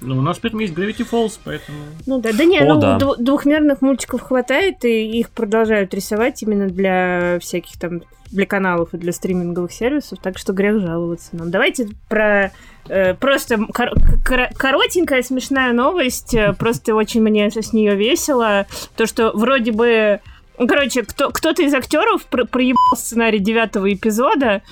Ну, 0.00 0.18
у 0.18 0.22
нас 0.22 0.38
при 0.38 0.50
этом 0.50 0.60
есть 0.60 0.74
Gravity 0.74 1.08
Falls, 1.10 1.38
поэтому... 1.44 1.78
Ну 2.04 2.20
да, 2.20 2.30
да 2.36 2.44
не, 2.44 2.58
О, 2.60 2.74
ну 2.74 2.80
да. 2.80 2.98
дву- 2.98 3.16
двухмерных 3.16 3.80
мультиков 3.80 4.20
хватает, 4.20 4.84
и 4.84 5.18
их 5.18 5.30
продолжают 5.30 5.94
рисовать 5.94 6.42
именно 6.42 6.66
для 6.68 7.38
всяких 7.40 7.78
там 7.78 8.02
для 8.34 8.46
каналов 8.46 8.92
и 8.92 8.98
для 8.98 9.12
стриминговых 9.12 9.72
сервисов, 9.72 10.18
так 10.20 10.38
что 10.38 10.52
грех 10.52 10.80
жаловаться 10.80 11.30
нам. 11.32 11.50
Давайте 11.50 11.88
про 12.08 12.52
э, 12.88 13.14
просто 13.14 13.58
кор- 13.72 13.92
кор- 14.26 14.48
коротенькая 14.56 15.22
смешная 15.22 15.72
новость, 15.72 16.34
э, 16.34 16.52
просто 16.52 16.94
очень 16.94 17.22
мне 17.22 17.50
с 17.50 17.72
нее 17.72 17.94
весело, 17.94 18.66
то 18.96 19.06
что 19.06 19.30
вроде 19.34 19.72
бы 19.72 20.20
ну, 20.58 20.68
Короче, 20.68 21.02
кто, 21.02 21.30
кто-то 21.30 21.62
из 21.62 21.74
актеров 21.74 22.24
про- 22.26 22.44
проебал 22.44 22.96
сценарий 22.96 23.40
девятого 23.40 23.92
эпизода, 23.92 24.62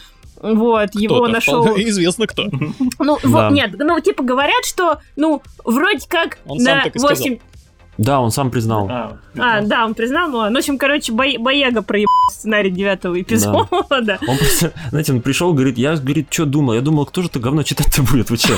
вот, 0.41 0.95
его 0.95 1.27
нашел... 1.29 1.67
известно 1.77 2.27
кто. 2.27 2.45
Ну, 2.99 3.19
Да. 3.23 3.29
вот, 3.29 3.51
нет, 3.53 3.71
ну, 3.79 3.99
типа, 4.01 4.23
говорят, 4.23 4.65
что, 4.65 5.01
ну, 5.17 5.43
вроде 5.65 6.07
как 6.09 6.39
Он 6.47 6.59
сам 6.61 6.79
на 6.79 6.85
так 6.85 6.97
и 6.97 6.99
сказал. 6.99 7.17
8... 7.17 7.39
Да, 7.99 8.21
он 8.21 8.31
сам 8.31 8.51
признал. 8.51 8.89
А, 8.91 9.17
А, 9.39 9.61
да, 9.61 9.85
он 9.85 9.95
признал, 9.95 10.31
ну, 10.31 10.39
ладно. 10.39 10.57
в 10.57 10.61
общем, 10.61 10.79
короче, 10.79 11.13
Бо- 11.13 11.39
Бояга 11.39 11.83
проебал 11.83 12.09
сценарий 12.31 12.71
девятого 12.71 13.21
эпизода. 13.21 13.69
Он 14.27 14.37
просто, 14.39 14.73
знаете, 14.91 15.13
он 15.13 15.21
пришел, 15.21 15.53
говорит, 15.53 15.77
я, 15.79 15.95
говорит, 15.97 16.27
что 16.31 16.47
думал? 16.47 16.73
Я 16.75 16.81
думал, 16.81 17.05
кто 17.07 17.21
же 17.23 17.29
это 17.29 17.39
говно 17.39 17.63
читать-то 17.63 18.03
будет? 18.03 18.31
Вы 18.31 18.39
что? 18.39 18.55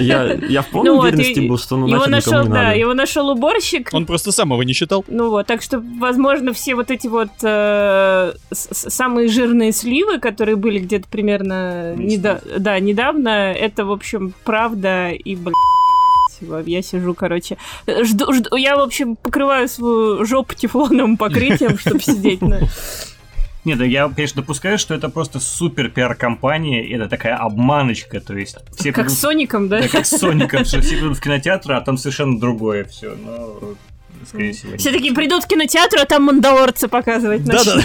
Я, 0.00 0.32
я 0.32 0.62
в 0.62 0.68
полной 0.68 0.90
Ну 0.90 0.96
вот, 0.96 1.02
уверенности 1.04 1.40
и- 1.40 1.48
был, 1.48 1.58
что 1.58 1.76
ну 1.76 1.86
его 1.86 2.06
нафиг 2.06 2.26
никому 2.26 2.36
нашел, 2.36 2.42
не 2.48 2.54
да, 2.54 2.62
надо. 2.64 2.76
его 2.78 2.94
нашел 2.94 3.28
уборщик. 3.28 3.90
Он 3.92 4.06
просто 4.06 4.32
сам 4.32 4.52
его 4.52 4.62
не 4.62 4.72
считал. 4.72 5.04
Ну 5.08 5.30
вот, 5.30 5.46
так 5.46 5.60
что, 5.62 5.82
возможно, 6.00 6.52
все 6.54 6.74
вот 6.74 6.90
эти 6.90 7.06
вот 7.08 7.28
э, 7.42 8.32
самые 8.52 9.28
жирные 9.28 9.72
сливы, 9.72 10.18
которые 10.18 10.56
были 10.56 10.78
где-то 10.78 11.06
примерно 11.10 11.94
недо- 11.94 12.42
да, 12.58 12.78
недавно, 12.80 13.52
это, 13.52 13.84
в 13.84 13.92
общем, 13.92 14.32
правда 14.44 15.10
и, 15.10 15.36
блядь, 15.36 15.54
я 16.66 16.82
сижу, 16.82 17.14
короче, 17.14 17.56
жду, 17.86 18.32
жду- 18.32 18.56
я, 18.56 18.76
в 18.76 18.80
общем, 18.80 19.16
покрываю 19.16 19.68
свою 19.68 20.24
жопу 20.24 20.54
тефлоновым 20.54 21.16
покрытием, 21.16 21.78
чтобы 21.78 22.00
сидеть 22.00 22.42
на... 22.42 22.60
Не, 23.64 23.74
да 23.74 23.84
я, 23.84 24.08
конечно, 24.08 24.40
допускаю, 24.40 24.78
что 24.78 24.94
это 24.94 25.08
просто 25.10 25.40
супер 25.40 25.90
пиар-компания, 25.90 26.88
это 26.90 27.08
такая 27.08 27.36
обманочка, 27.36 28.20
то 28.20 28.34
есть 28.36 28.56
все 28.76 28.92
Как 28.92 29.10
с 29.10 29.12
придут- 29.14 29.18
Соником, 29.20 29.68
да? 29.68 29.82
Да, 29.82 29.88
как 29.88 30.06
с 30.06 30.10
Соником, 30.16 30.64
что 30.64 30.80
все 30.80 30.96
придут 30.96 31.18
в 31.18 31.20
кинотеатр, 31.22 31.72
а 31.72 31.80
там 31.82 31.98
совершенно 31.98 32.38
другое 32.40 32.84
все. 32.84 33.14
Но, 33.16 33.74
скорее 34.26 34.52
всего, 34.52 34.76
Все 34.76 34.92
такие 34.92 35.12
придут 35.14 35.44
в 35.44 35.46
кинотеатр, 35.46 35.98
а 36.00 36.04
там 36.04 36.24
мандалорца 36.24 36.88
показывать 36.88 37.46
начнут. 37.46 37.84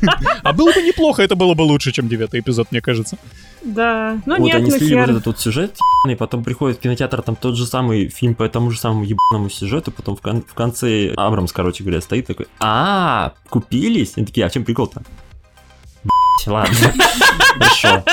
Да-да. 0.00 0.18
А 0.42 0.52
было 0.52 0.72
бы 0.72 0.82
неплохо, 0.82 1.22
это 1.22 1.36
было 1.36 1.54
бы 1.54 1.62
лучше, 1.62 1.92
чем 1.92 2.08
девятый 2.08 2.40
эпизод, 2.40 2.68
мне 2.70 2.80
кажется. 2.80 3.18
Да. 3.62 4.20
Ну 4.24 4.36
вот 4.36 4.44
нет, 4.44 4.56
они 4.56 4.70
слили 4.70 4.94
вот 5.00 5.10
этот 5.10 5.26
вот 5.26 5.40
сюжет, 5.40 5.76
и 6.08 6.14
потом 6.14 6.44
приходит 6.44 6.78
в 6.78 6.80
кинотеатр, 6.80 7.22
там 7.22 7.36
тот 7.36 7.56
же 7.56 7.66
самый 7.66 8.08
фильм 8.08 8.34
по 8.34 8.48
тому 8.48 8.70
же 8.70 8.78
самому 8.78 9.04
ебаному 9.04 9.50
сюжету, 9.50 9.90
потом 9.90 10.16
в, 10.16 10.20
кон- 10.20 10.44
в 10.46 10.54
конце 10.54 11.12
Абрамс, 11.16 11.52
короче 11.52 11.82
говоря, 11.84 12.00
стоит 12.00 12.26
такой, 12.26 12.46
а 12.60 13.32
купились? 13.48 14.12
Они 14.16 14.26
такие, 14.26 14.46
а 14.46 14.48
в 14.48 14.52
чем 14.52 14.64
прикол-то? 14.64 15.02
Ладно. 16.46 16.74
Хорошо. 17.58 18.04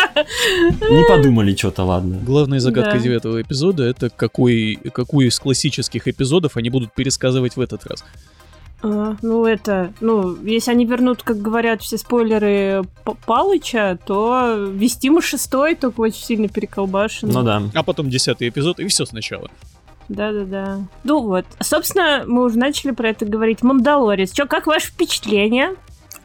Не 0.90 1.08
подумали 1.08 1.56
что-то, 1.56 1.84
ладно. 1.84 2.20
Главная 2.26 2.60
загадка 2.60 2.98
девятого 2.98 3.42
эпизода 3.42 3.84
это 3.84 4.10
какой, 4.10 4.80
какую 4.94 5.28
из 5.28 5.40
классических 5.40 6.08
эпизодов 6.08 6.58
они 6.58 6.70
будут 6.70 6.94
пересказывать 6.94 7.56
в 7.56 7.62
этот 7.62 7.86
раз. 7.86 8.04
А, 8.82 9.16
ну 9.22 9.46
это, 9.46 9.94
ну, 10.00 10.36
если 10.44 10.72
они 10.72 10.86
вернут, 10.86 11.24
как 11.24 11.42
говорят 11.42 11.82
все 11.82 11.98
спойлеры 11.98 12.84
П- 13.04 13.14
Палыча, 13.26 13.98
то 14.06 14.56
вестимо 14.72 15.22
шестой, 15.22 15.76
только 15.76 16.02
очень 16.02 16.24
сильно 16.24 16.48
переколбашен. 16.50 17.30
Ну 17.30 17.42
да. 17.44 17.64
А 17.74 17.84
потом 17.84 18.10
десятый 18.10 18.50
эпизод, 18.50 18.80
и 18.80 18.88
все 18.88 19.06
сначала. 19.06 19.50
Да-да-да. 20.10 20.82
Ну 21.04 21.22
вот. 21.22 21.46
Собственно, 21.62 22.24
мы 22.28 22.44
уже 22.44 22.60
начали 22.60 22.92
про 22.92 23.10
это 23.10 23.26
говорить. 23.26 23.64
Мандалорец. 23.64 24.32
Чё, 24.34 24.46
как 24.46 24.68
ваше 24.68 24.88
впечатление? 24.88 25.76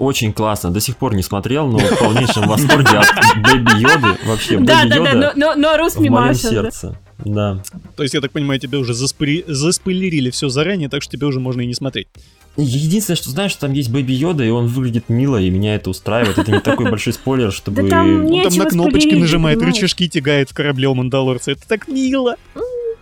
Очень 0.00 0.32
классно. 0.32 0.70
До 0.70 0.80
сих 0.80 0.96
пор 0.96 1.14
не 1.14 1.22
смотрел, 1.22 1.68
но 1.68 1.78
в 1.78 1.98
полнейшем 1.98 2.48
восторге 2.48 3.00
от 3.00 3.06
Бэби 3.42 3.82
Йоды. 3.82 4.18
Вообще, 4.24 4.58
Да, 4.58 4.58
Бэби 4.58 4.66
да, 4.66 4.84
да, 4.84 4.96
Йода 4.96 5.14
но, 5.36 5.54
но, 5.54 5.54
но 5.54 5.76
Грут 5.76 5.94
в 5.94 6.00
моем 6.00 6.34
сердце. 6.34 6.98
Да. 7.22 7.62
То 7.96 8.02
есть, 8.02 8.14
я 8.14 8.22
так 8.22 8.32
понимаю, 8.32 8.58
тебе 8.58 8.78
уже 8.78 8.94
заспори- 8.94 9.44
заспойлерили 9.46 10.30
все 10.30 10.48
заранее, 10.48 10.88
так 10.88 11.02
что 11.02 11.12
тебе 11.12 11.26
уже 11.26 11.38
можно 11.38 11.60
и 11.60 11.66
не 11.66 11.74
смотреть. 11.74 12.08
Единственное, 12.56 13.16
что 13.16 13.28
знаешь, 13.28 13.50
что 13.52 13.60
там 13.66 13.74
есть 13.74 13.90
Бэби 13.90 14.12
Йода, 14.12 14.42
и 14.42 14.48
он 14.48 14.68
выглядит 14.68 15.10
мило, 15.10 15.36
и 15.36 15.50
меня 15.50 15.74
это 15.74 15.90
устраивает. 15.90 16.38
Это 16.38 16.50
не 16.50 16.60
такой 16.60 16.88
большой 16.88 17.12
спойлер, 17.12 17.52
чтобы... 17.52 17.82
Да 17.82 17.88
там 17.90 18.24
Он 18.24 18.42
там 18.42 18.54
на 18.56 18.64
кнопочки 18.64 19.14
нажимает, 19.14 19.60
рычажки 19.60 20.08
тягает 20.08 20.48
в 20.48 20.54
корабле 20.54 20.88
у 20.88 20.94
Мандалорца. 20.94 21.52
Это 21.52 21.68
так 21.68 21.88
мило. 21.88 22.36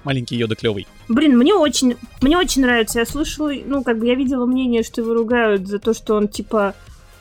Маленький 0.03 0.37
Йода 0.37 0.57
клевый. 0.57 0.87
Блин, 1.09 1.37
мне 1.37 1.55
очень, 1.55 1.97
мне 2.23 2.37
очень 2.39 2.63
нравится. 2.63 2.99
Я 2.99 3.07
слышала, 3.07 3.53
ну, 3.67 3.85
как 3.85 3.99
бы 3.99 4.07
я 4.07 4.15
видела 4.15 4.47
мнение, 4.47 4.83
что 4.83 5.01
его 5.01 5.15
ругают 5.15 5.69
за 5.69 5.79
то, 5.79 5.93
что 5.95 6.15
он, 6.15 6.29
типа, 6.29 6.75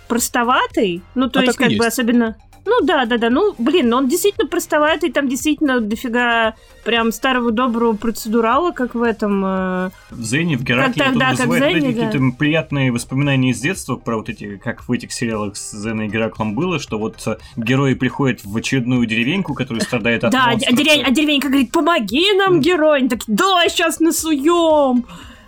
простоватый. 0.08 1.02
Ну, 1.16 1.30
то 1.30 1.40
А 1.40 1.44
есть, 1.44 1.58
как 1.58 1.68
бы, 1.68 1.74
есть. 1.76 1.88
особенно... 1.88 2.36
Ну, 2.70 2.82
да, 2.84 3.06
да, 3.06 3.18
да. 3.18 3.30
Ну, 3.30 3.56
блин, 3.58 3.94
он 3.94 4.10
действительно 4.10 4.46
простоватый, 4.46 5.10
там 5.10 5.30
действительно 5.30 5.80
дофига 5.80 6.54
прям 6.84 7.14
старого 7.14 7.52
доброго 7.52 7.94
процедурала, 7.96 8.72
как 8.72 8.94
в 8.94 9.04
этом... 9.04 9.42
э, 9.46 9.90
В 10.12 10.22
Зене, 10.22 10.58
в 10.58 10.64
Геракле 10.66 10.94
Как 11.02 11.06
тогда, 11.14 11.30
как 11.30 11.46
Зене, 11.46 11.58
знаете, 11.60 11.94
какие-то 11.94 12.20
приятные 12.38 12.92
воспоминания 12.92 13.52
из 13.52 13.62
детства 13.62 13.96
про 13.96 14.18
вот 14.18 14.28
эти, 14.28 14.58
как 14.58 14.86
в 14.86 14.92
этих 14.92 15.14
сериалах 15.14 15.56
с 15.56 15.72
Зеной 15.72 16.08
и 16.08 16.10
Гераклом 16.10 16.56
было, 16.56 16.78
что 16.78 17.00
вот 17.00 17.16
э, 17.26 17.38
герои 17.56 17.94
приходят 17.94 18.42
в 18.44 18.58
очередную 18.58 19.06
деревеньку, 19.06 19.54
которая 19.54 19.82
страдает 19.86 20.26
от 20.26 20.34
Да, 20.34 20.48
а, 20.48 20.56
деревень- 20.56 21.04
а 21.06 21.12
деревенька 21.12 21.48
говорит, 21.48 21.72
помоги 21.72 22.34
нам, 22.34 22.60
герой. 22.60 22.98
Они 23.00 23.08
такие, 23.08 23.34
да, 23.34 23.64
сейчас 23.70 24.02
насуем. 24.02 25.06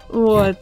Вот. 0.09 0.57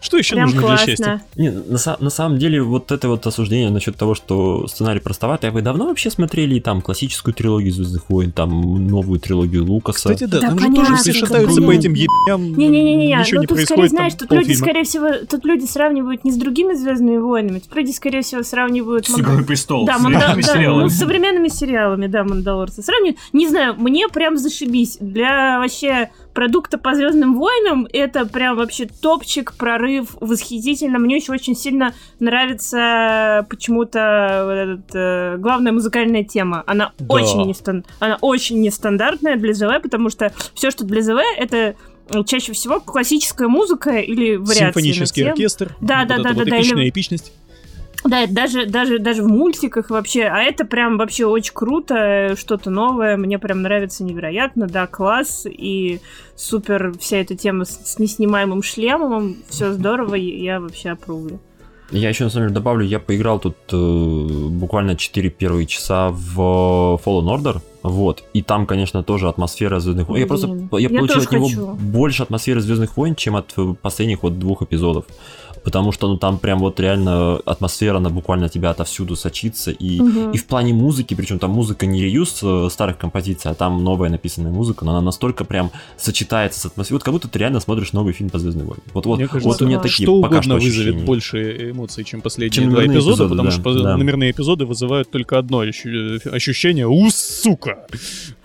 Что 0.00 0.16
еще 0.18 0.34
Прям 0.36 0.46
нужно 0.46 0.60
для 0.60 0.68
классно. 0.68 0.86
счастья? 0.86 1.22
Не, 1.36 1.50
на, 1.50 1.78
на 1.98 2.10
самом 2.10 2.38
деле, 2.38 2.62
вот 2.62 2.92
это 2.92 3.08
вот 3.08 3.26
осуждение 3.26 3.70
насчет 3.70 3.96
того, 3.96 4.14
что 4.14 4.66
сценарий 4.68 5.00
простоватый, 5.00 5.50
а 5.50 5.52
вы 5.52 5.62
давно 5.62 5.86
вообще 5.86 6.10
смотрели 6.10 6.60
там 6.60 6.80
классическую 6.80 7.34
трилогию 7.34 7.72
Звездных 7.72 8.08
войн, 8.08 8.30
там 8.32 8.86
новую 8.86 9.18
трилогию 9.18 9.64
Лукаса? 9.64 10.14
Кстати, 10.14 10.24
да, 10.30 10.40
Да 10.40 10.48
там 10.48 10.58
же 10.58 10.66
понятно, 10.66 10.84
тоже 10.86 11.02
все 11.02 11.12
шатаются 11.12 11.60
по 11.62 11.70
этим 11.72 11.94
ебням. 11.94 12.56
Не-не-не, 12.56 13.16
Ничего 13.16 13.36
ну 13.36 13.40
не 13.42 13.46
тут 13.46 13.58
скорее, 13.58 13.66
происходит, 13.66 13.90
знаешь, 13.90 14.14
там 14.14 14.28
тут 14.28 14.38
люди, 14.38 14.52
скорее 14.52 14.84
всего, 14.84 15.10
тут 15.28 15.44
люди 15.44 15.64
сравнивают 15.64 16.24
не 16.24 16.30
с 16.32 16.36
другими 16.36 16.74
Звездными 16.74 17.18
войнами, 17.18 17.58
тут 17.58 17.74
люди, 17.74 17.90
скорее 17.92 18.22
всего, 18.22 18.42
сравнивают... 18.42 19.06
С 19.06 19.18
Игрой 19.18 19.44
престолов, 19.44 19.86
Да, 19.86 19.98
с 19.98 20.02
Манда- 20.02 20.34
да, 20.36 20.42
сериалами. 20.42 20.82
ну, 20.84 20.88
с 20.88 20.94
современными 20.94 21.48
сериалами, 21.48 22.06
да, 22.06 22.24
Мандалорцы. 22.24 22.82
Сравнивают. 22.82 23.18
Не 23.32 23.48
знаю, 23.48 23.74
мне 23.78 24.08
прям 24.08 24.36
зашибись. 24.36 24.98
Для 25.00 25.58
вообще 25.58 26.10
продукта 26.34 26.76
по 26.78 26.94
Звездным 26.94 27.38
войнам 27.38 27.86
это 27.92 28.26
прям 28.26 28.56
вообще 28.56 28.86
топчик, 28.86 29.54
прорыв, 29.54 30.16
восхитительно. 30.20 30.98
Мне 30.98 31.16
еще 31.16 31.32
очень 31.32 31.54
сильно 31.56 31.94
нравится 32.20 33.46
почему-то 33.48 34.76
вот 34.80 34.94
э, 34.94 35.36
главная 35.38 35.72
музыкальная 35.72 36.24
тема. 36.24 36.62
Она 36.66 36.92
Да. 36.98 37.06
очень 37.14 37.42
нестан- 37.50 37.84
она 38.00 38.18
очень 38.20 38.60
нестандартная 38.60 39.36
для 39.36 39.54
ЗВ, 39.54 39.80
потому 39.82 40.10
что 40.10 40.32
все, 40.54 40.70
что 40.70 40.84
для 40.84 41.02
ЗВ, 41.02 41.18
это 41.38 41.74
э, 42.10 42.22
чаще 42.26 42.52
всего 42.52 42.80
классическая 42.80 43.48
музыка 43.48 43.92
или 43.92 44.36
вариации 44.36 44.64
Симфонический 44.66 45.22
на 45.22 45.28
тему. 45.28 45.32
оркестр. 45.34 45.76
Да, 45.80 46.04
да, 46.04 46.18
да, 46.18 46.32
да, 46.34 46.44
да, 46.44 46.58
эпичная 46.58 46.82
или- 46.82 46.88
эпичность. 46.90 47.32
Да, 48.04 48.20
это 48.20 48.34
даже, 48.34 48.66
даже, 48.66 48.98
даже 48.98 49.22
в 49.22 49.28
мультиках 49.28 49.88
вообще. 49.90 50.24
А 50.24 50.42
это 50.42 50.64
прям 50.66 50.98
вообще 50.98 51.24
очень 51.24 51.54
круто, 51.54 51.94
э, 51.94 52.36
что-то 52.36 52.70
новое. 52.70 53.16
Мне 53.16 53.38
прям 53.38 53.62
нравится 53.62 54.04
невероятно. 54.04 54.66
Да, 54.66 54.86
класс. 54.86 55.46
И 55.46 56.00
супер 56.36 56.92
вся 56.98 57.18
эта 57.18 57.34
тема 57.34 57.64
с, 57.64 57.92
с 57.92 57.98
неснимаемым 57.98 58.62
шлемом. 58.62 59.36
Все 59.48 59.72
здорово, 59.72 60.16
я 60.16 60.60
вообще 60.60 60.90
опрувлю. 60.90 61.40
Я 61.90 62.08
еще 62.08 62.24
на 62.24 62.30
самом 62.30 62.48
деле 62.48 62.54
добавлю, 62.54 62.84
я 62.84 62.98
поиграл 62.98 63.38
тут 63.38 63.56
э, 63.70 63.76
буквально 63.76 64.96
4 64.96 65.30
первые 65.30 65.66
часа 65.66 66.08
в 66.10 66.98
Fallen 67.04 67.26
Order, 67.26 67.60
вот, 67.82 68.24
и 68.32 68.42
там, 68.42 68.66
конечно, 68.66 69.02
тоже 69.02 69.28
атмосфера 69.28 69.80
Звездных 69.80 70.08
войн. 70.08 70.22
Я 70.22 70.26
просто 70.26 70.48
я 70.72 70.88
я 70.88 70.88
получил 70.88 71.20
от 71.20 71.30
него 71.30 71.46
хочу. 71.46 71.74
больше 71.74 72.22
атмосферы 72.22 72.62
Звездных 72.62 72.96
войн, 72.96 73.14
чем 73.14 73.36
от 73.36 73.52
э, 73.58 73.74
последних 73.80 74.22
вот 74.22 74.38
двух 74.38 74.62
эпизодов. 74.62 75.04
Потому 75.64 75.92
что, 75.92 76.08
ну, 76.08 76.18
там 76.18 76.38
прям 76.38 76.58
вот 76.58 76.78
реально 76.78 77.36
атмосфера, 77.46 77.96
она 77.96 78.10
буквально 78.10 78.48
тебя 78.50 78.70
отовсюду 78.70 79.16
сочится. 79.16 79.70
И, 79.70 79.98
Мгм. 80.00 80.32
и 80.32 80.36
в 80.36 80.44
плане 80.46 80.74
музыки, 80.74 81.14
причем 81.14 81.38
там 81.38 81.50
музыка 81.52 81.86
не 81.86 82.02
реюз 82.02 82.40
э, 82.42 82.68
старых 82.70 82.98
композиций, 82.98 83.50
а 83.50 83.54
там 83.54 83.82
новая 83.82 84.10
написанная 84.10 84.52
музыка, 84.52 84.84
но 84.84 84.90
она 84.92 85.00
настолько 85.00 85.44
прям 85.44 85.70
сочетается 85.96 86.60
с 86.60 86.66
атмосферой. 86.66 86.96
Вот 86.98 87.04
как 87.04 87.14
будто 87.14 87.28
ты 87.28 87.38
реально 87.38 87.60
смотришь 87.60 87.92
новый 87.94 88.12
фильм 88.12 88.28
по 88.30 88.38
Звездным 88.38 88.66
войнам. 88.66 88.84
Вот, 88.92 89.06
вот, 89.06 89.16
Мне 89.18 89.26
кажется, 89.26 89.48
вот 89.48 89.62
у 89.62 89.66
меня 89.66 89.80
такие 89.80 90.04
что 90.06 90.20
пока 90.20 90.36
угодно 90.36 90.42
что 90.60 90.64
вызовет 90.66 90.88
ощущения. 90.88 91.04
больше 91.06 91.70
эмоций, 91.70 92.04
чем 92.04 92.20
последние 92.20 92.62
Чем 92.64 92.70
два 92.70 92.84
эпизода, 92.84 92.98
эпизоды, 93.24 93.30
потому 93.30 93.48
да, 93.48 93.54
что 93.56 93.82
да. 93.82 93.96
номерные 93.96 94.30
эпизоды 94.32 94.66
вызывают 94.66 95.10
только 95.10 95.38
одно 95.38 95.62
ощу- 95.64 96.18
ощущение 96.30 96.86
«У, 96.86 97.08
сука!» 97.10 97.86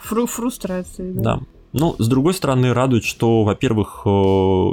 Фру- 0.09 0.25
фрустрации. 0.25 1.11
Да. 1.13 1.41
Ну, 1.71 1.95
с 1.99 2.07
другой 2.07 2.33
стороны, 2.33 2.73
радует, 2.73 3.03
что, 3.03 3.43
во-первых, 3.43 4.01
э, 4.05 4.09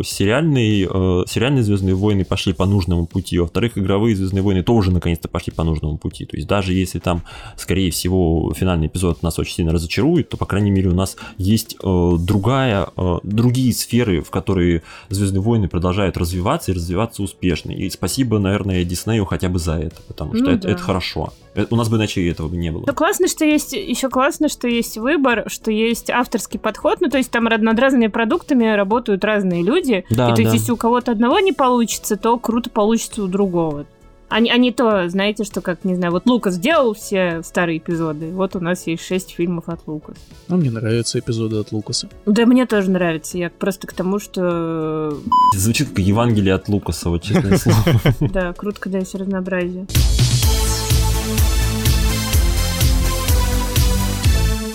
сериальные, 0.04 0.88
э, 0.90 1.24
сериальные 1.26 1.62
Звездные 1.62 1.94
войны 1.94 2.24
пошли 2.24 2.52
по 2.54 2.64
нужному 2.64 3.06
пути, 3.06 3.38
во-вторых, 3.38 3.76
игровые 3.76 4.16
Звездные 4.16 4.42
войны 4.42 4.62
тоже 4.62 4.90
наконец-то 4.90 5.28
пошли 5.28 5.52
по 5.52 5.62
нужному 5.62 5.98
пути. 5.98 6.24
То 6.24 6.36
есть 6.36 6.48
даже 6.48 6.72
если 6.72 6.98
там, 6.98 7.22
скорее 7.56 7.90
всего, 7.90 8.52
финальный 8.56 8.86
эпизод 8.86 9.22
нас 9.22 9.38
очень 9.38 9.54
сильно 9.56 9.72
разочарует, 9.72 10.30
то, 10.30 10.36
по 10.36 10.46
крайней 10.46 10.70
мере, 10.70 10.88
у 10.88 10.94
нас 10.94 11.16
есть 11.36 11.76
э, 11.82 12.12
другая, 12.18 12.88
другие 13.22 13.74
сферы, 13.74 14.22
в 14.22 14.30
которые 14.30 14.82
Звездные 15.10 15.42
войны 15.42 15.68
продолжают 15.68 16.16
развиваться 16.16 16.72
и 16.72 16.74
развиваться 16.74 17.22
успешно. 17.22 17.72
И 17.72 17.90
спасибо, 17.90 18.38
наверное, 18.38 18.84
Диснею 18.84 19.26
хотя 19.26 19.48
бы 19.48 19.58
за 19.58 19.74
это, 19.74 19.96
потому 20.08 20.34
что 20.34 20.44
Ну 20.44 20.50
это, 20.50 20.62
да. 20.62 20.70
это 20.70 20.82
хорошо. 20.82 21.32
У 21.70 21.76
нас 21.76 21.88
бы 21.88 21.96
иначе 21.96 22.26
этого 22.28 22.48
бы 22.48 22.56
не 22.56 22.70
было. 22.70 22.82
Еще 22.82 22.92
классно, 22.92 23.28
что 23.28 23.44
есть, 23.44 23.72
еще 23.72 24.10
классно, 24.10 24.48
что 24.48 24.68
есть 24.68 24.98
выбор, 24.98 25.44
что 25.48 25.70
есть 25.70 26.10
авторский 26.10 26.58
подход. 26.58 26.85
Ну, 27.00 27.08
то 27.08 27.18
есть 27.18 27.30
там 27.30 27.44
над 27.44 27.78
разными 27.78 28.06
продуктами 28.06 28.74
работают 28.74 29.24
разные 29.24 29.62
люди. 29.62 30.04
Да, 30.10 30.30
и 30.30 30.34
то 30.34 30.40
есть, 30.40 30.52
да. 30.52 30.56
если 30.56 30.72
у 30.72 30.76
кого-то 30.76 31.12
одного 31.12 31.40
не 31.40 31.52
получится, 31.52 32.16
то 32.16 32.38
круто 32.38 32.70
получится 32.70 33.22
у 33.22 33.26
другого. 33.26 33.86
А 34.28 34.40
не, 34.40 34.50
а 34.50 34.56
не 34.56 34.72
то, 34.72 35.08
знаете, 35.08 35.44
что 35.44 35.60
как, 35.60 35.84
не 35.84 35.94
знаю, 35.94 36.12
вот 36.12 36.26
Лукас 36.26 36.54
сделал 36.54 36.94
все 36.94 37.42
старые 37.44 37.78
эпизоды, 37.78 38.32
вот 38.32 38.56
у 38.56 38.60
нас 38.60 38.86
есть 38.88 39.06
шесть 39.06 39.30
фильмов 39.30 39.68
от 39.68 39.86
Лукас. 39.86 40.16
Ну, 40.48 40.56
мне 40.56 40.70
нравятся 40.70 41.20
эпизоды 41.20 41.58
от 41.58 41.70
Лукаса. 41.70 42.08
Да 42.26 42.44
мне 42.44 42.66
тоже 42.66 42.90
нравится, 42.90 43.38
я 43.38 43.50
просто 43.50 43.86
к 43.86 43.92
тому, 43.92 44.18
что 44.18 45.16
Звучит 45.54 45.90
как 45.90 46.00
Евангелие 46.00 46.54
от 46.54 46.68
Лукаса, 46.68 47.08
вот 47.08 47.22
честное 47.22 47.56
слово. 47.56 47.84
да, 48.32 48.52
круто, 48.52 48.80
когда 48.80 48.98
есть 48.98 49.14
разнообразие. 49.14 49.86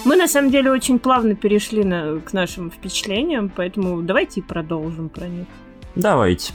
Мы 0.03 0.15
на 0.15 0.28
самом 0.28 0.49
деле 0.49 0.72
очень 0.72 0.98
плавно 0.98 1.36
перешли 1.36 1.84
на, 1.84 2.19
к 2.19 2.34
нашим 2.34 2.72
впечатлениям, 2.72 3.49
поэтому 3.49 4.02
давайте 4.02 4.40
и 4.40 4.44
продолжим 4.44 5.10
про 5.10 5.28
них. 5.28 5.45
Давайте. 5.95 6.53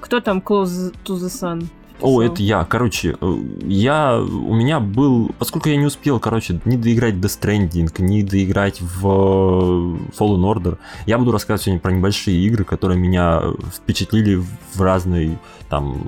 Кто 0.00 0.20
там 0.20 0.38
Close 0.38 0.94
to 1.04 1.16
the 1.16 1.28
Sun? 1.28 1.66
О, 2.00 2.22
это 2.22 2.42
я. 2.42 2.64
Короче, 2.64 3.16
э, 3.20 3.36
я, 3.62 4.18
у 4.20 4.54
меня 4.54 4.80
был, 4.80 5.30
поскольку 5.38 5.70
я 5.70 5.76
не 5.76 5.86
успел, 5.86 6.20
короче, 6.20 6.60
не 6.64 6.76
доиграть 6.76 7.14
Death 7.14 7.40
Stranding, 7.40 7.90
не 8.02 8.22
доиграть 8.22 8.80
в 8.80 9.06
э, 9.06 9.98
Fallen 10.16 10.42
Order, 10.44 10.78
я 11.06 11.18
буду 11.18 11.32
рассказывать 11.32 11.62
сегодня 11.62 11.80
про 11.80 11.92
небольшие 11.92 12.36
игры, 12.46 12.64
которые 12.64 12.98
меня 12.98 13.42
впечатлили 13.74 14.36
в 14.74 14.80
разные, 14.80 15.38
там, 15.70 16.06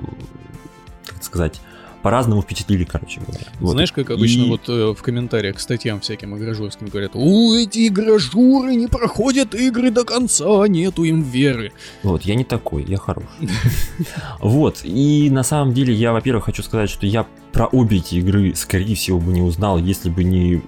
как 1.05 1.23
сказать, 1.23 1.59
по-разному 2.01 2.41
впечатлили, 2.41 2.83
короче 2.83 3.19
говоря. 3.21 3.45
Вот. 3.59 3.71
Знаешь, 3.71 3.91
как 3.91 4.09
обычно 4.11 4.43
И- 4.43 4.49
вот 4.49 4.69
э, 4.69 4.93
в 4.97 5.01
комментариях 5.01 5.57
к 5.57 5.59
статьям 5.59 5.99
всяким 5.99 6.37
игражурским 6.37 6.87
говорят, 6.87 7.11
у, 7.13 7.53
эти 7.55 7.87
игражуры 7.87 8.75
не 8.75 8.87
проходят 8.87 9.53
игры 9.55 9.91
до 9.91 10.03
конца, 10.05 10.67
нету 10.67 11.03
им 11.03 11.21
веры. 11.21 11.71
Вот, 12.03 12.23
я 12.23 12.35
не 12.35 12.43
такой, 12.43 12.83
я 12.83 12.97
хороший. 12.97 13.27
Вот, 14.39 14.81
и 14.83 15.29
на 15.29 15.43
самом 15.43 15.73
деле 15.73 15.93
я, 15.93 16.13
во-первых, 16.13 16.45
хочу 16.45 16.63
сказать, 16.63 16.89
что 16.89 17.05
я 17.05 17.25
про 17.51 17.65
обе 17.65 17.97
эти 17.97 18.15
игры, 18.15 18.53
скорее 18.55 18.95
всего, 18.95 19.19
бы 19.19 19.31
не 19.31 19.41
узнал, 19.41 19.77
если 19.77 20.09
бы 20.09 20.23
не 20.23 20.61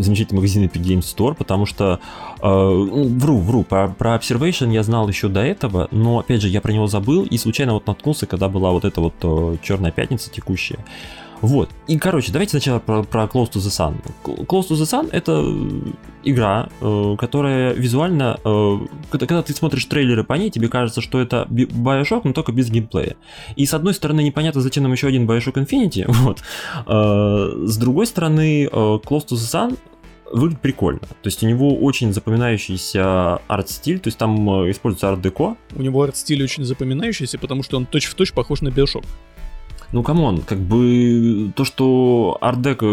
замечательный 0.00 0.36
магазин 0.36 0.64
Epic 0.64 0.82
Games 0.82 1.00
Store, 1.00 1.34
потому 1.34 1.66
что, 1.66 2.00
э, 2.40 2.42
ну, 2.42 3.08
вру, 3.18 3.38
вру, 3.38 3.64
про, 3.64 3.88
про 3.88 4.16
Observation 4.16 4.72
я 4.72 4.82
знал 4.82 5.08
еще 5.08 5.28
до 5.28 5.40
этого, 5.40 5.88
но, 5.90 6.18
опять 6.18 6.42
же, 6.42 6.48
я 6.48 6.60
про 6.60 6.72
него 6.72 6.86
забыл 6.86 7.24
и 7.24 7.36
случайно 7.36 7.74
вот 7.74 7.86
наткнулся, 7.86 8.26
когда 8.26 8.48
была 8.48 8.72
вот 8.72 8.84
эта 8.84 9.00
вот 9.00 9.14
э, 9.22 9.56
Черная 9.62 9.92
Пятница 9.92 10.30
текущая. 10.30 10.78
Вот. 11.42 11.70
И, 11.88 11.98
короче, 11.98 12.32
давайте 12.32 12.52
сначала 12.52 12.78
про, 12.78 13.02
про 13.02 13.24
Close 13.24 13.50
to 13.50 13.58
the 13.58 13.68
Sun. 13.68 13.96
Close 14.46 14.68
to 14.68 14.76
the 14.76 14.84
Sun 14.84 15.10
это 15.10 15.42
э, 15.44 15.90
игра, 16.22 16.68
э, 16.80 17.16
которая 17.18 17.74
визуально, 17.74 18.38
э, 18.44 18.78
когда, 19.10 19.26
когда 19.26 19.42
ты 19.42 19.52
смотришь 19.52 19.84
трейлеры 19.86 20.22
по 20.22 20.34
ней, 20.34 20.50
тебе 20.50 20.68
кажется, 20.68 21.00
что 21.00 21.20
это 21.20 21.46
Bioshock, 21.50 22.20
но 22.24 22.32
только 22.32 22.52
без 22.52 22.70
геймплея. 22.70 23.16
И 23.56 23.66
с 23.66 23.74
одной 23.74 23.92
стороны, 23.92 24.22
непонятно, 24.22 24.60
зачем 24.60 24.84
нам 24.84 24.92
еще 24.92 25.08
один 25.08 25.28
Bioshock 25.28 25.54
Infinity, 25.54 26.04
вот. 26.08 26.42
С 26.86 27.76
другой 27.76 28.06
стороны, 28.06 28.66
Close 28.66 29.26
to 29.26 29.34
the 29.34 29.36
Sun 29.36 29.78
выглядит 30.30 30.60
прикольно. 30.60 31.00
То 31.00 31.26
есть 31.26 31.42
у 31.42 31.48
него 31.48 31.76
очень 31.76 32.12
запоминающийся 32.12 33.40
арт-стиль, 33.48 33.98
то 33.98 34.08
есть 34.08 34.18
там 34.18 34.70
используется 34.70 35.08
арт-деко. 35.08 35.56
У 35.74 35.82
него 35.82 36.02
арт-стиль 36.02 36.42
очень 36.42 36.64
запоминающийся, 36.64 37.38
потому 37.38 37.64
что 37.64 37.76
он 37.76 37.86
точь-в-точь 37.86 38.28
точь 38.28 38.34
похож 38.34 38.60
на 38.60 38.68
Bioshock. 38.68 39.04
Ну, 39.92 40.02
come 40.02 40.24
on, 40.24 40.40
как 40.40 40.58
бы 40.58 41.52
то, 41.54 41.64
что 41.66 42.38
арт-деко 42.40 42.86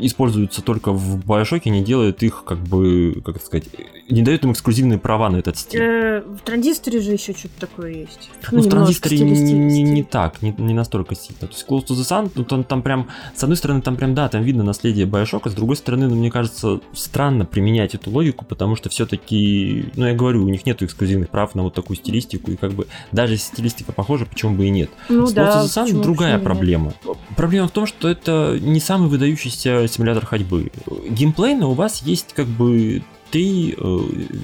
используется 0.00 0.62
только 0.62 0.92
в 0.92 1.18
Bioshock, 1.18 1.68
не 1.68 1.82
делает 1.82 2.22
их, 2.22 2.44
как 2.44 2.58
бы, 2.58 3.20
как 3.24 3.36
это 3.36 3.44
сказать, 3.44 3.66
не 4.08 4.22
дает 4.22 4.44
им 4.44 4.52
эксклюзивные 4.52 4.98
права 4.98 5.28
на 5.30 5.38
этот 5.38 5.58
стиль. 5.58 5.80
Э, 5.80 6.20
в 6.20 6.40
транзисторе 6.40 7.00
же 7.00 7.12
еще 7.12 7.32
что-то 7.32 7.60
такое 7.60 7.92
есть. 7.92 8.30
Ну, 8.52 8.60
в 8.60 8.68
транзисторе 8.68 9.18
не, 9.18 9.82
не 9.82 10.02
так, 10.04 10.40
не, 10.40 10.54
не 10.56 10.74
настолько 10.74 11.16
сильно. 11.16 11.40
То 11.40 11.46
есть 11.48 11.66
Close 11.68 11.86
to 11.86 11.96
the 11.96 12.08
Sun, 12.08 12.30
ну, 12.36 12.44
там, 12.44 12.62
там 12.62 12.82
прям, 12.82 13.08
с 13.34 13.42
одной 13.42 13.56
стороны, 13.56 13.82
там 13.82 13.96
прям, 13.96 14.14
да, 14.14 14.28
там 14.28 14.42
видно 14.42 14.62
наследие 14.62 15.06
Bioshock, 15.06 15.48
с 15.48 15.54
другой 15.54 15.76
стороны, 15.76 16.08
ну, 16.08 16.14
мне 16.14 16.30
кажется, 16.30 16.80
странно 16.92 17.46
применять 17.46 17.96
эту 17.96 18.10
логику, 18.10 18.44
потому 18.44 18.76
что 18.76 18.88
все-таки, 18.88 19.86
ну, 19.96 20.06
я 20.06 20.14
говорю, 20.14 20.44
у 20.44 20.48
них 20.48 20.64
нет 20.64 20.82
эксклюзивных 20.82 21.30
прав 21.30 21.56
на 21.56 21.64
вот 21.64 21.74
такую 21.74 21.96
стилистику, 21.96 22.52
и 22.52 22.56
как 22.56 22.72
бы 22.72 22.86
даже 23.10 23.34
если 23.34 23.54
стилистика 23.54 23.92
похожа, 23.92 24.24
почему 24.24 24.54
бы 24.54 24.66
и 24.66 24.70
нет. 24.70 24.90
Ну, 25.08 25.26
с 25.26 25.32
да, 25.32 25.64
Close 25.64 25.64
to 25.64 25.84
the 25.86 25.92
Sun 25.92 26.02
другая 26.02 26.27
нет? 26.36 26.44
проблема. 26.44 26.94
Проблема 27.36 27.68
в 27.68 27.70
том, 27.70 27.86
что 27.86 28.08
это 28.08 28.58
не 28.60 28.80
самый 28.80 29.08
выдающийся 29.08 29.86
симулятор 29.88 30.26
ходьбы. 30.26 30.70
Геймплейно 31.08 31.68
у 31.68 31.74
вас 31.74 32.02
есть 32.02 32.32
как 32.34 32.46
бы 32.46 33.02
три 33.30 33.74
э, 33.76 33.98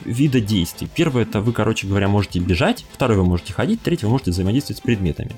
вида 0.05 0.41
действий. 0.41 0.89
Первое 0.95 1.23
это 1.23 1.41
вы, 1.41 1.53
короче 1.53 1.87
говоря, 1.87 2.09
можете 2.09 2.39
бежать, 2.39 2.85
второе 2.93 3.19
вы 3.19 3.25
можете 3.25 3.53
ходить, 3.53 3.83
третье 3.83 4.07
вы 4.07 4.13
можете 4.13 4.31
взаимодействовать 4.31 4.79
с 4.79 4.81
предметами. 4.81 5.33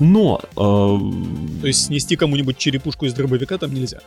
Но... 0.00 0.40
Э, 0.56 1.60
То 1.60 1.66
есть 1.66 1.86
снести 1.86 2.16
кому-нибудь 2.16 2.58
черепушку 2.58 3.06
из 3.06 3.14
дробовика 3.14 3.58
там 3.58 3.72
нельзя? 3.72 4.00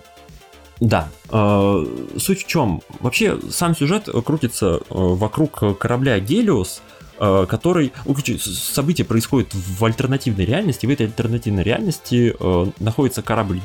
Да. 0.79 1.09
Э, 1.29 1.85
суть 2.17 2.43
в 2.43 2.47
чем? 2.47 2.81
Вообще 2.99 3.39
сам 3.49 3.75
сюжет 3.75 4.09
крутится 4.25 4.65
э, 4.65 4.79
вокруг 4.89 5.77
корабля 5.79 6.19
Гелиос, 6.19 6.81
э, 6.81 6.96
который, 7.47 7.93
события 8.37 9.03
происходят 9.03 9.53
в 9.53 9.83
альтернативной 9.83 10.45
реальности. 10.45 10.85
В 10.85 10.89
этой 10.89 11.07
альтернативной 11.07 11.63
реальности 11.63 12.35
э, 12.39 12.71
находится 12.79 13.21
корабль 13.21 13.59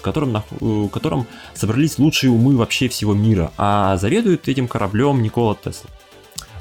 котором, 0.00 0.32
на, 0.32 0.44
в 0.60 0.88
котором 0.88 1.26
собрались 1.54 1.98
лучшие 1.98 2.30
умы 2.30 2.56
вообще 2.56 2.88
всего 2.88 3.14
мира. 3.14 3.52
А 3.56 3.96
заведует 3.96 4.48
этим 4.48 4.68
кораблем 4.68 5.22
Никола 5.22 5.56
Тесла. 5.56 5.90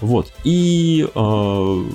Вот. 0.02 0.32
И 0.44 1.08
э, 1.14 1.86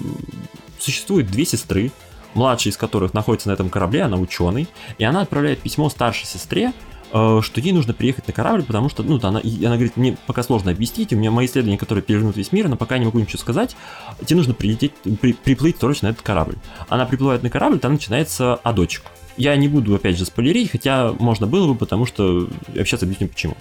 существует 0.78 1.30
две 1.30 1.44
сестры, 1.44 1.92
младшая 2.34 2.72
из 2.72 2.76
которых 2.76 3.14
находится 3.14 3.48
на 3.48 3.52
этом 3.52 3.70
корабле, 3.70 4.02
она 4.02 4.16
ученый, 4.16 4.68
и 4.98 5.04
она 5.04 5.20
отправляет 5.22 5.60
письмо 5.60 5.88
старшей 5.88 6.26
сестре, 6.26 6.72
Э, 6.72 6.91
что 7.12 7.60
ей 7.60 7.72
нужно 7.72 7.92
приехать 7.92 8.26
на 8.26 8.32
корабль, 8.32 8.64
потому 8.64 8.88
что, 8.88 9.02
ну, 9.02 9.18
она, 9.22 9.40
она 9.40 9.74
говорит, 9.74 9.96
мне 9.96 10.16
пока 10.26 10.42
сложно 10.42 10.70
объяснить, 10.70 11.12
у 11.12 11.16
меня 11.16 11.30
мои 11.30 11.46
исследования, 11.46 11.76
которые 11.76 12.02
перевернут 12.02 12.36
весь 12.36 12.52
мир, 12.52 12.68
но 12.68 12.76
пока 12.76 12.94
я 12.94 13.00
не 13.00 13.04
могу 13.04 13.18
ничего 13.18 13.38
сказать, 13.38 13.76
тебе 14.24 14.38
нужно 14.38 14.54
прилететь, 14.54 14.92
при, 15.20 15.34
приплыть 15.34 15.78
срочно 15.78 16.08
на 16.08 16.12
этот 16.12 16.22
корабль. 16.22 16.56
Она 16.88 17.04
приплывает 17.04 17.42
на 17.42 17.50
корабль, 17.50 17.78
там 17.78 17.92
начинается 17.92 18.54
адочек. 18.54 19.02
Я 19.36 19.56
не 19.56 19.68
буду, 19.68 19.94
опять 19.94 20.16
же, 20.16 20.24
спойлерить, 20.24 20.70
хотя 20.70 21.12
можно 21.12 21.46
было 21.46 21.66
бы, 21.66 21.74
потому 21.74 22.06
что 22.06 22.48
я 22.74 22.84
сейчас 22.84 23.02
объясню 23.02 23.28
почему. 23.28 23.56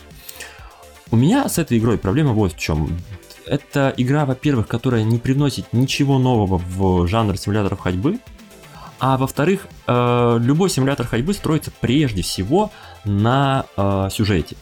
У 1.11 1.17
меня 1.17 1.47
с 1.49 1.57
этой 1.57 1.77
игрой 1.77 1.97
проблема 1.97 2.31
вот 2.31 2.53
в 2.53 2.57
чем. 2.59 2.97
Это 3.45 3.93
игра, 3.97 4.25
во-первых, 4.25 4.67
которая 4.67 5.03
не 5.03 5.17
приносит 5.17 5.73
ничего 5.73 6.19
нового 6.19 6.57
в 6.57 7.07
жанр 7.07 7.37
симуляторов 7.37 7.79
ходьбы, 7.79 8.19
а 9.01 9.17
во-вторых, 9.17 9.67
э, 9.87 10.37
любой 10.39 10.69
симулятор 10.69 11.07
ходьбы 11.07 11.33
строится 11.33 11.71
прежде 11.81 12.21
всего 12.21 12.71
на 13.03 13.65
э, 13.75 14.09
сюжете. 14.11 14.55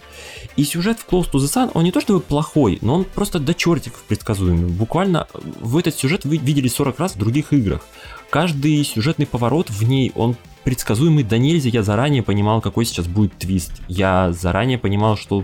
И 0.55 0.63
сюжет 0.63 0.97
в 0.97 1.05
Close 1.05 1.29
to 1.29 1.39
the 1.39 1.47
Sun, 1.53 1.71
он 1.73 1.83
не 1.83 1.91
то 1.91 1.99
чтобы 1.99 2.21
плохой, 2.21 2.77
но 2.81 2.95
он 2.95 3.03
просто 3.03 3.39
до 3.39 3.53
чертиков 3.53 4.01
предсказуемый. 4.07 4.69
Буквально 4.71 5.27
в 5.33 5.75
этот 5.75 5.95
сюжет 5.95 6.23
вы 6.23 6.37
видели 6.37 6.69
40 6.69 6.97
раз 6.99 7.15
в 7.15 7.19
других 7.19 7.51
играх. 7.51 7.85
Каждый 8.29 8.81
сюжетный 8.85 9.27
поворот 9.27 9.69
в 9.69 9.83
ней, 9.83 10.13
он 10.15 10.37
предсказуемый 10.63 11.25
до 11.25 11.37
нельзя. 11.37 11.69
Я 11.69 11.83
заранее 11.83 12.23
понимал, 12.23 12.61
какой 12.61 12.85
сейчас 12.85 13.07
будет 13.07 13.37
твист. 13.37 13.73
Я 13.89 14.31
заранее 14.31 14.77
понимал, 14.77 15.17
что 15.17 15.43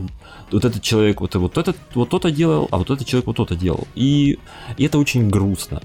вот 0.51 0.63
этот 0.63 0.81
человек 0.81 1.19
вот, 1.19 1.35
вот 1.35 1.57
этот 1.57 1.75
вот 1.95 2.09
то-то 2.09 2.31
делал, 2.31 2.69
а 2.71 2.77
вот 2.77 2.89
этот 2.91 3.05
человек 3.05 3.27
вот 3.27 3.35
то-то 3.35 3.57
делал. 3.57 3.89
И, 3.93 4.39
и 4.77 4.85
это 4.85 4.99
очень 4.99 5.29
грустно. 5.29 5.81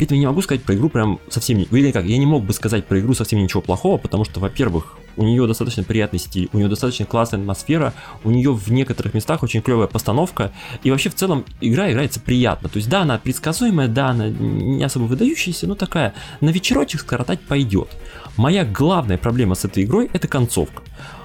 При 0.00 0.06
этом 0.06 0.16
я 0.16 0.20
не 0.20 0.26
могу 0.28 0.40
сказать 0.40 0.62
про 0.62 0.74
игру 0.74 0.88
прям 0.88 1.20
совсем... 1.28 1.58
Или 1.60 1.90
как, 1.90 2.06
я 2.06 2.16
не 2.16 2.24
мог 2.24 2.42
бы 2.42 2.54
сказать 2.54 2.86
про 2.86 2.98
игру 3.00 3.12
совсем 3.12 3.38
ничего 3.38 3.60
плохого, 3.60 3.98
потому 3.98 4.24
что, 4.24 4.40
во-первых, 4.40 4.96
у 5.18 5.24
нее 5.24 5.46
достаточно 5.46 5.82
приятный 5.82 6.18
стиль, 6.18 6.48
у 6.54 6.56
нее 6.56 6.68
достаточно 6.68 7.04
классная 7.04 7.38
атмосфера, 7.38 7.92
у 8.24 8.30
нее 8.30 8.50
в 8.54 8.72
некоторых 8.72 9.12
местах 9.12 9.42
очень 9.42 9.60
клевая 9.60 9.88
постановка, 9.88 10.52
и 10.82 10.90
вообще 10.90 11.10
в 11.10 11.16
целом 11.16 11.44
игра 11.60 11.92
играется 11.92 12.18
приятно. 12.18 12.70
То 12.70 12.78
есть 12.78 12.88
да, 12.88 13.02
она 13.02 13.18
предсказуемая, 13.18 13.88
да, 13.88 14.08
она 14.08 14.30
не 14.30 14.82
особо 14.82 15.04
выдающаяся, 15.04 15.66
но 15.66 15.74
такая, 15.74 16.14
на 16.40 16.48
вечерочек 16.48 17.02
скоротать 17.02 17.42
пойдет. 17.42 17.90
Моя 18.38 18.64
главная 18.64 19.18
проблема 19.18 19.54
с 19.54 19.66
этой 19.66 19.84
игрой 19.84 20.08
это 20.14 20.28
концовка. 20.28 20.82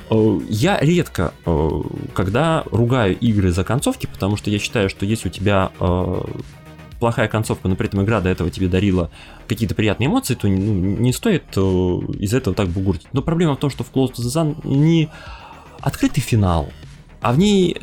Э, 0.10 0.39
я 0.49 0.77
редко, 0.81 1.34
э, 1.45 1.81
когда 2.14 2.65
ругаю 2.65 3.18
игры 3.19 3.52
за 3.52 3.64
концовки, 3.64 4.06
потому 4.06 4.35
что 4.35 4.49
я 4.49 4.60
считаю, 4.60 4.89
что 4.89 5.06
если 5.06 5.30
у 5.30 5.31
тебя 5.31 5.72
э, 5.80 6.22
плохая 7.00 7.28
концовка, 7.28 7.68
но 7.68 7.76
при 7.76 7.88
этом 7.88 8.04
игра 8.04 8.22
до 8.22 8.30
этого 8.30 8.50
тебе 8.50 8.68
дарила 8.68 9.10
какие-то 9.48 9.76
приятные 9.76 10.08
эмоции, 10.08 10.36
то 10.36 10.48
ну, 10.48 10.56
не 10.56 11.14
стоит 11.14 11.44
э, 11.56 11.60
из 11.60 12.34
этого 12.34 12.56
так 12.56 12.70
бугуртить. 12.70 13.08
Но 13.14 13.22
проблема 13.22 13.56
в 13.56 13.60
том, 13.60 13.70
что 13.70 13.84
в 13.84 13.92
Close 13.92 14.14
to 14.14 14.22
the 14.22 14.28
Sun 14.28 14.68
не 14.68 15.10
открытый 15.80 16.24
финал, 16.24 16.70
а 17.22 17.34
в 17.34 17.38
ней 17.38 17.78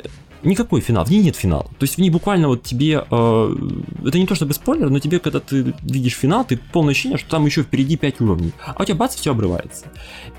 никакой 0.45 0.81
финал, 0.81 1.05
в 1.05 1.11
ней 1.11 1.23
нет 1.23 1.37
финала. 1.37 1.65
То 1.79 1.85
есть 1.85 1.97
в 1.97 1.99
ней 1.99 2.11
буквально 2.11 2.49
вот 2.49 2.63
тебе, 2.63 3.05
э, 3.09 3.57
это 4.05 4.19
не 4.19 4.27
то 4.27 4.35
чтобы 4.35 4.55
спойлер, 4.55 4.91
но 4.91 4.99
тебе, 4.99 5.19
когда 5.19 5.41
ты 5.41 5.75
видишь 5.83 6.15
финал, 6.15 6.45
ты 6.45 6.59
полное 6.73 6.93
ощущение, 6.93 7.19
что 7.19 7.31
там 7.31 7.47
еще 7.47 7.63
впереди 7.63 7.97
5 7.97 8.21
уровней, 8.21 8.53
а 8.65 8.83
у 8.83 8.85
тебя 8.85 8.97
бац, 8.97 9.15
все 9.15 9.31
обрывается. 9.31 9.87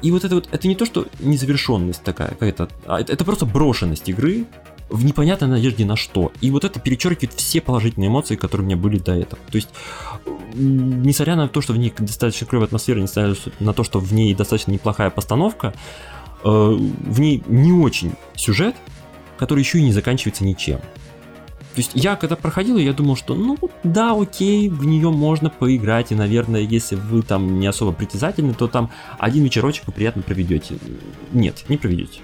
И 0.02 0.12
вот 0.12 0.24
это 0.24 0.36
вот, 0.36 0.50
это 0.52 0.68
не 0.68 0.76
то, 0.76 0.86
что 0.86 1.08
незавершенность 1.20 2.04
такая 2.04 2.30
какая-то, 2.30 2.70
а 2.86 3.00
это, 3.00 3.14
это 3.14 3.26
просто 3.26 3.45
брошенность 3.45 4.10
игры, 4.10 4.45
в 4.89 5.05
непонятной 5.05 5.47
надежде 5.47 5.85
на 5.85 5.95
что. 5.95 6.31
И 6.41 6.51
вот 6.51 6.64
это 6.64 6.80
перечеркивает 6.80 7.34
все 7.34 7.61
положительные 7.61 8.10
эмоции, 8.10 8.35
которые 8.35 8.65
у 8.65 8.68
меня 8.68 8.77
были 8.77 8.99
до 8.99 9.14
этого. 9.14 9.41
То 9.51 9.55
есть, 9.55 9.69
несмотря 10.53 11.35
на 11.35 11.47
то, 11.47 11.61
что 11.61 11.73
в 11.73 11.77
ней 11.77 11.93
достаточно 11.97 12.45
клевая 12.45 12.68
атмосфера, 12.68 12.99
несмотря 12.99 13.35
на 13.60 13.73
то, 13.73 13.84
что 13.84 13.99
в 13.99 14.14
ней 14.14 14.34
достаточно 14.34 14.72
неплохая 14.72 15.10
постановка, 15.10 15.73
э, 16.43 16.47
в 16.47 17.19
ней 17.19 17.43
не 17.47 17.72
очень 17.72 18.14
сюжет, 18.35 18.76
который 19.38 19.60
еще 19.60 19.80
и 19.80 19.84
не 19.84 19.91
заканчивается 19.91 20.43
ничем. 20.43 20.80
То 21.73 21.80
есть 21.80 21.91
я 21.95 22.15
когда 22.15 22.35
проходил, 22.35 22.77
я 22.77 22.93
думал, 22.93 23.15
что 23.15 23.34
ну 23.34 23.57
да, 23.84 24.14
окей, 24.14 24.69
в 24.69 24.85
нее 24.85 25.10
можно 25.10 25.49
поиграть, 25.49 26.11
и, 26.11 26.15
наверное, 26.15 26.61
если 26.61 26.95
вы 26.95 27.23
там 27.23 27.60
не 27.60 27.65
особо 27.65 27.93
притязательны, 27.93 28.53
то 28.53 28.68
там 28.68 28.91
один 29.18 29.43
вечерочек 29.43 29.88
вы 29.88 29.93
приятно 29.93 30.22
проведете. 30.22 30.76
Нет, 31.31 31.64
не 31.69 31.77
проведете. 31.77 32.19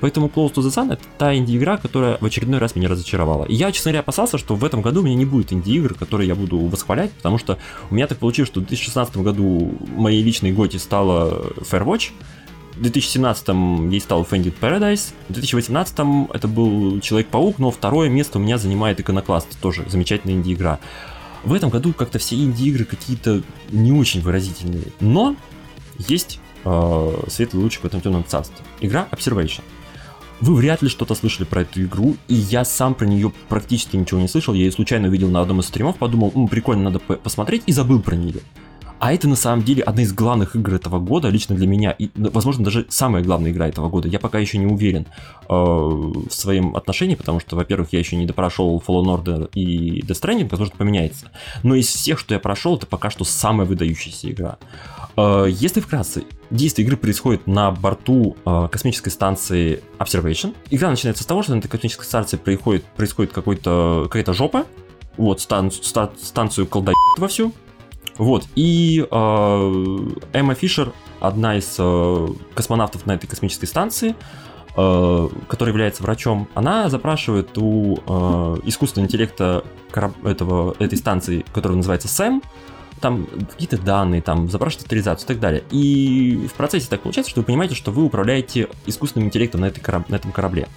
Поэтому 0.00 0.28
Close 0.28 0.54
to 0.54 0.62
the 0.62 0.70
Sun 0.70 0.92
это 0.92 1.02
та 1.18 1.34
инди-игра, 1.34 1.76
которая 1.76 2.18
в 2.20 2.24
очередной 2.24 2.58
раз 2.58 2.76
меня 2.76 2.88
разочаровала. 2.88 3.44
И 3.44 3.54
я, 3.54 3.72
честно 3.72 3.90
говоря, 3.90 4.00
опасался, 4.00 4.38
что 4.38 4.54
в 4.54 4.64
этом 4.64 4.82
году 4.82 5.00
у 5.00 5.04
меня 5.04 5.16
не 5.16 5.24
будет 5.24 5.52
инди-игр, 5.52 5.94
которые 5.94 6.28
я 6.28 6.34
буду 6.34 6.58
восхвалять, 6.58 7.10
потому 7.12 7.38
что 7.38 7.58
у 7.90 7.94
меня 7.94 8.06
так 8.06 8.18
получилось, 8.18 8.48
что 8.48 8.60
в 8.60 8.64
2016 8.64 9.16
году 9.18 9.74
моей 9.96 10.22
личной 10.22 10.52
готи 10.52 10.76
стала 10.76 11.52
Firewatch, 11.56 12.10
в 12.78 12.82
2017 12.82 13.48
ей 13.90 14.00
стал 14.00 14.22
Fended 14.22 14.54
Paradise, 14.60 15.12
в 15.28 15.32
2018 15.32 15.98
это 16.32 16.46
был 16.46 17.00
Человек-паук, 17.00 17.58
но 17.58 17.72
второе 17.72 18.08
место 18.08 18.38
у 18.38 18.40
меня 18.40 18.56
занимает 18.56 19.00
Иконокласт, 19.00 19.58
тоже 19.60 19.84
замечательная 19.88 20.36
инди-игра. 20.36 20.78
В 21.42 21.54
этом 21.54 21.70
году 21.70 21.92
как-то 21.92 22.18
все 22.18 22.36
инди-игры 22.36 22.84
какие-то 22.84 23.42
не 23.70 23.90
очень 23.90 24.20
выразительные, 24.20 24.84
но 25.00 25.34
есть 25.98 26.40
э, 26.64 27.22
светлый 27.28 27.64
лучик 27.64 27.82
в 27.82 27.86
этом 27.86 28.00
темном 28.00 28.24
царстве. 28.24 28.64
Игра 28.80 29.08
Observation. 29.10 29.62
Вы 30.40 30.54
вряд 30.54 30.82
ли 30.82 30.88
что-то 30.88 31.14
слышали 31.14 31.44
про 31.44 31.62
эту 31.62 31.82
игру, 31.82 32.16
и 32.28 32.34
я 32.34 32.64
сам 32.64 32.94
про 32.94 33.06
нее 33.06 33.32
практически 33.48 33.96
ничего 33.96 34.20
не 34.20 34.28
слышал. 34.28 34.54
Я 34.54 34.64
ее 34.64 34.72
случайно 34.72 35.08
увидел 35.08 35.28
на 35.30 35.40
одном 35.40 35.60
из 35.60 35.66
стримов, 35.66 35.96
подумал, 35.96 36.32
М, 36.34 36.46
прикольно, 36.46 36.84
надо 36.84 37.00
посмотреть, 37.00 37.64
и 37.66 37.72
забыл 37.72 38.00
про 38.00 38.14
нее. 38.14 38.40
А 39.00 39.12
это 39.12 39.28
на 39.28 39.36
самом 39.36 39.62
деле 39.62 39.82
одна 39.82 40.02
из 40.02 40.12
главных 40.12 40.56
игр 40.56 40.74
этого 40.74 40.98
года, 40.98 41.28
лично 41.28 41.54
для 41.54 41.66
меня, 41.66 41.92
и, 41.92 42.10
возможно, 42.16 42.64
даже 42.64 42.86
самая 42.88 43.22
главная 43.22 43.52
игра 43.52 43.68
этого 43.68 43.88
года. 43.88 44.08
Я 44.08 44.18
пока 44.18 44.38
еще 44.38 44.58
не 44.58 44.66
уверен 44.66 45.06
э, 45.48 45.52
в 45.52 46.30
своем 46.30 46.74
отношении, 46.74 47.14
потому 47.14 47.38
что, 47.38 47.54
во-первых, 47.54 47.92
я 47.92 48.00
еще 48.00 48.16
не 48.16 48.26
допрошел 48.26 48.82
Fallen 48.84 49.22
Order 49.22 49.50
и 49.54 50.02
Death 50.02 50.20
Stranding, 50.20 50.48
возможно, 50.50 50.74
поменяется. 50.76 51.30
Но 51.62 51.76
из 51.76 51.86
всех, 51.86 52.18
что 52.18 52.34
я 52.34 52.40
прошел, 52.40 52.76
это 52.76 52.86
пока 52.86 53.10
что 53.10 53.24
самая 53.24 53.66
выдающаяся 53.66 54.30
игра. 54.30 54.58
Э, 55.18 55.46
если 55.48 55.80
вкратце, 55.80 56.24
действие 56.50 56.86
игры 56.86 56.96
происходит 56.96 57.48
на 57.48 57.72
борту 57.72 58.36
э, 58.46 58.68
космической 58.70 59.10
станции 59.10 59.82
Observation. 59.98 60.54
Игра 60.70 60.90
начинается 60.90 61.24
с 61.24 61.26
того, 61.26 61.42
что 61.42 61.54
на 61.54 61.58
этой 61.58 61.68
космической 61.68 62.04
станции 62.04 62.36
происходит, 62.36 62.84
происходит 62.84 63.32
какой-то, 63.32 64.04
какая-то 64.04 64.32
жопа. 64.32 64.64
Вот, 65.16 65.40
стан, 65.40 65.72
ста, 65.72 66.12
станцию 66.22 66.68
колдают 66.68 66.96
вовсю. 67.16 67.52
Вот, 68.16 68.46
и 68.54 69.06
э, 69.10 70.08
Эмма 70.32 70.54
Фишер, 70.54 70.92
одна 71.20 71.56
из 71.56 71.74
э, 71.78 72.28
космонавтов 72.54 73.06
на 73.06 73.12
этой 73.12 73.26
космической 73.26 73.66
станции, 73.66 74.14
э, 74.76 75.28
которая 75.48 75.72
является 75.72 76.02
врачом, 76.04 76.48
она 76.54 76.88
запрашивает 76.88 77.56
у 77.58 77.96
э, 77.96 78.56
искусственного 78.64 79.06
интеллекта 79.06 79.64
этого, 80.24 80.76
этой 80.78 80.98
станции, 80.98 81.44
которая 81.52 81.76
называется 81.76 82.08
SAM, 82.08 82.42
там 82.98 83.26
какие-то 83.50 83.78
данные, 83.78 84.22
там 84.22 84.48
запрашивает 84.48 84.84
авторизацию 84.84 85.26
и 85.26 85.28
так 85.28 85.40
далее. 85.40 85.64
И 85.70 86.48
в 86.48 86.54
процессе 86.54 86.88
так 86.88 87.00
получается, 87.02 87.30
что 87.30 87.40
вы 87.40 87.46
понимаете, 87.46 87.74
что 87.74 87.90
вы 87.90 88.04
управляете 88.04 88.68
искусственным 88.86 89.28
интеллектом 89.28 89.62
на, 89.62 89.66
этой 89.66 89.80
кораб- 89.80 90.08
на 90.08 90.16
этом 90.16 90.32
корабле. 90.32 90.68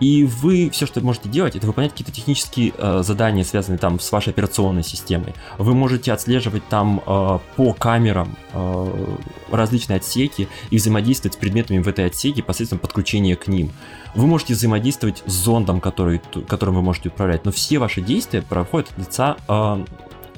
И 0.00 0.24
вы 0.24 0.70
все, 0.70 0.86
что 0.86 1.00
можете 1.00 1.28
делать, 1.28 1.56
это 1.56 1.66
выполнять 1.66 1.92
какие-то 1.92 2.12
технические 2.12 2.72
э, 2.76 3.02
задания, 3.02 3.42
связанные 3.44 3.78
там 3.78 3.98
с 3.98 4.12
вашей 4.12 4.30
операционной 4.30 4.84
системой. 4.84 5.34
Вы 5.58 5.74
можете 5.74 6.12
отслеживать 6.12 6.66
там 6.68 7.02
э, 7.04 7.38
по 7.56 7.72
камерам 7.72 8.36
э, 8.52 9.16
различные 9.50 9.96
отсеки 9.96 10.48
и 10.70 10.76
взаимодействовать 10.76 11.34
с 11.34 11.36
предметами 11.36 11.78
в 11.78 11.88
этой 11.88 12.06
отсеке 12.06 12.42
посредством 12.42 12.78
подключения 12.78 13.34
к 13.34 13.48
ним. 13.48 13.72
Вы 14.14 14.26
можете 14.26 14.54
взаимодействовать 14.54 15.22
с 15.26 15.32
зондом, 15.32 15.80
который, 15.80 16.20
которым 16.46 16.76
вы 16.76 16.82
можете 16.82 17.08
управлять, 17.08 17.44
но 17.44 17.50
все 17.50 17.78
ваши 17.78 18.00
действия 18.00 18.42
проходят 18.42 18.90
от 18.92 18.98
лица 18.98 19.36
э, 19.48 19.84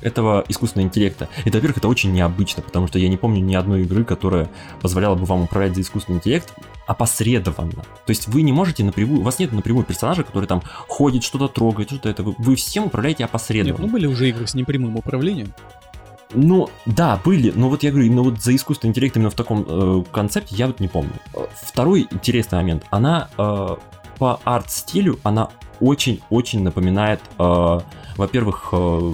этого 0.03 0.45
искусственного 0.49 0.89
интеллекта. 0.89 1.29
И, 1.45 1.51
во-первых, 1.51 1.79
это 1.79 1.89
очень 1.89 2.13
необычно, 2.13 2.63
потому 2.63 2.87
что 2.89 2.99
я 2.99 3.09
не 3.09 3.17
помню 3.17 3.41
ни 3.41 3.55
одной 3.55 3.83
игры, 3.83 4.05
которая 4.05 4.51
позволяла 4.81 5.15
бы 5.15 5.25
вам 5.25 5.43
управлять 5.43 5.75
за 5.75 5.83
искусственный 5.83 6.19
интеллект 6.19 6.53
опосредованно. 6.87 7.83
То 8.07 8.11
есть 8.11 8.29
вы 8.29 8.43
не 8.43 8.53
можете 8.53 8.83
напрямую, 8.85 9.21
у 9.21 9.23
вас 9.23 9.39
нет 9.39 9.53
напрямую 9.53 9.85
персонажа, 9.85 10.25
который 10.25 10.47
там 10.47 10.63
ходит, 10.89 11.23
что-то 11.23 11.49
трогает, 11.49 11.91
что-то 11.91 12.09
это. 12.09 12.23
Вы, 12.23 12.35
вы 12.39 12.57
всем 12.57 12.85
управляете 12.87 13.25
опосредованно. 13.25 13.83
Нет, 13.83 13.87
ну 13.87 13.93
были 13.93 14.07
уже 14.07 14.29
игры 14.29 14.47
с 14.47 14.55
непрямым 14.55 14.97
управлением. 14.97 15.53
Ну, 16.33 16.71
да, 16.87 17.21
были, 17.25 17.53
но 17.55 17.69
вот 17.69 17.83
я 17.83 17.91
говорю, 17.91 18.07
именно 18.07 18.23
вот 18.23 18.41
за 18.41 18.55
искусственный 18.55 18.91
интеллект 18.91 19.17
именно 19.17 19.31
в 19.31 19.35
таком 19.35 19.65
э, 19.67 20.05
концепте 20.13 20.55
я 20.55 20.69
вот 20.69 20.79
не 20.79 20.87
помню. 20.87 21.13
Второй 21.61 22.07
интересный 22.11 22.59
момент, 22.59 22.85
она 22.91 23.29
э, 23.37 23.77
по 24.19 24.41
арт-стилю, 24.45 25.19
она 25.25 25.49
очень-очень 25.81 26.63
напоминает, 26.63 27.21
э, 27.39 27.81
во-первых, 28.17 28.69
э, 28.73 29.13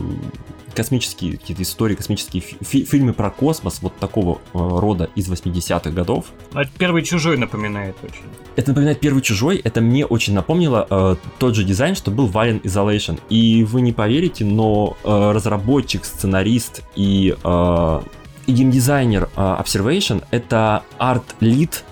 космические 0.77 1.33
какие-то 1.33 1.63
истории, 1.63 1.95
космические 1.95 2.43
фи- 2.43 2.85
фильмы 2.85 3.13
про 3.13 3.31
космос 3.31 3.79
вот 3.83 3.97
такого 3.97 4.37
э, 4.37 4.39
рода 4.55 5.11
из 5.15 5.31
80-х 5.31 5.91
годов. 5.91 6.27
А 6.53 6.65
первый 6.79 7.03
чужой 7.03 7.37
напоминает 7.37 7.97
очень. 8.03 8.23
Это 8.55 8.71
напоминает 8.71 9.01
первый 9.01 9.23
чужой. 9.23 9.57
Это 9.57 9.81
мне 9.81 10.07
очень 10.07 10.35
напомнило 10.35 10.87
э, 10.89 11.17
тот 11.39 11.55
же 11.57 11.65
дизайн, 11.65 11.95
что 11.95 12.11
был 12.11 12.27
в 12.27 12.37
Alien 12.37 12.63
Isolation. 12.63 13.21
И 13.29 13.65
вы 13.65 13.81
не 13.81 13.93
поверите, 13.93 14.45
но 14.45 14.97
э, 15.03 15.33
разработчик, 15.33 16.05
сценарист 16.05 16.83
и, 16.95 17.35
э, 17.43 18.01
и 18.47 18.53
геймдизайнер 18.53 19.29
э, 19.35 19.41
Observation 19.41 20.23
это 20.31 20.83
арт-лид 20.99 21.85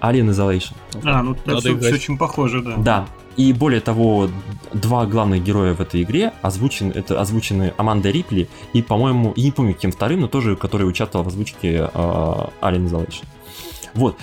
Alien 0.00 0.30
Isolation. 0.30 0.74
А, 1.04 1.22
ну 1.22 1.32
это 1.34 1.58
все, 1.58 1.78
все 1.78 1.94
очень 1.94 2.18
похоже, 2.18 2.62
да. 2.62 2.76
Да, 2.76 3.08
и 3.36 3.52
более 3.52 3.80
того, 3.80 4.28
два 4.72 5.06
главных 5.06 5.42
героя 5.42 5.74
в 5.74 5.80
этой 5.80 6.02
игре 6.02 6.32
озвучены, 6.42 6.92
это 6.92 7.20
озвучены 7.20 7.74
Аманда 7.76 8.10
Рипли 8.10 8.48
и, 8.72 8.82
по-моему, 8.82 9.32
я 9.36 9.44
не 9.44 9.52
помню 9.52 9.74
кем 9.74 9.92
вторым, 9.92 10.20
но 10.20 10.28
тоже, 10.28 10.56
который 10.56 10.88
участвовал 10.88 11.24
в 11.24 11.28
озвучке 11.28 11.74
э, 11.74 11.86
Alien 11.92 12.88
Isolation. 12.88 13.24
Вот. 13.94 14.16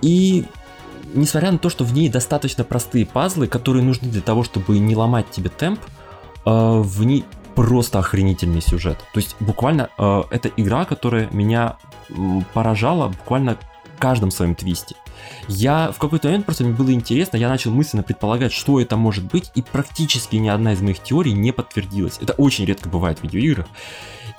И 0.00 0.44
несмотря 1.14 1.52
на 1.52 1.58
то, 1.58 1.68
что 1.68 1.84
в 1.84 1.92
ней 1.92 2.08
достаточно 2.08 2.64
простые 2.64 3.06
пазлы, 3.06 3.46
которые 3.46 3.84
нужны 3.84 4.08
для 4.08 4.22
того, 4.22 4.44
чтобы 4.44 4.78
не 4.78 4.96
ломать 4.96 5.30
тебе 5.30 5.50
темп, 5.50 5.80
э, 6.44 6.50
в 6.50 7.04
ней 7.04 7.24
просто 7.54 7.98
охренительный 7.98 8.62
сюжет. 8.62 8.98
То 9.12 9.20
есть 9.20 9.36
буквально 9.40 9.90
э, 9.98 10.22
это 10.30 10.48
игра, 10.56 10.84
которая 10.84 11.28
меня 11.32 11.76
поражала 12.52 13.08
буквально 13.08 13.58
каждом 13.98 14.30
своем 14.30 14.54
твисте. 14.54 14.96
Я 15.48 15.92
в 15.92 15.98
какой-то 15.98 16.28
момент 16.28 16.44
просто 16.46 16.64
мне 16.64 16.72
было 16.72 16.92
интересно, 16.92 17.36
я 17.36 17.48
начал 17.48 17.70
мысленно 17.70 18.02
предполагать, 18.02 18.52
что 18.52 18.80
это 18.80 18.96
может 18.96 19.24
быть, 19.24 19.50
и 19.54 19.62
практически 19.62 20.36
ни 20.36 20.48
одна 20.48 20.72
из 20.72 20.80
моих 20.80 21.02
теорий 21.02 21.32
не 21.32 21.52
подтвердилась. 21.52 22.18
Это 22.20 22.32
очень 22.34 22.64
редко 22.64 22.88
бывает 22.88 23.18
в 23.18 23.22
видеоиграх. 23.22 23.66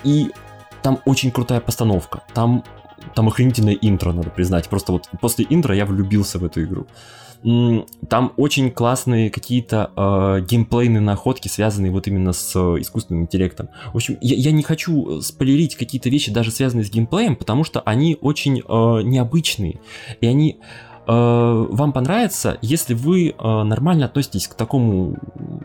И 0.04 0.32
там 0.82 1.00
очень 1.06 1.32
крутая 1.32 1.62
постановка, 1.62 2.24
там, 2.34 2.64
там 3.16 3.28
охренительное 3.28 3.78
интро, 3.80 4.12
надо 4.12 4.30
признать. 4.30 4.70
Просто 4.70 4.92
вот 4.92 5.10
после 5.22 5.46
интро 5.50 5.76
я 5.76 5.86
влюбился 5.86 6.40
в 6.40 6.46
эту 6.46 6.64
игру. 6.64 6.88
Там 8.10 8.32
очень 8.38 8.72
классные 8.72 9.30
какие-то 9.30 9.92
э, 9.96 10.46
геймплейные 10.46 11.02
находки, 11.02 11.50
связанные 11.50 11.92
вот 11.92 12.08
именно 12.08 12.32
с 12.32 12.56
э, 12.56 12.82
искусственным 12.82 13.24
интеллектом. 13.24 13.68
В 13.92 13.98
общем, 13.98 14.18
я, 14.22 14.36
я 14.38 14.52
не 14.54 14.64
хочу 14.64 15.20
спойлерить 15.22 15.76
какие-то 15.76 16.10
вещи, 16.10 16.32
даже 16.32 16.52
связанные 16.52 16.86
с 16.86 16.90
геймплеем, 16.90 17.36
потому 17.36 17.66
что 17.66 17.82
они 17.82 18.18
очень 18.22 18.60
э, 18.60 18.62
необычные. 19.04 19.82
И 20.22 20.26
они 20.26 20.60
э, 21.06 21.06
вам 21.06 21.92
понравится, 21.92 22.58
если 22.62 22.94
вы 22.94 23.32
э, 23.38 23.64
нормально 23.64 24.06
относитесь 24.06 24.48
к 24.48 24.54
такому 24.54 25.18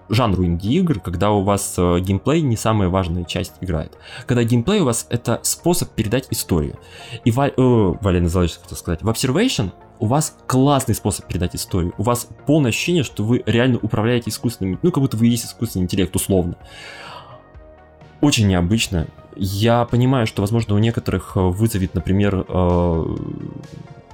жанру 0.09 0.45
инди-игр, 0.45 0.99
когда 0.99 1.31
у 1.31 1.43
вас 1.43 1.75
э, 1.79 2.01
геймплей 2.01 2.41
не 2.41 2.57
самая 2.57 2.89
важная 2.89 3.23
часть 3.23 3.55
играет. 3.61 3.97
Когда 4.27 4.43
геймплей 4.43 4.81
у 4.81 4.85
вас 4.85 5.07
это 5.11 5.39
способ 5.43 5.91
передать 5.91 6.27
историю. 6.31 6.77
И 7.25 7.31
в, 7.31 7.41
э, 7.41 7.53
Валя 7.57 8.21
называется, 8.21 8.59
хотел 8.61 8.77
сказать, 8.77 9.03
в 9.03 9.09
Observation 9.09 9.71
у 10.01 10.07
вас 10.07 10.37
классный 10.47 10.95
способ 10.95 11.27
передать 11.27 11.57
историю. 11.57 11.95
У 11.99 12.03
вас 12.03 12.29
полное 12.47 12.70
ощущение, 12.70 13.03
что 13.03 13.25
вы 13.25 13.43
реально 13.47 13.79
управляете 13.83 14.31
искусственным, 14.31 14.79
ну, 14.83 14.93
как 14.93 15.03
будто 15.03 15.16
вы 15.16 15.27
есть 15.27 15.45
искусственный 15.45 15.85
интеллект, 15.85 16.15
условно. 16.15 16.57
Очень 18.20 18.49
необычно. 18.49 19.07
Я 19.37 19.85
понимаю, 19.85 20.27
что, 20.27 20.43
возможно, 20.43 20.75
у 20.75 20.79
некоторых 20.79 21.37
э, 21.37 21.41
вызовет, 21.41 21.95
например, 21.95 22.45
э, 22.49 23.16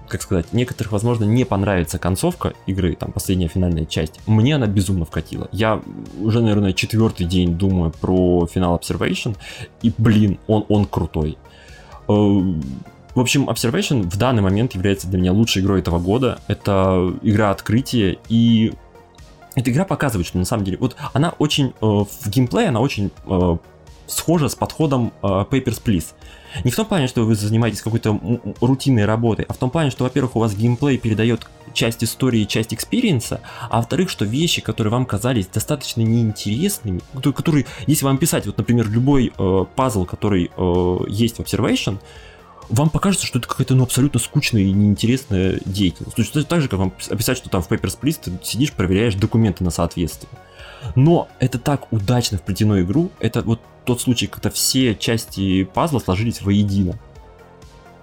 как 0.09 0.20
сказать, 0.20 0.52
некоторых, 0.52 0.93
возможно, 0.93 1.24
не 1.24 1.44
понравится 1.44 1.98
концовка 1.98 2.52
игры, 2.66 2.94
там, 2.94 3.11
последняя 3.12 3.48
финальная 3.48 3.86
часть. 3.86 4.20
Мне 4.27 4.56
она 4.56 4.66
безумно 4.66 5.06
вкатила. 5.06 5.48
Я 5.51 5.81
уже, 6.20 6.43
наверное, 6.43 6.74
четвертый 6.74 7.24
день 7.27 7.56
думаю 7.56 7.90
про 7.90 8.47
финал 8.47 8.77
Observation, 8.77 9.36
и, 9.81 9.93
блин, 9.97 10.39
он, 10.47 10.66
он 10.69 10.85
крутой. 10.85 11.39
В 13.15 13.20
общем, 13.20 13.49
Observation 13.49 14.03
в 14.03 14.16
данный 14.16 14.43
момент 14.43 14.74
является 14.74 15.07
для 15.07 15.19
меня 15.19 15.32
лучшей 15.32 15.62
игрой 15.62 15.81
этого 15.81 15.99
года. 15.99 16.41
Это 16.49 17.15
игра 17.23 17.51
открытия, 17.51 18.19
и 18.28 18.73
эта 19.55 19.70
игра 19.70 19.85
показывает, 19.85 20.27
что 20.27 20.39
на 20.39 20.45
самом 20.45 20.65
деле, 20.65 20.78
вот 20.78 20.97
она 21.12 21.32
очень, 21.39 21.69
э, 21.69 21.70
в 21.81 22.28
геймплее 22.28 22.69
она 22.69 22.81
очень 22.81 23.12
э, 23.27 23.57
схожа 24.07 24.49
с 24.49 24.57
подходом 24.57 25.12
э, 25.23 25.27
Papers, 25.27 25.81
Please. 25.82 26.07
Не 26.65 26.70
в 26.70 26.77
том 26.77 26.86
плане, 26.86 27.07
что 27.07 27.24
вы 27.24 27.35
занимаетесь 27.35 27.82
какой-то 27.82 28.20
рутинной 28.61 29.05
работой, 29.05 29.45
а 29.49 29.53
в 29.53 29.57
том 29.57 29.70
плане, 29.70 29.91
что, 29.91 30.05
во-первых, 30.05 30.36
у 30.36 30.41
вас 30.41 30.55
геймплей 30.55 30.99
передает 30.99 31.47
часть 31.73 32.05
истории, 32.05 32.45
часть 32.45 32.73
experience 32.72 33.29
а, 33.29 33.40
а 33.69 33.78
во-вторых, 33.78 34.09
что 34.09 34.24
вещи, 34.24 34.61
которые 34.61 34.93
вам 34.93 35.07
казались 35.07 35.47
достаточно 35.47 36.03
неинтересными, 36.03 37.01
которые, 37.35 37.66
если 37.86 38.05
вам 38.05 38.19
писать, 38.19 38.47
вот, 38.47 38.59
например, 38.59 38.89
любой 38.89 39.32
э, 39.36 39.65
пазл, 39.74 40.05
который 40.05 40.51
э, 40.57 40.97
есть 41.09 41.39
в 41.39 41.41
Observation, 41.41 41.99
вам 42.69 42.91
покажется, 42.91 43.27
что 43.27 43.39
это 43.39 43.49
какая-то 43.49 43.74
ну, 43.74 43.85
абсолютно 43.85 44.20
скучная 44.20 44.62
и 44.62 44.73
неинтересная 44.73 45.61
деятельность. 45.65 46.16
То 46.16 46.23
есть 46.23 46.49
так 46.49 46.61
же, 46.61 46.69
как 46.69 46.78
вам 46.78 46.93
описать, 47.11 47.36
что 47.36 47.51
там 47.51 47.62
в 47.62 47.70
Papers, 47.70 47.99
Please 48.01 48.19
ты 48.23 48.32
сидишь, 48.43 48.73
проверяешь 48.73 49.15
документы 49.15 49.65
на 49.65 49.70
соответствие. 49.70 50.31
Но 50.95 51.28
это 51.39 51.59
так 51.59 51.93
удачно 51.93 52.39
вплетено 52.39 52.81
игру, 52.81 53.11
это 53.20 53.43
вот 53.43 53.61
тот 53.85 54.01
случай, 54.01 54.27
когда 54.27 54.51
все 54.51 54.95
части 54.95 55.65
пазла 55.65 55.99
сложились 55.99 56.43
воедино. 56.43 56.99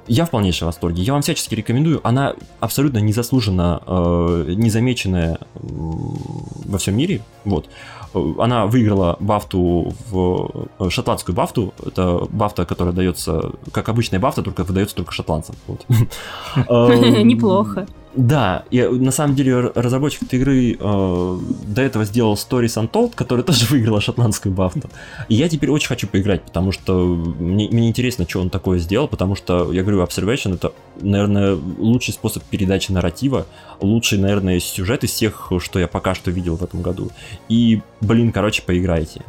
Я 0.07 0.25
в 0.25 0.31
полнейшем 0.31 0.65
восторге. 0.65 1.03
Я 1.03 1.13
вам 1.13 1.21
всячески 1.21 1.53
рекомендую. 1.55 2.05
Она 2.05 2.35
абсолютно 2.59 2.97
незаслуженно 2.97 3.81
э, 3.85 4.53
незамеченная 4.57 5.35
э, 5.35 5.37
во 5.61 6.77
всем 6.79 6.97
мире. 6.97 7.21
Вот. 7.45 7.69
Она 8.13 8.65
выиграла 8.67 9.17
бафту 9.19 9.93
в 10.09 10.67
э, 10.79 10.89
шотландскую 10.89 11.35
бафту. 11.35 11.73
Это 11.85 12.27
бафта, 12.29 12.65
которая 12.65 12.93
дается, 12.93 13.51
как 13.71 13.89
обычная 13.89 14.19
бафта, 14.19 14.41
только 14.41 14.63
выдается 14.63 14.95
только 14.95 15.11
шотландцам. 15.13 15.55
Эм, 16.55 17.27
Неплохо. 17.27 17.87
Да, 18.13 18.65
и 18.71 18.81
на 18.81 19.11
самом 19.11 19.35
деле 19.35 19.71
разработчик 19.73 20.23
этой 20.23 20.39
игры 20.39 20.77
э, 20.77 21.39
до 21.67 21.81
этого 21.81 22.03
сделал 22.03 22.33
Stories 22.33 22.89
Untold, 22.89 23.13
который 23.15 23.43
тоже 23.45 23.65
выиграла 23.67 24.01
шотландскую 24.01 24.53
бафту. 24.53 24.89
И 25.29 25.35
я 25.35 25.47
теперь 25.47 25.69
очень 25.69 25.87
хочу 25.87 26.07
поиграть, 26.07 26.43
потому 26.43 26.71
что 26.71 27.05
мне, 27.05 27.69
мне 27.69 27.87
интересно, 27.89 28.27
что 28.27 28.41
он 28.41 28.49
такое 28.49 28.79
сделал, 28.79 29.07
потому 29.07 29.35
что, 29.35 29.71
я 29.71 29.81
говорю, 29.81 30.03
Observation 30.03 30.55
это, 30.55 30.73
наверное, 30.99 31.55
лучший 31.55 32.13
способ 32.13 32.43
передачи 32.43 32.91
нарратива, 32.91 33.45
лучший, 33.79 34.17
наверное, 34.17 34.59
сюжет 34.59 35.03
из 35.05 35.11
всех, 35.11 35.51
что 35.59 35.79
я 35.79 35.87
пока 35.87 36.13
что 36.13 36.31
видел 36.31 36.57
в 36.57 36.63
этом 36.63 36.81
году. 36.81 37.11
И, 37.47 37.81
блин, 38.01 38.31
короче, 38.31 38.61
поиграйте. 38.61 39.21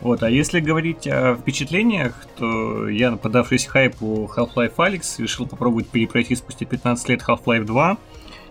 Вот, 0.00 0.22
а 0.22 0.30
если 0.30 0.60
говорить 0.60 1.08
о 1.08 1.34
впечатлениях, 1.34 2.14
то 2.36 2.88
я, 2.88 3.16
подавшись 3.16 3.66
хайпу 3.66 4.30
Half-Life 4.34 4.76
Alyx, 4.76 5.20
решил 5.20 5.46
попробовать 5.46 5.88
перепройти 5.88 6.36
спустя 6.36 6.66
15 6.66 7.08
лет 7.08 7.22
Half-Life 7.26 7.64
2. 7.64 7.98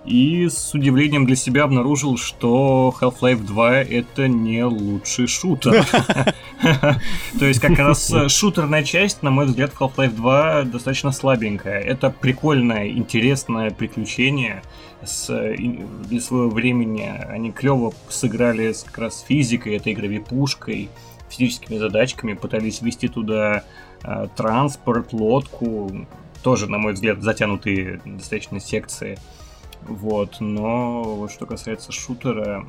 И 0.08 0.48
с 0.48 0.74
удивлением 0.74 1.26
для 1.26 1.36
себя 1.36 1.66
обнаружил, 1.66 2.18
что 2.18 2.96
Half-Life 3.02 3.44
2 3.46 3.74
это 3.82 4.30
не 4.30 4.64
лучший 4.64 5.28
шутер. 5.28 5.86
То 7.40 7.46
есть 7.46 7.60
как 7.60 7.78
раз 7.78 8.10
э, 8.14 8.30
шутерная 8.30 8.84
часть, 8.84 9.22
на 9.22 9.32
мой 9.32 9.48
взгляд, 9.48 9.74
в 9.74 9.82
Half-Life 9.82 10.16
2 10.16 10.64
достаточно 10.64 11.12
слабенькая. 11.12 11.82
Это 11.82 12.10
прикольное, 12.10 12.88
интересное 12.88 13.70
приключение 13.70 14.64
с, 15.04 15.30
э, 15.30 15.58
для 15.58 16.22
своего 16.22 16.50
времени. 16.50 17.12
Они 17.30 17.52
клево 17.52 17.94
сыграли 18.08 18.72
с, 18.72 18.84
как 18.84 19.00
раз 19.00 19.26
физикой, 19.28 19.76
этой 19.76 19.92
игровой 19.92 20.22
пушкой, 20.22 20.90
физическими 21.30 21.78
задачками, 21.78 22.32
пытались 22.32 22.82
ввести 22.82 23.10
туда 23.10 23.66
э, 24.04 24.28
транспорт, 24.38 25.12
лодку, 25.12 26.08
тоже, 26.44 26.72
на 26.72 26.78
мой 26.78 26.94
взгляд, 26.94 27.22
затянутые 27.22 28.00
достаточно 28.06 28.62
секции. 28.62 29.20
Вот, 29.88 30.38
но 30.40 31.04
вот 31.04 31.32
что 31.32 31.46
касается 31.46 31.92
шутера, 31.92 32.68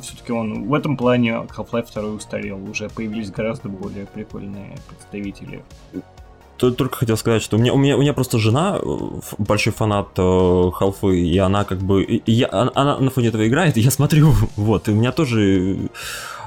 все-таки 0.00 0.32
он 0.32 0.68
в 0.68 0.74
этом 0.74 0.96
плане 0.96 1.46
Half-Life 1.56 1.88
2 1.92 2.02
устарел. 2.04 2.62
Уже 2.70 2.88
появились 2.88 3.30
гораздо 3.30 3.68
более 3.68 4.06
прикольные 4.06 4.76
представители. 4.88 5.62
Только 6.56 6.94
хотел 6.94 7.16
сказать, 7.16 7.42
что 7.42 7.56
у 7.56 7.60
меня, 7.60 7.72
у 7.72 7.78
меня, 7.78 7.96
у 7.96 8.00
меня 8.02 8.12
просто 8.12 8.38
жена 8.38 8.78
э, 8.78 8.96
большой 9.38 9.72
фанат 9.72 10.08
э, 10.18 10.70
халфы, 10.74 11.18
и 11.18 11.38
она 11.38 11.64
как 11.64 11.78
бы... 11.78 12.02
И 12.02 12.32
я, 12.32 12.50
она 12.50 12.98
на 12.98 13.10
фоне 13.10 13.28
этого 13.28 13.48
играет, 13.48 13.76
и 13.78 13.80
я 13.80 13.90
смотрю, 13.90 14.34
вот, 14.56 14.88
и 14.88 14.90
у 14.90 14.94
меня 14.94 15.10
тоже 15.10 15.88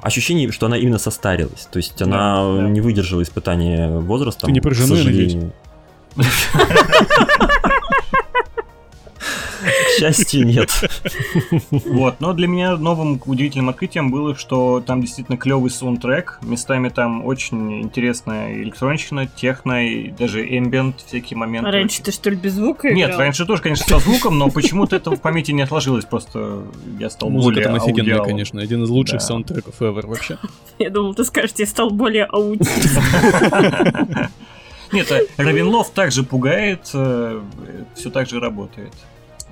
ощущение, 0.03 0.52
что 0.52 0.68
она 0.68 0.77
именно 0.77 0.99
состарилась. 0.99 1.68
То 1.72 1.77
есть 1.77 1.99
она 1.99 2.44
да, 2.44 2.57
да. 2.57 2.69
не 2.69 2.80
выдержала 2.80 3.23
испытания 3.23 3.90
возрастом. 3.90 4.48
Ты 4.48 4.53
не 4.53 4.61
про 4.61 4.76
жену, 4.76 4.95
надеюсь? 4.95 5.35
К 6.15 7.72
счастью, 9.97 10.45
нет. 10.45 10.69
Вот, 11.71 12.19
но 12.19 12.33
для 12.33 12.47
меня 12.47 12.77
новым 12.77 13.21
удивительным 13.25 13.69
открытием 13.69 14.11
было, 14.11 14.35
что 14.35 14.83
там 14.85 15.01
действительно 15.01 15.37
клевый 15.37 15.69
саундтрек. 15.69 16.39
Местами 16.41 16.89
там 16.89 17.25
очень 17.25 17.81
интересная 17.81 18.53
электронщина, 18.55 19.27
техно, 19.27 19.87
и 19.87 20.09
даже 20.09 20.45
эмбиент 20.45 21.01
всякие 21.05 21.37
моменты. 21.37 21.69
А 21.69 21.71
раньше 21.71 22.01
ты 22.01 22.11
что 22.11 22.29
ли 22.29 22.35
без 22.35 22.53
звука 22.53 22.89
играл? 22.89 23.09
Нет, 23.09 23.17
раньше 23.17 23.45
тоже, 23.45 23.61
конечно, 23.61 23.85
со 23.85 23.99
звуком, 23.99 24.37
но 24.37 24.49
почему-то 24.49 24.95
это 24.95 25.11
в 25.11 25.21
памяти 25.21 25.51
не 25.51 25.61
отложилось. 25.61 26.05
Просто 26.05 26.63
я 26.99 27.09
стал 27.09 27.29
Музыка 27.29 27.53
более 27.53 27.63
там 27.63 27.75
офигенная, 27.75 28.23
конечно. 28.23 28.61
Один 28.61 28.83
из 28.83 28.89
лучших 28.89 29.19
да. 29.19 29.25
саундтреков 29.25 29.81
ever 29.81 30.07
вообще. 30.07 30.37
Я 30.79 30.89
думал, 30.89 31.13
ты 31.13 31.23
скажешь, 31.23 31.51
я 31.57 31.67
стал 31.67 31.91
более 31.91 32.25
аутист. 32.25 32.99
Нет, 34.91 35.11
Равенлов 35.37 35.89
также 35.91 36.23
пугает, 36.23 36.89
э, 36.93 37.41
все 37.95 38.09
так 38.09 38.27
же 38.27 38.39
работает. 38.39 38.93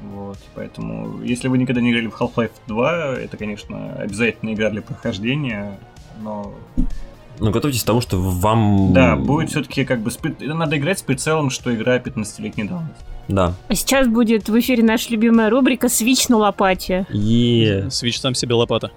Вот, 0.03 0.37
поэтому, 0.55 1.21
если 1.23 1.47
вы 1.47 1.57
никогда 1.57 1.81
не 1.81 1.91
играли 1.91 2.07
в 2.07 2.19
Half-Life 2.19 2.51
2, 2.67 3.17
это, 3.19 3.37
конечно, 3.37 3.93
обязательная 3.93 4.53
игра 4.53 4.69
для 4.69 4.81
прохождения, 4.81 5.77
но... 6.21 6.53
Но 7.39 7.49
готовьтесь 7.49 7.83
к 7.83 7.85
тому, 7.85 8.01
что 8.01 8.17
вам... 8.17 8.93
Да, 8.93 9.15
будет 9.15 9.49
все-таки 9.49 9.85
как 9.85 10.01
бы... 10.01 10.11
Надо 10.39 10.77
играть 10.77 10.99
с 10.99 11.01
прицелом, 11.01 11.49
что 11.49 11.73
игра 11.73 11.97
15-летней 11.97 12.65
давности. 12.65 13.03
Да. 13.27 13.53
А 13.67 13.75
сейчас 13.75 14.07
будет 14.07 14.49
в 14.49 14.59
эфире 14.59 14.83
наша 14.83 15.09
любимая 15.11 15.49
рубрика 15.49 15.89
«Свич 15.89 16.27
на 16.29 16.37
лопате». 16.37 17.05
Yeah. 17.09 17.89
Свич 17.89 18.19
сам 18.19 18.35
себе 18.35 18.53
лопата. 18.53 18.91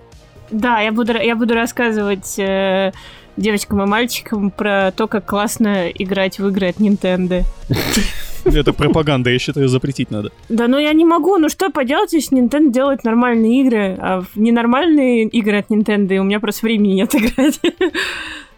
Да, 0.51 0.81
я 0.81 0.93
буду, 0.93 1.13
я 1.15 1.37
буду 1.37 1.55
рассказывать 1.55 2.39
э, 2.39 2.93
девочкам 3.37 3.83
и 3.83 3.87
мальчикам 3.87 4.51
про 4.51 4.93
то, 4.93 5.07
как 5.07 5.25
классно 5.25 5.89
играть 5.89 6.39
в 6.39 6.49
игры 6.49 6.69
от 6.69 6.77
Nintendo. 6.77 7.45
Это 8.55 8.73
пропаганда, 8.73 9.31
я 9.31 9.39
считаю, 9.39 9.69
запретить 9.69 10.11
надо. 10.11 10.31
Да, 10.49 10.69
ну 10.69 10.79
я 10.79 10.93
не 10.93 11.05
могу. 11.05 11.39
Ну 11.39 11.49
что 11.49 11.71
поделать, 11.71 12.13
если 12.13 12.39
Nintendo 12.39 12.71
делает 12.71 13.05
нормальные 13.05 13.61
игры, 13.63 13.97
а 13.99 14.23
ненормальные 14.35 15.25
игры 15.25 15.59
от 15.59 15.71
Nintendo 15.71 16.19
у 16.19 16.25
меня 16.25 16.41
просто 16.41 16.67
времени 16.67 16.95
нет 16.95 17.15
играть. 17.15 17.61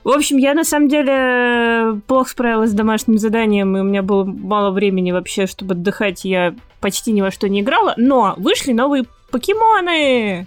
В 0.04 0.10
общем, 0.10 0.36
я 0.36 0.54
на 0.54 0.64
самом 0.64 0.88
деле 0.88 2.00
плохо 2.06 2.30
справилась 2.30 2.70
с 2.70 2.74
домашним 2.74 3.18
заданием, 3.18 3.76
и 3.76 3.80
у 3.80 3.84
меня 3.84 4.02
было 4.02 4.24
мало 4.24 4.70
времени 4.70 5.10
вообще, 5.10 5.46
чтобы 5.46 5.74
отдыхать. 5.74 6.24
Я 6.24 6.54
почти 6.80 7.12
ни 7.12 7.22
во 7.22 7.30
что 7.30 7.48
не 7.48 7.60
играла, 7.60 7.94
но 7.96 8.34
вышли 8.36 8.72
новые 8.72 9.04
покемоны! 9.30 10.46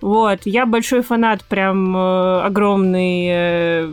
Вот, 0.00 0.40
я 0.44 0.66
большой 0.66 1.02
фанат 1.02 1.44
прям 1.44 1.96
э, 1.96 2.42
огромный 2.42 3.26
э, 3.26 3.92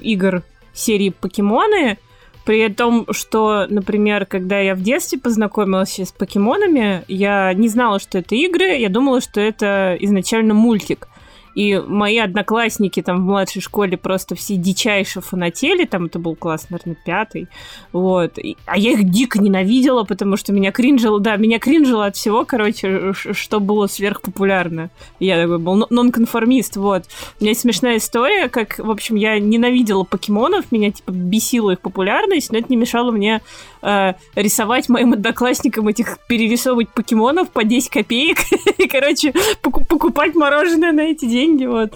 игр 0.00 0.42
серии 0.72 1.10
покемоны. 1.10 1.98
При 2.44 2.68
том, 2.68 3.06
что, 3.10 3.66
например, 3.68 4.26
когда 4.26 4.58
я 4.58 4.74
в 4.74 4.82
детстве 4.82 5.18
познакомилась 5.18 5.98
с 5.98 6.10
покемонами, 6.10 7.04
я 7.06 7.52
не 7.54 7.68
знала, 7.68 8.00
что 8.00 8.18
это 8.18 8.34
игры, 8.34 8.76
я 8.76 8.88
думала, 8.88 9.20
что 9.20 9.40
это 9.40 9.96
изначально 10.00 10.54
мультик. 10.54 11.08
И 11.54 11.78
мои 11.78 12.18
одноклассники 12.18 13.02
там 13.02 13.22
в 13.22 13.26
младшей 13.26 13.62
школе 13.62 13.96
просто 13.96 14.34
все 14.34 14.56
дичайше 14.56 15.20
фанатели, 15.20 15.84
там 15.84 16.06
это 16.06 16.18
был 16.18 16.36
класс, 16.36 16.66
наверное, 16.70 16.96
пятый, 17.04 17.48
вот. 17.92 18.38
И, 18.38 18.56
а 18.66 18.78
я 18.78 18.92
их 18.92 19.10
дико 19.10 19.40
ненавидела, 19.40 20.04
потому 20.04 20.36
что 20.36 20.52
меня 20.52 20.72
кринжило, 20.72 21.20
да, 21.20 21.36
меня 21.36 21.58
кринжило 21.58 22.06
от 22.06 22.16
всего, 22.16 22.44
короче, 22.44 23.12
что 23.14 23.60
было 23.60 23.86
сверхпопулярно. 23.86 24.90
Я 25.18 25.42
такой 25.42 25.58
был 25.58 25.86
нонконформист, 25.90 26.76
вот. 26.76 27.04
У 27.40 27.44
меня 27.44 27.54
смешная 27.54 27.98
история, 27.98 28.48
как, 28.48 28.78
в 28.78 28.90
общем, 28.90 29.16
я 29.16 29.38
ненавидела 29.38 30.04
покемонов, 30.04 30.70
меня, 30.70 30.92
типа, 30.92 31.10
бесила 31.10 31.72
их 31.72 31.80
популярность, 31.80 32.52
но 32.52 32.58
это 32.58 32.68
не 32.68 32.76
мешало 32.76 33.10
мне 33.10 33.40
э, 33.82 34.14
рисовать 34.34 34.88
моим 34.88 35.12
одноклассникам 35.12 35.88
этих 35.88 36.18
перерисовывать 36.28 36.90
покемонов 36.90 37.50
по 37.50 37.64
10 37.64 37.90
копеек 37.90 38.38
и, 38.78 38.88
короче, 38.88 39.32
покупать 39.62 40.34
мороженое 40.34 40.92
на 40.92 41.00
эти 41.02 41.24
деньги, 41.26 41.39
вот. 41.66 41.92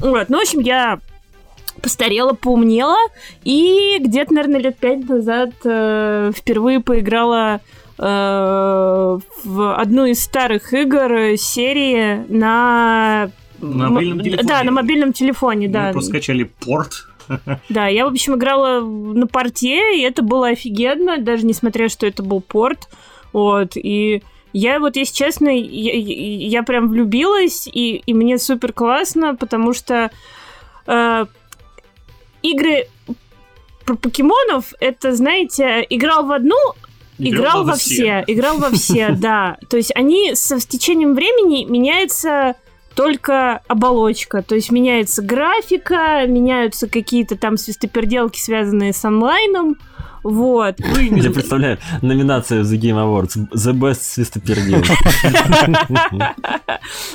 Вот, 0.00 0.28
ну, 0.28 0.38
в 0.38 0.42
общем, 0.42 0.60
я 0.60 0.98
постарела, 1.80 2.32
поумнела, 2.32 2.98
и 3.44 3.98
где-то, 4.00 4.34
наверное, 4.34 4.60
лет 4.60 4.78
пять 4.78 5.08
назад 5.08 5.50
э, 5.64 6.32
впервые 6.34 6.80
поиграла 6.80 7.60
э, 7.98 9.18
в 9.44 9.74
одну 9.76 10.04
из 10.04 10.22
старых 10.22 10.72
игр 10.72 11.36
серии 11.36 12.24
на 12.28 13.30
на 13.60 13.90
мобильном 13.90 14.20
телефоне. 14.20 14.48
Да, 14.48 14.62
на 14.62 14.70
мобильном 14.70 15.12
телефоне, 15.12 15.66
Мы 15.66 15.72
да. 15.72 15.92
просто 15.92 16.10
скачали 16.10 16.44
порт 16.44 16.92
Да, 17.68 17.86
я, 17.86 18.06
в 18.06 18.10
общем, 18.10 18.34
играла 18.36 18.80
на 18.80 19.26
порте, 19.26 19.98
и 19.98 20.02
это 20.02 20.22
было 20.22 20.48
офигенно, 20.48 21.18
даже 21.18 21.46
несмотря, 21.46 21.88
что 21.88 22.06
это 22.06 22.22
был 22.22 22.40
порт. 22.40 22.88
Вот, 23.32 23.72
и 23.76 24.22
я 24.52 24.80
вот, 24.80 24.96
если 24.96 25.14
честно, 25.14 25.48
я, 25.48 25.92
я 25.94 26.62
прям 26.62 26.88
влюбилась, 26.88 27.68
и, 27.68 28.02
и 28.04 28.14
мне 28.14 28.38
супер 28.38 28.72
классно, 28.72 29.34
потому 29.34 29.72
что 29.72 30.10
э, 30.86 31.26
игры 32.42 32.88
про 33.84 33.96
покемонов, 33.96 34.72
это, 34.80 35.14
знаете, 35.14 35.86
играл 35.88 36.26
в 36.26 36.32
одну, 36.32 36.56
играл, 37.18 37.42
играл 37.42 37.64
во 37.64 37.74
все. 37.74 37.94
все, 37.94 38.24
играл 38.26 38.58
во 38.58 38.70
все, 38.70 39.10
да. 39.18 39.58
То 39.68 39.76
есть 39.76 39.92
они 39.94 40.34
со 40.34 40.58
с 40.58 40.66
течением 40.66 41.14
времени 41.14 41.64
меняются 41.64 42.56
только 42.94 43.60
оболочка. 43.68 44.42
То 44.42 44.54
есть 44.54 44.70
меняется 44.70 45.22
графика, 45.22 46.26
меняются 46.26 46.88
какие-то 46.88 47.36
там 47.36 47.56
свистоперделки, 47.56 48.38
связанные 48.38 48.92
с 48.92 49.04
онлайном. 49.04 49.76
Вот. 50.22 50.76
Я 50.78 51.30
представляю, 51.30 51.78
номинация 52.02 52.62
The 52.62 52.78
Game 52.78 52.96
Awards. 52.96 53.48
The 53.54 53.72
Best 53.72 54.02
свистопердел. 54.02 54.82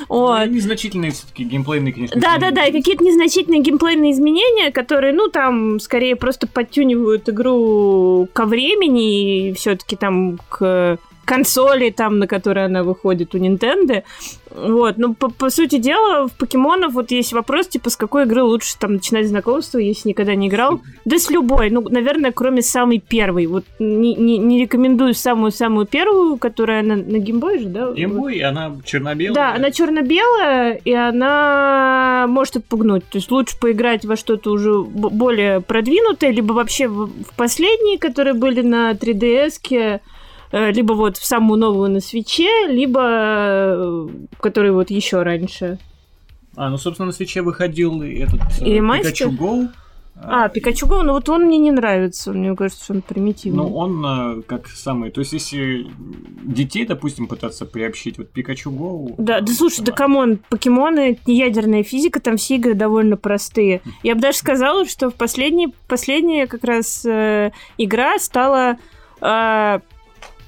Вот. 0.08 0.46
Незначительные 0.46 1.10
все-таки 1.10 1.44
геймплейные, 1.44 1.92
конечно. 1.92 2.20
Да-да-да, 2.20 2.66
какие-то 2.66 3.04
незначительные 3.04 3.62
геймплейные 3.62 4.12
изменения, 4.12 4.70
которые, 4.70 5.12
ну, 5.12 5.28
там, 5.28 5.80
скорее 5.80 6.16
просто 6.16 6.46
подтюнивают 6.46 7.28
игру 7.28 8.28
ко 8.32 8.44
времени 8.44 9.48
и 9.48 9.52
все-таки 9.54 9.96
там 9.96 10.38
к 10.48 10.98
консоли, 11.26 11.90
там, 11.90 12.18
на 12.18 12.26
которой 12.26 12.64
она 12.64 12.82
выходит 12.82 13.34
у 13.34 13.38
Nintendo. 13.38 14.04
Вот, 14.50 14.96
ну, 14.96 15.12
по, 15.12 15.28
по 15.28 15.50
сути 15.50 15.78
дела, 15.78 16.28
в 16.28 16.32
покемонов 16.32 16.94
вот 16.94 17.10
есть 17.10 17.32
вопрос, 17.32 17.66
типа, 17.66 17.90
с 17.90 17.96
какой 17.96 18.22
игры 18.22 18.42
лучше 18.42 18.78
там 18.78 18.94
начинать 18.94 19.26
знакомство, 19.26 19.78
если 19.78 20.10
никогда 20.10 20.34
не 20.34 20.48
играл. 20.48 20.80
Да 21.04 21.18
с 21.18 21.28
любой, 21.28 21.68
ну, 21.70 21.82
наверное, 21.82 22.32
кроме 22.32 22.62
самой 22.62 23.00
первой. 23.00 23.46
Вот 23.46 23.64
не, 23.78 24.14
не, 24.14 24.38
не 24.38 24.60
рекомендую 24.62 25.14
самую-самую 25.14 25.86
первую, 25.86 26.38
которая 26.38 26.82
на, 26.82 26.96
на 26.96 27.18
геймбой 27.18 27.58
же, 27.58 27.66
да? 27.66 27.92
Геймбой, 27.92 28.38
она 28.38 28.76
черно-белая. 28.84 29.34
Да, 29.34 29.54
она 29.54 29.70
черно-белая, 29.72 30.80
и 30.84 30.92
она 30.92 32.26
может 32.28 32.56
отпугнуть. 32.56 33.04
То 33.10 33.18
есть 33.18 33.30
лучше 33.30 33.58
поиграть 33.58 34.04
во 34.04 34.16
что-то 34.16 34.52
уже 34.52 34.80
более 34.80 35.60
продвинутое, 35.60 36.30
либо 36.30 36.52
вообще 36.52 36.86
в, 36.86 37.08
в 37.08 37.36
последние, 37.36 37.98
которые 37.98 38.34
были 38.34 38.62
на 38.62 38.92
3DS-ке, 38.92 39.86
Э, 39.96 40.15
либо 40.52 40.92
вот 40.92 41.16
в 41.16 41.24
самую 41.24 41.58
новую 41.58 41.90
на 41.90 42.00
свече, 42.00 42.66
либо 42.68 43.00
э, 43.02 44.08
который 44.40 44.72
вот 44.72 44.90
еще 44.90 45.22
раньше. 45.22 45.78
А, 46.56 46.70
ну, 46.70 46.78
собственно, 46.78 47.06
на 47.06 47.12
свече 47.12 47.42
выходил 47.42 48.02
этот 48.02 48.40
э, 48.60 48.80
Пикачу 48.80 49.30
Go. 49.30 49.68
А, 50.18 50.48
Пикачу 50.48 50.86
Го, 50.86 51.02
ну 51.02 51.12
вот 51.12 51.28
он 51.28 51.44
мне 51.44 51.58
не 51.58 51.70
нравится, 51.70 52.32
мне 52.32 52.56
кажется, 52.56 52.82
что 52.82 52.94
он 52.94 53.02
примитивный. 53.02 53.58
Ну, 53.58 53.76
он 53.76 54.04
э, 54.38 54.42
как 54.42 54.66
самый... 54.68 55.10
То 55.10 55.20
есть, 55.20 55.34
если 55.34 55.86
детей, 56.42 56.86
допустим, 56.86 57.26
пытаться 57.26 57.66
приобщить, 57.66 58.16
вот 58.16 58.30
Пикачу 58.30 58.70
Go... 58.70 59.14
Да, 59.18 59.42
да 59.42 59.52
слушай, 59.52 59.84
да 59.84 59.92
come 59.92 60.18
on, 60.18 60.38
покемоны, 60.48 61.18
ядерная 61.26 61.82
физика, 61.82 62.18
там 62.20 62.38
все 62.38 62.56
игры 62.56 62.72
довольно 62.72 63.18
простые. 63.18 63.82
Я 64.02 64.14
бы 64.14 64.22
даже 64.22 64.38
сказала, 64.38 64.86
что 64.86 65.10
в 65.10 65.14
последней, 65.14 65.74
последняя 65.86 66.46
как 66.46 66.64
раз 66.64 67.04
э, 67.04 67.50
игра 67.76 68.18
стала... 68.18 68.78
Э, 69.20 69.80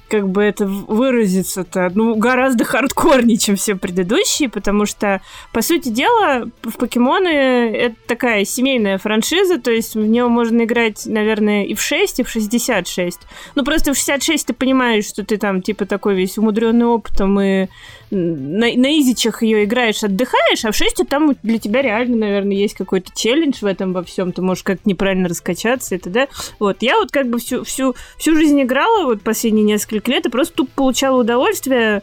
как 0.09 0.27
бы 0.27 0.43
это 0.43 0.65
выразиться-то, 0.65 1.91
ну, 1.93 2.15
гораздо 2.15 2.65
хардкорнее, 2.65 3.37
чем 3.39 3.55
все 3.55 3.75
предыдущие, 3.75 4.49
потому 4.49 4.85
что, 4.85 5.21
по 5.53 5.61
сути 5.61 5.89
дела, 5.89 6.49
в 6.63 6.77
покемоны 6.77 7.27
это 7.27 7.95
такая 8.07 8.43
семейная 8.45 8.97
франшиза, 8.97 9.59
то 9.59 9.71
есть 9.71 9.95
в 9.95 9.99
нее 9.99 10.27
можно 10.27 10.63
играть, 10.63 11.05
наверное, 11.05 11.65
и 11.65 11.73
в 11.73 11.81
6, 11.81 12.19
и 12.19 12.23
в 12.23 12.29
66. 12.29 13.19
Ну, 13.55 13.63
просто 13.63 13.93
в 13.93 13.97
66 13.97 14.47
ты 14.47 14.53
понимаешь, 14.53 15.05
что 15.05 15.23
ты 15.23 15.37
там, 15.37 15.61
типа, 15.61 15.85
такой 15.85 16.15
весь 16.15 16.37
умудренный 16.37 16.85
опытом 16.85 17.39
и 17.39 17.67
на, 18.11 18.67
на 18.75 18.99
изичах 18.99 19.43
ее 19.43 19.65
играешь, 19.65 20.03
отдыхаешь, 20.03 20.65
а 20.65 20.71
в 20.71 20.75
6 20.75 21.07
там 21.07 21.35
для 21.43 21.59
тебя 21.59 21.81
реально, 21.81 22.17
наверное, 22.17 22.55
есть 22.55 22.75
какой-то 22.75 23.11
челлендж 23.15 23.59
в 23.61 23.65
этом 23.65 23.93
во 23.93 24.03
всем. 24.03 24.31
Ты 24.31 24.41
можешь 24.41 24.63
как-то 24.63 24.87
неправильно 24.89 25.29
раскачаться 25.29 25.95
и 25.95 25.97
т.д. 25.97 26.27
Вот, 26.59 26.77
я 26.81 26.97
вот 26.97 27.11
как 27.11 27.27
бы 27.29 27.39
всю, 27.39 27.63
всю, 27.63 27.95
всю 28.17 28.35
жизнь 28.35 28.61
играла, 28.61 29.05
вот 29.05 29.21
последние 29.21 29.65
несколько 29.65 30.11
лет, 30.11 30.25
и 30.25 30.29
просто 30.29 30.55
тупо 30.55 30.71
получала 30.75 31.21
удовольствие 31.21 32.01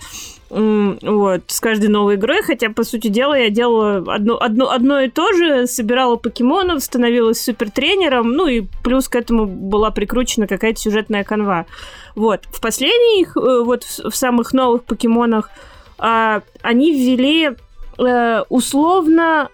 вот, 0.48 1.42
с 1.48 1.60
каждой 1.60 1.88
новой 1.88 2.14
игрой, 2.14 2.42
хотя, 2.42 2.70
по 2.70 2.84
сути 2.84 3.08
дела, 3.08 3.36
я 3.36 3.50
делала 3.50 4.14
одно, 4.14 4.40
одно, 4.40 4.70
одно 4.70 5.00
и 5.00 5.10
то 5.10 5.32
же, 5.32 5.66
собирала 5.66 6.16
покемонов, 6.16 6.82
становилась 6.84 7.40
супертренером, 7.40 8.30
ну 8.30 8.46
и 8.46 8.62
плюс 8.84 9.08
к 9.08 9.16
этому 9.16 9.46
была 9.46 9.90
прикручена 9.90 10.46
какая-то 10.46 10.80
сюжетная 10.80 11.24
канва. 11.24 11.66
Вот, 12.14 12.42
в 12.46 12.60
последних, 12.60 13.36
э, 13.36 13.62
вот 13.64 13.82
в 13.82 14.14
самых 14.14 14.52
новых 14.52 14.84
покемонах 14.84 15.50
а, 15.98 16.42
они 16.62 16.92
ввели 16.92 17.50
э, 17.98 18.42
условно... 18.48 19.48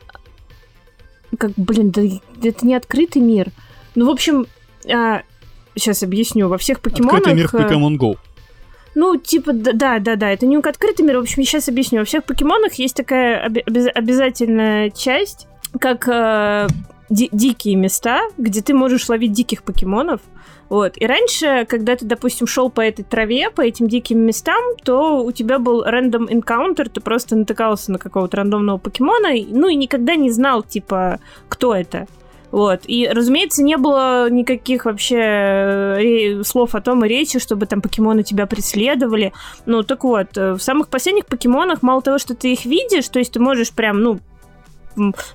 Как, 1.38 1.52
блин, 1.56 1.90
да, 1.90 2.02
это 2.42 2.66
не 2.66 2.74
открытый 2.74 3.22
мир. 3.22 3.48
Ну, 3.94 4.06
в 4.06 4.10
общем, 4.10 4.46
а, 4.86 5.22
сейчас 5.74 6.02
объясню. 6.02 6.48
Во 6.48 6.58
всех 6.58 6.80
покемонах... 6.80 7.20
Открытый 7.20 7.34
мир 7.34 7.48
в 7.48 7.54
Pokemon 7.54 7.98
Go. 7.98 8.18
Ну, 8.94 9.16
типа, 9.16 9.52
да, 9.54 9.98
да, 9.98 10.16
да, 10.16 10.30
это 10.30 10.44
не 10.44 10.56
открытый 10.56 11.06
мир. 11.06 11.16
В 11.16 11.22
общем, 11.22 11.42
сейчас 11.44 11.68
объясню. 11.68 12.00
Во 12.00 12.04
всех 12.04 12.24
покемонах 12.24 12.74
есть 12.74 12.94
такая 12.94 13.48
обяз- 13.48 13.88
обязательная 13.88 14.90
часть, 14.90 15.46
как 15.80 16.06
э, 16.08 16.68
ди- 17.08 17.30
дикие 17.32 17.76
места, 17.76 18.20
где 18.36 18.60
ты 18.60 18.74
можешь 18.74 19.08
ловить 19.08 19.32
диких 19.32 19.62
покемонов. 19.62 20.20
Вот. 20.72 20.94
И 20.96 21.06
раньше, 21.06 21.66
когда 21.68 21.96
ты, 21.96 22.06
допустим, 22.06 22.46
шел 22.46 22.70
по 22.70 22.80
этой 22.80 23.02
траве, 23.02 23.50
по 23.50 23.60
этим 23.60 23.88
диким 23.88 24.20
местам, 24.20 24.74
то 24.82 25.22
у 25.22 25.30
тебя 25.30 25.58
был 25.58 25.82
рандом 25.82 26.32
энкаунтер, 26.32 26.88
ты 26.88 27.02
просто 27.02 27.36
натыкался 27.36 27.92
на 27.92 27.98
какого-то 27.98 28.38
рандомного 28.38 28.78
покемона, 28.78 29.28
ну 29.48 29.68
и 29.68 29.74
никогда 29.74 30.16
не 30.16 30.30
знал, 30.30 30.62
типа, 30.62 31.20
кто 31.50 31.74
это. 31.74 32.06
Вот. 32.52 32.84
И, 32.86 33.06
разумеется, 33.06 33.62
не 33.62 33.76
было 33.76 34.30
никаких 34.30 34.86
вообще 34.86 35.18
э, 35.18 36.42
слов 36.42 36.74
о 36.74 36.80
том 36.80 37.04
и 37.04 37.08
речи, 37.08 37.38
чтобы 37.38 37.66
там 37.66 37.82
покемоны 37.82 38.22
тебя 38.22 38.46
преследовали. 38.46 39.34
Ну, 39.66 39.82
так 39.82 40.04
вот, 40.04 40.38
э, 40.38 40.52
в 40.52 40.62
самых 40.62 40.88
последних 40.88 41.26
покемонах 41.26 41.82
мало 41.82 42.00
того, 42.00 42.16
что 42.16 42.34
ты 42.34 42.50
их 42.50 42.64
видишь, 42.64 43.10
то 43.10 43.18
есть 43.18 43.32
ты 43.32 43.40
можешь 43.40 43.72
прям, 43.72 44.00
ну, 44.00 44.20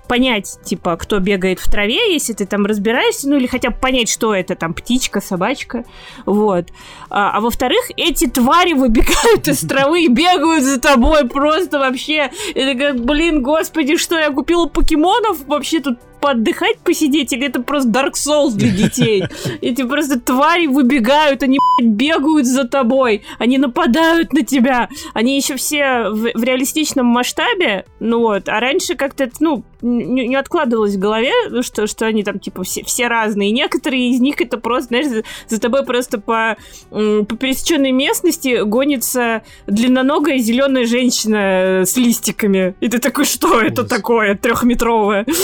понять, 0.07 0.59
типа, 0.63 0.95
кто 0.97 1.19
бегает 1.19 1.59
в 1.59 1.69
траве, 1.69 2.13
если 2.13 2.33
ты 2.33 2.45
там 2.45 2.65
разбираешься, 2.65 3.29
ну 3.29 3.37
или 3.37 3.47
хотя 3.47 3.69
бы 3.69 3.77
понять, 3.77 4.09
что 4.09 4.33
это 4.33 4.55
там 4.55 4.73
птичка, 4.73 5.21
собачка, 5.21 5.85
вот. 6.25 6.67
А, 7.09 7.31
а 7.31 7.39
во-вторых, 7.39 7.91
эти 7.95 8.27
твари 8.27 8.73
выбегают 8.73 9.47
из 9.47 9.61
травы 9.61 10.03
и 10.03 10.07
бегают 10.07 10.63
за 10.63 10.79
тобой 10.79 11.27
просто 11.27 11.79
вообще. 11.79 12.31
Это 12.55 12.77
как, 12.77 13.05
блин, 13.05 13.41
господи, 13.41 13.97
что 13.97 14.17
я 14.17 14.31
купила 14.31 14.67
покемонов 14.67 15.45
вообще 15.47 15.79
тут 15.79 15.99
поотдыхать, 16.19 16.79
посидеть, 16.79 17.33
или 17.33 17.47
это 17.47 17.61
просто 17.61 17.89
Dark 17.89 18.13
Souls 18.13 18.51
для 18.51 18.71
детей? 18.71 19.23
Эти 19.61 19.83
просто 19.83 20.19
твари 20.19 20.67
выбегают, 20.67 21.43
они 21.43 21.59
бегают 21.81 22.45
за 22.45 22.67
тобой, 22.67 23.23
они 23.39 23.57
нападают 23.57 24.33
на 24.33 24.43
тебя. 24.43 24.89
Они 25.13 25.35
еще 25.37 25.55
все 25.55 26.09
в, 26.09 26.31
в 26.33 26.43
реалистичном 26.43 27.05
масштабе, 27.05 27.85
ну 27.99 28.19
вот, 28.19 28.49
а 28.49 28.59
раньше 28.59 28.95
как-то, 28.95 29.29
ну, 29.39 29.63
не, 29.81 30.27
не 30.27 30.35
откладывалось 30.35 30.95
в 30.95 30.99
голове, 30.99 31.31
что, 31.61 31.87
что 31.87 32.05
они 32.05 32.23
там, 32.23 32.39
типа, 32.39 32.63
все, 32.63 32.83
все 32.83 33.07
разные. 33.07 33.49
И 33.49 33.53
некоторые 33.53 34.11
из 34.11 34.19
них 34.19 34.41
это 34.41 34.57
просто, 34.57 34.87
знаешь, 34.87 35.07
за, 35.07 35.23
за 35.47 35.61
тобой 35.61 35.85
просто 35.85 36.19
по, 36.19 36.57
по 36.89 37.35
пересеченной 37.35 37.91
местности 37.91 38.63
гонится 38.63 39.43
длинноногая 39.67 40.39
зеленая 40.39 40.85
женщина 40.85 41.83
с 41.85 41.95
листиками. 41.97 42.75
И 42.79 42.89
ты 42.89 42.99
такой, 42.99 43.25
что 43.25 43.61
это 43.61 43.83
такое 43.83 44.35
трехметровое? 44.35 45.25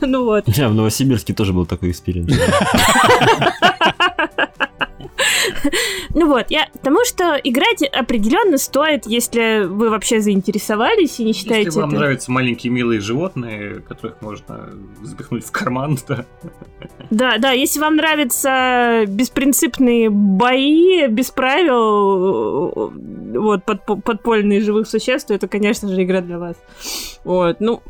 Ну 0.00 0.24
вот. 0.24 0.44
Я 0.46 0.68
в 0.68 0.74
Новосибирске 0.74 1.32
тоже 1.32 1.52
был 1.52 1.66
такой 1.66 1.90
эксперимент. 1.90 2.32
Ну 6.14 6.28
вот, 6.28 6.46
я 6.50 6.68
потому 6.72 7.04
что 7.04 7.40
играть 7.42 7.82
определенно 7.82 8.58
стоит, 8.58 9.06
если 9.06 9.64
вы 9.64 9.90
вообще 9.90 10.20
заинтересовались 10.20 11.20
и 11.20 11.24
не 11.24 11.32
считаете 11.32 11.66
Если 11.66 11.80
вам 11.80 11.90
это... 11.90 11.98
нравятся 11.98 12.30
маленькие 12.30 12.72
милые 12.72 13.00
животные, 13.00 13.80
которых 13.80 14.20
можно 14.20 14.70
запихнуть 15.02 15.44
в 15.44 15.50
карман, 15.50 15.98
да. 16.08 16.24
Да, 17.10 17.38
да, 17.38 17.52
если 17.52 17.80
вам 17.80 17.96
нравятся 17.96 19.04
беспринципные 19.06 20.10
бои, 20.10 21.06
без 21.08 21.30
правил, 21.30 22.92
вот, 23.40 23.64
под, 23.64 23.84
подпольные 24.04 24.60
живых 24.60 24.86
существ, 24.86 25.28
то 25.28 25.34
это, 25.34 25.48
конечно 25.48 25.88
же, 25.88 26.02
игра 26.02 26.20
для 26.20 26.38
вас. 26.38 26.56
Вот, 27.24 27.60
ну, 27.60 27.82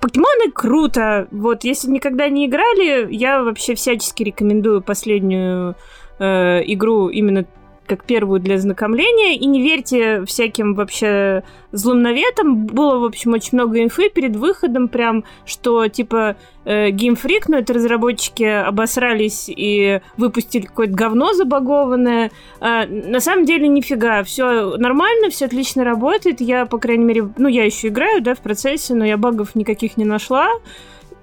покемоны 0.00 0.50
круто. 0.52 1.28
Вот, 1.30 1.64
если 1.64 1.90
никогда 1.90 2.28
не 2.28 2.46
играли, 2.46 3.12
я 3.12 3.42
вообще 3.42 3.74
всячески 3.74 4.22
рекомендую 4.22 4.82
последнюю 4.82 5.76
э, 6.22 6.62
игру 6.66 7.08
именно 7.08 7.44
как 7.86 8.04
первую 8.04 8.40
для 8.40 8.58
знакомления, 8.58 9.36
и 9.36 9.44
не 9.46 9.60
верьте 9.60 10.24
всяким 10.24 10.74
вообще 10.74 11.42
злым 11.72 12.02
наветам. 12.02 12.66
Было, 12.66 12.98
в 12.98 13.04
общем, 13.04 13.32
очень 13.32 13.50
много 13.52 13.82
инфы 13.82 14.08
перед 14.08 14.36
выходом, 14.36 14.88
прям, 14.88 15.24
что, 15.44 15.88
типа, 15.88 16.36
э, 16.64 16.90
Game 16.90 17.20
Freak, 17.20 17.44
ну, 17.48 17.58
это 17.58 17.74
разработчики 17.74 18.44
обосрались 18.44 19.50
и 19.54 20.00
выпустили 20.16 20.66
какое-то 20.66 20.94
говно 20.94 21.32
забагованное. 21.34 22.30
А, 22.60 22.86
на 22.86 23.20
самом 23.20 23.44
деле, 23.44 23.68
нифига, 23.68 24.22
все 24.22 24.76
нормально, 24.76 25.28
все 25.30 25.46
отлично 25.46 25.84
работает. 25.84 26.40
Я, 26.40 26.66
по 26.66 26.78
крайней 26.78 27.04
мере, 27.04 27.28
ну, 27.36 27.48
я 27.48 27.64
еще 27.64 27.88
играю, 27.88 28.22
да, 28.22 28.34
в 28.34 28.40
процессе, 28.40 28.94
но 28.94 29.04
я 29.04 29.16
багов 29.16 29.54
никаких 29.54 29.96
не 29.96 30.04
нашла. 30.04 30.48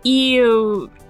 И 0.03 0.45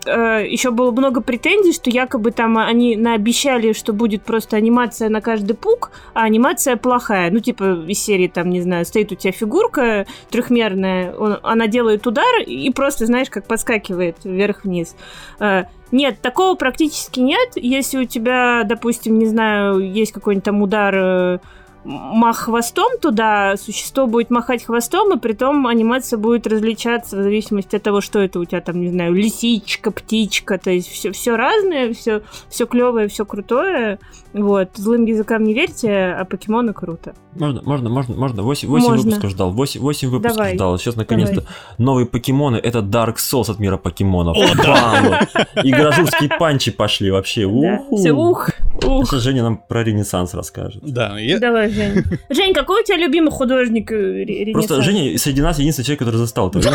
э, 0.05 0.45
еще 0.47 0.71
было 0.71 0.91
много 0.91 1.21
претензий, 1.21 1.73
что 1.73 1.89
якобы 1.89 2.31
там 2.31 2.57
они 2.57 2.95
наобещали, 2.95 3.73
что 3.73 3.93
будет 3.93 4.23
просто 4.23 4.57
анимация 4.57 5.09
на 5.09 5.21
каждый 5.21 5.55
пук, 5.55 5.91
а 6.13 6.23
анимация 6.23 6.75
плохая. 6.77 7.31
Ну, 7.31 7.39
типа 7.39 7.85
из 7.87 7.99
серии, 7.99 8.27
там, 8.27 8.49
не 8.49 8.61
знаю, 8.61 8.85
стоит 8.85 9.11
у 9.11 9.15
тебя 9.15 9.31
фигурка 9.31 10.05
трехмерная, 10.29 11.13
он, 11.13 11.37
она 11.43 11.67
делает 11.67 12.05
удар 12.07 12.41
и 12.45 12.69
просто, 12.71 13.05
знаешь, 13.05 13.29
как 13.29 13.45
подскакивает 13.45 14.17
вверх-вниз. 14.23 14.95
Э, 15.39 15.63
нет, 15.91 16.21
такого 16.21 16.55
практически 16.55 17.19
нет. 17.19 17.51
Если 17.55 17.97
у 17.97 18.05
тебя, 18.05 18.63
допустим, 18.63 19.17
не 19.17 19.25
знаю, 19.25 19.79
есть 19.79 20.11
какой-нибудь 20.11 20.45
там 20.45 20.61
удар... 20.61 21.41
Мах 21.85 22.37
хвостом 22.37 22.99
туда, 22.99 23.55
существо 23.55 24.05
будет 24.05 24.29
махать 24.29 24.65
хвостом, 24.65 25.13
и 25.13 25.19
при 25.19 25.33
том 25.33 25.65
анимация 25.65 26.17
будет 26.17 26.45
различаться 26.45 27.15
в 27.17 27.23
зависимости 27.23 27.77
от 27.77 27.83
того, 27.83 28.01
что 28.01 28.19
это 28.19 28.39
у 28.39 28.45
тебя 28.45 28.59
там, 28.59 28.81
не 28.81 28.89
знаю, 28.89 29.13
лисичка, 29.13 29.91
птичка, 29.91 30.57
то 30.57 30.71
есть 30.71 30.89
все, 30.89 31.11
все 31.11 31.37
разное, 31.37 31.93
все, 31.93 32.21
все 32.49 32.65
клевое, 32.65 33.07
все 33.07 33.25
крутое. 33.25 33.99
Вот, 34.33 34.69
злым 34.75 35.05
языкам 35.05 35.43
не 35.43 35.53
верьте, 35.53 35.89
а 35.91 36.23
покемоны 36.23 36.73
круто. 36.73 37.15
Можно, 37.33 37.61
можно, 37.63 37.89
можно, 37.89 38.15
можно. 38.15 38.43
8, 38.43 38.67
8 38.67 38.87
можно. 38.87 39.03
выпусков 39.03 39.31
ждал. 39.31 39.51
8, 39.51 39.81
8 39.81 40.09
выпусков 40.09 40.37
Давай. 40.37 40.55
ждал. 40.55 40.77
Сейчас 40.77 40.95
наконец-то 40.95 41.45
новые 41.79 42.05
покемоны. 42.05 42.57
Это 42.57 42.79
Dark 42.79 43.15
Souls 43.15 43.49
от 43.49 43.59
мира 43.59 43.77
покемонов. 43.77 44.37
О, 44.37 44.55
да. 44.55 45.27
И 45.63 45.71
гражурские 45.71 46.29
панчи 46.37 46.71
пошли 46.71 47.09
вообще. 47.09 47.47
Да. 47.47 47.81
Все, 47.97 48.11
ух, 48.11 48.49
ух. 48.85 49.09
Сейчас 49.09 49.21
Женя 49.21 49.43
нам 49.43 49.57
про 49.57 49.83
Ренессанс 49.83 50.33
расскажет. 50.35 50.83
Да. 50.83 51.17
Я... 51.17 51.39
Давай, 51.39 51.71
Жень. 51.71 52.03
Жень, 52.29 52.53
какой 52.53 52.81
у 52.81 52.85
тебя 52.85 52.97
любимый 52.97 53.31
художник 53.31 53.91
э, 53.91 54.23
Ренессанс? 54.23 54.67
Просто 54.67 54.83
Женя 54.83 55.17
среди 55.17 55.41
нас 55.41 55.57
единственный 55.57 55.85
человек, 55.85 55.99
который 55.99 56.17
застал. 56.17 56.51
Твою 56.51 56.69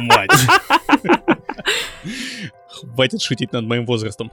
мать. 0.00 0.30
Хватит 2.68 3.22
шутить 3.22 3.52
над 3.52 3.64
моим 3.66 3.86
возрастом. 3.86 4.32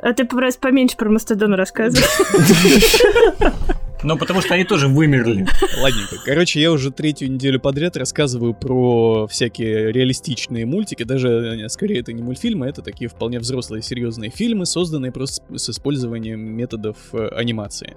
А 0.00 0.12
ты 0.12 0.24
просто 0.24 0.60
поменьше 0.60 0.96
про 0.96 1.08
Мастодон 1.10 1.54
рассказывай. 1.54 2.04
Ну, 4.04 4.16
потому 4.16 4.40
что 4.40 4.54
они 4.54 4.64
тоже 4.64 4.86
вымерли. 4.88 5.46
Ладненько. 5.80 6.16
Короче, 6.24 6.60
я 6.60 6.70
уже 6.70 6.92
третью 6.92 7.32
неделю 7.32 7.58
подряд 7.58 7.96
рассказываю 7.96 8.54
про 8.54 9.26
всякие 9.26 9.90
реалистичные 9.92 10.66
мультики. 10.66 11.02
Даже, 11.02 11.28
э, 11.28 11.68
скорее, 11.68 12.00
это 12.00 12.12
не 12.12 12.22
мультфильмы, 12.22 12.66
это 12.66 12.82
такие 12.82 13.08
вполне 13.08 13.40
взрослые, 13.40 13.82
серьезные 13.82 14.30
фильмы, 14.30 14.66
созданные 14.66 15.10
просто 15.10 15.42
с 15.56 15.70
использованием 15.70 16.40
методов 16.40 16.96
э, 17.12 17.28
анимации. 17.28 17.96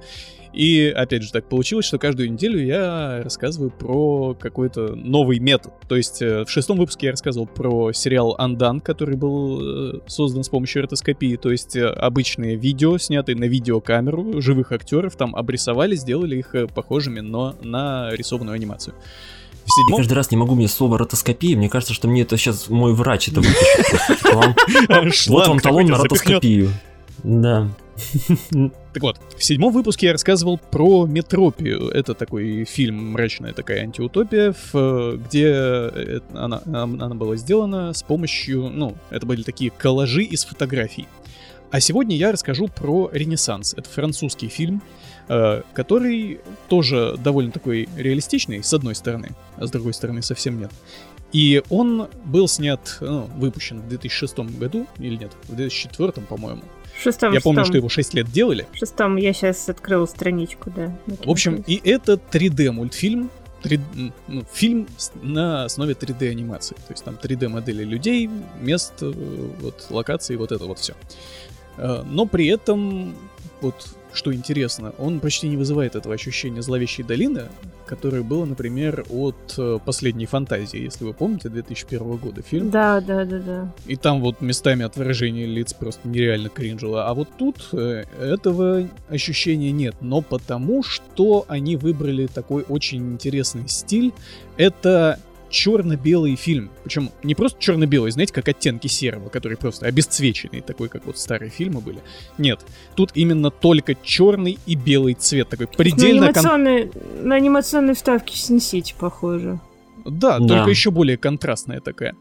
И, 0.53 0.93
опять 0.93 1.23
же, 1.23 1.31
так 1.31 1.47
получилось, 1.47 1.85
что 1.85 1.97
каждую 1.97 2.29
неделю 2.29 2.61
я 2.61 3.21
рассказываю 3.23 3.71
про 3.71 4.33
какой-то 4.33 4.95
новый 4.95 5.39
метод. 5.39 5.71
То 5.87 5.95
есть 5.95 6.21
э, 6.21 6.43
в 6.43 6.49
шестом 6.49 6.77
выпуске 6.77 7.05
я 7.05 7.11
рассказывал 7.11 7.47
про 7.47 7.93
сериал 7.93 8.35
«Андан», 8.37 8.81
который 8.81 9.15
был 9.15 10.01
создан 10.07 10.43
с 10.43 10.49
помощью 10.49 10.81
ротоскопии. 10.81 11.37
То 11.37 11.51
есть 11.51 11.77
обычные 11.77 12.57
видео, 12.57 12.97
снятые 12.97 13.37
на 13.37 13.45
видеокамеру, 13.45 14.41
живых 14.41 14.73
актеров, 14.73 15.15
там 15.15 15.35
обрисовали, 15.35 15.90
сделали 15.95 16.37
их 16.37 16.55
похожими, 16.73 17.19
но 17.19 17.55
на 17.61 18.11
рисованную 18.11 18.55
анимацию. 18.55 18.95
В 19.65 19.71
седьмом... 19.71 19.91
Я 19.91 19.97
каждый 19.97 20.13
раз 20.13 20.31
не 20.31 20.37
могу 20.37 20.55
мне 20.55 20.67
слово 20.67 20.97
ротоскопия. 20.97 21.55
Мне 21.55 21.69
кажется, 21.69 21.93
что 21.93 22.07
мне 22.07 22.23
это 22.23 22.37
сейчас 22.37 22.69
мой 22.69 22.93
врач 22.93 23.29
это 23.29 23.41
выпишет. 23.41 25.29
Вот 25.29 25.47
вам 25.47 25.59
талон 25.59 25.85
на 25.85 25.97
ротоскопию. 25.97 26.71
Да. 27.23 27.69
Так 28.93 29.03
вот, 29.03 29.19
в 29.37 29.43
седьмом 29.43 29.71
выпуске 29.71 30.07
я 30.07 30.11
рассказывал 30.11 30.57
про 30.57 31.05
Метропию. 31.05 31.89
Это 31.89 32.13
такой 32.13 32.65
фильм, 32.65 33.11
мрачная 33.11 33.53
такая 33.53 33.81
антиутопия, 33.81 34.53
где 35.15 35.45
э, 35.47 36.19
она, 36.33 36.61
она 36.65 37.15
была 37.15 37.35
сделана 37.37 37.93
с 37.93 38.03
помощью, 38.03 38.69
ну, 38.69 38.97
это 39.11 39.25
были 39.25 39.43
такие 39.43 39.71
коллажи 39.71 40.23
из 40.23 40.43
фотографий. 40.45 41.07
А 41.71 41.79
сегодня 41.79 42.17
я 42.17 42.33
расскажу 42.33 42.67
про 42.67 43.09
«Ренессанс». 43.13 43.73
Это 43.75 43.87
французский 43.89 44.49
фильм, 44.49 44.81
э, 44.81 45.10
который 45.73 46.41
тоже 46.67 47.15
довольно 47.23 47.51
такой 47.51 47.87
реалистичный, 47.95 48.63
с 48.63 48.73
одной 48.73 48.95
стороны, 48.95 49.29
а 49.55 49.65
с 49.65 49.71
другой 49.71 49.93
стороны 49.93 50.21
совсем 50.21 50.59
нет. 50.59 50.71
И 51.31 51.63
он 51.69 52.09
был 52.25 52.47
снят, 52.47 52.97
ну, 52.99 53.29
выпущен 53.37 53.81
в 53.81 53.87
2006 53.87 54.39
году, 54.59 54.87
или 54.97 55.15
нет, 55.15 55.31
в 55.47 55.55
2004, 55.55 56.25
по-моему. 56.27 56.61
Шестом, 57.01 57.33
я 57.33 57.41
помню, 57.41 57.65
что 57.65 57.77
его 57.77 57.89
6 57.89 58.13
лет 58.13 58.31
делали. 58.31 58.67
В 58.73 58.77
шестом 58.77 59.15
я 59.15 59.33
сейчас 59.33 59.69
открыл 59.69 60.07
страничку, 60.07 60.71
да. 60.75 60.95
В 61.07 61.29
общем, 61.29 61.63
и 61.65 61.79
это 61.83 62.13
3D 62.13 62.71
мультфильм, 62.71 63.31
3, 63.63 63.79
ну, 64.27 64.43
фильм 64.51 64.87
на 65.21 65.65
основе 65.65 65.93
3D 65.93 66.29
анимации. 66.29 66.75
То 66.75 66.91
есть 66.91 67.03
там 67.03 67.15
3D 67.21 67.47
модели 67.47 67.83
людей, 67.83 68.29
мест, 68.59 68.93
э, 69.01 69.11
вот 69.61 69.87
локаций, 69.89 70.35
вот 70.35 70.51
это 70.51 70.65
вот 70.65 70.79
все. 70.79 70.93
Э, 71.77 72.03
но 72.05 72.25
при 72.25 72.47
этом 72.47 73.15
вот 73.61 73.95
что 74.13 74.33
интересно, 74.33 74.93
он 74.97 75.19
почти 75.19 75.47
не 75.47 75.57
вызывает 75.57 75.95
этого 75.95 76.15
ощущения 76.15 76.61
зловещей 76.61 77.03
долины, 77.03 77.43
которое 77.85 78.21
было, 78.21 78.45
например, 78.45 79.05
от 79.09 79.55
э, 79.57 79.79
«Последней 79.83 80.25
фантазии», 80.25 80.79
если 80.79 81.03
вы 81.03 81.13
помните, 81.13 81.49
2001 81.49 82.17
года 82.17 82.41
фильм. 82.41 82.69
Да, 82.69 83.01
да, 83.01 83.25
да, 83.25 83.39
да. 83.39 83.73
И 83.85 83.95
там 83.95 84.21
вот 84.21 84.41
местами 84.41 84.85
от 84.85 84.95
выражения 84.95 85.45
лиц 85.45 85.73
просто 85.73 86.07
нереально 86.07 86.49
кринжило. 86.49 87.07
А 87.07 87.13
вот 87.13 87.29
тут 87.37 87.69
э, 87.73 88.05
этого 88.19 88.87
ощущения 89.09 89.71
нет, 89.71 89.95
но 90.01 90.21
потому 90.21 90.83
что 90.83 91.45
они 91.47 91.75
выбрали 91.75 92.27
такой 92.27 92.63
очень 92.67 93.13
интересный 93.13 93.67
стиль. 93.67 94.13
Это 94.57 95.19
черно-белый 95.51 96.35
фильм. 96.35 96.71
Причем 96.83 97.11
не 97.23 97.35
просто 97.35 97.59
черно-белый, 97.59 98.11
знаете, 98.11 98.33
как 98.33 98.47
оттенки 98.47 98.87
серого, 98.87 99.29
который 99.29 99.57
просто 99.57 99.85
обесцвеченный, 99.85 100.61
такой, 100.61 100.89
как 100.89 101.05
вот 101.05 101.17
старые 101.19 101.51
фильмы 101.51 101.81
были. 101.81 101.99
Нет, 102.37 102.61
тут 102.95 103.11
именно 103.13 103.51
только 103.51 103.95
черный 103.95 104.57
и 104.65 104.75
белый 104.75 105.13
цвет, 105.13 105.49
такой 105.49 105.67
предельно... 105.67 106.21
На 106.21 106.27
анимационные, 106.27 106.87
кон... 106.87 107.27
на 107.27 107.35
анимационные 107.35 107.95
вставки 107.95 108.33
Sin 108.33 108.83
похоже. 108.99 109.59
Да, 110.05 110.39
да, 110.39 110.47
только 110.47 110.69
еще 110.69 110.89
более 110.89 111.17
контрастная 111.17 111.79
такая. 111.79 112.15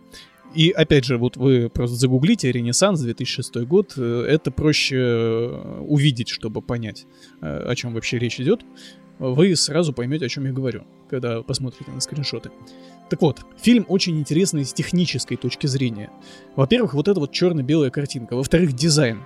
И 0.55 0.71
опять 0.71 1.05
же, 1.05 1.17
вот 1.17 1.37
вы 1.37 1.69
просто 1.69 1.97
загуглите 1.97 2.51
«Ренессанс», 2.51 3.01
2006 3.01 3.57
год, 3.59 3.95
э, 3.97 4.27
это 4.29 4.51
проще 4.51 4.97
э, 4.97 5.81
увидеть, 5.81 6.29
чтобы 6.29 6.61
понять, 6.61 7.07
э, 7.41 7.47
о 7.69 7.75
чем 7.77 7.95
вообще 7.95 8.19
речь 8.19 8.41
идет. 8.41 8.63
Вы 9.21 9.55
сразу 9.55 9.93
поймете, 9.93 10.25
о 10.25 10.29
чем 10.31 10.47
я 10.47 10.53
говорю, 10.53 10.85
когда 11.11 11.43
посмотрите 11.43 11.91
на 11.91 12.01
скриншоты. 12.01 12.51
Так 13.11 13.21
вот, 13.21 13.41
фильм 13.61 13.85
очень 13.87 14.19
интересный 14.19 14.65
с 14.65 14.73
технической 14.73 15.37
точки 15.37 15.67
зрения. 15.67 16.11
Во-первых, 16.57 16.95
вот 16.95 17.07
эта 17.07 17.21
вот 17.21 17.31
черно-белая 17.31 17.91
картинка. 17.91 18.35
Во-вторых, 18.35 18.73
дизайн. 18.73 19.21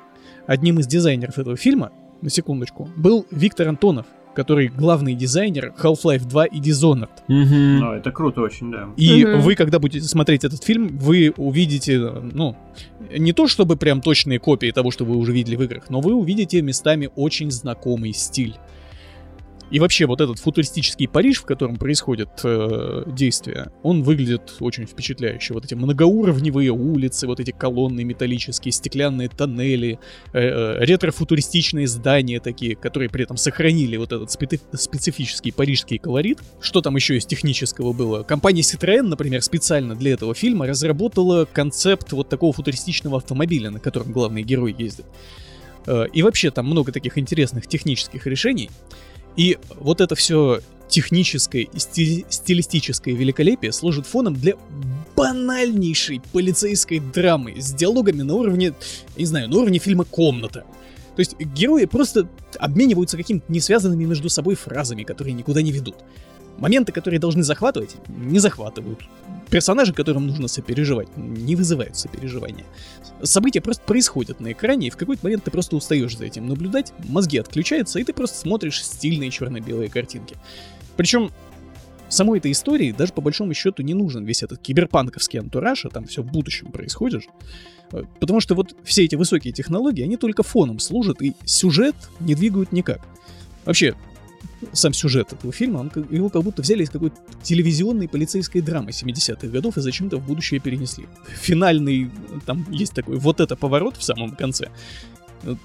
Одним 0.49 0.81
из 0.81 0.89
дизайнеров 0.89 1.39
этого 1.39 1.57
фильма, 1.57 1.93
на 2.23 2.29
секундочку, 2.29 2.91
был 2.97 3.25
Виктор 3.31 3.69
Антонов, 3.69 4.07
который 4.35 4.67
главный 4.67 5.15
дизайнер 5.15 5.73
Half-Life 5.81 6.27
2 6.27 6.47
и 6.47 6.61
Dishonored. 6.61 7.09
Mm-hmm. 7.29 7.81
А, 7.81 7.97
это 7.97 8.11
круто 8.11 8.41
очень, 8.41 8.73
да. 8.73 8.89
И 8.97 9.23
mm-hmm. 9.23 9.39
вы, 9.43 9.55
когда 9.55 9.79
будете 9.79 10.05
смотреть 10.09 10.43
этот 10.43 10.65
фильм, 10.65 10.99
вы 10.99 11.33
увидите, 11.37 11.99
ну, 12.01 12.57
не 13.17 13.33
то 13.33 13.47
чтобы 13.47 13.77
прям 13.77 14.01
точные 14.01 14.41
копии 14.41 14.73
того, 14.73 14.91
что 14.91 15.05
вы 15.05 15.17
уже 15.17 15.33
видели 15.33 15.55
в 15.55 15.63
играх, 15.63 15.89
но 15.89 16.01
вы 16.01 16.15
увидите 16.15 16.61
местами 16.63 17.11
очень 17.15 17.53
знакомый 17.53 18.13
стиль. 18.13 18.57
И 19.71 19.81
вообще 19.81 20.07
вот 20.07 20.21
этот 20.21 20.39
футуристический 20.39 21.09
Париж, 21.09 21.39
в 21.39 21.47
котором 21.47 21.77
происходит 21.77 22.29
э, 22.45 23.05
действие, 23.07 23.71
он 23.83 24.03
выглядит 24.03 24.55
очень 24.61 24.87
впечатляюще. 24.87 25.55
Вот 25.55 25.65
эти 25.65 25.75
многоуровневые 25.75 26.71
улицы, 26.71 27.27
вот 27.27 27.41
эти 27.41 27.51
колонны 27.51 28.05
металлические, 28.05 28.73
стеклянные 28.73 29.29
тоннели, 29.29 29.99
э, 30.33 30.39
э, 30.39 30.85
ретро-футуристичные 30.85 31.89
здания 31.89 32.41
такие, 32.41 32.77
которые 32.77 33.09
при 33.09 33.25
этом 33.25 33.37
сохранили 33.37 33.97
вот 33.97 34.13
этот 34.13 34.29
специ- 34.29 34.61
специфический 34.75 35.51
парижский 35.51 35.99
колорит. 35.99 36.41
Что 36.61 36.81
там 36.81 36.95
еще 36.97 37.17
из 37.17 37.27
технического 37.27 37.93
было? 37.93 38.23
Компания 38.23 38.61
Citroën, 38.61 39.03
например, 39.03 39.43
специально 39.43 39.95
для 39.95 40.13
этого 40.13 40.35
фильма 40.35 40.67
разработала 40.67 41.47
концепт 41.47 42.13
вот 42.13 42.29
такого 42.29 42.53
футуристичного 42.53 43.17
автомобиля, 43.17 43.71
на 43.71 43.81
котором 43.81 44.13
главный 44.13 44.43
герой 44.43 44.75
ездит. 44.79 45.07
Э, 45.87 46.07
и 46.13 46.23
вообще 46.23 46.51
там 46.51 46.67
много 46.67 46.93
таких 46.93 47.19
интересных 47.19 47.67
технических 47.67 48.27
решений. 48.27 48.71
И 49.37 49.59
вот 49.79 50.01
это 50.01 50.15
все 50.15 50.61
техническое 50.89 51.63
и 51.63 51.79
стили- 51.79 52.25
стилистическое 52.29 53.15
великолепие 53.15 53.73
служит 53.73 54.07
фоном 54.07 54.35
для 54.35 54.55
банальнейшей 55.17 56.21
полицейской 56.33 57.01
драмы 57.01 57.55
с 57.61 57.73
диалогами 57.73 58.23
на 58.23 58.35
уровне, 58.35 58.75
не 59.17 59.25
знаю, 59.25 59.49
на 59.49 59.57
уровне 59.57 59.79
фильма 59.79 60.05
«Комната». 60.05 60.65
То 61.17 61.21
есть 61.21 61.39
герои 61.39 61.85
просто 61.85 62.29
обмениваются 62.59 63.17
какими-то 63.17 63.45
несвязанными 63.49 64.05
между 64.05 64.29
собой 64.29 64.57
фразами, 64.57 65.05
которые 65.05 65.33
никуда 65.33 65.63
не 65.63 65.71
ведут. 65.71 65.97
Моменты, 66.59 66.93
которые 66.93 67.21
должны 67.21 67.43
захватывать, 67.43 67.97
не 68.09 68.39
захватывают. 68.39 69.01
Персонажи, 69.51 69.93
которым 69.93 70.27
нужно 70.27 70.49
сопереживать, 70.49 71.09
не 71.17 71.55
вызывают 71.55 71.97
сопереживания. 71.97 72.65
События 73.23 73.61
просто 73.61 73.85
происходят 73.85 74.41
на 74.41 74.53
экране, 74.53 74.89
и 74.89 74.91
в 74.91 74.97
какой-то 74.97 75.25
момент 75.25 75.45
ты 75.45 75.51
просто 75.51 75.77
устаешь 75.77 76.17
за 76.17 76.25
этим 76.25 76.47
наблюдать, 76.47 76.93
мозги 77.09 77.39
отключаются, 77.39 77.99
и 77.99 78.05
ты 78.05 78.13
просто 78.13 78.39
смотришь 78.39 78.85
стильные 78.85 79.31
черно-белые 79.31 79.89
картинки. 79.91 80.37
Причем 80.97 81.31
самой 82.09 82.39
этой 82.39 82.53
истории 82.53 82.93
даже 82.93 83.13
по 83.13 83.21
большому 83.21 83.55
счету 83.55 83.83
не 83.83 83.95
нужен 83.95 84.25
весь 84.25 84.43
этот 84.43 84.61
киберпанковский 84.61 85.39
антураж, 85.39 85.85
а 85.85 85.91
там 85.91 86.07
все 86.07 86.23
в 86.23 86.27
будущем 86.27 86.73
происходит. 86.73 87.25
Потому 88.19 88.41
что 88.41 88.55
вот 88.55 88.75
все 88.85 89.05
эти 89.05 89.15
высокие 89.15 89.53
технологии, 89.53 90.03
они 90.03 90.17
только 90.17 90.43
фоном 90.43 90.79
служат, 90.81 91.23
и 91.23 91.35
сюжет 91.45 91.95
не 92.21 92.35
двигают 92.35 92.73
никак. 92.73 93.01
Вообще, 93.65 93.95
сам 94.73 94.93
сюжет 94.93 95.33
этого 95.33 95.53
фильма, 95.53 95.79
он, 95.79 95.93
его 96.11 96.29
как 96.31 96.43
будто 96.43 96.63
взяли 96.63 96.85
из 96.85 96.91
какой-то 96.91 97.17
телевизионной 97.43 98.09
полицейской 98.09 98.61
драмы 98.61 98.91
70-х 98.91 99.47
годов 99.49 99.77
и 99.77 99.81
зачем-то 99.81 100.17
в 100.17 100.27
будущее 100.27 100.61
перенесли. 100.61 101.07
Финальный, 101.29 102.11
там 102.47 102.67
есть 102.71 102.95
такой 102.95 103.17
вот 103.17 103.41
это 103.41 103.57
поворот 103.57 103.97
в 103.97 104.03
самом 104.03 104.37
конце, 104.37 104.71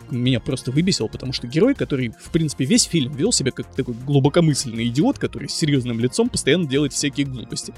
меня 0.10 0.40
просто 0.40 0.72
выбесил, 0.72 1.08
потому 1.08 1.34
что 1.34 1.48
герой, 1.48 1.74
который, 1.76 2.10
в 2.20 2.32
принципе, 2.32 2.66
весь 2.66 2.84
фильм 2.84 3.16
вел 3.16 3.32
себя 3.32 3.52
как 3.52 3.74
такой 3.74 3.94
глубокомысленный 3.94 4.88
идиот, 4.88 5.20
который 5.20 5.50
с 5.50 5.54
серьезным 5.54 6.00
лицом 6.00 6.30
постоянно 6.30 6.68
делает 6.68 6.94
всякие 6.94 7.26
глупости. 7.26 7.74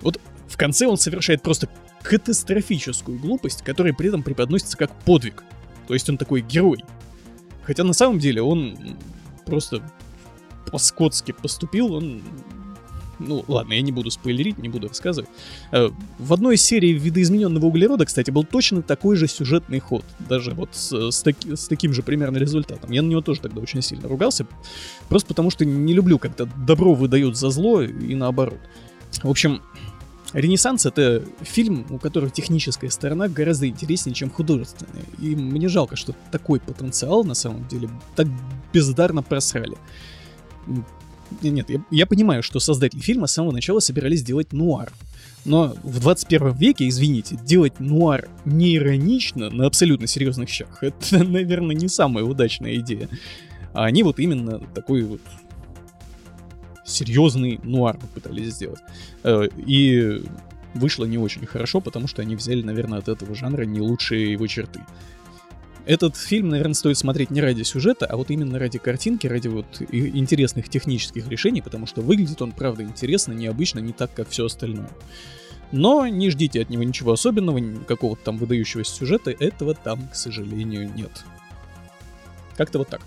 Вот 0.00 0.20
в 0.48 0.56
конце 0.56 0.86
он 0.86 0.96
совершает 0.96 1.42
просто 1.42 1.68
катастрофическую 2.02 3.18
глупость, 3.18 3.62
которая 3.62 3.92
при 3.92 4.08
этом 4.08 4.22
преподносится 4.22 4.76
как 4.76 4.94
подвиг. 5.04 5.42
То 5.88 5.94
есть 5.94 6.08
он 6.08 6.16
такой 6.16 6.40
герой. 6.40 6.84
Хотя 7.62 7.84
на 7.84 7.92
самом 7.92 8.18
деле 8.18 8.42
он 8.42 8.78
просто 9.44 9.82
по-скотски 10.70 11.32
поступил, 11.32 11.94
он... 11.94 12.22
Ну, 13.20 13.44
ладно, 13.46 13.74
я 13.74 13.80
не 13.80 13.92
буду 13.92 14.10
спойлерить, 14.10 14.58
не 14.58 14.68
буду 14.68 14.88
рассказывать. 14.88 15.30
Э, 15.70 15.88
в 16.18 16.32
одной 16.32 16.56
из 16.56 16.62
серий 16.62 16.92
видоизмененного 16.92 17.66
углерода, 17.66 18.04
кстати, 18.06 18.32
был 18.32 18.42
точно 18.42 18.82
такой 18.82 19.14
же 19.14 19.28
сюжетный 19.28 19.78
ход. 19.78 20.04
Даже 20.18 20.50
вот 20.50 20.70
с, 20.72 21.12
с, 21.12 21.22
таки, 21.22 21.54
с 21.54 21.68
таким 21.68 21.92
же 21.92 22.02
примерно 22.02 22.38
результатом. 22.38 22.90
Я 22.90 23.02
на 23.02 23.06
него 23.06 23.20
тоже 23.20 23.40
тогда 23.40 23.60
очень 23.60 23.82
сильно 23.82 24.08
ругался. 24.08 24.48
Просто 25.08 25.28
потому 25.28 25.50
что 25.50 25.64
не 25.64 25.94
люблю, 25.94 26.18
когда 26.18 26.44
добро 26.66 26.92
выдают 26.92 27.36
за 27.36 27.50
зло 27.50 27.82
и 27.82 28.16
наоборот. 28.16 28.58
В 29.22 29.30
общем, 29.30 29.62
Ренессанс— 30.34 30.84
это 30.86 31.22
фильм, 31.42 31.86
у 31.90 31.98
которого 31.98 32.28
техническая 32.28 32.90
сторона 32.90 33.28
гораздо 33.28 33.68
интереснее, 33.68 34.14
чем 34.14 34.30
художественная. 34.30 35.04
И 35.20 35.36
мне 35.36 35.68
жалко, 35.68 35.94
что 35.94 36.12
такой 36.32 36.58
потенциал, 36.58 37.22
на 37.22 37.34
самом 37.34 37.68
деле, 37.68 37.88
так 38.16 38.26
бездарно 38.74 39.22
просрали. 39.22 39.76
Нет, 41.42 41.70
я, 41.70 41.80
я 41.90 42.06
понимаю, 42.06 42.42
что 42.42 42.60
создатели 42.60 43.00
фильма 43.00 43.26
с 43.26 43.32
самого 43.32 43.52
начала 43.52 43.80
собирались 43.80 44.20
сделать 44.20 44.52
нуар. 44.52 44.92
Но 45.44 45.74
в 45.82 46.00
21 46.00 46.52
веке, 46.52 46.88
извините, 46.88 47.38
делать 47.42 47.80
нуар 47.80 48.28
не 48.44 48.76
иронично 48.76 49.50
на 49.50 49.66
абсолютно 49.66 50.06
серьезных 50.06 50.48
щах, 50.48 50.82
это, 50.82 51.24
наверное, 51.24 51.76
не 51.76 51.88
самая 51.88 52.24
удачная 52.24 52.76
идея. 52.76 53.08
А 53.72 53.84
они 53.84 54.02
вот 54.02 54.18
именно 54.18 54.58
такой 54.74 55.02
вот 55.02 55.20
серьезный 56.84 57.60
нуар 57.62 57.98
попытались 57.98 58.54
сделать. 58.54 58.80
Э, 59.22 59.48
и 59.66 60.24
вышло 60.74 61.04
не 61.04 61.18
очень 61.18 61.46
хорошо, 61.46 61.80
потому 61.80 62.06
что 62.06 62.22
они 62.22 62.36
взяли, 62.36 62.62
наверное, 62.62 62.98
от 62.98 63.08
этого 63.08 63.34
жанра 63.34 63.64
не 63.64 63.80
лучшие 63.80 64.32
его 64.32 64.46
черты. 64.46 64.80
Этот 65.86 66.16
фильм, 66.16 66.48
наверное, 66.48 66.74
стоит 66.74 66.96
смотреть 66.96 67.30
не 67.30 67.42
ради 67.42 67.62
сюжета, 67.62 68.06
а 68.06 68.16
вот 68.16 68.30
именно 68.30 68.58
ради 68.58 68.78
картинки, 68.78 69.26
ради 69.26 69.48
вот 69.48 69.66
интересных 69.90 70.70
технических 70.70 71.28
решений, 71.28 71.60
потому 71.60 71.86
что 71.86 72.00
выглядит 72.00 72.40
он, 72.40 72.52
правда, 72.52 72.82
интересно, 72.82 73.32
необычно, 73.32 73.80
не 73.80 73.92
так, 73.92 74.12
как 74.14 74.30
все 74.30 74.46
остальное. 74.46 74.88
Но 75.72 76.06
не 76.06 76.30
ждите 76.30 76.62
от 76.62 76.70
него 76.70 76.84
ничего 76.84 77.12
особенного, 77.12 77.60
какого-то 77.86 78.24
там 78.24 78.38
выдающегося 78.38 78.94
сюжета, 78.94 79.30
этого 79.30 79.74
там, 79.74 80.08
к 80.08 80.14
сожалению, 80.14 80.90
нет. 80.94 81.24
Как-то 82.56 82.78
вот 82.78 82.88
так. 82.88 83.02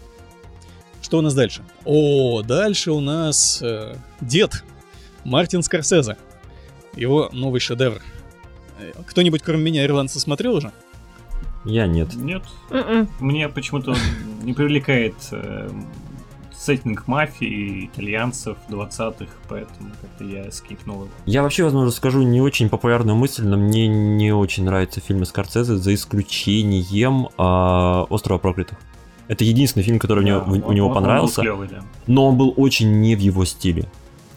Что 1.02 1.20
у 1.20 1.22
нас 1.22 1.34
дальше? 1.34 1.64
О, 1.86 2.44
дальше 2.44 2.92
у 2.92 3.00
нас 3.00 3.62
э, 3.62 3.96
дед 4.20 4.64
Мартин 5.24 5.64
Скорсезе. 5.64 6.18
Его 6.96 7.30
новый 7.32 7.62
шедевр. 7.62 8.02
Э, 8.80 8.92
кто-нибудь, 9.08 9.42
кроме 9.42 9.64
меня, 9.64 9.86
ирландца, 9.86 10.20
смотрел 10.20 10.56
уже? 10.56 10.74
Я 11.68 11.86
нет. 11.88 12.16
Нет. 12.16 12.44
Mm-mm. 12.70 13.08
Мне 13.20 13.50
почему-то 13.50 13.96
не 14.42 14.54
привлекает 14.54 15.16
э, 15.32 15.70
сеттинг 16.58 17.08
мафии, 17.08 17.86
итальянцев 17.86 18.58
20-х, 18.70 19.32
поэтому 19.48 19.92
как-то 20.02 20.24
я 20.24 20.52
скипнул 20.52 21.04
его. 21.04 21.10
Я 21.26 21.44
вообще, 21.44 21.64
возможно, 21.64 21.92
скажу 21.92 22.24
не 22.24 22.42
очень 22.42 22.70
популярную 22.70 23.16
мысль, 23.16 23.46
но 23.46 23.58
мне 23.58 23.88
не 23.88 24.32
очень 24.32 24.64
нравятся 24.64 25.00
фильмы 25.00 25.26
Скорсезе, 25.26 25.76
за 25.76 25.94
исключением 25.94 27.28
э, 27.28 28.06
«Острова 28.10 28.40
проклятых». 28.40 28.78
Это 29.28 29.44
единственный 29.44 29.84
фильм, 29.84 30.00
который 30.00 30.26
да, 30.26 30.44
мне, 30.46 30.62
он, 30.62 30.70
у 30.70 30.72
него 30.72 30.88
он, 30.88 30.96
понравился. 30.96 31.42
Он 31.42 31.46
клевый, 31.46 31.68
да. 31.68 31.84
Но 32.08 32.28
он 32.28 32.38
был 32.38 32.54
очень 32.56 33.02
не 33.02 33.16
в 33.16 33.20
его 33.20 33.44
стиле. 33.46 33.90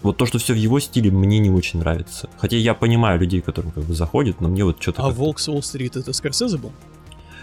Вот 0.03 0.17
то, 0.17 0.27
что 0.27 0.39
все 0.39 0.55
в 0.55 0.57
его 0.57 0.81
стиле, 0.81 1.11
мне 1.11 1.39
не 1.39 1.51
очень 1.51 1.79
нравится. 1.79 2.29
Хотя 2.39 2.57
я 2.57 2.75
понимаю 2.75 3.21
людей, 3.21 3.41
которым 3.41 3.71
как 3.71 3.85
бы 3.85 3.95
заходит, 3.95 4.41
но 4.41 4.49
мне 4.49 4.65
вот 4.65 4.81
что-то. 4.81 5.05
А 5.05 5.11
Волк 5.11 5.39
Уолл-стрит 5.47 5.97
это 5.97 6.13
Скорсезе 6.13 6.57
был? 6.57 6.73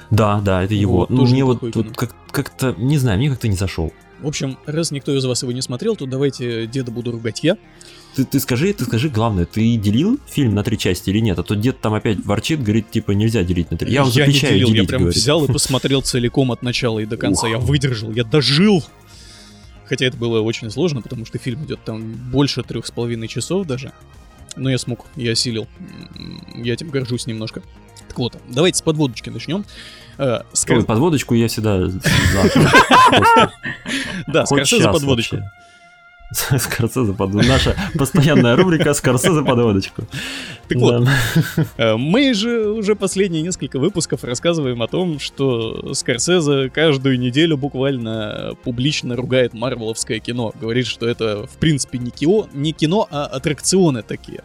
Да, 0.10 0.40
да, 0.42 0.64
это 0.64 0.74
его. 0.74 1.00
Вот, 1.00 1.10
ну, 1.10 1.26
мне 1.26 1.44
вот, 1.44 1.62
вот 1.62 1.96
как- 1.96 2.16
как-то, 2.32 2.74
не 2.78 2.98
знаю, 2.98 3.18
мне 3.18 3.30
как-то 3.30 3.48
не 3.48 3.56
зашел. 3.56 3.92
В 4.22 4.28
общем, 4.28 4.58
раз 4.66 4.92
никто 4.92 5.16
из 5.16 5.24
вас 5.26 5.44
его 5.44 5.52
не 5.52 5.62
смотрел, 5.62 5.96
то 5.96 6.06
давайте 6.06 6.66
деда 6.66 6.92
буду 6.92 7.12
ругать 7.12 7.44
я. 7.44 7.58
Ты, 8.16 8.26
ты 8.26 8.40
скажи, 8.40 8.74
ты 8.74 8.86
скажи, 8.86 9.10
главное, 9.10 9.46
ты 9.46 9.76
делил 9.78 10.20
фильм 10.28 10.56
на 10.56 10.64
три 10.64 10.76
части 10.78 11.12
или 11.12 11.20
нет? 11.20 11.38
А 11.38 11.44
то 11.44 11.56
дед 11.56 11.82
там 11.82 11.94
опять 11.94 12.26
ворчит, 12.26 12.64
говорит, 12.64 12.90
типа, 12.90 13.12
нельзя 13.12 13.44
делить 13.44 13.70
на 13.70 13.78
три. 13.78 13.92
Я, 13.92 14.02
я 14.02 14.06
запрещаю 14.10 14.54
не 14.54 14.60
делил, 14.60 14.68
делить, 14.70 14.82
я 14.84 14.88
прям 14.88 15.02
говорит. 15.02 15.18
взял 15.22 15.46
и 15.46 15.48
посмотрел 15.52 16.02
целиком 16.02 16.52
от 16.52 16.64
начала 16.64 16.98
и 16.98 17.06
до 17.06 17.16
конца. 17.16 17.48
Я 17.48 17.60
выдержал, 17.60 18.12
я 18.12 18.24
дожил. 18.24 18.84
Хотя 19.86 20.08
это 20.08 20.18
было 20.18 20.42
очень 20.42 20.72
сложно, 20.72 21.02
потому 21.02 21.26
что 21.26 21.38
фильм 21.38 21.64
идет 21.66 21.84
там 21.86 22.12
больше 22.12 22.64
трех 22.64 22.88
с 22.88 22.92
половиной 22.92 23.28
часов 23.28 23.68
даже. 23.68 23.92
Но 24.56 24.72
я 24.72 24.80
смог, 24.80 25.06
я 25.16 25.34
осилил. 25.34 25.68
Я 26.56 26.74
этим 26.74 26.90
горжусь 26.90 27.28
немножко. 27.28 27.62
Так 28.18 28.34
вот, 28.34 28.38
давайте 28.50 28.80
с 28.80 28.82
подводочки 28.82 29.30
начнем. 29.30 29.64
Э, 30.18 30.40
Скор... 30.52 30.84
Подводочку 30.84 31.36
я 31.36 31.48
всегда 31.48 31.78
Да, 34.28 34.48
Скорсезе 34.48 34.86
подводочку. 34.86 35.38
Скорсезе 36.32 37.14
под 37.14 37.34
Наша 37.36 37.76
постоянная 37.96 38.56
рубрика 38.56 38.96
Скорсезе 38.96 39.44
подводочку. 39.44 40.06
Так 40.68 40.80
вот, 40.80 41.08
э, 41.78 41.96
мы 41.96 42.34
же 42.34 42.72
уже 42.72 42.96
последние 42.96 43.44
несколько 43.44 43.78
выпусков 43.78 44.24
рассказываем 44.24 44.82
о 44.82 44.88
том, 44.88 45.20
что 45.20 45.94
Скорсезе 45.94 46.72
каждую 46.72 47.20
неделю 47.20 47.56
буквально 47.56 48.54
публично 48.64 49.16
ругает 49.16 49.54
марвеловское 49.54 50.18
кино. 50.18 50.54
Говорит, 50.60 50.88
что 50.88 51.08
это 51.08 51.46
в 51.46 51.58
принципе 51.58 52.00
не 52.00 52.10
кино, 52.10 52.48
не 52.52 52.74
кино, 52.74 53.08
а 53.12 53.26
аттракционы 53.26 54.02
такие. 54.02 54.42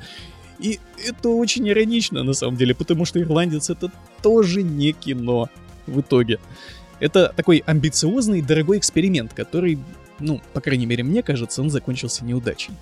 И 0.59 0.79
это 1.05 1.29
очень 1.29 1.69
иронично, 1.69 2.23
на 2.23 2.33
самом 2.33 2.57
деле, 2.57 2.75
потому 2.75 3.05
что 3.05 3.21
«Ирландец»— 3.21 3.71
это 3.71 3.91
тоже 4.23 4.63
не 4.63 4.93
кино 4.93 5.49
в 5.87 6.01
итоге. 6.01 6.39
Это 7.01 7.33
такой 7.35 7.63
амбициозный, 7.67 8.43
дорогой 8.43 8.79
эксперимент, 8.79 9.35
который, 9.35 9.79
ну, 10.21 10.41
по 10.53 10.61
крайней 10.61 10.87
мере, 10.87 11.03
мне 11.03 11.23
кажется, 11.23 11.61
он 11.61 11.71
закончился 11.71 12.25
неудачей. 12.25 12.73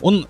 Он... 0.00 0.26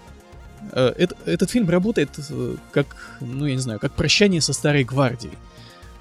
Э, 0.73 0.93
это, 0.97 1.17
этот 1.25 1.51
фильм 1.51 1.71
работает 1.71 2.11
э, 2.29 2.57
как, 2.73 3.17
ну, 3.21 3.47
я 3.47 3.55
не 3.55 3.61
знаю, 3.61 3.81
как 3.81 3.93
прощание 3.93 4.41
со 4.41 4.53
старой 4.53 4.85
гвардией. 4.85 5.33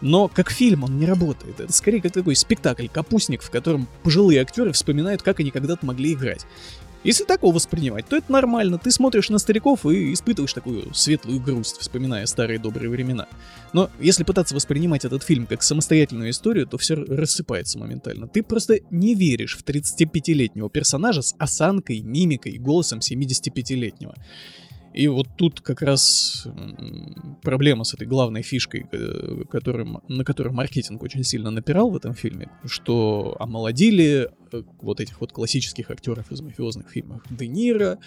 Но 0.01 0.27
как 0.27 0.51
фильм 0.51 0.83
он 0.83 0.99
не 0.99 1.05
работает. 1.05 1.59
Это 1.59 1.71
скорее 1.71 2.01
как 2.01 2.11
такой 2.11 2.35
спектакль, 2.35 2.87
капустник, 2.87 3.41
в 3.41 3.49
котором 3.49 3.87
пожилые 4.03 4.41
актеры 4.41 4.73
вспоминают, 4.73 5.21
как 5.21 5.39
они 5.39 5.51
когда-то 5.51 5.85
могли 5.85 6.13
играть. 6.13 6.45
Если 7.05 7.23
так 7.23 7.43
его 7.43 7.51
воспринимать, 7.51 8.07
то 8.07 8.15
это 8.15 8.31
нормально. 8.31 8.79
Ты 8.79 8.89
смотришь 8.89 9.29
на 9.29 9.37
стариков 9.37 9.85
и 9.85 10.11
испытываешь 10.11 10.53
такую 10.53 10.91
светлую 10.95 11.39
грусть, 11.39 11.77
вспоминая 11.77 12.25
старые 12.25 12.57
добрые 12.57 12.89
времена. 12.89 13.27
Но 13.73 13.91
если 13.99 14.23
пытаться 14.23 14.55
воспринимать 14.55 15.05
этот 15.05 15.21
фильм 15.21 15.45
как 15.45 15.61
самостоятельную 15.61 16.31
историю, 16.31 16.65
то 16.65 16.79
все 16.79 16.95
рассыпается 16.95 17.77
моментально. 17.77 18.27
Ты 18.27 18.41
просто 18.41 18.79
не 18.89 19.13
веришь 19.13 19.55
в 19.55 19.63
35-летнего 19.63 20.67
персонажа 20.71 21.21
с 21.21 21.35
осанкой, 21.37 22.01
мимикой 22.01 22.53
и 22.53 22.57
голосом 22.57 22.99
75-летнего. 22.99 24.15
И 24.95 25.09
вот 25.09 25.27
тут 25.35 25.59
как 25.59 25.81
раз 25.81 26.47
проблема 27.41 27.83
с 27.83 27.93
этой 27.93 28.07
главной 28.07 28.43
фишкой, 28.43 28.85
э, 28.91 29.43
которым, 29.49 29.99
на 30.07 30.23
которую 30.23 30.55
маркетинг 30.55 31.03
очень 31.03 31.23
сильно 31.25 31.51
напирал 31.51 31.89
в 31.89 31.97
этом 31.97 32.13
фильме, 32.13 32.49
что 32.63 33.35
омолодили 33.37 34.29
э, 34.53 34.63
вот 34.81 35.01
этих 35.01 35.19
вот 35.19 35.33
классических 35.33 35.91
актеров 35.91 36.31
из 36.31 36.39
мафиозных 36.39 36.89
фильмов. 36.89 37.21
Де 37.29 37.47
Ниро, 37.47 37.97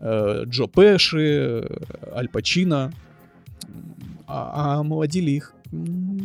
э, 0.00 0.42
Джо 0.46 0.66
Пэши, 0.66 1.64
Аль 2.12 2.28
Пачино, 2.28 2.92
а, 4.26 4.74
а 4.76 4.80
омолодили 4.80 5.30
их 5.30 5.54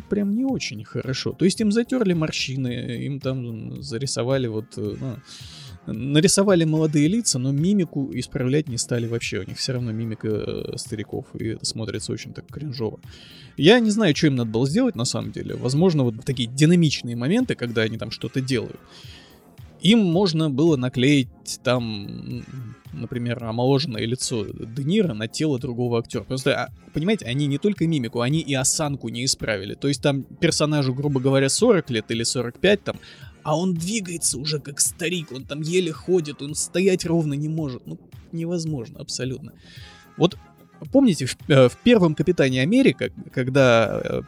прям 0.09 0.31
не 0.31 0.45
очень 0.45 0.83
хорошо. 0.83 1.31
То 1.33 1.45
есть 1.45 1.61
им 1.61 1.71
затерли 1.71 2.13
морщины, 2.13 3.05
им 3.05 3.19
там 3.19 3.81
зарисовали 3.83 4.47
вот... 4.47 4.65
Ну, 4.77 5.17
нарисовали 5.93 6.63
молодые 6.63 7.07
лица, 7.07 7.39
но 7.39 7.51
мимику 7.51 8.09
исправлять 8.13 8.67
не 8.67 8.77
стали 8.77 9.07
вообще. 9.07 9.39
У 9.39 9.43
них 9.43 9.57
все 9.57 9.73
равно 9.73 9.91
мимика 9.91 10.27
э, 10.27 10.77
стариков, 10.77 11.25
и 11.33 11.49
это 11.49 11.65
смотрится 11.65 12.11
очень 12.11 12.33
так 12.33 12.45
кринжово. 12.47 12.99
Я 13.57 13.79
не 13.79 13.91
знаю, 13.91 14.15
что 14.15 14.27
им 14.27 14.35
надо 14.35 14.51
было 14.51 14.67
сделать 14.67 14.95
на 14.95 15.05
самом 15.05 15.31
деле. 15.31 15.55
Возможно, 15.55 16.03
вот 16.03 16.23
такие 16.25 16.49
динамичные 16.49 17.15
моменты, 17.15 17.55
когда 17.55 17.81
они 17.81 17.97
там 17.97 18.11
что-то 18.11 18.41
делают. 18.41 18.79
Им 19.81 19.99
можно 19.99 20.51
было 20.51 20.77
наклеить 20.77 21.29
там, 21.63 22.43
например, 22.93 23.43
омоложенное 23.43 24.05
лицо 24.05 24.45
Де 24.45 25.03
на 25.03 25.27
тело 25.27 25.57
другого 25.57 25.99
актера. 25.99 26.23
Просто, 26.23 26.55
а, 26.55 26.69
понимаете, 26.93 27.25
они 27.25 27.47
не 27.47 27.57
только 27.57 27.87
мимику, 27.87 28.21
они 28.21 28.41
и 28.41 28.53
осанку 28.53 29.09
не 29.09 29.25
исправили. 29.25 29.73
То 29.73 29.87
есть 29.87 30.01
там 30.03 30.21
персонажу, 30.23 30.93
грубо 30.93 31.19
говоря, 31.19 31.49
40 31.49 31.89
лет 31.89 32.11
или 32.11 32.21
45 32.23 32.83
там, 32.83 32.97
а 33.43 33.57
он 33.57 33.73
двигается 33.73 34.37
уже 34.37 34.59
как 34.59 34.79
старик, 34.79 35.31
он 35.31 35.45
там 35.45 35.61
еле 35.61 35.91
ходит, 35.91 36.41
он 36.41 36.55
стоять 36.55 37.05
ровно 37.05 37.33
не 37.33 37.49
может. 37.49 37.85
Ну, 37.85 37.99
невозможно, 38.31 38.99
абсолютно. 38.99 39.53
Вот 40.17 40.37
помните, 40.91 41.25
в, 41.25 41.37
э, 41.47 41.69
в 41.69 41.77
первом 41.77 42.15
Капитане 42.15 42.61
Америка, 42.61 43.11
когда 43.31 44.01
э, 44.03 44.21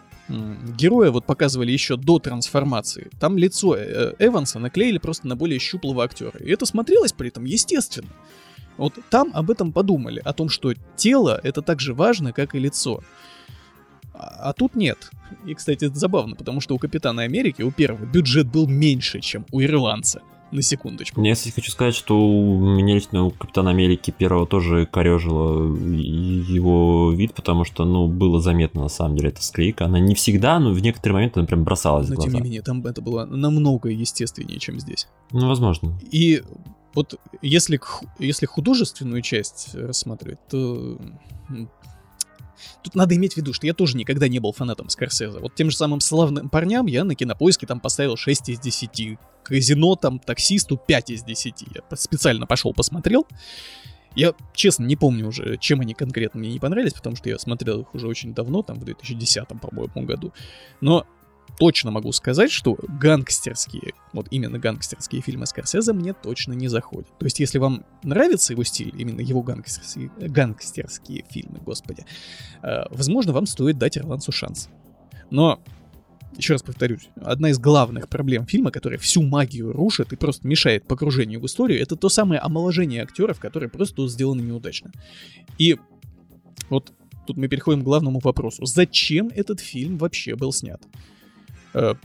героя 0.77 1.11
вот 1.11 1.25
показывали 1.25 1.71
еще 1.71 1.97
до 1.97 2.19
трансформации, 2.19 3.09
там 3.19 3.37
лицо 3.37 3.75
э, 3.75 4.13
Эванса 4.19 4.59
наклеили 4.59 4.97
просто 4.97 5.27
на 5.27 5.35
более 5.35 5.59
щуплого 5.59 6.03
актера. 6.03 6.37
И 6.39 6.51
это 6.51 6.65
смотрелось 6.65 7.13
при 7.13 7.29
этом 7.29 7.45
естественно. 7.45 8.09
Вот 8.77 8.93
там 9.09 9.31
об 9.33 9.51
этом 9.51 9.71
подумали, 9.71 10.21
о 10.25 10.33
том, 10.33 10.49
что 10.49 10.73
тело 10.95 11.39
это 11.43 11.61
так 11.61 11.79
же 11.79 11.93
важно, 11.93 12.33
как 12.33 12.55
и 12.55 12.59
лицо. 12.59 13.03
А, 14.13 14.49
а 14.49 14.53
тут 14.53 14.75
нет. 14.75 15.09
И, 15.45 15.53
кстати, 15.53 15.85
это 15.85 15.95
забавно, 15.95 16.35
потому 16.35 16.61
что 16.61 16.75
у 16.75 16.77
Капитана 16.77 17.23
Америки, 17.23 17.61
у 17.61 17.71
первого, 17.71 18.05
бюджет 18.05 18.47
был 18.47 18.67
меньше, 18.67 19.19
чем 19.19 19.45
у 19.51 19.61
ирландца. 19.61 20.21
На 20.51 20.61
секундочку. 20.61 21.19
Я, 21.23 21.33
кстати, 21.33 21.55
хочу 21.55 21.71
сказать, 21.71 21.95
что 21.95 22.15
у 22.15 22.75
меня 22.75 22.93
лично 22.93 23.23
у 23.23 23.31
Капитана 23.31 23.71
Америки 23.71 24.13
первого 24.15 24.45
тоже 24.45 24.85
корежило 24.85 25.75
его 25.75 27.11
вид, 27.11 27.33
потому 27.33 27.63
что, 27.63 27.85
ну, 27.85 28.07
было 28.07 28.39
заметно, 28.39 28.83
на 28.83 28.87
самом 28.87 29.15
деле, 29.15 29.29
эта 29.29 29.41
склейка. 29.41 29.85
Она 29.85 29.99
не 29.99 30.13
всегда, 30.13 30.59
но 30.59 30.69
в 30.69 30.79
некоторые 30.79 31.15
моменты 31.15 31.39
она 31.39 31.47
прям 31.47 31.63
бросалась 31.63 32.07
Но, 32.07 32.13
в 32.13 32.17
глаза. 32.17 32.29
тем 32.29 32.39
не 32.39 32.43
менее, 32.43 32.61
там 32.61 32.85
это 32.85 33.01
было 33.01 33.25
намного 33.25 33.89
естественнее, 33.89 34.59
чем 34.59 34.79
здесь. 34.79 35.07
Ну, 35.31 35.47
возможно. 35.47 35.99
И 36.11 36.43
вот 36.93 37.19
если, 37.41 37.79
если 38.19 38.45
художественную 38.45 39.23
часть 39.23 39.73
рассматривать, 39.73 40.37
то 40.51 40.99
Тут 42.83 42.95
надо 42.95 43.15
иметь 43.15 43.33
в 43.33 43.37
виду, 43.37 43.53
что 43.53 43.65
я 43.65 43.73
тоже 43.73 43.97
никогда 43.97 44.27
не 44.27 44.39
был 44.39 44.53
фанатом 44.53 44.89
Скорсезе. 44.89 45.39
Вот 45.39 45.55
тем 45.55 45.69
же 45.69 45.77
самым 45.77 45.99
славным 45.99 46.49
парням 46.49 46.87
я 46.87 47.03
на 47.03 47.15
кинопоиске 47.15 47.65
там 47.65 47.79
поставил 47.79 48.17
6 48.17 48.49
из 48.49 48.59
10. 48.59 49.17
Казино 49.43 49.95
там 49.95 50.19
таксисту 50.19 50.77
5 50.77 51.09
из 51.11 51.23
10. 51.23 51.65
Я 51.75 51.97
специально 51.97 52.47
пошел 52.47 52.73
посмотрел. 52.73 53.27
Я, 54.15 54.33
честно, 54.53 54.83
не 54.83 54.95
помню 54.95 55.27
уже, 55.27 55.57
чем 55.57 55.81
они 55.81 55.93
конкретно 55.93 56.39
мне 56.39 56.51
не 56.51 56.59
понравились, 56.59 56.93
потому 56.93 57.15
что 57.15 57.29
я 57.29 57.39
смотрел 57.39 57.81
их 57.81 57.95
уже 57.95 58.07
очень 58.07 58.33
давно, 58.33 58.61
там 58.61 58.79
в 58.79 58.85
2010, 58.85 59.47
по-моему, 59.47 60.05
году. 60.05 60.33
Но 60.81 61.07
точно 61.63 61.91
могу 61.91 62.11
сказать, 62.11 62.51
что 62.51 62.77
гангстерские, 62.99 63.93
вот 64.11 64.27
именно 64.31 64.59
гангстерские 64.59 65.21
фильмы 65.21 65.45
Скорсезе 65.45 65.93
мне 65.93 66.11
точно 66.11 66.51
не 66.51 66.67
заходят. 66.67 67.07
То 67.17 67.25
есть, 67.25 67.39
если 67.39 67.57
вам 67.57 67.85
нравится 68.03 68.51
его 68.51 68.65
стиль, 68.65 68.93
именно 68.97 69.21
его 69.21 69.41
гангстерские, 69.41 70.11
гангстерские 70.17 71.23
фильмы, 71.29 71.59
господи, 71.65 72.05
э, 72.63 72.83
возможно, 72.89 73.31
вам 73.31 73.45
стоит 73.45 73.77
дать 73.77 73.97
Ирландцу 73.97 74.33
шанс. 74.33 74.67
Но 75.29 75.61
еще 76.35 76.51
раз 76.51 76.63
повторюсь, 76.63 77.07
одна 77.15 77.49
из 77.51 77.59
главных 77.59 78.09
проблем 78.09 78.45
фильма, 78.45 78.69
которая 78.69 78.99
всю 78.99 79.21
магию 79.21 79.71
рушит 79.71 80.11
и 80.11 80.17
просто 80.17 80.45
мешает 80.45 80.85
погружению 80.85 81.39
в 81.39 81.45
историю, 81.45 81.81
это 81.81 81.95
то 81.95 82.09
самое 82.09 82.41
омоложение 82.41 83.03
актеров, 83.03 83.39
которое 83.39 83.69
просто 83.69 84.05
сделано 84.09 84.41
неудачно. 84.41 84.91
И 85.57 85.77
вот 86.69 86.91
тут 87.25 87.37
мы 87.37 87.47
переходим 87.47 87.83
к 87.83 87.85
главному 87.85 88.19
вопросу. 88.19 88.65
Зачем 88.65 89.29
этот 89.33 89.61
фильм 89.61 89.97
вообще 89.97 90.35
был 90.35 90.51
снят? 90.51 90.81
Э, 91.73 91.95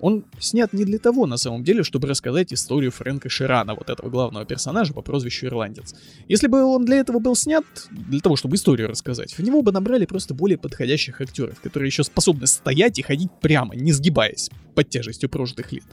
он 0.00 0.24
снят 0.38 0.72
не 0.74 0.84
для 0.84 0.98
того, 0.98 1.24
на 1.24 1.38
самом 1.38 1.64
деле, 1.64 1.82
чтобы 1.82 2.08
рассказать 2.08 2.52
историю 2.52 2.90
Фрэнка 2.90 3.30
Ширана, 3.30 3.74
вот 3.74 3.88
этого 3.88 4.10
главного 4.10 4.44
персонажа 4.44 4.92
по 4.92 5.00
прозвищу 5.00 5.46
Ирландец. 5.46 5.94
Если 6.28 6.46
бы 6.46 6.62
он 6.62 6.84
для 6.84 6.96
этого 6.96 7.20
был 7.20 7.34
снят, 7.34 7.64
для 7.90 8.20
того, 8.20 8.36
чтобы 8.36 8.56
историю 8.56 8.88
рассказать, 8.88 9.32
в 9.32 9.42
него 9.42 9.62
бы 9.62 9.72
набрали 9.72 10.04
просто 10.04 10.34
более 10.34 10.58
подходящих 10.58 11.22
актеров, 11.22 11.58
которые 11.60 11.88
еще 11.88 12.04
способны 12.04 12.46
стоять 12.46 12.98
и 12.98 13.02
ходить 13.02 13.30
прямо, 13.40 13.74
не 13.74 13.92
сгибаясь 13.92 14.50
под 14.74 14.90
тяжестью 14.90 15.30
прожитых 15.30 15.72
лет. 15.72 15.84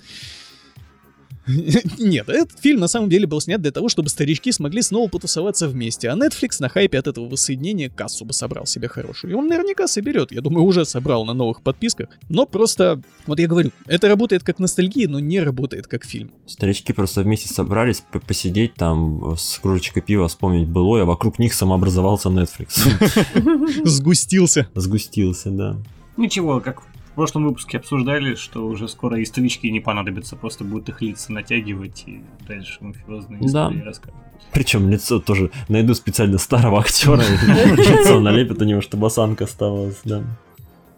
Нет, 1.99 2.29
этот 2.29 2.59
фильм 2.59 2.79
на 2.79 2.87
самом 2.87 3.09
деле 3.09 3.27
был 3.27 3.41
снят 3.41 3.61
для 3.61 3.71
того, 3.71 3.89
чтобы 3.89 4.09
старички 4.09 4.51
смогли 4.51 4.81
снова 4.81 5.09
потусоваться 5.09 5.67
вместе, 5.67 6.09
а 6.09 6.15
Netflix 6.15 6.57
на 6.59 6.69
хайпе 6.69 6.99
от 6.99 7.07
этого 7.07 7.27
воссоединения 7.27 7.89
кассу 7.89 8.25
бы 8.25 8.33
собрал 8.33 8.65
себе 8.65 8.87
хорошую. 8.87 9.31
И 9.31 9.33
он 9.35 9.47
наверняка 9.47 9.87
соберет, 9.87 10.31
я 10.31 10.41
думаю, 10.41 10.65
уже 10.65 10.85
собрал 10.85 11.25
на 11.25 11.33
новых 11.33 11.61
подписках. 11.61 12.09
Но 12.29 12.45
просто, 12.45 13.01
вот 13.27 13.39
я 13.39 13.47
говорю, 13.47 13.71
это 13.87 14.07
работает 14.07 14.43
как 14.43 14.59
ностальгия, 14.59 15.07
но 15.07 15.19
не 15.19 15.39
работает 15.39 15.87
как 15.87 16.05
фильм. 16.05 16.31
Старички 16.45 16.93
просто 16.93 17.21
вместе 17.21 17.53
собрались 17.53 18.03
посидеть 18.27 18.75
там 18.75 19.35
с 19.37 19.59
кружечкой 19.59 20.01
пива, 20.01 20.27
вспомнить 20.27 20.67
былое, 20.67 21.03
а 21.03 21.05
вокруг 21.05 21.39
них 21.39 21.53
самообразовался 21.53 22.29
Netflix. 22.29 23.85
Сгустился. 23.85 24.67
Сгустился, 24.75 25.49
да. 25.51 25.77
Ничего, 26.17 26.59
как 26.59 26.81
в 26.81 26.90
прошлом 27.21 27.45
выпуске 27.45 27.77
обсуждали, 27.77 28.33
что 28.33 28.65
уже 28.65 28.87
скоро 28.87 29.19
и 29.19 29.21
истовички 29.21 29.67
не 29.67 29.79
понадобится, 29.79 30.35
просто 30.35 30.63
будут 30.63 30.89
их 30.89 31.03
лица 31.03 31.31
натягивать 31.31 32.03
и 32.07 32.23
дальше 32.47 32.79
мафиозные 32.79 33.45
истории 33.45 33.77
да. 33.77 33.85
рассказывать. 33.85 34.25
Причем 34.51 34.89
лицо 34.89 35.19
тоже 35.19 35.51
найду 35.69 35.93
специально 35.93 36.39
старого 36.39 36.79
актера, 36.79 37.21
лицо 37.77 38.19
налепят 38.19 38.59
у 38.59 38.65
него, 38.65 38.81
чтобы 38.81 39.05
осанка 39.05 39.43
оставалась, 39.43 39.99
да. 40.03 40.23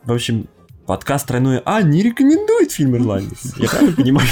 В 0.05 0.13
общем, 0.13 0.47
Подкаст 0.85 1.27
«Тройное 1.27 1.61
А» 1.65 1.81
не 1.81 2.03
рекомендует 2.03 2.71
фильм 2.71 2.97
«Ирландец». 2.97 3.53
Я 3.57 3.69
правильно 3.69 3.95
понимаю? 3.95 4.27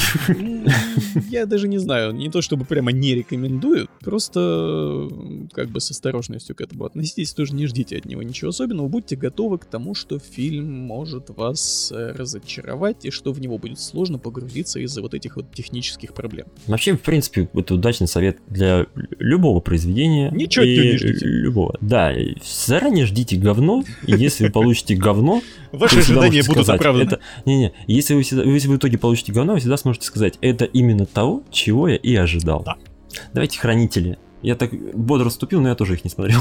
Я 1.29 1.45
даже 1.45 1.69
не 1.69 1.77
знаю. 1.77 2.11
Не 2.11 2.29
то 2.29 2.41
чтобы 2.41 2.65
прямо 2.65 2.91
не 2.91 3.15
рекомендую, 3.15 3.87
просто 4.01 5.09
как 5.53 5.69
бы 5.69 5.79
с 5.79 5.91
осторожностью 5.91 6.55
к 6.55 6.61
этому 6.61 6.83
относитесь. 6.83 7.33
Тоже 7.33 7.55
не 7.55 7.67
ждите 7.67 7.97
от 7.97 8.05
него 8.05 8.21
ничего 8.21 8.49
особенного. 8.49 8.89
Будьте 8.89 9.15
готовы 9.15 9.59
к 9.59 9.65
тому, 9.65 9.95
что 9.95 10.19
фильм 10.19 10.69
может 10.69 11.29
вас 11.29 11.91
э, 11.95 12.11
разочаровать 12.11 13.05
и 13.05 13.11
что 13.11 13.31
в 13.31 13.39
него 13.39 13.57
будет 13.57 13.79
сложно 13.79 14.19
погрузиться 14.19 14.79
из-за 14.79 15.01
вот 15.01 15.13
этих 15.13 15.37
вот 15.37 15.53
технических 15.53 16.13
проблем. 16.13 16.47
Вообще, 16.67 16.97
в 16.97 17.01
принципе, 17.01 17.49
это 17.53 17.75
удачный 17.75 18.07
совет 18.07 18.39
для 18.49 18.87
любого 19.19 19.61
произведения. 19.61 20.29
Ничего 20.31 20.65
не 20.65 20.97
ждите. 20.97 21.25
Любого. 21.25 21.77
Да, 21.79 22.13
заранее 22.43 23.05
ждите 23.05 23.37
говно, 23.37 23.85
и 24.05 24.11
если 24.11 24.45
вы 24.45 24.51
получите 24.51 24.95
говно, 24.95 25.41
Ваши 25.71 25.99
ожидания 25.99 26.40
будут 26.47 26.69
оправданы. 26.69 27.07
Это, 27.07 27.19
не, 27.45 27.57
не, 27.57 27.73
если 27.87 28.13
вы, 28.13 28.23
всегда, 28.23 28.43
если 28.43 28.67
вы 28.67 28.75
в 28.75 28.77
итоге 28.77 28.97
получите 28.97 29.31
говно, 29.31 29.53
вы 29.53 29.59
всегда 29.59 29.77
сможете 29.77 30.05
сказать, 30.05 30.37
это 30.41 30.65
именно 30.65 31.05
того, 31.05 31.43
чего 31.51 31.87
я 31.87 31.95
и 31.95 32.15
ожидал. 32.15 32.63
Да. 32.63 32.75
Давайте 33.33 33.59
хранители. 33.59 34.17
Я 34.41 34.55
так 34.55 34.71
бодро 34.95 35.29
вступил, 35.29 35.61
но 35.61 35.69
я 35.69 35.75
тоже 35.75 35.93
их 35.93 36.03
не 36.03 36.09
смотрел. 36.09 36.39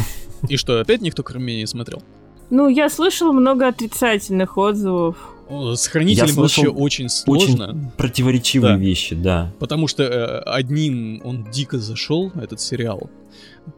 И 0.48 0.56
что, 0.56 0.80
опять 0.80 1.02
никто 1.02 1.22
кроме 1.22 1.46
меня 1.46 1.58
не 1.58 1.66
смотрел? 1.66 2.02
Ну, 2.50 2.68
я 2.68 2.88
слышал 2.90 3.32
много 3.32 3.68
отрицательных 3.68 4.58
отзывов. 4.58 5.16
С 5.48 5.86
хранителем 5.88 6.34
вообще 6.34 6.68
очень 6.68 7.08
сложно. 7.08 7.70
Очень 7.70 7.90
противоречивые 7.96 8.74
да. 8.74 8.78
вещи, 8.78 9.14
да. 9.14 9.52
Потому 9.58 9.88
что 9.88 10.04
э, 10.04 10.38
одним 10.46 11.20
он 11.24 11.50
дико 11.50 11.78
зашел, 11.78 12.32
этот 12.40 12.60
сериал, 12.60 13.10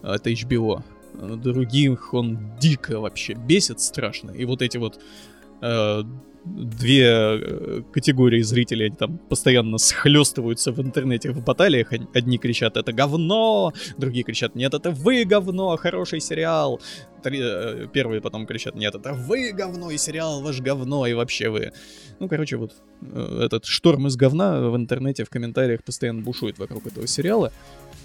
это 0.03 0.31
HBO. 0.31 0.83
Других 1.37 2.15
он 2.15 2.39
дико 2.59 3.01
вообще 3.01 3.35
бесит 3.35 3.81
страшно. 3.81 4.31
И 4.31 4.45
вот 4.45 4.63
эти 4.63 4.77
вот 4.77 5.01
Э, 5.63 6.03
две 6.45 7.05
э, 7.07 7.83
категории 7.93 8.43
зрителей, 8.43 8.87
они 8.87 8.97
там 8.97 9.19
постоянно 9.19 9.79
схлестываются 9.79 10.73
в 10.73 10.81
интернете 10.81 11.31
в 11.31 11.45
баталиях. 11.45 11.93
Одни 12.15 12.37
кричат 12.37 12.77
«это 12.77 12.93
говно», 12.93 13.73
другие 13.97 14.25
кричат 14.25 14.57
«нет, 14.57 14.75
это 14.75 14.91
вы 14.91 15.25
говно, 15.25 15.77
хороший 15.77 16.21
сериал». 16.21 16.81
Э, 17.25 17.87
первые 17.93 18.21
потом 18.21 18.47
кричат 18.47 18.75
«нет, 18.75 18.93
это 18.95 19.13
вы 19.13 19.53
говно, 19.53 19.93
и 19.93 19.99
сериал 19.99 20.43
ваш 20.43 20.61
говно, 20.61 21.07
и 21.07 21.15
вообще 21.15 21.49
вы». 21.49 21.73
Ну, 22.19 22.29
короче, 22.29 22.57
вот 22.57 22.73
этот 23.41 23.65
шторм 23.65 24.09
из 24.09 24.17
говна 24.17 24.69
в 24.69 24.77
интернете, 24.77 25.25
в 25.25 25.31
комментариях 25.31 25.85
постоянно 25.85 26.23
бушует 26.23 26.59
вокруг 26.59 26.87
этого 26.87 27.07
сериала. 27.07 27.53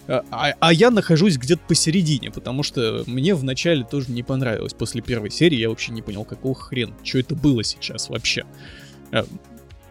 А, 0.07 0.23
а, 0.31 0.53
а 0.59 0.73
я 0.73 0.89
нахожусь 0.89 1.37
где-то 1.37 1.61
посередине, 1.67 2.31
потому 2.31 2.63
что 2.63 3.03
мне 3.07 3.35
вначале 3.35 3.83
тоже 3.83 4.11
не 4.11 4.23
понравилось. 4.23 4.73
После 4.73 5.01
первой 5.01 5.29
серии 5.29 5.57
я 5.57 5.69
вообще 5.69 5.91
не 5.91 6.01
понял, 6.01 6.23
какого 6.23 6.55
хрена, 6.55 6.93
что 7.03 7.19
это 7.19 7.35
было 7.35 7.63
сейчас 7.63 8.09
вообще. 8.09 8.45
Э, 9.11 9.23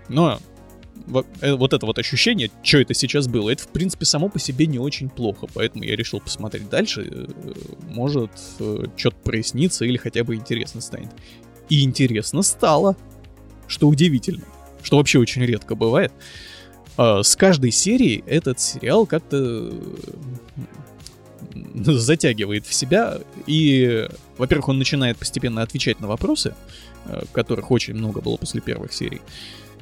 но 0.08 0.38
э, 1.40 1.54
вот 1.54 1.74
это 1.74 1.84
вот 1.84 1.98
ощущение, 1.98 2.50
что 2.62 2.78
это 2.78 2.94
сейчас 2.94 3.28
было, 3.28 3.50
это 3.50 3.64
в 3.64 3.68
принципе 3.68 4.06
само 4.06 4.30
по 4.30 4.38
себе 4.38 4.66
не 4.66 4.78
очень 4.78 5.10
плохо, 5.10 5.46
поэтому 5.52 5.84
я 5.84 5.96
решил 5.96 6.20
посмотреть 6.20 6.70
дальше, 6.70 7.06
э, 7.10 7.26
может 7.90 8.30
что-то 8.96 9.16
прояснится 9.22 9.84
или 9.84 9.98
хотя 9.98 10.24
бы 10.24 10.34
интересно 10.34 10.80
станет. 10.80 11.10
И 11.68 11.84
интересно 11.84 12.40
стало, 12.40 12.96
что 13.66 13.86
удивительно, 13.86 14.44
что 14.82 14.96
вообще 14.96 15.18
очень 15.18 15.44
редко 15.44 15.74
бывает. 15.74 16.12
С 16.96 17.36
каждой 17.36 17.70
серией 17.70 18.24
этот 18.26 18.60
сериал 18.60 19.06
как-то 19.06 19.72
затягивает 21.74 22.66
в 22.66 22.74
себя, 22.74 23.18
и, 23.46 24.08
во-первых, 24.38 24.68
он 24.68 24.78
начинает 24.78 25.16
постепенно 25.16 25.62
отвечать 25.62 26.00
на 26.00 26.06
вопросы, 26.06 26.54
э, 27.06 27.22
которых 27.32 27.70
очень 27.70 27.94
много 27.94 28.20
было 28.20 28.36
после 28.36 28.60
первых 28.60 28.92
серий, 28.92 29.20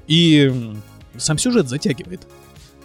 и 0.06 0.52
сам 1.16 1.38
сюжет 1.38 1.68
затягивает. 1.68 2.20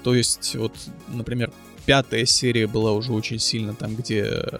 То 0.03 0.15
есть, 0.15 0.55
вот, 0.55 0.73
например, 1.07 1.51
пятая 1.85 2.25
серия 2.25 2.67
была 2.67 2.93
уже 2.93 3.11
очень 3.11 3.39
сильно 3.39 3.73
там, 3.73 3.95
где 3.95 4.23
э, 4.23 4.59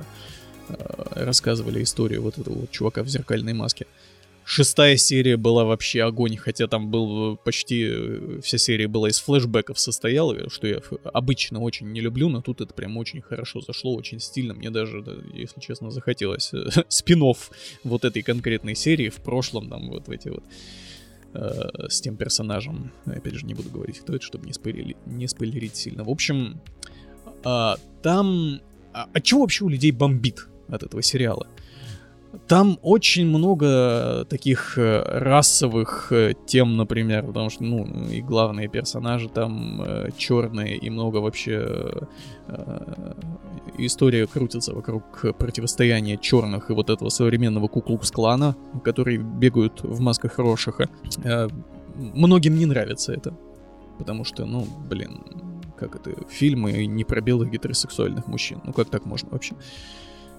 рассказывали 1.16 1.84
историю 1.84 2.24
вот 2.24 2.38
этого 2.38 2.60
вот 2.60 2.72
чувака 2.72 3.04
в 3.04 3.08
зеркальной 3.08 3.54
маске. 3.54 3.86
Шестая 4.52 4.98
серия 4.98 5.38
была 5.38 5.64
вообще 5.64 6.02
огонь, 6.02 6.36
хотя 6.36 6.68
там 6.68 6.90
был 6.90 7.34
э, 7.34 7.38
почти 7.46 7.88
э, 7.88 8.40
вся 8.42 8.58
серия 8.58 8.88
была 8.88 9.08
из 9.08 9.20
флешбеков 9.20 9.80
состояла, 9.80 10.50
что 10.50 10.66
я 10.66 10.82
обычно 11.14 11.60
очень 11.60 11.92
не 11.92 12.02
люблю, 12.02 12.30
но 12.30 12.42
тут 12.42 12.60
это 12.60 12.74
прям 12.74 12.98
очень 12.98 13.22
хорошо 13.22 13.62
зашло, 13.62 13.94
очень 13.94 14.20
стильно. 14.20 14.56
Мне 14.56 14.72
даже, 14.72 15.06
если 15.36 15.62
честно, 15.62 15.92
захотелось 15.92 16.52
э, 16.52 16.66
спин 16.90 17.22
вот 17.84 18.04
этой 18.04 18.24
конкретной 18.24 18.74
серии 18.74 19.10
в 19.10 19.18
прошлом, 19.18 19.70
там 19.70 19.88
вот 19.88 20.08
в 20.08 20.12
эти 20.12 20.30
вот 20.30 20.44
э, 21.36 21.88
с 21.88 22.02
тем 22.02 22.18
персонажем. 22.18 22.92
Опять 23.06 23.36
же, 23.36 23.46
не 23.46 23.54
буду 23.54 23.70
говорить, 23.70 24.00
кто 24.00 24.16
это, 24.16 24.26
чтобы 24.26 24.48
не, 24.48 24.54
спойлерить, 24.54 24.98
не 25.06 25.28
спойлерить 25.28 25.76
сильно. 25.76 26.04
В 26.04 26.10
общем, 26.10 26.60
э, 27.46 27.74
там... 28.02 28.62
А, 28.94 29.08
от 29.14 29.24
чего 29.24 29.42
вообще 29.42 29.66
у 29.66 29.70
людей 29.70 29.92
бомбит 29.92 30.48
от 30.70 30.82
этого 30.82 31.04
сериала? 31.04 31.48
Там 32.48 32.78
очень 32.84 33.26
много 33.26 34.26
таких 34.30 34.78
э, 34.78 35.02
расовых 35.20 36.12
э, 36.12 36.34
тем, 36.46 36.78
например, 36.78 37.26
потому 37.26 37.50
что, 37.50 37.64
ну, 37.64 37.86
и 38.08 38.22
главные 38.22 38.68
персонажи 38.68 39.30
там 39.30 39.82
э, 39.82 40.10
черные, 40.16 40.78
и 40.78 40.90
много 40.90 41.18
вообще 41.18 42.08
э, 42.48 43.14
история 43.80 44.28
крутится 44.28 44.76
вокруг 44.76 45.04
противостояния 45.38 46.18
черных 46.18 46.70
и 46.70 46.74
вот 46.74 46.90
этого 46.90 47.10
современного 47.10 47.68
куклукс-клана, 47.68 48.56
которые 48.84 49.18
бегают 49.18 49.82
в 49.82 50.00
масках 50.00 50.38
Рошиха. 50.38 50.88
Э, 51.24 51.48
многим 51.96 52.58
не 52.58 52.68
нравится 52.68 53.12
это, 53.12 53.34
потому 53.98 54.24
что, 54.24 54.46
ну, 54.46 54.68
блин, 54.88 55.24
как 55.80 55.96
это, 55.96 56.12
фильмы 56.30 56.86
не 56.86 57.04
про 57.04 57.22
белых 57.22 57.50
гетеросексуальных 57.50 58.28
мужчин. 58.28 58.62
Ну 58.66 58.74
как 58.74 58.90
так 58.90 59.06
можно 59.06 59.30
вообще? 59.32 59.56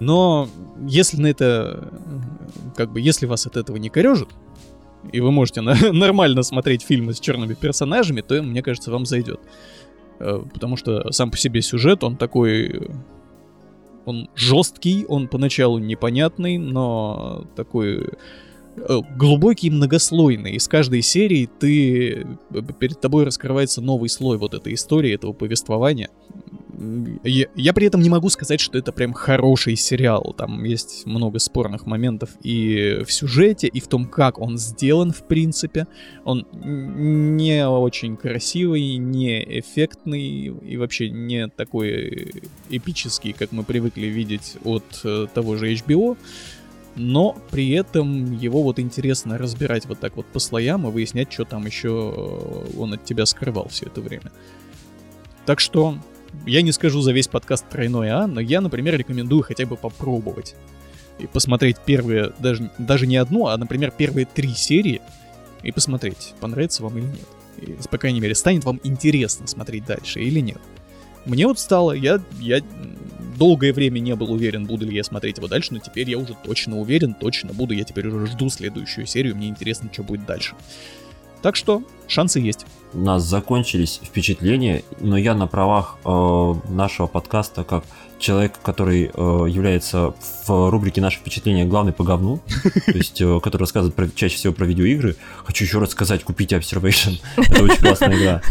Но 0.01 0.49
если 0.87 1.21
на 1.21 1.27
это, 1.27 1.87
как 2.75 2.91
бы, 2.91 2.99
если 2.99 3.27
вас 3.27 3.45
от 3.45 3.55
этого 3.55 3.77
не 3.77 3.89
корежит, 3.89 4.29
и 5.11 5.21
вы 5.21 5.31
можете 5.31 5.61
на, 5.61 5.75
нормально 5.93 6.43
смотреть 6.43 6.81
фильмы 6.81 7.13
с 7.13 7.19
черными 7.19 7.53
персонажами, 7.53 8.21
то, 8.21 8.41
мне 8.41 8.63
кажется, 8.63 8.91
вам 8.91 9.05
зайдет. 9.05 9.39
Э, 10.19 10.41
потому 10.53 10.75
что 10.75 11.11
сам 11.11 11.31
по 11.31 11.37
себе 11.37 11.61
сюжет, 11.61 12.03
он 12.03 12.17
такой... 12.17 12.89
Он 14.03 14.27
жесткий, 14.35 15.05
он 15.07 15.27
поначалу 15.27 15.77
непонятный, 15.77 16.57
но 16.57 17.45
такой 17.55 18.09
Э, 18.77 19.01
глубокий 19.17 19.67
и 19.67 19.69
многослойный. 19.69 20.53
Из 20.53 20.67
каждой 20.67 21.01
серии 21.01 21.49
ты 21.59 22.25
э, 22.51 22.61
перед 22.79 23.01
тобой 23.01 23.25
раскрывается 23.25 23.81
новый 23.81 24.09
слой 24.09 24.37
вот 24.37 24.53
этой 24.53 24.73
истории, 24.73 25.13
этого 25.13 25.33
повествования. 25.33 26.09
Я, 27.23 27.47
я 27.55 27.73
при 27.73 27.87
этом 27.87 28.01
не 28.01 28.09
могу 28.09 28.29
сказать, 28.29 28.59
что 28.59 28.77
это 28.77 28.91
прям 28.91 29.13
хороший 29.13 29.75
сериал. 29.75 30.33
Там 30.37 30.63
есть 30.63 31.05
много 31.05 31.39
спорных 31.39 31.85
моментов 31.85 32.29
и 32.43 33.03
в 33.05 33.11
сюжете, 33.11 33.67
и 33.67 33.79
в 33.79 33.87
том, 33.87 34.05
как 34.05 34.39
он 34.39 34.57
сделан, 34.57 35.11
в 35.11 35.23
принципе. 35.23 35.87
Он 36.23 36.47
не 36.53 37.67
очень 37.67 38.17
красивый, 38.17 38.97
не 38.97 39.59
эффектный 39.59 40.21
и 40.21 40.77
вообще 40.77 41.09
не 41.09 41.47
такой 41.47 42.31
эпический, 42.69 43.33
как 43.33 43.51
мы 43.51 43.63
привыкли 43.63 44.07
видеть 44.07 44.57
от 44.63 45.01
э, 45.03 45.27
того 45.33 45.57
же 45.57 45.73
HBO 45.73 46.17
но 46.95 47.37
при 47.49 47.71
этом 47.71 48.33
его 48.37 48.63
вот 48.63 48.79
интересно 48.79 49.37
разбирать 49.37 49.85
вот 49.85 49.99
так 49.99 50.17
вот 50.17 50.25
по 50.25 50.39
слоям 50.39 50.87
и 50.87 50.91
выяснять, 50.91 51.31
что 51.31 51.45
там 51.45 51.65
еще 51.65 52.13
э, 52.15 52.77
он 52.77 52.93
от 52.93 53.05
тебя 53.05 53.25
скрывал 53.25 53.69
все 53.69 53.85
это 53.85 54.01
время. 54.01 54.31
Так 55.45 55.59
что 55.59 55.97
я 56.45 56.61
не 56.61 56.71
скажу 56.71 57.01
за 57.01 57.11
весь 57.11 57.27
подкаст 57.27 57.67
тройной 57.69 58.09
А, 58.09 58.27
но 58.27 58.39
я, 58.39 58.61
например, 58.61 58.97
рекомендую 58.97 59.43
хотя 59.43 59.65
бы 59.65 59.75
попробовать. 59.75 60.55
И 61.19 61.27
посмотреть 61.27 61.77
первые, 61.85 62.33
даже, 62.39 62.71
даже 62.77 63.05
не 63.05 63.17
одну, 63.17 63.47
а, 63.47 63.57
например, 63.57 63.91
первые 63.91 64.25
три 64.25 64.49
серии, 64.53 65.01
и 65.63 65.71
посмотреть, 65.71 66.33
понравится 66.39 66.83
вам 66.83 66.97
или 66.97 67.05
нет. 67.05 67.27
И, 67.57 67.87
по 67.89 67.97
крайней 67.97 68.19
мере, 68.19 68.33
станет 68.33 68.63
вам 68.63 68.79
интересно 68.83 69.45
смотреть 69.47 69.85
дальше 69.85 70.21
или 70.21 70.39
нет. 70.39 70.59
Мне 71.25 71.45
вот 71.45 71.59
стало, 71.59 71.91
я, 71.91 72.19
я 72.39 72.61
долгое 73.37 73.73
время 73.73 73.99
не 73.99 74.15
был 74.15 74.31
уверен, 74.31 74.65
буду 74.65 74.87
ли 74.87 74.95
я 74.95 75.03
смотреть 75.03 75.37
его 75.37 75.47
дальше, 75.47 75.73
но 75.73 75.79
теперь 75.79 76.09
я 76.09 76.17
уже 76.17 76.35
точно 76.43 76.79
уверен, 76.79 77.13
точно 77.13 77.53
буду. 77.53 77.73
Я 77.73 77.83
теперь 77.83 78.07
уже 78.07 78.25
жду 78.25 78.49
следующую 78.49 79.05
серию, 79.05 79.35
мне 79.35 79.49
интересно, 79.49 79.89
что 79.91 80.03
будет 80.03 80.25
дальше. 80.25 80.55
Так 81.41 81.55
что 81.55 81.83
шансы 82.07 82.39
есть. 82.39 82.65
У 82.93 82.99
нас 82.99 83.23
закончились 83.23 84.01
впечатления, 84.03 84.83
но 84.99 85.17
я 85.17 85.33
на 85.33 85.47
правах 85.47 85.97
э, 86.03 86.53
нашего 86.69 87.07
подкаста 87.07 87.63
как 87.63 87.83
человек, 88.19 88.53
который 88.61 89.11
э, 89.13 89.45
является 89.49 90.13
в 90.45 90.69
рубрике 90.69 91.01
«Наши 91.01 91.19
впечатления» 91.19 91.65
главный 91.65 91.91
по 91.91 92.03
говну, 92.03 92.39
то 92.85 92.91
есть, 92.91 93.19
э, 93.21 93.39
который 93.41 93.61
рассказывает 93.61 93.95
про, 93.95 94.09
чаще 94.09 94.35
всего 94.35 94.53
про 94.53 94.65
видеоигры. 94.65 95.15
Хочу 95.43 95.65
еще 95.65 95.79
раз 95.79 95.91
сказать, 95.91 96.23
купите 96.23 96.55
Observation. 96.57 97.19
Это 97.37 97.63
очень 97.63 97.77
классная 97.77 98.17
игра. 98.17 98.41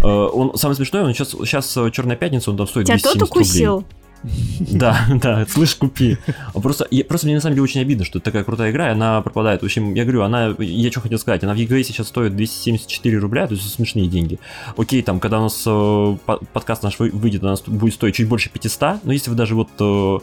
Э, 0.00 0.06
он 0.06 0.56
самый 0.56 0.74
смешной, 0.74 1.02
он 1.02 1.12
сейчас, 1.12 1.30
сейчас 1.30 1.76
э, 1.76 1.90
Черная 1.90 2.16
пятница, 2.16 2.50
он 2.52 2.56
там 2.56 2.68
стоит 2.68 2.86
Тебя 2.86 2.96
270 2.96 3.18
тот 3.18 3.28
укусил? 3.36 3.74
рублей. 3.78 3.97
Да, 4.60 5.06
да, 5.22 5.46
слышь, 5.46 5.74
купи. 5.74 6.18
Просто, 6.52 6.86
я, 6.90 7.04
просто 7.04 7.26
мне 7.26 7.36
на 7.36 7.40
самом 7.40 7.54
деле 7.54 7.64
очень 7.64 7.80
обидно, 7.80 8.04
что 8.04 8.20
такая 8.20 8.44
крутая 8.44 8.70
игра, 8.70 8.90
она 8.90 9.20
пропадает. 9.22 9.62
В 9.62 9.64
общем, 9.64 9.94
я 9.94 10.04
говорю, 10.04 10.22
она, 10.22 10.54
я 10.58 10.90
что 10.90 11.00
хотел 11.00 11.18
сказать, 11.18 11.44
она 11.44 11.54
в 11.54 11.56
EGA 11.56 11.82
сейчас 11.82 12.08
стоит 12.08 12.36
274 12.36 13.18
рубля, 13.18 13.46
то 13.46 13.54
есть 13.54 13.68
смешные 13.72 14.08
деньги. 14.08 14.38
Окей, 14.76 15.02
там, 15.02 15.20
когда 15.20 15.38
у 15.38 15.42
нас 15.42 15.62
э, 15.66 16.16
подкаст 16.52 16.82
наш 16.82 16.98
выйдет, 16.98 17.42
у 17.42 17.46
нас 17.46 17.62
будет 17.62 17.94
стоить 17.94 18.16
чуть 18.16 18.28
больше 18.28 18.50
500, 18.50 19.04
но 19.04 19.12
если 19.12 19.30
вы 19.30 19.36
даже 19.36 19.54
вот 19.54 19.68
э, 19.78 20.18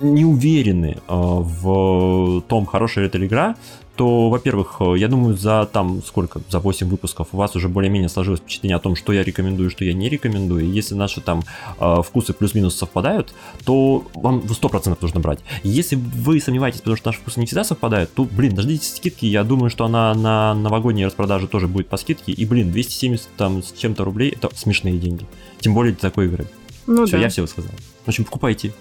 не 0.00 0.24
уверены 0.24 0.96
э, 0.96 1.00
в 1.08 2.42
том, 2.42 2.66
хорошая 2.66 3.06
это 3.06 3.24
игра, 3.24 3.56
то, 4.00 4.30
во-первых, 4.30 4.76
э, 4.80 4.94
я 4.96 5.08
думаю, 5.08 5.36
за 5.36 5.68
там 5.70 6.02
сколько, 6.02 6.40
за 6.48 6.58
8 6.58 6.88
выпусков 6.88 7.28
у 7.32 7.36
вас 7.36 7.54
уже 7.54 7.68
более-менее 7.68 8.08
сложилось 8.08 8.40
впечатление 8.40 8.76
о 8.76 8.78
том, 8.78 8.96
что 8.96 9.12
я 9.12 9.22
рекомендую, 9.22 9.68
что 9.68 9.84
я 9.84 9.92
не 9.92 10.08
рекомендую. 10.08 10.64
И 10.64 10.68
если 10.68 10.94
наши 10.94 11.20
там 11.20 11.42
э, 11.78 11.96
вкусы 12.02 12.32
плюс-минус 12.32 12.74
совпадают, 12.76 13.34
то 13.66 14.02
вам 14.14 14.40
в 14.40 14.52
100% 14.52 14.96
нужно 15.02 15.20
брать. 15.20 15.40
Если 15.64 15.96
вы 15.96 16.40
сомневаетесь, 16.40 16.80
потому 16.80 16.96
что 16.96 17.08
наши 17.08 17.20
вкусы 17.20 17.40
не 17.40 17.44
всегда 17.44 17.62
совпадают, 17.62 18.10
то, 18.14 18.24
блин, 18.24 18.54
дождитесь 18.54 18.96
скидки. 18.96 19.26
Я 19.26 19.44
думаю, 19.44 19.68
что 19.68 19.84
она 19.84 20.14
на 20.14 20.54
новогодней 20.54 21.04
распродаже 21.04 21.46
тоже 21.46 21.68
будет 21.68 21.88
по 21.88 21.98
скидке. 21.98 22.32
И, 22.32 22.46
блин, 22.46 22.72
270 22.72 23.28
там 23.36 23.62
с 23.62 23.70
чем-то 23.72 24.02
рублей, 24.02 24.30
это 24.30 24.48
смешные 24.56 24.96
деньги. 24.96 25.26
Тем 25.58 25.74
более 25.74 25.92
для 25.92 26.00
такой 26.00 26.24
игры. 26.24 26.46
Ну, 26.86 27.04
все, 27.04 27.18
да. 27.18 27.24
я 27.24 27.28
все 27.28 27.46
сказал. 27.46 27.72
В 28.06 28.08
общем, 28.08 28.24
покупайте. 28.24 28.72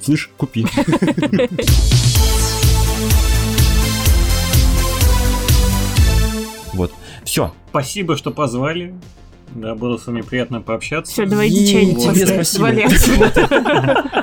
Слышь, 0.00 0.30
купи. 0.36 0.64
Все. 7.24 7.52
Спасибо, 7.70 8.16
что 8.16 8.30
позвали. 8.30 8.94
Да, 9.54 9.74
было 9.74 9.96
с 9.98 10.06
вами 10.06 10.20
приятно 10.20 10.60
пообщаться. 10.60 11.12
Все, 11.12 11.26
давайте 11.26 11.66
чайник 11.66 11.98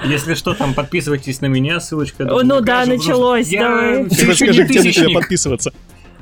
Если 0.06 0.34
что, 0.36 0.54
там 0.54 0.74
подписывайтесь 0.74 1.42
на 1.42 1.48
меня, 1.48 1.80
ссылочка. 1.80 2.24
Ну 2.26 2.62
да, 2.62 2.86
началось, 2.86 3.50
давай. 3.50 4.06
Расскажи, 4.06 4.64
где 4.64 4.82
на 4.82 4.92
тебя 4.92 5.10
подписываться. 5.14 5.74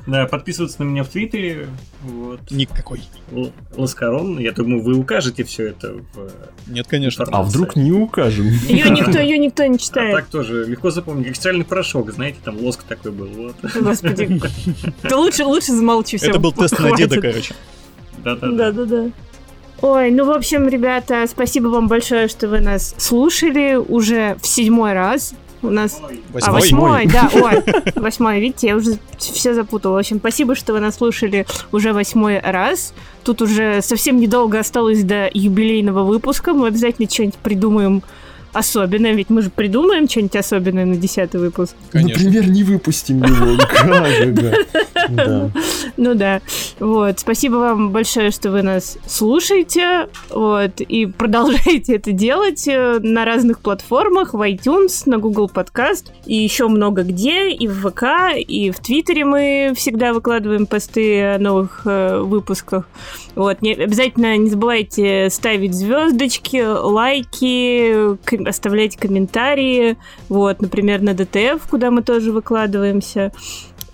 Да, 0.06 0.26
подписываться 0.26 0.82
на 0.84 0.88
меня 0.88 1.02
в 1.02 1.08
Твиттере. 1.08 1.66
Вот. 2.02 2.40
Никакой. 2.50 3.02
Л- 3.32 3.52
Ласкарон. 3.76 4.38
Я 4.38 4.52
думаю, 4.52 4.82
вы 4.82 4.94
укажете 4.94 5.42
все 5.42 5.68
это 5.68 5.94
в 5.94 6.30
Нет, 6.68 6.86
конечно. 6.86 7.22
Информации. 7.22 7.46
А 7.46 7.50
вдруг 7.50 7.76
не 7.76 7.90
укажем? 7.90 8.46
Ее 8.46 8.90
никто, 8.90 9.18
ее 9.18 9.38
никто 9.38 9.64
не 9.64 9.78
читает. 9.78 10.14
А 10.14 10.18
так 10.18 10.26
тоже 10.28 10.64
легко 10.64 10.90
запомнить. 10.90 11.26
Как 11.26 11.36
стиральный 11.36 11.64
порошок, 11.64 12.12
знаете, 12.12 12.38
там 12.44 12.56
лоск 12.58 12.84
такой 12.84 13.10
был. 13.10 13.26
Вот. 13.26 13.56
Господи. 13.80 14.40
Да 15.02 15.16
лучше, 15.16 15.44
лучше 15.44 15.72
замолчи 15.72 16.18
все. 16.18 16.28
Это 16.28 16.38
был 16.38 16.52
тест 16.52 16.78
на 16.78 16.96
деда, 16.96 17.20
короче. 17.20 17.54
Да-да-да. 18.22 18.70
Да-да-да. 18.72 19.10
Ой, 19.82 20.10
ну, 20.10 20.24
в 20.24 20.30
общем, 20.30 20.68
ребята, 20.68 21.26
спасибо 21.28 21.68
вам 21.68 21.86
большое, 21.86 22.28
что 22.28 22.48
вы 22.48 22.60
нас 22.60 22.94
слушали 22.96 23.74
уже 23.74 24.36
в 24.40 24.46
седьмой 24.46 24.94
раз. 24.94 25.34
У 25.66 25.70
нас... 25.70 26.00
Восьмой? 26.32 26.42
А, 26.42 26.52
восьмой, 26.52 27.06
да, 27.06 27.30
ой, 27.34 27.62
восьмой, 27.96 28.40
видите, 28.40 28.68
я 28.68 28.76
уже 28.76 28.98
все 29.18 29.54
запутала. 29.54 29.94
В 29.94 29.98
общем, 29.98 30.18
спасибо, 30.18 30.54
что 30.54 30.72
вы 30.72 30.80
нас 30.80 30.96
слушали 30.96 31.46
уже 31.72 31.92
восьмой 31.92 32.40
раз. 32.40 32.92
Тут 33.24 33.42
уже 33.42 33.82
совсем 33.82 34.18
недолго 34.18 34.58
осталось 34.58 35.02
до 35.02 35.30
юбилейного 35.32 36.04
выпуска. 36.04 36.52
Мы 36.52 36.68
обязательно 36.68 37.08
что-нибудь 37.10 37.36
придумаем 37.36 38.02
особенное, 38.56 39.12
ведь 39.12 39.30
мы 39.30 39.42
же 39.42 39.50
придумаем 39.50 40.08
что-нибудь 40.08 40.36
особенное 40.36 40.84
на 40.84 40.96
десятый 40.96 41.40
выпуск. 41.40 41.74
Конечно. 41.90 42.24
Например, 42.24 42.48
не 42.48 42.64
выпустим 42.64 43.22
его. 43.22 43.56
Ну 45.96 46.14
да. 46.14 46.40
Вот. 46.80 47.20
Спасибо 47.20 47.56
вам 47.56 47.90
большое, 47.90 48.30
что 48.30 48.50
вы 48.50 48.62
нас 48.62 48.98
слушаете. 49.06 50.08
Вот. 50.30 50.80
И 50.80 51.06
продолжаете 51.06 51.94
это 51.94 52.12
делать 52.12 52.66
э, 52.66 52.98
на 53.00 53.24
разных 53.24 53.60
платформах, 53.60 54.34
в 54.34 54.40
iTunes, 54.40 55.02
на 55.06 55.18
Google 55.18 55.50
Podcast 55.52 56.06
и 56.26 56.34
еще 56.34 56.68
много 56.68 57.02
где, 57.02 57.50
и 57.50 57.68
в 57.68 57.88
ВК, 57.88 58.36
и 58.36 58.70
в 58.70 58.80
Твиттере 58.80 59.24
мы 59.24 59.72
всегда 59.76 60.12
выкладываем 60.12 60.66
посты 60.66 61.22
о 61.22 61.38
новых 61.38 61.82
э, 61.84 62.18
выпусках. 62.20 62.88
Вот. 63.36 63.62
Не, 63.62 63.74
обязательно 63.74 64.36
не 64.36 64.48
забывайте 64.50 65.28
ставить 65.30 65.74
звездочки, 65.74 66.64
лайки, 66.64 68.16
оставлять 68.48 68.96
комментарии, 68.96 69.98
вот, 70.28 70.62
например, 70.62 71.02
на 71.02 71.14
ДТФ, 71.14 71.62
куда 71.68 71.90
мы 71.90 72.02
тоже 72.02 72.32
выкладываемся. 72.32 73.32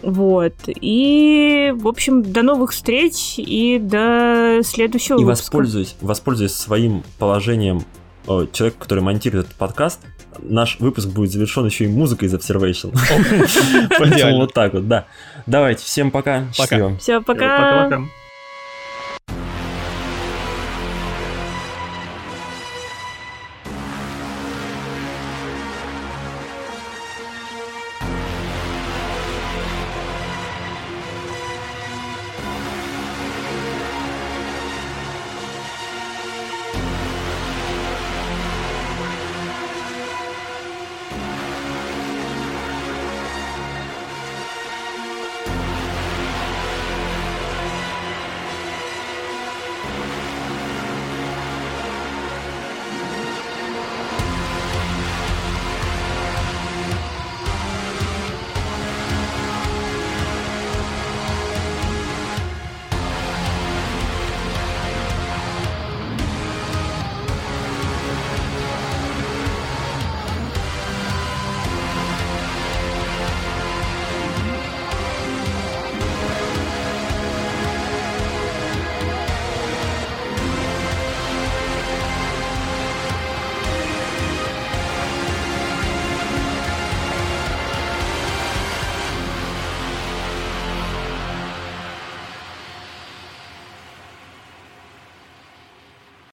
Вот. 0.02 0.54
И, 0.66 1.72
в 1.76 1.88
общем, 1.88 2.22
до 2.22 2.42
новых 2.42 2.70
встреч 2.70 3.34
и 3.36 3.78
до 3.80 4.60
следующего 4.64 5.20
и 5.20 5.24
выпуска. 5.24 5.44
воспользуясь, 5.44 5.96
воспользуясь 6.00 6.54
своим 6.54 7.02
положением 7.18 7.84
о, 8.26 8.46
человека, 8.46 8.78
который 8.80 9.02
монтирует 9.02 9.46
этот 9.46 9.58
подкаст, 9.58 10.00
наш 10.40 10.78
выпуск 10.80 11.08
будет 11.08 11.30
завершен 11.30 11.66
еще 11.66 11.84
и 11.84 11.88
музыкой 11.88 12.28
из 12.28 12.34
Observation. 12.34 12.96
Поэтому 13.98 14.38
вот 14.38 14.54
так 14.54 14.72
вот, 14.72 14.88
да. 14.88 15.06
Давайте, 15.46 15.84
всем 15.84 16.10
пока. 16.10 16.44
Пока. 16.56 16.96
Все, 16.96 17.20
пока. 17.20 17.88
Пока-пока. 17.88 18.02